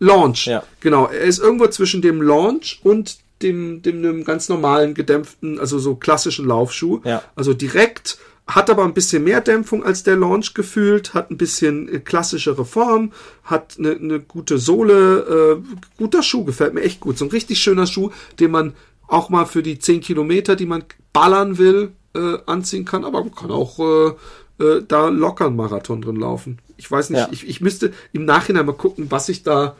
Launch. 0.00 0.46
Ja. 0.46 0.62
Genau. 0.80 1.06
Er 1.06 1.20
ist 1.22 1.38
irgendwo 1.38 1.66
zwischen 1.68 2.02
dem 2.02 2.20
Launch 2.20 2.80
und 2.82 3.18
dem, 3.42 3.82
dem, 3.82 4.02
dem 4.02 4.24
ganz 4.24 4.48
normalen 4.48 4.94
gedämpften, 4.94 5.58
also 5.58 5.78
so 5.78 5.94
klassischen 5.94 6.46
Laufschuh. 6.46 7.00
Ja. 7.04 7.22
Also 7.36 7.54
direkt, 7.54 8.18
hat 8.46 8.68
aber 8.70 8.84
ein 8.84 8.94
bisschen 8.94 9.24
mehr 9.24 9.40
Dämpfung 9.40 9.84
als 9.84 10.02
der 10.02 10.16
Launch 10.16 10.54
gefühlt, 10.54 11.14
hat 11.14 11.30
ein 11.30 11.36
bisschen 11.38 11.88
äh, 11.88 11.98
klassischere 12.00 12.64
Form, 12.64 13.12
hat 13.44 13.76
eine, 13.78 13.92
eine 13.92 14.20
gute 14.20 14.58
Sohle, 14.58 15.60
äh, 15.62 15.74
guter 15.98 16.22
Schuh, 16.22 16.44
gefällt 16.44 16.74
mir 16.74 16.82
echt 16.82 17.00
gut. 17.00 17.16
So 17.18 17.24
ein 17.24 17.30
richtig 17.30 17.58
schöner 17.60 17.86
Schuh, 17.86 18.10
den 18.40 18.50
man 18.50 18.74
auch 19.08 19.28
mal 19.30 19.44
für 19.46 19.62
die 19.62 19.78
10 19.78 20.00
Kilometer, 20.00 20.56
die 20.56 20.66
man 20.66 20.84
ballern 21.12 21.58
will, 21.58 21.92
äh, 22.14 22.38
anziehen 22.46 22.84
kann, 22.84 23.04
aber 23.04 23.20
man 23.20 23.34
kann 23.34 23.50
auch 23.50 23.78
äh, 23.78 24.64
äh, 24.64 24.82
da 24.86 25.08
locker 25.08 25.46
einen 25.46 25.56
Marathon 25.56 26.00
drin 26.02 26.16
laufen. 26.16 26.58
Ich 26.76 26.90
weiß 26.90 27.10
nicht, 27.10 27.20
Ja. 27.20 27.28
ich, 27.30 27.48
ich 27.48 27.60
müsste 27.60 27.92
im 28.12 28.24
Nachhinein 28.24 28.66
mal 28.66 28.72
gucken, 28.72 29.10
was 29.10 29.28
ich 29.28 29.42
da 29.42 29.74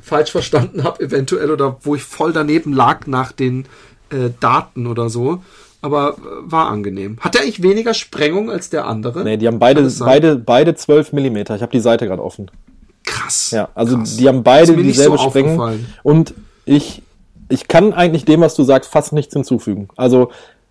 falsch 0.00 0.30
verstanden 0.30 0.84
habe, 0.84 1.02
eventuell, 1.02 1.50
oder 1.50 1.78
wo 1.82 1.94
ich 1.94 2.02
voll 2.04 2.32
daneben 2.32 2.72
lag 2.72 3.06
nach 3.06 3.32
den 3.32 3.66
äh, 4.10 4.30
Daten 4.40 4.86
oder 4.86 5.08
so. 5.10 5.42
Aber 5.82 6.16
äh, 6.18 6.50
war 6.50 6.68
angenehm. 6.68 7.18
Hat 7.20 7.34
der 7.34 7.42
eigentlich 7.42 7.62
weniger 7.62 7.94
Sprengung 7.94 8.50
als 8.50 8.70
der 8.70 8.86
andere? 8.86 9.22
Nee, 9.24 9.36
die 9.36 9.46
haben 9.46 9.58
beide, 9.58 9.88
beide, 10.00 10.36
beide 10.36 10.74
12 10.74 11.12
Millimeter. 11.12 11.54
Ich 11.56 11.62
habe 11.62 11.72
die 11.72 11.80
Seite 11.80 12.06
gerade 12.06 12.22
offen. 12.22 12.50
Krass. 13.04 13.50
Ja, 13.52 13.68
also 13.74 13.96
krass. 13.98 14.16
die 14.16 14.26
haben 14.28 14.42
beide 14.42 14.76
dieselbe 14.76 15.18
so 15.18 15.24
Sprengung. 15.28 15.86
Und 16.02 16.34
ich, 16.64 17.02
ich 17.48 17.68
kann 17.68 17.92
eigentlich 17.92 18.24
dem, 18.24 18.40
was 18.40 18.54
du 18.54 18.64
sagst, 18.64 18.90
fast 18.90 19.12
nichts 19.12 19.32
hinzufügen. 19.34 19.88
Also, 19.96 20.30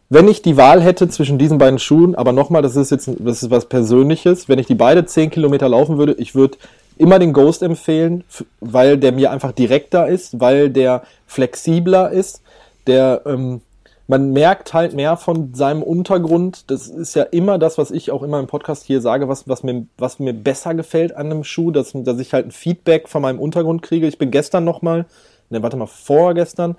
wenn 0.10 0.28
ich 0.28 0.42
die 0.42 0.58
Wahl 0.58 0.82
hätte 0.82 1.08
zwischen 1.10 1.38
diesen 1.38 1.58
beiden 1.58 1.80
Schuhen, 1.80 2.16
aber 2.16 2.32
nochmal, 2.32 2.62
das 2.62 2.76
ist 2.76 2.92
jetzt 2.92 3.10
das 3.20 3.44
ist 3.44 3.50
was 3.50 3.66
Persönliches, 3.66 4.48
wenn 4.48 4.60
ich 4.60 4.68
die 4.68 4.76
beide 4.76 5.06
10 5.06 5.32
Kilometer 5.32 5.68
laufen 5.68 5.98
würde, 5.98 6.14
ich 6.14 6.36
würde 6.36 6.58
immer 6.98 7.20
den 7.20 7.34
Ghost 7.34 7.62
empfehlen, 7.62 8.24
weil 8.60 8.98
der 8.98 9.12
mir 9.12 9.32
einfach 9.32 9.52
direkter 9.52 10.08
ist, 10.08 10.40
weil 10.40 10.70
der 10.70 11.04
flexibler 11.28 12.12
ist, 12.12 12.42
der, 12.88 13.24
ähm, 13.26 13.62
man 14.08 14.32
merkt 14.32 14.74
halt 14.74 14.94
mehr 14.94 15.18
von 15.18 15.56
seinem 15.56 15.82
Untergrund. 15.82 16.70
Das 16.70 16.88
ist 16.88 17.16
ja 17.16 17.24
immer 17.24 17.58
das, 17.58 17.78
was 17.78 17.90
ich 17.90 18.12
auch 18.12 18.22
immer 18.22 18.40
im 18.40 18.48
Podcast 18.48 18.86
hier 18.86 19.02
sage, 19.02 19.28
was, 19.28 19.48
was, 19.48 19.64
mir, 19.64 19.88
was 19.98 20.20
mir 20.20 20.34
besser 20.34 20.76
gefällt 20.76 21.16
an 21.16 21.26
einem 21.26 21.44
Schuh, 21.44 21.72
dass, 21.72 21.92
dass 21.94 22.20
ich 22.20 22.32
halt 22.32 22.48
ein 22.48 22.52
Feedback 22.52 23.10
von 23.10 23.24
meinem 23.24 23.40
Untergrund 23.40 23.82
kriege. 23.82 24.08
Ich 24.08 24.20
bin 24.20 24.30
gestern 24.30 24.64
nochmal, 24.64 25.06
ne, 25.50 25.64
warte 25.64 25.78
mal, 25.78 25.88
vorgestern, 25.88 26.76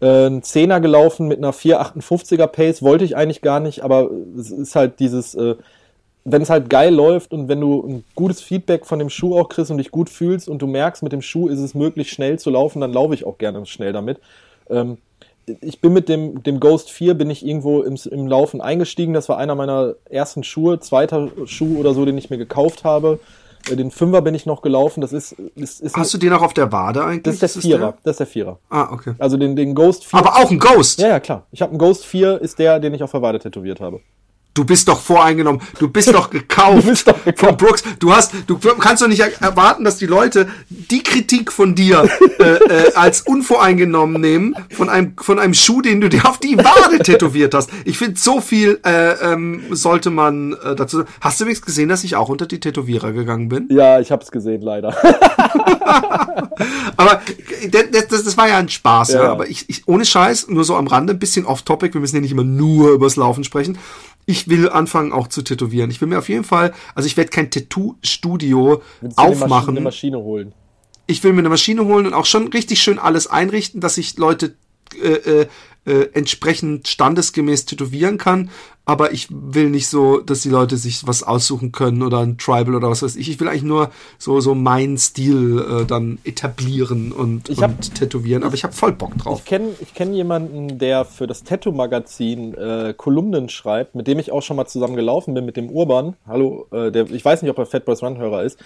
ein 0.00 0.42
Zehner 0.42 0.80
gelaufen 0.80 1.28
mit 1.28 1.38
einer 1.38 1.52
4,58er 1.52 2.46
Pace, 2.46 2.82
wollte 2.82 3.04
ich 3.04 3.16
eigentlich 3.16 3.40
gar 3.40 3.60
nicht, 3.60 3.82
aber 3.82 4.10
es 4.38 4.50
ist 4.50 4.76
halt 4.76 5.00
dieses, 5.00 5.34
äh, 5.34 5.56
wenn 6.24 6.42
es 6.42 6.50
halt 6.50 6.68
geil 6.68 6.92
läuft 6.92 7.32
und 7.32 7.48
wenn 7.48 7.60
du 7.60 7.86
ein 7.86 8.04
gutes 8.14 8.40
Feedback 8.40 8.84
von 8.84 8.98
dem 8.98 9.08
Schuh 9.08 9.38
auch 9.38 9.48
kriegst 9.48 9.70
und 9.70 9.78
dich 9.78 9.90
gut 9.90 10.10
fühlst 10.10 10.48
und 10.48 10.60
du 10.60 10.66
merkst, 10.66 11.02
mit 11.02 11.12
dem 11.12 11.22
Schuh 11.22 11.48
ist 11.48 11.60
es 11.60 11.74
möglich, 11.74 12.10
schnell 12.10 12.38
zu 12.38 12.50
laufen, 12.50 12.80
dann 12.80 12.92
laufe 12.92 13.14
ich 13.14 13.24
auch 13.24 13.38
gerne 13.38 13.64
schnell 13.64 13.92
damit. 13.92 14.18
Ähm, 14.68 14.98
ich 15.60 15.80
bin 15.80 15.92
mit 15.92 16.08
dem, 16.08 16.42
dem 16.42 16.58
Ghost 16.58 16.90
4 16.90 17.14
bin 17.14 17.30
ich 17.30 17.46
irgendwo 17.46 17.82
im, 17.82 17.96
im 18.10 18.26
Laufen 18.26 18.60
eingestiegen. 18.60 19.14
Das 19.14 19.28
war 19.28 19.38
einer 19.38 19.54
meiner 19.54 19.94
ersten 20.10 20.42
Schuhe, 20.42 20.80
zweiter 20.80 21.30
Schuh 21.44 21.78
oder 21.78 21.94
so, 21.94 22.04
den 22.04 22.18
ich 22.18 22.30
mir 22.30 22.38
gekauft 22.38 22.84
habe. 22.84 23.20
Äh, 23.70 23.76
Den 23.76 23.90
Fünfer 23.90 24.22
bin 24.22 24.34
ich 24.34 24.46
noch 24.46 24.62
gelaufen. 24.62 25.00
Das 25.00 25.12
ist, 25.12 25.32
ist, 25.54 25.80
ist 25.80 25.96
Hast 25.96 26.14
du 26.14 26.18
den 26.18 26.32
auch 26.32 26.42
auf 26.42 26.54
der 26.54 26.70
Wade 26.72 27.04
eigentlich? 27.04 27.22
das 27.22 27.34
ist 27.34 27.42
der 27.42 27.48
Ist 27.48 27.60
Vierer. 27.62 27.94
Das 28.02 28.12
ist 28.12 28.18
der 28.20 28.26
Vierer. 28.26 28.58
Ah, 28.70 28.88
okay. 28.92 29.14
Also 29.18 29.36
den, 29.36 29.56
den 29.56 29.74
Ghost 29.74 30.04
4. 30.04 30.18
Aber 30.18 30.36
auch 30.36 30.50
ein 30.50 30.58
Ghost. 30.58 31.00
ja, 31.00 31.08
ja, 31.08 31.20
klar. 31.20 31.46
Ich 31.50 31.62
habe 31.62 31.70
einen 31.70 31.78
Ghost 31.78 32.04
4, 32.06 32.40
ist 32.40 32.58
der, 32.58 32.78
den 32.80 32.94
ich 32.94 33.02
auf 33.02 33.10
der 33.12 33.22
Wade 33.22 33.38
tätowiert 33.38 33.80
habe. 33.80 34.00
Du 34.56 34.64
bist 34.64 34.88
doch 34.88 34.98
voreingenommen. 35.00 35.60
Du 35.78 35.86
bist 35.88 36.12
doch 36.12 36.30
gekauft. 36.30 36.82
Du 36.84 36.88
bist 36.90 37.06
doch 37.06 37.22
gekauft. 37.24 37.38
Von 37.38 37.56
Brooks. 37.58 37.82
Du 37.98 38.12
hast, 38.12 38.32
du 38.46 38.56
kannst 38.58 39.02
doch 39.02 39.08
nicht 39.08 39.20
er- 39.20 39.40
erwarten, 39.42 39.84
dass 39.84 39.98
die 39.98 40.06
Leute 40.06 40.48
die 40.70 41.02
Kritik 41.02 41.52
von 41.52 41.74
dir 41.74 42.08
äh, 42.38 42.42
äh, 42.44 42.92
als 42.94 43.20
unvoreingenommen 43.20 44.20
nehmen 44.20 44.56
von 44.74 44.88
einem 44.88 45.12
von 45.18 45.38
einem 45.38 45.52
Schuh, 45.54 45.82
den 45.82 46.00
du 46.00 46.08
dir 46.08 46.26
auf 46.26 46.38
die 46.38 46.56
Wade 46.56 46.98
tätowiert 47.00 47.52
hast. 47.54 47.70
Ich 47.84 47.98
finde, 47.98 48.18
so 48.18 48.40
viel 48.40 48.80
äh, 48.84 49.12
ähm, 49.32 49.62
sollte 49.70 50.08
man 50.10 50.54
äh, 50.54 50.74
dazu. 50.74 51.04
Hast 51.20 51.38
du 51.38 51.44
übrigens 51.44 51.60
gesehen, 51.62 51.90
dass 51.90 52.02
ich 52.02 52.16
auch 52.16 52.30
unter 52.30 52.46
die 52.46 52.58
Tätowierer 52.58 53.12
gegangen 53.12 53.50
bin? 53.50 53.68
Ja, 53.70 54.00
ich 54.00 54.10
habe 54.10 54.22
es 54.24 54.30
gesehen, 54.30 54.62
leider. 54.62 54.96
Aber 56.96 57.20
das, 57.70 58.08
das, 58.08 58.24
das 58.24 58.36
war 58.36 58.48
ja 58.48 58.56
ein 58.56 58.68
Spaß, 58.68 59.10
ja. 59.12 59.24
Ja. 59.24 59.32
Aber 59.32 59.48
ich, 59.48 59.66
ich, 59.68 59.86
ohne 59.86 60.04
Scheiß, 60.04 60.48
nur 60.48 60.64
so 60.64 60.74
am 60.76 60.86
Rande, 60.86 61.12
ein 61.12 61.18
bisschen 61.18 61.44
off-topic, 61.46 61.94
wir 61.94 62.00
müssen 62.00 62.16
ja 62.16 62.22
nicht 62.22 62.32
immer 62.32 62.44
nur 62.44 62.90
übers 62.92 63.16
Laufen 63.16 63.44
sprechen. 63.44 63.78
Ich 64.26 64.48
will 64.48 64.68
anfangen 64.68 65.12
auch 65.12 65.28
zu 65.28 65.42
tätowieren. 65.42 65.90
Ich 65.90 66.00
will 66.00 66.08
mir 66.08 66.18
auf 66.18 66.28
jeden 66.28 66.44
Fall, 66.44 66.74
also 66.94 67.06
ich 67.06 67.16
werde 67.16 67.30
kein 67.30 67.50
Tattoo-Studio 67.50 68.82
eine 69.00 69.12
Maschine, 69.14 69.16
aufmachen. 69.16 69.76
eine 69.76 69.80
Maschine 69.80 70.18
holen? 70.18 70.52
Ich 71.06 71.22
will 71.22 71.32
mir 71.32 71.38
eine 71.38 71.48
Maschine 71.48 71.84
holen 71.84 72.06
und 72.06 72.14
auch 72.14 72.26
schon 72.26 72.48
richtig 72.48 72.82
schön 72.82 72.98
alles 72.98 73.28
einrichten, 73.28 73.80
dass 73.80 73.96
ich 73.96 74.18
Leute 74.18 74.56
äh, 75.00 75.08
äh, 75.08 75.46
äh, 75.86 76.08
entsprechend 76.14 76.88
standesgemäß 76.88 77.66
tätowieren 77.66 78.18
kann. 78.18 78.50
Aber 78.88 79.12
ich 79.12 79.26
will 79.30 79.68
nicht 79.68 79.88
so, 79.88 80.20
dass 80.20 80.42
die 80.42 80.48
Leute 80.48 80.76
sich 80.76 81.04
was 81.08 81.24
aussuchen 81.24 81.72
können 81.72 82.04
oder 82.04 82.20
ein 82.20 82.38
Tribal 82.38 82.76
oder 82.76 82.88
was 82.88 83.02
weiß 83.02 83.16
ich. 83.16 83.28
Ich 83.28 83.40
will 83.40 83.48
eigentlich 83.48 83.64
nur 83.64 83.90
so 84.16 84.38
so 84.40 84.54
meinen 84.54 84.96
Stil 84.96 85.58
äh, 85.58 85.84
dann 85.84 86.18
etablieren 86.22 87.10
und, 87.10 87.48
hab- 87.60 87.72
und 87.72 87.94
tätowieren. 87.96 88.44
Aber 88.44 88.54
ich 88.54 88.62
habe 88.62 88.72
voll 88.72 88.92
Bock 88.92 89.18
drauf. 89.18 89.40
Ich 89.40 89.44
kenne 89.44 89.70
ich 89.80 89.92
kenn 89.92 90.14
jemanden, 90.14 90.78
der 90.78 91.04
für 91.04 91.26
das 91.26 91.42
Tattoo-Magazin 91.42 92.54
äh, 92.54 92.94
Kolumnen 92.96 93.48
schreibt, 93.48 93.96
mit 93.96 94.06
dem 94.06 94.20
ich 94.20 94.30
auch 94.30 94.42
schon 94.42 94.56
mal 94.56 94.66
zusammen 94.66 94.94
gelaufen 94.94 95.34
bin, 95.34 95.44
mit 95.44 95.56
dem 95.56 95.68
Urban. 95.68 96.14
Hallo, 96.24 96.68
äh, 96.70 96.92
der, 96.92 97.10
ich 97.10 97.24
weiß 97.24 97.42
nicht, 97.42 97.50
ob 97.50 97.58
er 97.58 97.66
Fat 97.66 97.86
Boys 97.86 98.04
Run-Hörer 98.04 98.44
ist. 98.44 98.60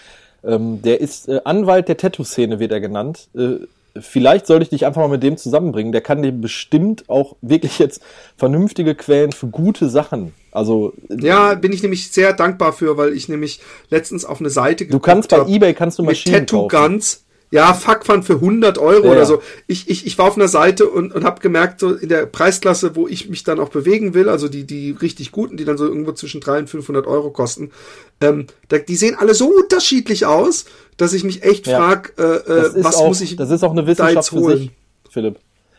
Ähm, 0.45 0.83
der 0.83 1.01
ist 1.01 1.29
äh, 1.31 1.41
Anwalt 1.45 1.89
der 1.89 1.97
Tattoo-Szene, 1.97 2.61
wird 2.61 2.73
er 2.73 2.81
genannt. 2.81 3.29
Äh, 3.35 3.61
vielleicht 3.99 4.47
sollte 4.47 4.65
ich 4.65 4.69
dich 4.69 4.87
einfach 4.87 5.01
mal 5.01 5.09
mit 5.09 5.23
dem 5.23 5.37
zusammenbringen. 5.37 5.93
Der 5.93 6.01
kann 6.01 6.23
dir 6.23 6.33
bestimmt 6.33 7.09
auch 7.09 7.37
wirklich 7.41 7.79
jetzt 7.79 8.03
vernünftige 8.37 8.95
Quellen 8.95 9.33
für 9.33 9.49
gute 9.49 9.89
Sachen. 9.89 10.33
Also 10.53 10.93
Ja, 11.09 11.55
bin 11.55 11.73
ich 11.73 11.83
nämlich 11.83 12.11
sehr 12.11 12.33
dankbar 12.33 12.73
für, 12.73 12.97
weil 12.97 13.13
ich 13.13 13.29
nämlich 13.29 13.61
letztens 13.89 14.25
auf 14.25 14.41
eine 14.41 14.51
Seite 14.51 14.87
du 14.87 14.99
kannst 14.99 15.31
bei 15.31 15.39
hab 15.39 15.49
eBay 15.49 15.75
kannst 15.75 15.99
du 15.99 16.03
mit 16.03 16.11
Maschinen 16.11 16.47
Tattoo 16.47 16.69
kaufen. 16.69 16.93
Guns. 16.93 17.25
Ja, 17.53 17.75
fuck 17.75 18.07
fand 18.07 18.25
für 18.25 18.35
100 18.35 18.79
Euro 18.79 19.07
Ja, 19.07 19.11
oder 19.11 19.21
ja. 19.21 19.25
so. 19.27 19.43
Ich, 19.67 19.91
ich, 19.91 20.07
ich 20.07 20.17
war 20.19 20.27
auf 20.29 20.37
einer 20.37 20.47
Seite 20.47 20.89
und, 20.89 21.13
und 21.13 21.25
habe 21.25 21.41
gemerkt, 21.41 21.81
so 21.81 21.95
in 21.95 22.09
der 22.09 22.27
Preisklasse, 22.27 22.95
wo 22.95 23.09
ich 23.09 23.29
mich 23.29 23.43
dann 23.43 23.59
auch 23.59 23.71
bewegen 23.71 24.15
will, 24.15 24.29
also 24.29 24.49
die, 24.49 24.65
die 24.65 24.93
richtig 24.93 25.33
guten, 25.33 25.57
die 25.57 25.65
dann 25.65 25.77
so 25.77 25.85
irgendwo 25.87 26.13
zwischen 26.13 26.41
300 26.41 26.63
und 26.63 26.69
500 26.69 27.07
Euro 27.09 27.31
kosten, 27.31 27.73
ähm, 28.21 28.47
die 28.89 28.95
sehen 28.97 29.17
alle 29.19 29.35
so 29.35 29.49
unterschiedlich 29.49 30.27
aus, 30.27 30.67
dass 30.97 31.13
ich 31.13 31.25
mich 31.25 31.43
echt 31.43 31.67
Ja. 31.67 31.79
frag, 31.79 32.13
äh, 32.19 32.23
äh, 32.23 32.85
was 32.85 32.97
auch, 32.97 33.09
muss 33.09 33.21
ich 33.21 33.35
das 33.35 33.51
ist 33.51 33.65
auch 33.65 33.73
eine 33.73 33.87
Wissenschaft 33.87 34.29
für 34.29 34.57
sich, 34.57 34.71
Philipp. 35.11 35.37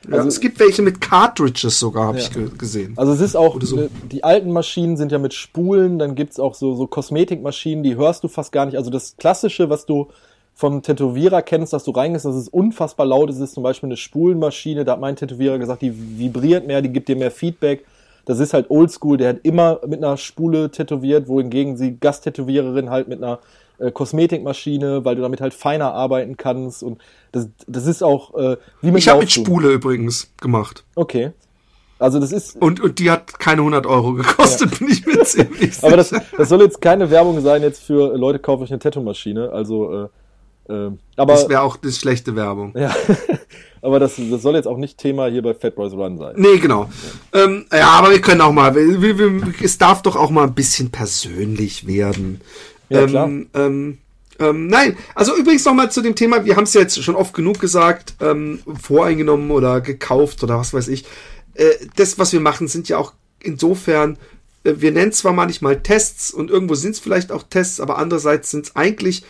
Ja, 0.10 0.16
Also- 0.18 0.28
es 0.28 0.40
gibt 0.42 0.60
welche 0.60 0.82
mit 0.82 1.00
Cartridges 1.00 1.80
sogar, 1.80 2.08
habe 2.08 2.18
Ja. 2.18 2.24
ich 2.26 2.34
ge 2.34 2.50
gesehen. 2.58 2.94
Also 2.98 3.14
es 3.14 3.22
ist 3.22 3.38
auch, 3.38 3.62
so. 3.62 3.76
ne, 3.78 3.90
die 4.12 4.24
alten 4.26 4.52
Maschinen 4.52 4.98
sind 4.98 5.12
ja 5.12 5.20
mit 5.20 5.34
Spulen, 5.34 6.00
dann 6.00 6.16
gibt's 6.16 6.38
auch 6.40 6.56
so, 6.56 6.76
so 6.76 6.88
Kosmetikmaschinen, 6.88 7.84
die 7.84 7.96
hörst 7.96 8.24
du 8.24 8.28
fast 8.28 8.52
gar 8.52 8.66
nicht. 8.66 8.76
Also 8.78 8.90
das 8.90 9.16
Klassische, 9.18 9.70
was 9.70 9.86
du 9.86 10.08
vom 10.54 10.82
Tätowierer 10.82 11.42
kennst, 11.42 11.74
dass 11.74 11.84
du 11.84 11.92
reingehst, 11.92 12.26
dass 12.26 12.36
es 12.36 12.48
unfassbar 12.48 13.06
laut 13.06 13.30
ist, 13.30 13.40
ist 13.40 13.54
zum 13.54 13.64
Beispiel 13.64 13.88
eine 13.88 13.98
Spulenmaschine. 13.98 14.86
Da 14.86 14.94
hat 14.94 15.00
mein 15.00 15.16
Tätowierer 15.16 15.58
gesagt, 15.58 15.82
die 15.82 15.94
vibriert 16.20 16.68
mehr, 16.68 16.82
die 16.82 16.90
gibt 16.90 17.08
dir 17.08 17.16
mehr 17.16 17.32
Feedback. 17.32 17.86
Das 18.26 18.40
ist 18.40 18.54
halt 18.54 18.70
oldschool, 18.70 19.18
der 19.18 19.30
hat 19.30 19.40
immer 19.44 19.80
mit 19.88 20.04
einer 20.04 20.18
Spule 20.18 20.70
tätowiert, 20.70 21.28
wohingegen 21.28 21.76
sie 21.78 21.98
Gasttätowiererin 22.00 22.92
halt 22.92 23.08
mit 23.08 23.24
einer 23.24 23.40
äh, 23.80 23.92
Kosmetikmaschine, 23.92 25.04
weil 25.04 25.16
du 25.16 25.24
damit 25.24 25.42
halt 25.42 25.56
feiner 25.56 25.94
arbeiten 25.94 26.38
kannst. 26.38 26.84
Und 26.84 27.02
das, 27.32 27.50
das 27.68 27.88
ist 27.88 28.04
auch 28.04 28.36
äh, 28.36 28.58
wie 28.82 28.92
mit 28.92 29.00
Ich 29.00 29.10
habe 29.10 29.22
mit. 29.22 29.32
Spule 29.32 29.72
übrigens 29.72 30.32
gemacht. 30.40 30.86
Okay. 30.96 31.32
Also 31.98 32.20
das 32.20 32.32
ist, 32.32 32.60
Und, 32.60 32.80
und 32.80 32.98
die 32.98 33.12
hat 33.12 33.40
keine 33.40 33.62
100 33.62 33.86
Euro 33.86 34.14
gekostet, 34.14 34.80
bin 34.80 34.90
ich 34.90 35.06
mir 35.06 35.20
ziemlich 35.24 35.76
sicher. 35.76 35.88
Aber 35.88 35.98
das, 35.98 36.12
das 36.36 36.50
soll 36.50 36.62
jetzt 36.62 36.82
keine 36.82 37.12
Werbung 37.12 37.42
sein 37.42 37.62
jetzt 37.62 37.84
für 37.84 38.14
äh, 38.14 38.18
Leute, 38.18 38.40
kauft 38.40 38.64
euch 38.64 38.72
eine 38.72 38.80
Tattoo-Maschine. 38.80 39.52
Also, 39.52 40.06
äh, 40.06 40.08
äh, 40.70 40.90
aber, 41.16 41.34
Das 41.34 41.50
wäre 41.50 41.62
auch 41.62 41.78
eine 41.82 41.92
schlechte 41.92 42.36
Werbung. 42.36 42.74
ja, 42.76 42.96
aber 43.82 44.00
das, 44.00 44.16
das 44.18 44.42
soll 44.42 44.56
jetzt 44.56 44.68
auch 44.68 44.78
nicht 44.78 44.98
Thema 44.98 45.28
hier 45.28 45.42
bei 45.42 45.54
Fat 45.54 45.76
Boys 45.76 45.94
Run 45.94 46.18
sein. 46.18 46.34
Nee, 46.38 46.58
genau. 46.58 46.90
Ähm, 47.34 47.66
ja, 47.72 47.90
aber 47.90 48.12
wir 48.12 48.22
können 48.22 48.42
auch 48.42 48.52
mal, 48.52 48.76
wir, 48.76 49.18
wir, 49.18 49.54
es 49.62 49.78
darf 49.78 50.02
doch 50.02 50.16
auch 50.16 50.30
mal 50.30 50.44
ein 50.44 50.54
bisschen 50.54 50.92
persönlich 50.92 51.88
werden. 51.88 52.42
Ja, 52.90 53.02
ähm, 53.02 53.10
klar. 53.10 53.30
Ähm, 53.54 53.98
ähm, 54.40 54.68
nein, 54.68 54.98
also 55.14 55.36
übrigens 55.36 55.66
noch 55.66 55.74
mal 55.74 55.92
zu 55.92 56.02
dem 56.02 56.16
Thema, 56.16 56.46
wir 56.46 56.56
haben 56.56 56.64
es 56.64 56.74
ja 56.74 56.82
jetzt 56.82 57.02
schon 57.04 57.16
oft 57.16 57.34
genug 57.34 57.60
gesagt, 57.60 58.16
ähm, 58.22 58.60
voreingenommen 58.82 59.52
oder 59.52 59.82
gekauft 59.82 60.44
oder 60.44 60.58
was 60.58 60.74
weiß 60.74 60.88
ich. 60.88 61.06
Äh, 61.54 61.74
das, 61.96 62.18
was 62.18 62.34
wir 62.34 62.40
machen, 62.40 62.68
sind 62.68 62.90
ja 62.90 62.98
auch 62.98 63.14
insofern, 63.40 64.18
äh, 64.64 64.74
wir 64.78 64.92
nennen 64.92 65.12
zwar 65.12 65.34
manchmal 65.34 65.82
Tests 65.82 66.32
und 66.32 66.50
irgendwo 66.50 66.76
sind 66.76 66.92
es 66.92 67.00
vielleicht 67.00 67.32
auch 67.32 67.44
Tests, 67.44 67.80
aber 67.80 67.98
andererseits 67.98 68.50
sind 68.50 68.66
es 68.66 68.76
eigentlich 68.76 69.24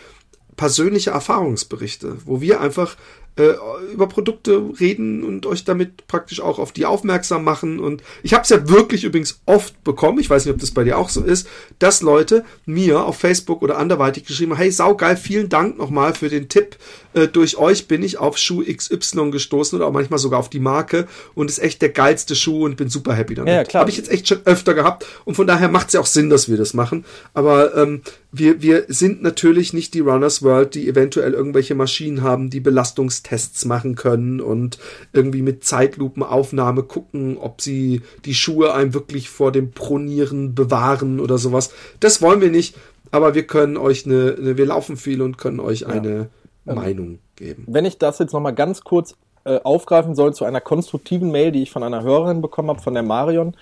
persönliche 0.62 1.10
Erfahrungsberichte, 1.10 2.18
wo 2.24 2.40
wir 2.40 2.60
einfach 2.60 2.96
äh, 3.34 3.54
über 3.92 4.06
Produkte 4.06 4.62
reden 4.78 5.24
und 5.24 5.44
euch 5.44 5.64
damit 5.64 6.06
praktisch 6.06 6.40
auch 6.40 6.60
auf 6.60 6.70
die 6.70 6.86
aufmerksam 6.86 7.42
machen. 7.42 7.80
Und 7.80 8.00
ich 8.22 8.32
habe 8.32 8.44
es 8.44 8.50
ja 8.50 8.68
wirklich 8.68 9.02
übrigens 9.02 9.40
oft 9.44 9.82
bekommen, 9.82 10.20
ich 10.20 10.30
weiß 10.30 10.44
nicht, 10.44 10.54
ob 10.54 10.60
das 10.60 10.70
bei 10.70 10.84
dir 10.84 10.98
auch 10.98 11.08
so 11.08 11.24
ist, 11.24 11.48
dass 11.80 12.00
Leute 12.00 12.44
mir 12.64 13.04
auf 13.04 13.18
Facebook 13.18 13.62
oder 13.62 13.76
anderweitig 13.76 14.24
geschrieben 14.24 14.52
haben, 14.52 14.58
hey, 14.58 14.70
saugeil, 14.70 15.16
vielen 15.16 15.48
Dank 15.48 15.78
nochmal 15.78 16.14
für 16.14 16.28
den 16.28 16.48
Tipp. 16.48 16.76
Äh, 17.14 17.26
durch 17.26 17.56
euch 17.56 17.88
bin 17.88 18.04
ich 18.04 18.18
auf 18.18 18.38
Schuh 18.38 18.62
XY 18.62 19.32
gestoßen 19.32 19.76
oder 19.76 19.88
auch 19.88 19.92
manchmal 19.92 20.20
sogar 20.20 20.38
auf 20.38 20.48
die 20.48 20.60
Marke 20.60 21.08
und 21.34 21.50
ist 21.50 21.58
echt 21.58 21.82
der 21.82 21.88
geilste 21.88 22.36
Schuh 22.36 22.66
und 22.66 22.76
bin 22.76 22.88
super 22.88 23.14
happy 23.14 23.34
damit. 23.34 23.52
Ja, 23.52 23.64
klar. 23.64 23.80
Habe 23.80 23.90
ich 23.90 23.96
jetzt 23.96 24.12
echt 24.12 24.28
schon 24.28 24.42
öfter 24.44 24.74
gehabt 24.74 25.06
und 25.24 25.34
von 25.34 25.48
daher 25.48 25.68
macht 25.68 25.88
es 25.88 25.94
ja 25.94 26.00
auch 26.00 26.06
Sinn, 26.06 26.30
dass 26.30 26.48
wir 26.48 26.56
das 26.56 26.72
machen. 26.72 27.04
Aber 27.34 27.76
ähm, 27.76 28.02
wir, 28.32 28.62
wir 28.62 28.86
sind 28.88 29.22
natürlich 29.22 29.74
nicht 29.74 29.92
die 29.92 30.00
Runners 30.00 30.42
World, 30.42 30.74
die 30.74 30.88
eventuell 30.88 31.34
irgendwelche 31.34 31.74
Maschinen 31.74 32.22
haben, 32.22 32.48
die 32.48 32.60
Belastungstests 32.60 33.66
machen 33.66 33.94
können 33.94 34.40
und 34.40 34.78
irgendwie 35.12 35.42
mit 35.42 35.64
Zeitlupenaufnahme 35.64 36.82
gucken, 36.82 37.36
ob 37.36 37.60
sie 37.60 38.00
die 38.24 38.34
Schuhe 38.34 38.72
einem 38.72 38.94
wirklich 38.94 39.28
vor 39.28 39.52
dem 39.52 39.72
Pronieren 39.72 40.54
bewahren 40.54 41.20
oder 41.20 41.36
sowas. 41.36 41.72
Das 42.00 42.22
wollen 42.22 42.40
wir 42.40 42.50
nicht, 42.50 42.74
aber 43.10 43.34
wir 43.34 43.46
können 43.46 43.76
euch 43.76 44.06
eine, 44.06 44.34
eine 44.38 44.56
wir 44.56 44.66
laufen 44.66 44.96
viel 44.96 45.20
und 45.20 45.36
können 45.36 45.60
euch 45.60 45.86
eine 45.86 46.30
Meinung 46.64 47.18
geben. 47.36 47.64
Wenn 47.68 47.84
ich 47.84 47.98
das 47.98 48.18
jetzt 48.18 48.32
nochmal 48.32 48.54
ganz 48.54 48.82
kurz 48.82 49.14
äh, 49.44 49.60
aufgreifen 49.62 50.14
soll 50.14 50.32
zu 50.32 50.46
einer 50.46 50.60
konstruktiven 50.62 51.30
Mail, 51.30 51.52
die 51.52 51.62
ich 51.62 51.70
von 51.70 51.82
einer 51.82 52.02
Hörerin 52.02 52.40
bekommen 52.40 52.70
habe, 52.70 52.80
von 52.80 52.94
der 52.94 53.02
Marion, 53.02 53.54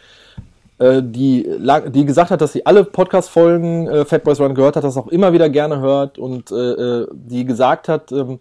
die, 1.02 1.42
la- 1.58 1.80
die 1.80 2.06
gesagt 2.06 2.30
hat, 2.30 2.40
dass 2.40 2.52
sie 2.52 2.64
alle 2.64 2.84
Podcast-Folgen 2.84 3.86
äh, 3.86 4.04
Fat 4.06 4.24
Boys 4.24 4.40
Run 4.40 4.54
gehört 4.54 4.76
hat, 4.76 4.84
das 4.84 4.96
auch 4.96 5.08
immer 5.08 5.32
wieder 5.32 5.50
gerne 5.50 5.80
hört 5.80 6.18
und 6.18 6.50
äh, 6.50 6.54
äh, 6.54 7.06
die 7.12 7.44
gesagt 7.44 7.88
hat, 7.88 8.12
ähm, 8.12 8.38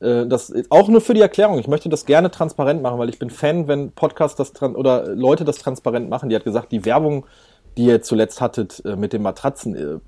äh, 0.00 0.26
das 0.26 0.52
auch 0.70 0.88
nur 0.88 1.00
für 1.00 1.14
die 1.14 1.20
Erklärung. 1.20 1.58
Ich 1.58 1.68
möchte 1.68 1.88
das 1.88 2.04
gerne 2.04 2.30
transparent 2.30 2.82
machen, 2.82 2.98
weil 2.98 3.08
ich 3.08 3.18
bin 3.18 3.30
Fan, 3.30 3.68
wenn 3.68 3.92
Podcasts 3.92 4.36
das 4.36 4.60
oder 4.62 5.06
Leute 5.14 5.44
das 5.44 5.58
transparent 5.58 6.10
machen. 6.10 6.28
Die 6.28 6.36
hat 6.36 6.44
gesagt, 6.44 6.72
die 6.72 6.84
Werbung, 6.84 7.26
die 7.76 7.84
ihr 7.86 8.02
zuletzt 8.02 8.40
hattet 8.40 8.82
äh, 8.84 8.96
mit 8.96 9.12
den 9.12 9.22
Matratzen, 9.22 9.76
äh, 9.76 9.98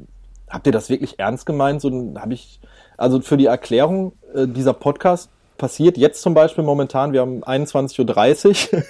habt 0.49 0.67
ihr 0.67 0.73
das 0.73 0.91
wirklich 0.91 1.21
ernst 1.21 1.47
gemeint? 1.47 1.81
So 1.81 2.15
habe 2.17 2.35
ich 2.35 2.61
also 2.97 3.21
für 3.21 3.37
die 3.37 3.47
Erklärung, 3.47 4.13
äh, 4.35 4.49
dieser 4.49 4.73
Podcast 4.73 5.31
passiert 5.61 5.99
jetzt 5.99 6.23
zum 6.23 6.33
Beispiel 6.33 6.65
momentan, 6.65 7.13
wir 7.13 7.21
haben 7.21 7.45
21.30 7.45 8.73
Uhr, 8.73 8.83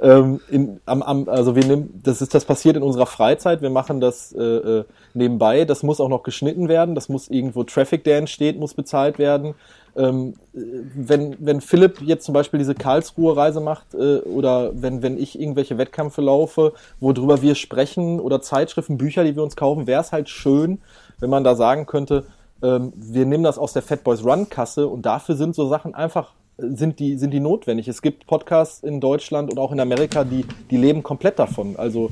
ähm, 0.00 0.40
in, 0.50 0.80
am, 0.86 1.02
am, 1.02 1.28
also 1.28 1.54
wir 1.54 1.64
nehmen, 1.66 2.00
das 2.02 2.22
ist 2.22 2.34
das 2.34 2.46
passiert 2.46 2.76
in 2.76 2.82
unserer 2.82 3.04
Freizeit, 3.04 3.60
wir 3.60 3.68
machen 3.68 4.00
das 4.00 4.32
äh, 4.32 4.42
äh, 4.42 4.84
nebenbei, 5.12 5.66
das 5.66 5.82
muss 5.82 6.00
auch 6.00 6.08
noch 6.08 6.22
geschnitten 6.22 6.68
werden, 6.68 6.94
das 6.94 7.10
muss 7.10 7.28
irgendwo 7.28 7.62
Traffic, 7.62 8.04
der 8.04 8.16
entsteht, 8.16 8.58
muss 8.58 8.72
bezahlt 8.72 9.18
werden. 9.18 9.54
Ähm, 9.96 10.34
wenn, 10.52 11.36
wenn 11.38 11.60
Philipp 11.60 12.00
jetzt 12.00 12.24
zum 12.24 12.32
Beispiel 12.32 12.58
diese 12.58 12.74
Karlsruhe-Reise 12.74 13.60
macht 13.60 13.94
äh, 13.94 14.20
oder 14.20 14.72
wenn, 14.74 15.02
wenn 15.02 15.18
ich 15.18 15.38
irgendwelche 15.38 15.76
Wettkämpfe 15.76 16.22
laufe, 16.22 16.72
worüber 17.00 17.42
wir 17.42 17.54
sprechen 17.54 18.18
oder 18.18 18.40
Zeitschriften, 18.40 18.96
Bücher, 18.96 19.24
die 19.24 19.36
wir 19.36 19.42
uns 19.42 19.56
kaufen, 19.56 19.86
wäre 19.86 20.00
es 20.00 20.10
halt 20.10 20.30
schön, 20.30 20.80
wenn 21.20 21.30
man 21.30 21.44
da 21.44 21.54
sagen 21.54 21.84
könnte, 21.84 22.24
ähm, 22.64 22.92
wir 22.96 23.26
nehmen 23.26 23.44
das 23.44 23.58
aus 23.58 23.74
der 23.74 23.82
Fat 23.82 24.02
Boys 24.02 24.24
Run 24.24 24.48
Kasse 24.48 24.88
und 24.88 25.04
dafür 25.04 25.36
sind 25.36 25.54
so 25.54 25.68
Sachen 25.68 25.94
einfach 25.94 26.32
sind 26.56 27.00
die, 27.00 27.16
sind 27.18 27.32
die 27.32 27.40
notwendig. 27.40 27.88
Es 27.88 28.00
gibt 28.00 28.26
Podcasts 28.26 28.82
in 28.82 29.00
Deutschland 29.00 29.50
und 29.50 29.58
auch 29.58 29.72
in 29.72 29.80
Amerika, 29.80 30.24
die, 30.24 30.44
die 30.70 30.76
leben 30.76 31.02
komplett 31.02 31.38
davon. 31.38 31.76
Also 31.76 32.10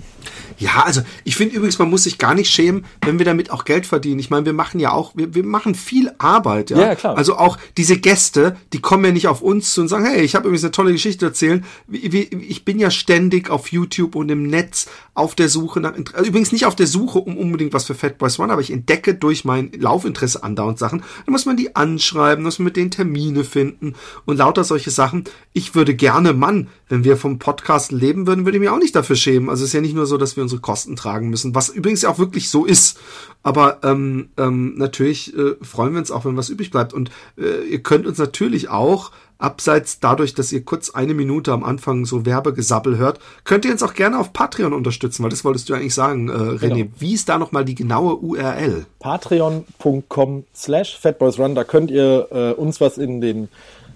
ja, 0.58 0.82
also 0.84 1.02
ich 1.24 1.36
finde 1.36 1.56
übrigens, 1.56 1.78
man 1.78 1.90
muss 1.90 2.04
sich 2.04 2.18
gar 2.18 2.34
nicht 2.34 2.50
schämen, 2.50 2.84
wenn 3.04 3.18
wir 3.18 3.26
damit 3.26 3.50
auch 3.50 3.64
Geld 3.64 3.86
verdienen. 3.86 4.18
Ich 4.18 4.30
meine, 4.30 4.44
wir 4.44 4.52
machen 4.52 4.80
ja 4.80 4.92
auch, 4.92 5.12
wir, 5.14 5.34
wir 5.34 5.44
machen 5.44 5.74
viel 5.74 6.12
Arbeit, 6.18 6.70
ja. 6.70 6.78
Ja, 6.80 6.94
klar. 6.94 7.16
Also 7.16 7.36
auch 7.36 7.56
diese 7.76 7.98
Gäste, 7.98 8.56
die 8.72 8.80
kommen 8.80 9.04
ja 9.04 9.12
nicht 9.12 9.28
auf 9.28 9.42
uns 9.42 9.74
zu 9.74 9.82
und 9.82 9.88
sagen, 9.88 10.04
hey, 10.06 10.22
ich 10.22 10.34
habe 10.34 10.46
übrigens 10.46 10.64
eine 10.64 10.72
tolle 10.72 10.92
Geschichte 10.92 11.26
erzählen. 11.26 11.64
Ich 11.90 12.64
bin 12.64 12.78
ja 12.78 12.90
ständig 12.90 13.50
auf 13.50 13.70
YouTube 13.70 14.16
und 14.16 14.30
im 14.30 14.48
Netz 14.48 14.88
auf 15.14 15.34
der 15.34 15.48
Suche 15.48 15.80
nach, 15.80 15.94
also 16.14 16.28
übrigens 16.28 16.52
nicht 16.52 16.66
auf 16.66 16.74
der 16.74 16.86
Suche 16.86 17.18
um 17.18 17.36
unbedingt 17.36 17.74
was 17.74 17.84
für 17.84 17.94
Fat 17.94 18.18
Boys 18.18 18.38
One, 18.38 18.52
aber 18.52 18.62
ich 18.62 18.72
entdecke 18.72 19.14
durch 19.14 19.44
mein 19.44 19.70
Laufinteresse 19.72 20.42
andauernd 20.42 20.78
Sachen. 20.78 21.02
Dann 21.26 21.32
muss 21.32 21.44
man 21.44 21.56
die 21.56 21.76
anschreiben, 21.76 22.42
muss 22.42 22.58
man 22.58 22.64
mit 22.64 22.76
denen 22.76 22.90
Termine 22.90 23.44
finden 23.44 23.94
und 24.24 24.31
lauter 24.32 24.64
solche 24.64 24.90
Sachen. 24.90 25.24
Ich 25.52 25.74
würde 25.74 25.94
gerne, 25.94 26.32
Mann, 26.32 26.68
wenn 26.88 27.04
wir 27.04 27.16
vom 27.16 27.38
Podcast 27.38 27.92
leben 27.92 28.26
würden, 28.26 28.44
würde 28.44 28.58
ich 28.58 28.60
mich 28.60 28.70
auch 28.70 28.78
nicht 28.78 28.96
dafür 28.96 29.16
schämen. 29.16 29.48
Also 29.48 29.64
es 29.64 29.70
ist 29.70 29.74
ja 29.74 29.80
nicht 29.80 29.94
nur 29.94 30.06
so, 30.06 30.16
dass 30.18 30.36
wir 30.36 30.42
unsere 30.42 30.60
Kosten 30.60 30.96
tragen 30.96 31.30
müssen, 31.30 31.54
was 31.54 31.68
übrigens 31.68 32.02
ja 32.02 32.10
auch 32.10 32.18
wirklich 32.18 32.50
so 32.50 32.64
ist. 32.64 32.98
Aber 33.42 33.80
ähm, 33.82 34.30
ähm, 34.36 34.74
natürlich 34.76 35.36
äh, 35.36 35.56
freuen 35.62 35.92
wir 35.92 36.00
uns 36.00 36.10
auch, 36.10 36.24
wenn 36.24 36.36
was 36.36 36.48
übrig 36.48 36.70
bleibt. 36.70 36.92
Und 36.92 37.10
äh, 37.36 37.64
ihr 37.68 37.82
könnt 37.82 38.06
uns 38.06 38.18
natürlich 38.18 38.68
auch 38.68 39.10
abseits 39.42 39.98
dadurch, 40.00 40.34
dass 40.34 40.52
ihr 40.52 40.64
kurz 40.64 40.90
eine 40.90 41.14
Minute 41.14 41.52
am 41.52 41.64
Anfang 41.64 42.06
so 42.06 42.24
Werbegesabbel 42.24 42.96
hört, 42.96 43.18
könnt 43.44 43.64
ihr 43.64 43.72
uns 43.72 43.82
auch 43.82 43.94
gerne 43.94 44.18
auf 44.18 44.32
Patreon 44.32 44.72
unterstützen, 44.72 45.22
weil 45.22 45.30
das 45.30 45.44
wolltest 45.44 45.68
du 45.68 45.74
eigentlich 45.74 45.94
sagen, 45.94 46.28
äh, 46.28 46.32
René. 46.32 46.74
Genau. 46.74 46.90
Wie 46.98 47.14
ist 47.14 47.28
da 47.28 47.38
nochmal 47.38 47.64
die 47.64 47.74
genaue 47.74 48.16
URL? 48.16 48.86
Patreon.com 49.00 50.44
slash 50.54 50.96
fatboysrun, 50.98 51.54
da 51.54 51.64
könnt 51.64 51.90
ihr 51.90 52.28
äh, 52.30 52.52
uns 52.52 52.80
was 52.80 52.98
in 52.98 53.20
den 53.20 53.48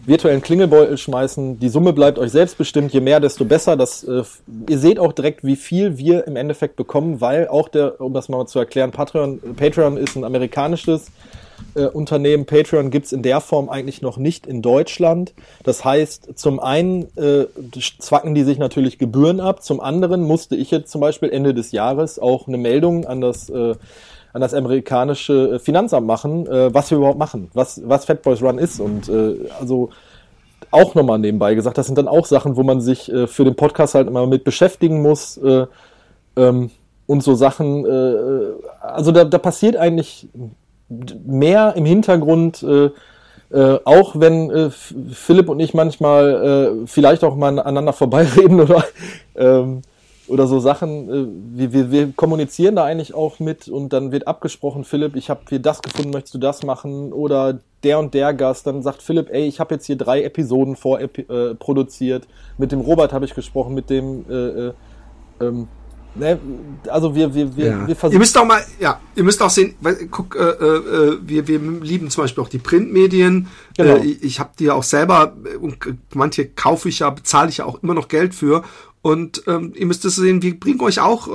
virtuellen 0.07 0.41
Klingelbeutel 0.41 0.97
schmeißen. 0.97 1.59
Die 1.59 1.69
Summe 1.69 1.93
bleibt 1.93 2.19
euch 2.19 2.31
selbstbestimmt. 2.31 2.93
Je 2.93 3.01
mehr, 3.01 3.20
desto 3.20 3.45
besser. 3.45 3.77
Das, 3.77 4.05
äh, 4.05 4.23
ihr 4.69 4.78
seht 4.78 4.99
auch 4.99 5.12
direkt, 5.12 5.45
wie 5.45 5.57
viel 5.57 5.99
wir 5.99 6.27
im 6.27 6.37
Endeffekt 6.37 6.77
bekommen, 6.77 7.20
weil 7.20 7.49
auch 7.49 7.69
der, 7.69 8.01
um 8.01 8.15
das 8.15 8.28
mal 8.28 8.47
zu 8.47 8.59
erklären, 8.59 8.93
Patreon, 8.93 9.41
Patreon 9.57 9.97
ist 9.97 10.16
ein 10.16 10.24
amerikanisches 10.24 11.11
äh, 11.74 11.87
Unternehmen. 11.87 12.47
Patreon 12.47 12.91
gibt's 12.91 13.12
in 13.12 13.23
der 13.23 13.41
Form 13.41 13.69
eigentlich 13.69 14.03
noch 14.03 14.16
nicht 14.16 14.47
in 14.47 14.62
Deutschland. 14.62 15.35
Das 15.65 15.85
heißt, 15.85 16.39
zum 16.39 16.61
einen 16.61 17.07
äh, 17.16 17.47
zwacken 17.99 18.35
die 18.35 18.45
sich 18.45 18.59
natürlich 18.59 18.99
Gebühren 18.99 19.41
ab, 19.41 19.62
zum 19.62 19.81
anderen 19.81 20.23
musste 20.23 20.57
ich 20.57 20.70
jetzt 20.70 20.91
zum 20.91 21.01
Beispiel 21.01 21.31
Ende 21.31 21.55
des 21.55 21.73
Jahres 21.73 22.19
auch 22.19 22.47
eine 22.47 22.59
Meldung 22.59 23.07
an 23.07 23.20
das 23.20 23.51
äh, 23.51 23.74
an 24.36 24.42
das 24.42 24.54
amerikanische 24.54 25.54
äh, 25.54 25.58
Finanzamt 25.58 26.06
machen, 26.06 26.46
äh, 26.46 26.72
was 26.72 26.90
wir 26.90 26.98
überhaupt 26.98 27.18
machen, 27.18 27.50
was, 27.54 27.80
was 27.84 28.04
Fat 28.04 28.22
Boys 28.22 28.42
Run 28.42 28.58
ist. 28.58 28.80
Und 28.80 29.08
äh, 29.08 29.48
also 29.58 29.88
auch 30.70 30.94
nochmal 30.94 31.18
nebenbei 31.18 31.54
gesagt, 31.54 31.78
das 31.78 31.86
sind 31.86 31.96
dann 31.96 32.06
auch 32.06 32.26
Sachen, 32.26 32.56
wo 32.56 32.62
man 32.62 32.82
sich 32.82 33.10
äh, 33.10 33.26
für 33.26 33.44
den 33.44 33.56
Podcast 33.56 33.94
halt 33.94 34.06
immer 34.08 34.26
mit 34.26 34.44
beschäftigen 34.44 35.00
muss. 35.00 35.38
Äh, 35.38 35.66
ähm, 36.36 36.70
und 37.06 37.22
so 37.22 37.34
Sachen, 37.34 37.86
äh, 37.86 38.16
also 38.82 39.10
da, 39.10 39.24
da 39.24 39.38
passiert 39.38 39.76
eigentlich 39.76 40.28
mehr 41.26 41.74
im 41.76 41.86
Hintergrund, 41.86 42.62
äh, 42.62 42.90
äh, 43.50 43.78
auch 43.84 44.20
wenn 44.20 44.50
äh, 44.50 44.70
Philipp 44.70 45.48
und 45.48 45.60
ich 45.60 45.72
manchmal 45.72 46.82
äh, 46.82 46.86
vielleicht 46.86 47.24
auch 47.24 47.36
mal 47.36 47.58
aneinander 47.58 47.94
vorbeireden 47.94 48.60
oder, 48.60 48.84
ähm, 49.34 49.82
oder 50.28 50.47
so 50.47 50.59
Sachen, 50.59 51.09
äh, 51.09 51.59
wir, 51.59 51.73
wir, 51.73 51.90
wir 51.90 52.12
kommunizieren 52.12 52.77
da 52.77 52.85
eigentlich 52.85 53.15
auch 53.15 53.39
mit 53.39 53.69
und 53.69 53.93
dann 53.93 54.12
wird 54.12 54.27
abgesprochen, 54.27 54.85
Philipp, 54.85 55.16
ich 55.16 55.31
habe 55.31 55.40
hier 55.48 55.59
das 55.59 55.82
gefunden, 55.82 56.11
möchtest 56.11 56.35
du 56.35 56.39
das 56.39 56.62
machen? 56.62 57.12
Oder 57.12 57.61
der 57.82 57.98
und 57.98 58.15
der 58.15 58.35
Gast, 58.35 58.66
dann 58.66 58.82
sagt 58.82 59.03
Philipp, 59.03 59.28
ey, 59.31 59.47
ich 59.47 59.61
habe 59.61 59.74
jetzt 59.74 59.86
hier 59.86 59.97
drei 59.97 60.23
Episoden 60.23 60.77
vorproduziert, 60.77 62.24
äh, 62.24 62.28
mit 62.59 62.73
dem 62.73 62.81
Robert 62.81 63.12
habe 63.12 63.24
ich 63.24 63.35
gesprochen, 63.35 63.74
mit 63.74 63.90
dem 63.90 64.24
äh, 64.28 64.69
äh, 64.69 64.73
ähm, 65.40 65.69
Ne, 66.19 66.39
also 66.89 67.15
wir, 67.15 67.35
wir, 67.35 67.55
wir, 67.57 67.66
ja. 67.66 67.86
wir 67.86 67.94
versuchen. 67.94 68.15
Ihr 68.15 68.19
müsst 68.19 68.39
auch 68.39 68.44
mal, 68.47 68.62
ja, 68.81 69.01
ihr 69.15 69.23
müsst 69.23 69.43
auch 69.43 69.51
sehen, 69.51 69.74
weil, 69.81 70.09
guck, 70.11 70.35
äh, 70.35 70.40
äh, 70.40 71.19
wir, 71.20 71.47
wir 71.47 71.59
lieben 71.59 72.09
zum 72.09 72.24
Beispiel 72.24 72.43
auch 72.43 72.48
die 72.48 72.59
Printmedien. 72.59 73.48
Genau. 73.77 73.97
Äh, 73.97 74.07
ich 74.07 74.23
ich 74.23 74.40
habe 74.40 74.51
die 74.59 74.65
ja 74.65 74.74
auch 74.74 74.82
selber 74.82 75.36
und 75.61 75.77
manche 76.15 76.48
kaufe 76.48 76.89
ich 76.89 77.01
ja, 77.01 77.11
bezahle 77.11 77.51
ich 77.51 77.59
ja 77.59 77.66
auch 77.66 77.82
immer 77.82 77.93
noch 77.93 78.09
Geld 78.09 78.35
für. 78.35 78.65
Und 79.07 79.45
ähm, 79.47 79.73
ihr 79.77 79.87
müsst 79.87 80.05
es 80.05 80.16
sehen, 80.16 80.43
wir 80.43 80.59
bringen 80.59 80.81
euch 80.81 80.99
auch, 80.99 81.28
äh, 81.28 81.33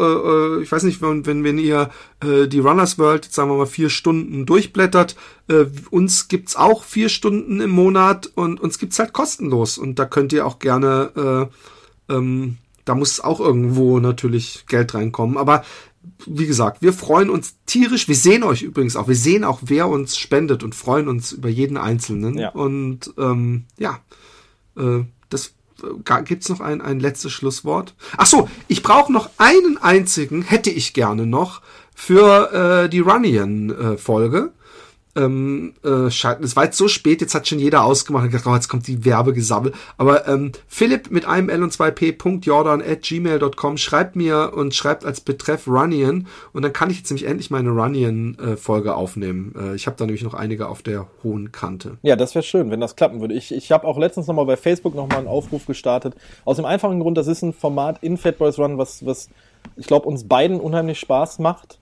äh, 0.59 0.61
ich 0.61 0.69
weiß 0.69 0.83
nicht, 0.83 1.01
wenn, 1.01 1.25
wenn, 1.25 1.45
wenn 1.45 1.57
ihr 1.57 1.89
äh, 2.21 2.47
die 2.47 2.59
Runners 2.59 2.99
World, 2.99 3.25
jetzt 3.25 3.35
sagen 3.35 3.49
wir 3.49 3.55
mal, 3.55 3.65
vier 3.65 3.89
Stunden 3.89 4.45
durchblättert, 4.45 5.15
äh, 5.47 5.65
uns 5.89 6.27
gibt's 6.27 6.57
auch 6.57 6.83
vier 6.83 7.07
Stunden 7.07 7.61
im 7.61 7.71
Monat 7.71 8.29
und 8.35 8.59
uns 8.59 8.77
gibt's 8.77 8.99
halt 8.99 9.13
kostenlos. 9.13 9.77
Und 9.77 9.99
da 9.99 10.05
könnt 10.05 10.33
ihr 10.33 10.45
auch 10.45 10.59
gerne 10.59 11.49
äh, 12.09 12.13
ähm, 12.13 12.57
da 12.83 12.95
muss 12.95 13.21
auch 13.21 13.39
irgendwo 13.39 13.99
natürlich 13.99 14.65
Geld 14.67 14.93
reinkommen. 14.93 15.37
Aber 15.37 15.63
wie 16.25 16.47
gesagt, 16.47 16.81
wir 16.81 16.93
freuen 16.93 17.29
uns 17.29 17.55
tierisch. 17.65 18.07
Wir 18.07 18.15
sehen 18.15 18.43
euch 18.43 18.63
übrigens 18.63 18.95
auch. 18.95 19.07
Wir 19.07 19.15
sehen 19.15 19.43
auch, 19.43 19.59
wer 19.63 19.87
uns 19.87 20.17
spendet 20.17 20.63
und 20.63 20.75
freuen 20.75 21.07
uns 21.07 21.31
über 21.31 21.47
jeden 21.47 21.77
Einzelnen. 21.77 22.37
Ja. 22.37 22.49
Und 22.49 23.13
ähm, 23.17 23.65
ja, 23.77 23.99
äh, 24.77 25.03
äh, 25.83 26.23
gibt's 26.23 26.49
noch 26.49 26.61
ein, 26.61 26.81
ein 26.81 26.99
letztes 26.99 27.31
Schlusswort. 27.31 27.93
Ach 28.17 28.25
so, 28.25 28.49
ich 28.67 28.83
brauche 28.83 29.11
noch 29.11 29.29
einen 29.37 29.77
einzigen, 29.77 30.41
hätte 30.41 30.69
ich 30.69 30.93
gerne 30.93 31.25
noch, 31.25 31.61
für 31.93 32.83
äh, 32.85 32.89
die 32.89 32.99
Runnian-Folge 32.99 34.51
ähm, 35.15 35.73
äh, 35.83 36.07
es 36.07 36.55
war 36.55 36.65
jetzt 36.65 36.77
so 36.77 36.87
spät, 36.87 37.21
jetzt 37.21 37.35
hat 37.35 37.47
schon 37.47 37.59
jeder 37.59 37.83
ausgemacht 37.83 38.23
und 38.23 38.31
gedacht, 38.31 38.47
oh, 38.47 38.53
jetzt 38.53 38.67
kommt 38.67 38.87
die 38.87 39.03
Werbegesammel. 39.03 39.73
Aber 39.97 40.27
ähm, 40.27 40.51
Philipp 40.67 41.11
mit 41.11 41.25
einem 41.25 41.49
L 41.49 41.63
und 41.63 41.73
zwei 41.73 41.91
P.Jordan 41.91 42.81
at 42.81 43.01
gmail.com 43.01 43.77
schreibt 43.77 44.15
mir 44.15 44.53
und 44.55 44.73
schreibt 44.73 45.05
als 45.05 45.21
Betreff 45.21 45.67
Runnian 45.67 46.27
und 46.53 46.61
dann 46.61 46.73
kann 46.73 46.89
ich 46.89 46.97
jetzt 46.97 47.09
nämlich 47.09 47.27
endlich 47.27 47.51
meine 47.51 47.69
Runnian-Folge 47.69 48.89
äh, 48.89 48.93
aufnehmen. 48.93 49.53
Äh, 49.57 49.75
ich 49.75 49.87
habe 49.87 49.97
da 49.97 50.05
nämlich 50.05 50.23
noch 50.23 50.33
einige 50.33 50.67
auf 50.67 50.81
der 50.81 51.07
hohen 51.23 51.51
Kante. 51.51 51.97
Ja, 52.01 52.15
das 52.15 52.35
wäre 52.35 52.43
schön, 52.43 52.71
wenn 52.71 52.79
das 52.79 52.95
klappen 52.95 53.21
würde. 53.21 53.33
Ich, 53.33 53.51
ich 53.53 53.71
habe 53.71 53.87
auch 53.87 53.97
letztens 53.97 54.27
nochmal 54.27 54.45
bei 54.45 54.57
Facebook 54.57 54.95
nochmal 54.95 55.19
einen 55.19 55.27
Aufruf 55.27 55.65
gestartet. 55.65 56.15
Aus 56.45 56.55
dem 56.55 56.65
einfachen 56.65 56.99
Grund, 56.99 57.17
das 57.17 57.27
ist 57.27 57.41
ein 57.41 57.53
Format 57.53 58.01
in 58.01 58.17
Fat 58.17 58.37
Boys 58.37 58.57
Run, 58.57 58.77
was, 58.77 59.05
was 59.05 59.29
ich 59.75 59.87
glaube, 59.87 60.07
uns 60.07 60.27
beiden 60.27 60.59
unheimlich 60.59 60.99
Spaß 60.99 61.39
macht. 61.39 61.79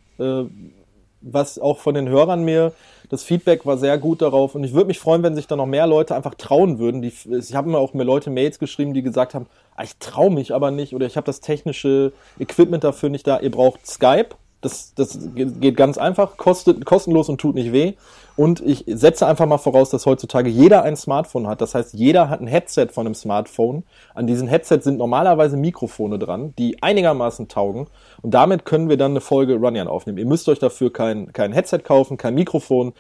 Was 1.21 1.59
auch 1.59 1.79
von 1.79 1.95
den 1.95 2.07
Hörern 2.07 2.43
mir 2.43 2.73
das 3.09 3.23
Feedback 3.23 3.65
war 3.65 3.77
sehr 3.77 3.97
gut 3.97 4.21
darauf 4.21 4.53
und 4.53 4.63
ich 4.63 4.73
würde 4.73 4.87
mich 4.87 4.99
freuen, 4.99 5.23
wenn 5.23 5.35
sich 5.35 5.47
da 5.47 5.55
noch 5.55 5.65
mehr 5.65 5.87
Leute 5.87 6.15
einfach 6.15 6.35
trauen 6.35 6.77
würden. 6.77 7.01
Die, 7.01 7.11
ich 7.31 7.55
habe 7.55 7.69
mir 7.69 7.79
auch 7.79 7.93
mir 7.93 8.03
Leute 8.03 8.29
Mails 8.29 8.59
geschrieben, 8.59 8.93
die 8.93 9.01
gesagt 9.01 9.33
haben, 9.33 9.47
ah, 9.75 9.83
ich 9.83 9.97
traue 9.97 10.31
mich 10.31 10.53
aber 10.53 10.69
nicht 10.69 10.93
oder 10.93 11.07
ich 11.07 11.17
habe 11.17 11.25
das 11.25 11.41
technische 11.41 12.13
Equipment 12.37 12.83
dafür 12.83 13.09
nicht 13.09 13.25
da. 13.25 13.39
Ihr 13.39 13.49
braucht 13.49 13.85
Skype, 13.87 14.35
das, 14.61 14.94
das 14.94 15.18
geht 15.34 15.77
ganz 15.77 15.98
einfach, 15.98 16.36
kostet 16.36 16.86
kostenlos 16.86 17.30
und 17.30 17.40
tut 17.40 17.56
nicht 17.56 17.72
weh. 17.72 17.94
Und 18.36 18.61
ich 18.61 18.86
setze 18.88 19.27
einfach 19.27 19.45
mal 19.45 19.57
voraus, 19.57 19.90
dass 19.90 20.06
heutzutage 20.06 20.49
jeder 20.49 20.84
ein 20.84 20.95
Smartphone 20.95 21.48
hat. 21.48 21.60
Das 21.60 21.76
heißt, 21.76 21.94
jeder 21.94 22.30
hat 22.30 22.40
ein 22.40 22.48
Headset 22.48 22.88
von 22.91 23.06
einem 23.06 23.14
Smartphone. 23.14 23.84
An 24.14 24.27
diesen 24.27 24.48
Headsets 24.48 24.86
sind 24.86 24.98
normalerweise 24.98 25.57
Mikrofone 25.57 26.19
dran, 26.19 26.53
die 26.57 26.81
einigermaßen 26.81 27.49
taugen. 27.49 27.88
Und 28.22 28.34
damit 28.34 28.64
können 28.64 28.88
wir 28.88 28.95
dann 28.95 29.11
eine 29.11 29.22
Folge 29.22 29.56
Runyan 29.56 29.90
aufnehmen. 29.90 30.18
Ihr 30.18 30.26
müsst 30.26 30.48
euch 30.48 30.60
dafür 30.60 30.91
kein, 30.91 31.34
kein 31.34 31.52
Headset 31.52 31.80
kaufen, 31.80 32.15
kein 32.15 32.34
Mikrofon, 32.34 32.94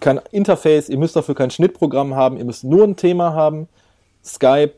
kein 0.00 0.20
Interface. 0.32 0.88
Ihr 0.88 0.98
müsst 0.98 1.14
dafür 1.14 1.36
kein 1.36 1.50
Schnittprogramm 1.50 2.16
haben. 2.16 2.36
Ihr 2.36 2.44
müsst 2.44 2.64
nur 2.64 2.84
ein 2.84 2.96
Thema 2.96 3.32
haben. 3.32 3.68
Skype, 4.24 4.74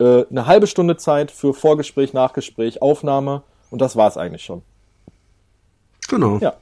äh, 0.00 0.24
eine 0.28 0.46
halbe 0.46 0.66
Stunde 0.66 0.96
Zeit 0.98 1.30
für 1.30 1.54
Vorgespräch, 1.54 2.12
Nachgespräch, 2.12 2.82
Aufnahme. 2.82 3.42
Und 3.70 3.80
das 3.80 3.96
war's 3.96 4.18
eigentlich 4.18 4.44
schon. 4.44 4.60
Genau. 6.10 6.38
Ja. 6.40 6.54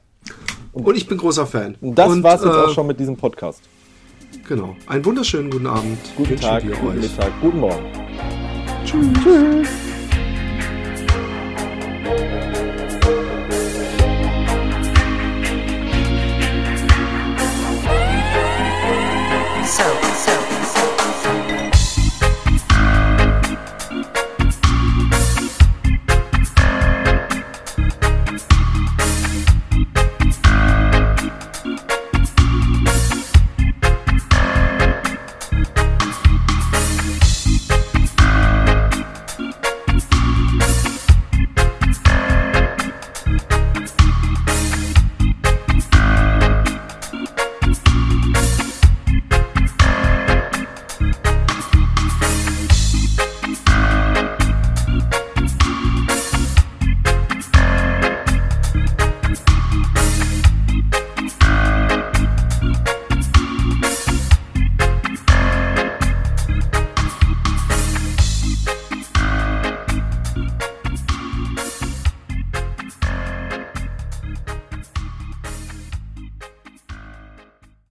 Und 0.73 0.95
ich 0.95 1.07
bin 1.07 1.17
großer 1.17 1.47
Fan. 1.47 1.75
Und 1.81 1.95
das 1.95 2.07
und, 2.07 2.23
war's 2.23 2.43
jetzt 2.43 2.53
äh, 2.53 2.57
auch 2.57 2.69
schon 2.69 2.85
mit 2.85 2.99
diesem 2.99 3.17
Podcast. 3.17 3.61
Genau. 4.47 4.75
Einen 4.87 5.03
wunderschönen 5.03 5.49
guten 5.49 5.67
Abend. 5.67 5.97
Guten 6.15 6.35
Tag, 6.37 6.63
guten 6.63 6.99
Mittag, 6.99 7.31
guten 7.41 7.59
Morgen. 7.59 7.85
Tschüss. 8.85 9.07
Tschüss. 9.23 9.88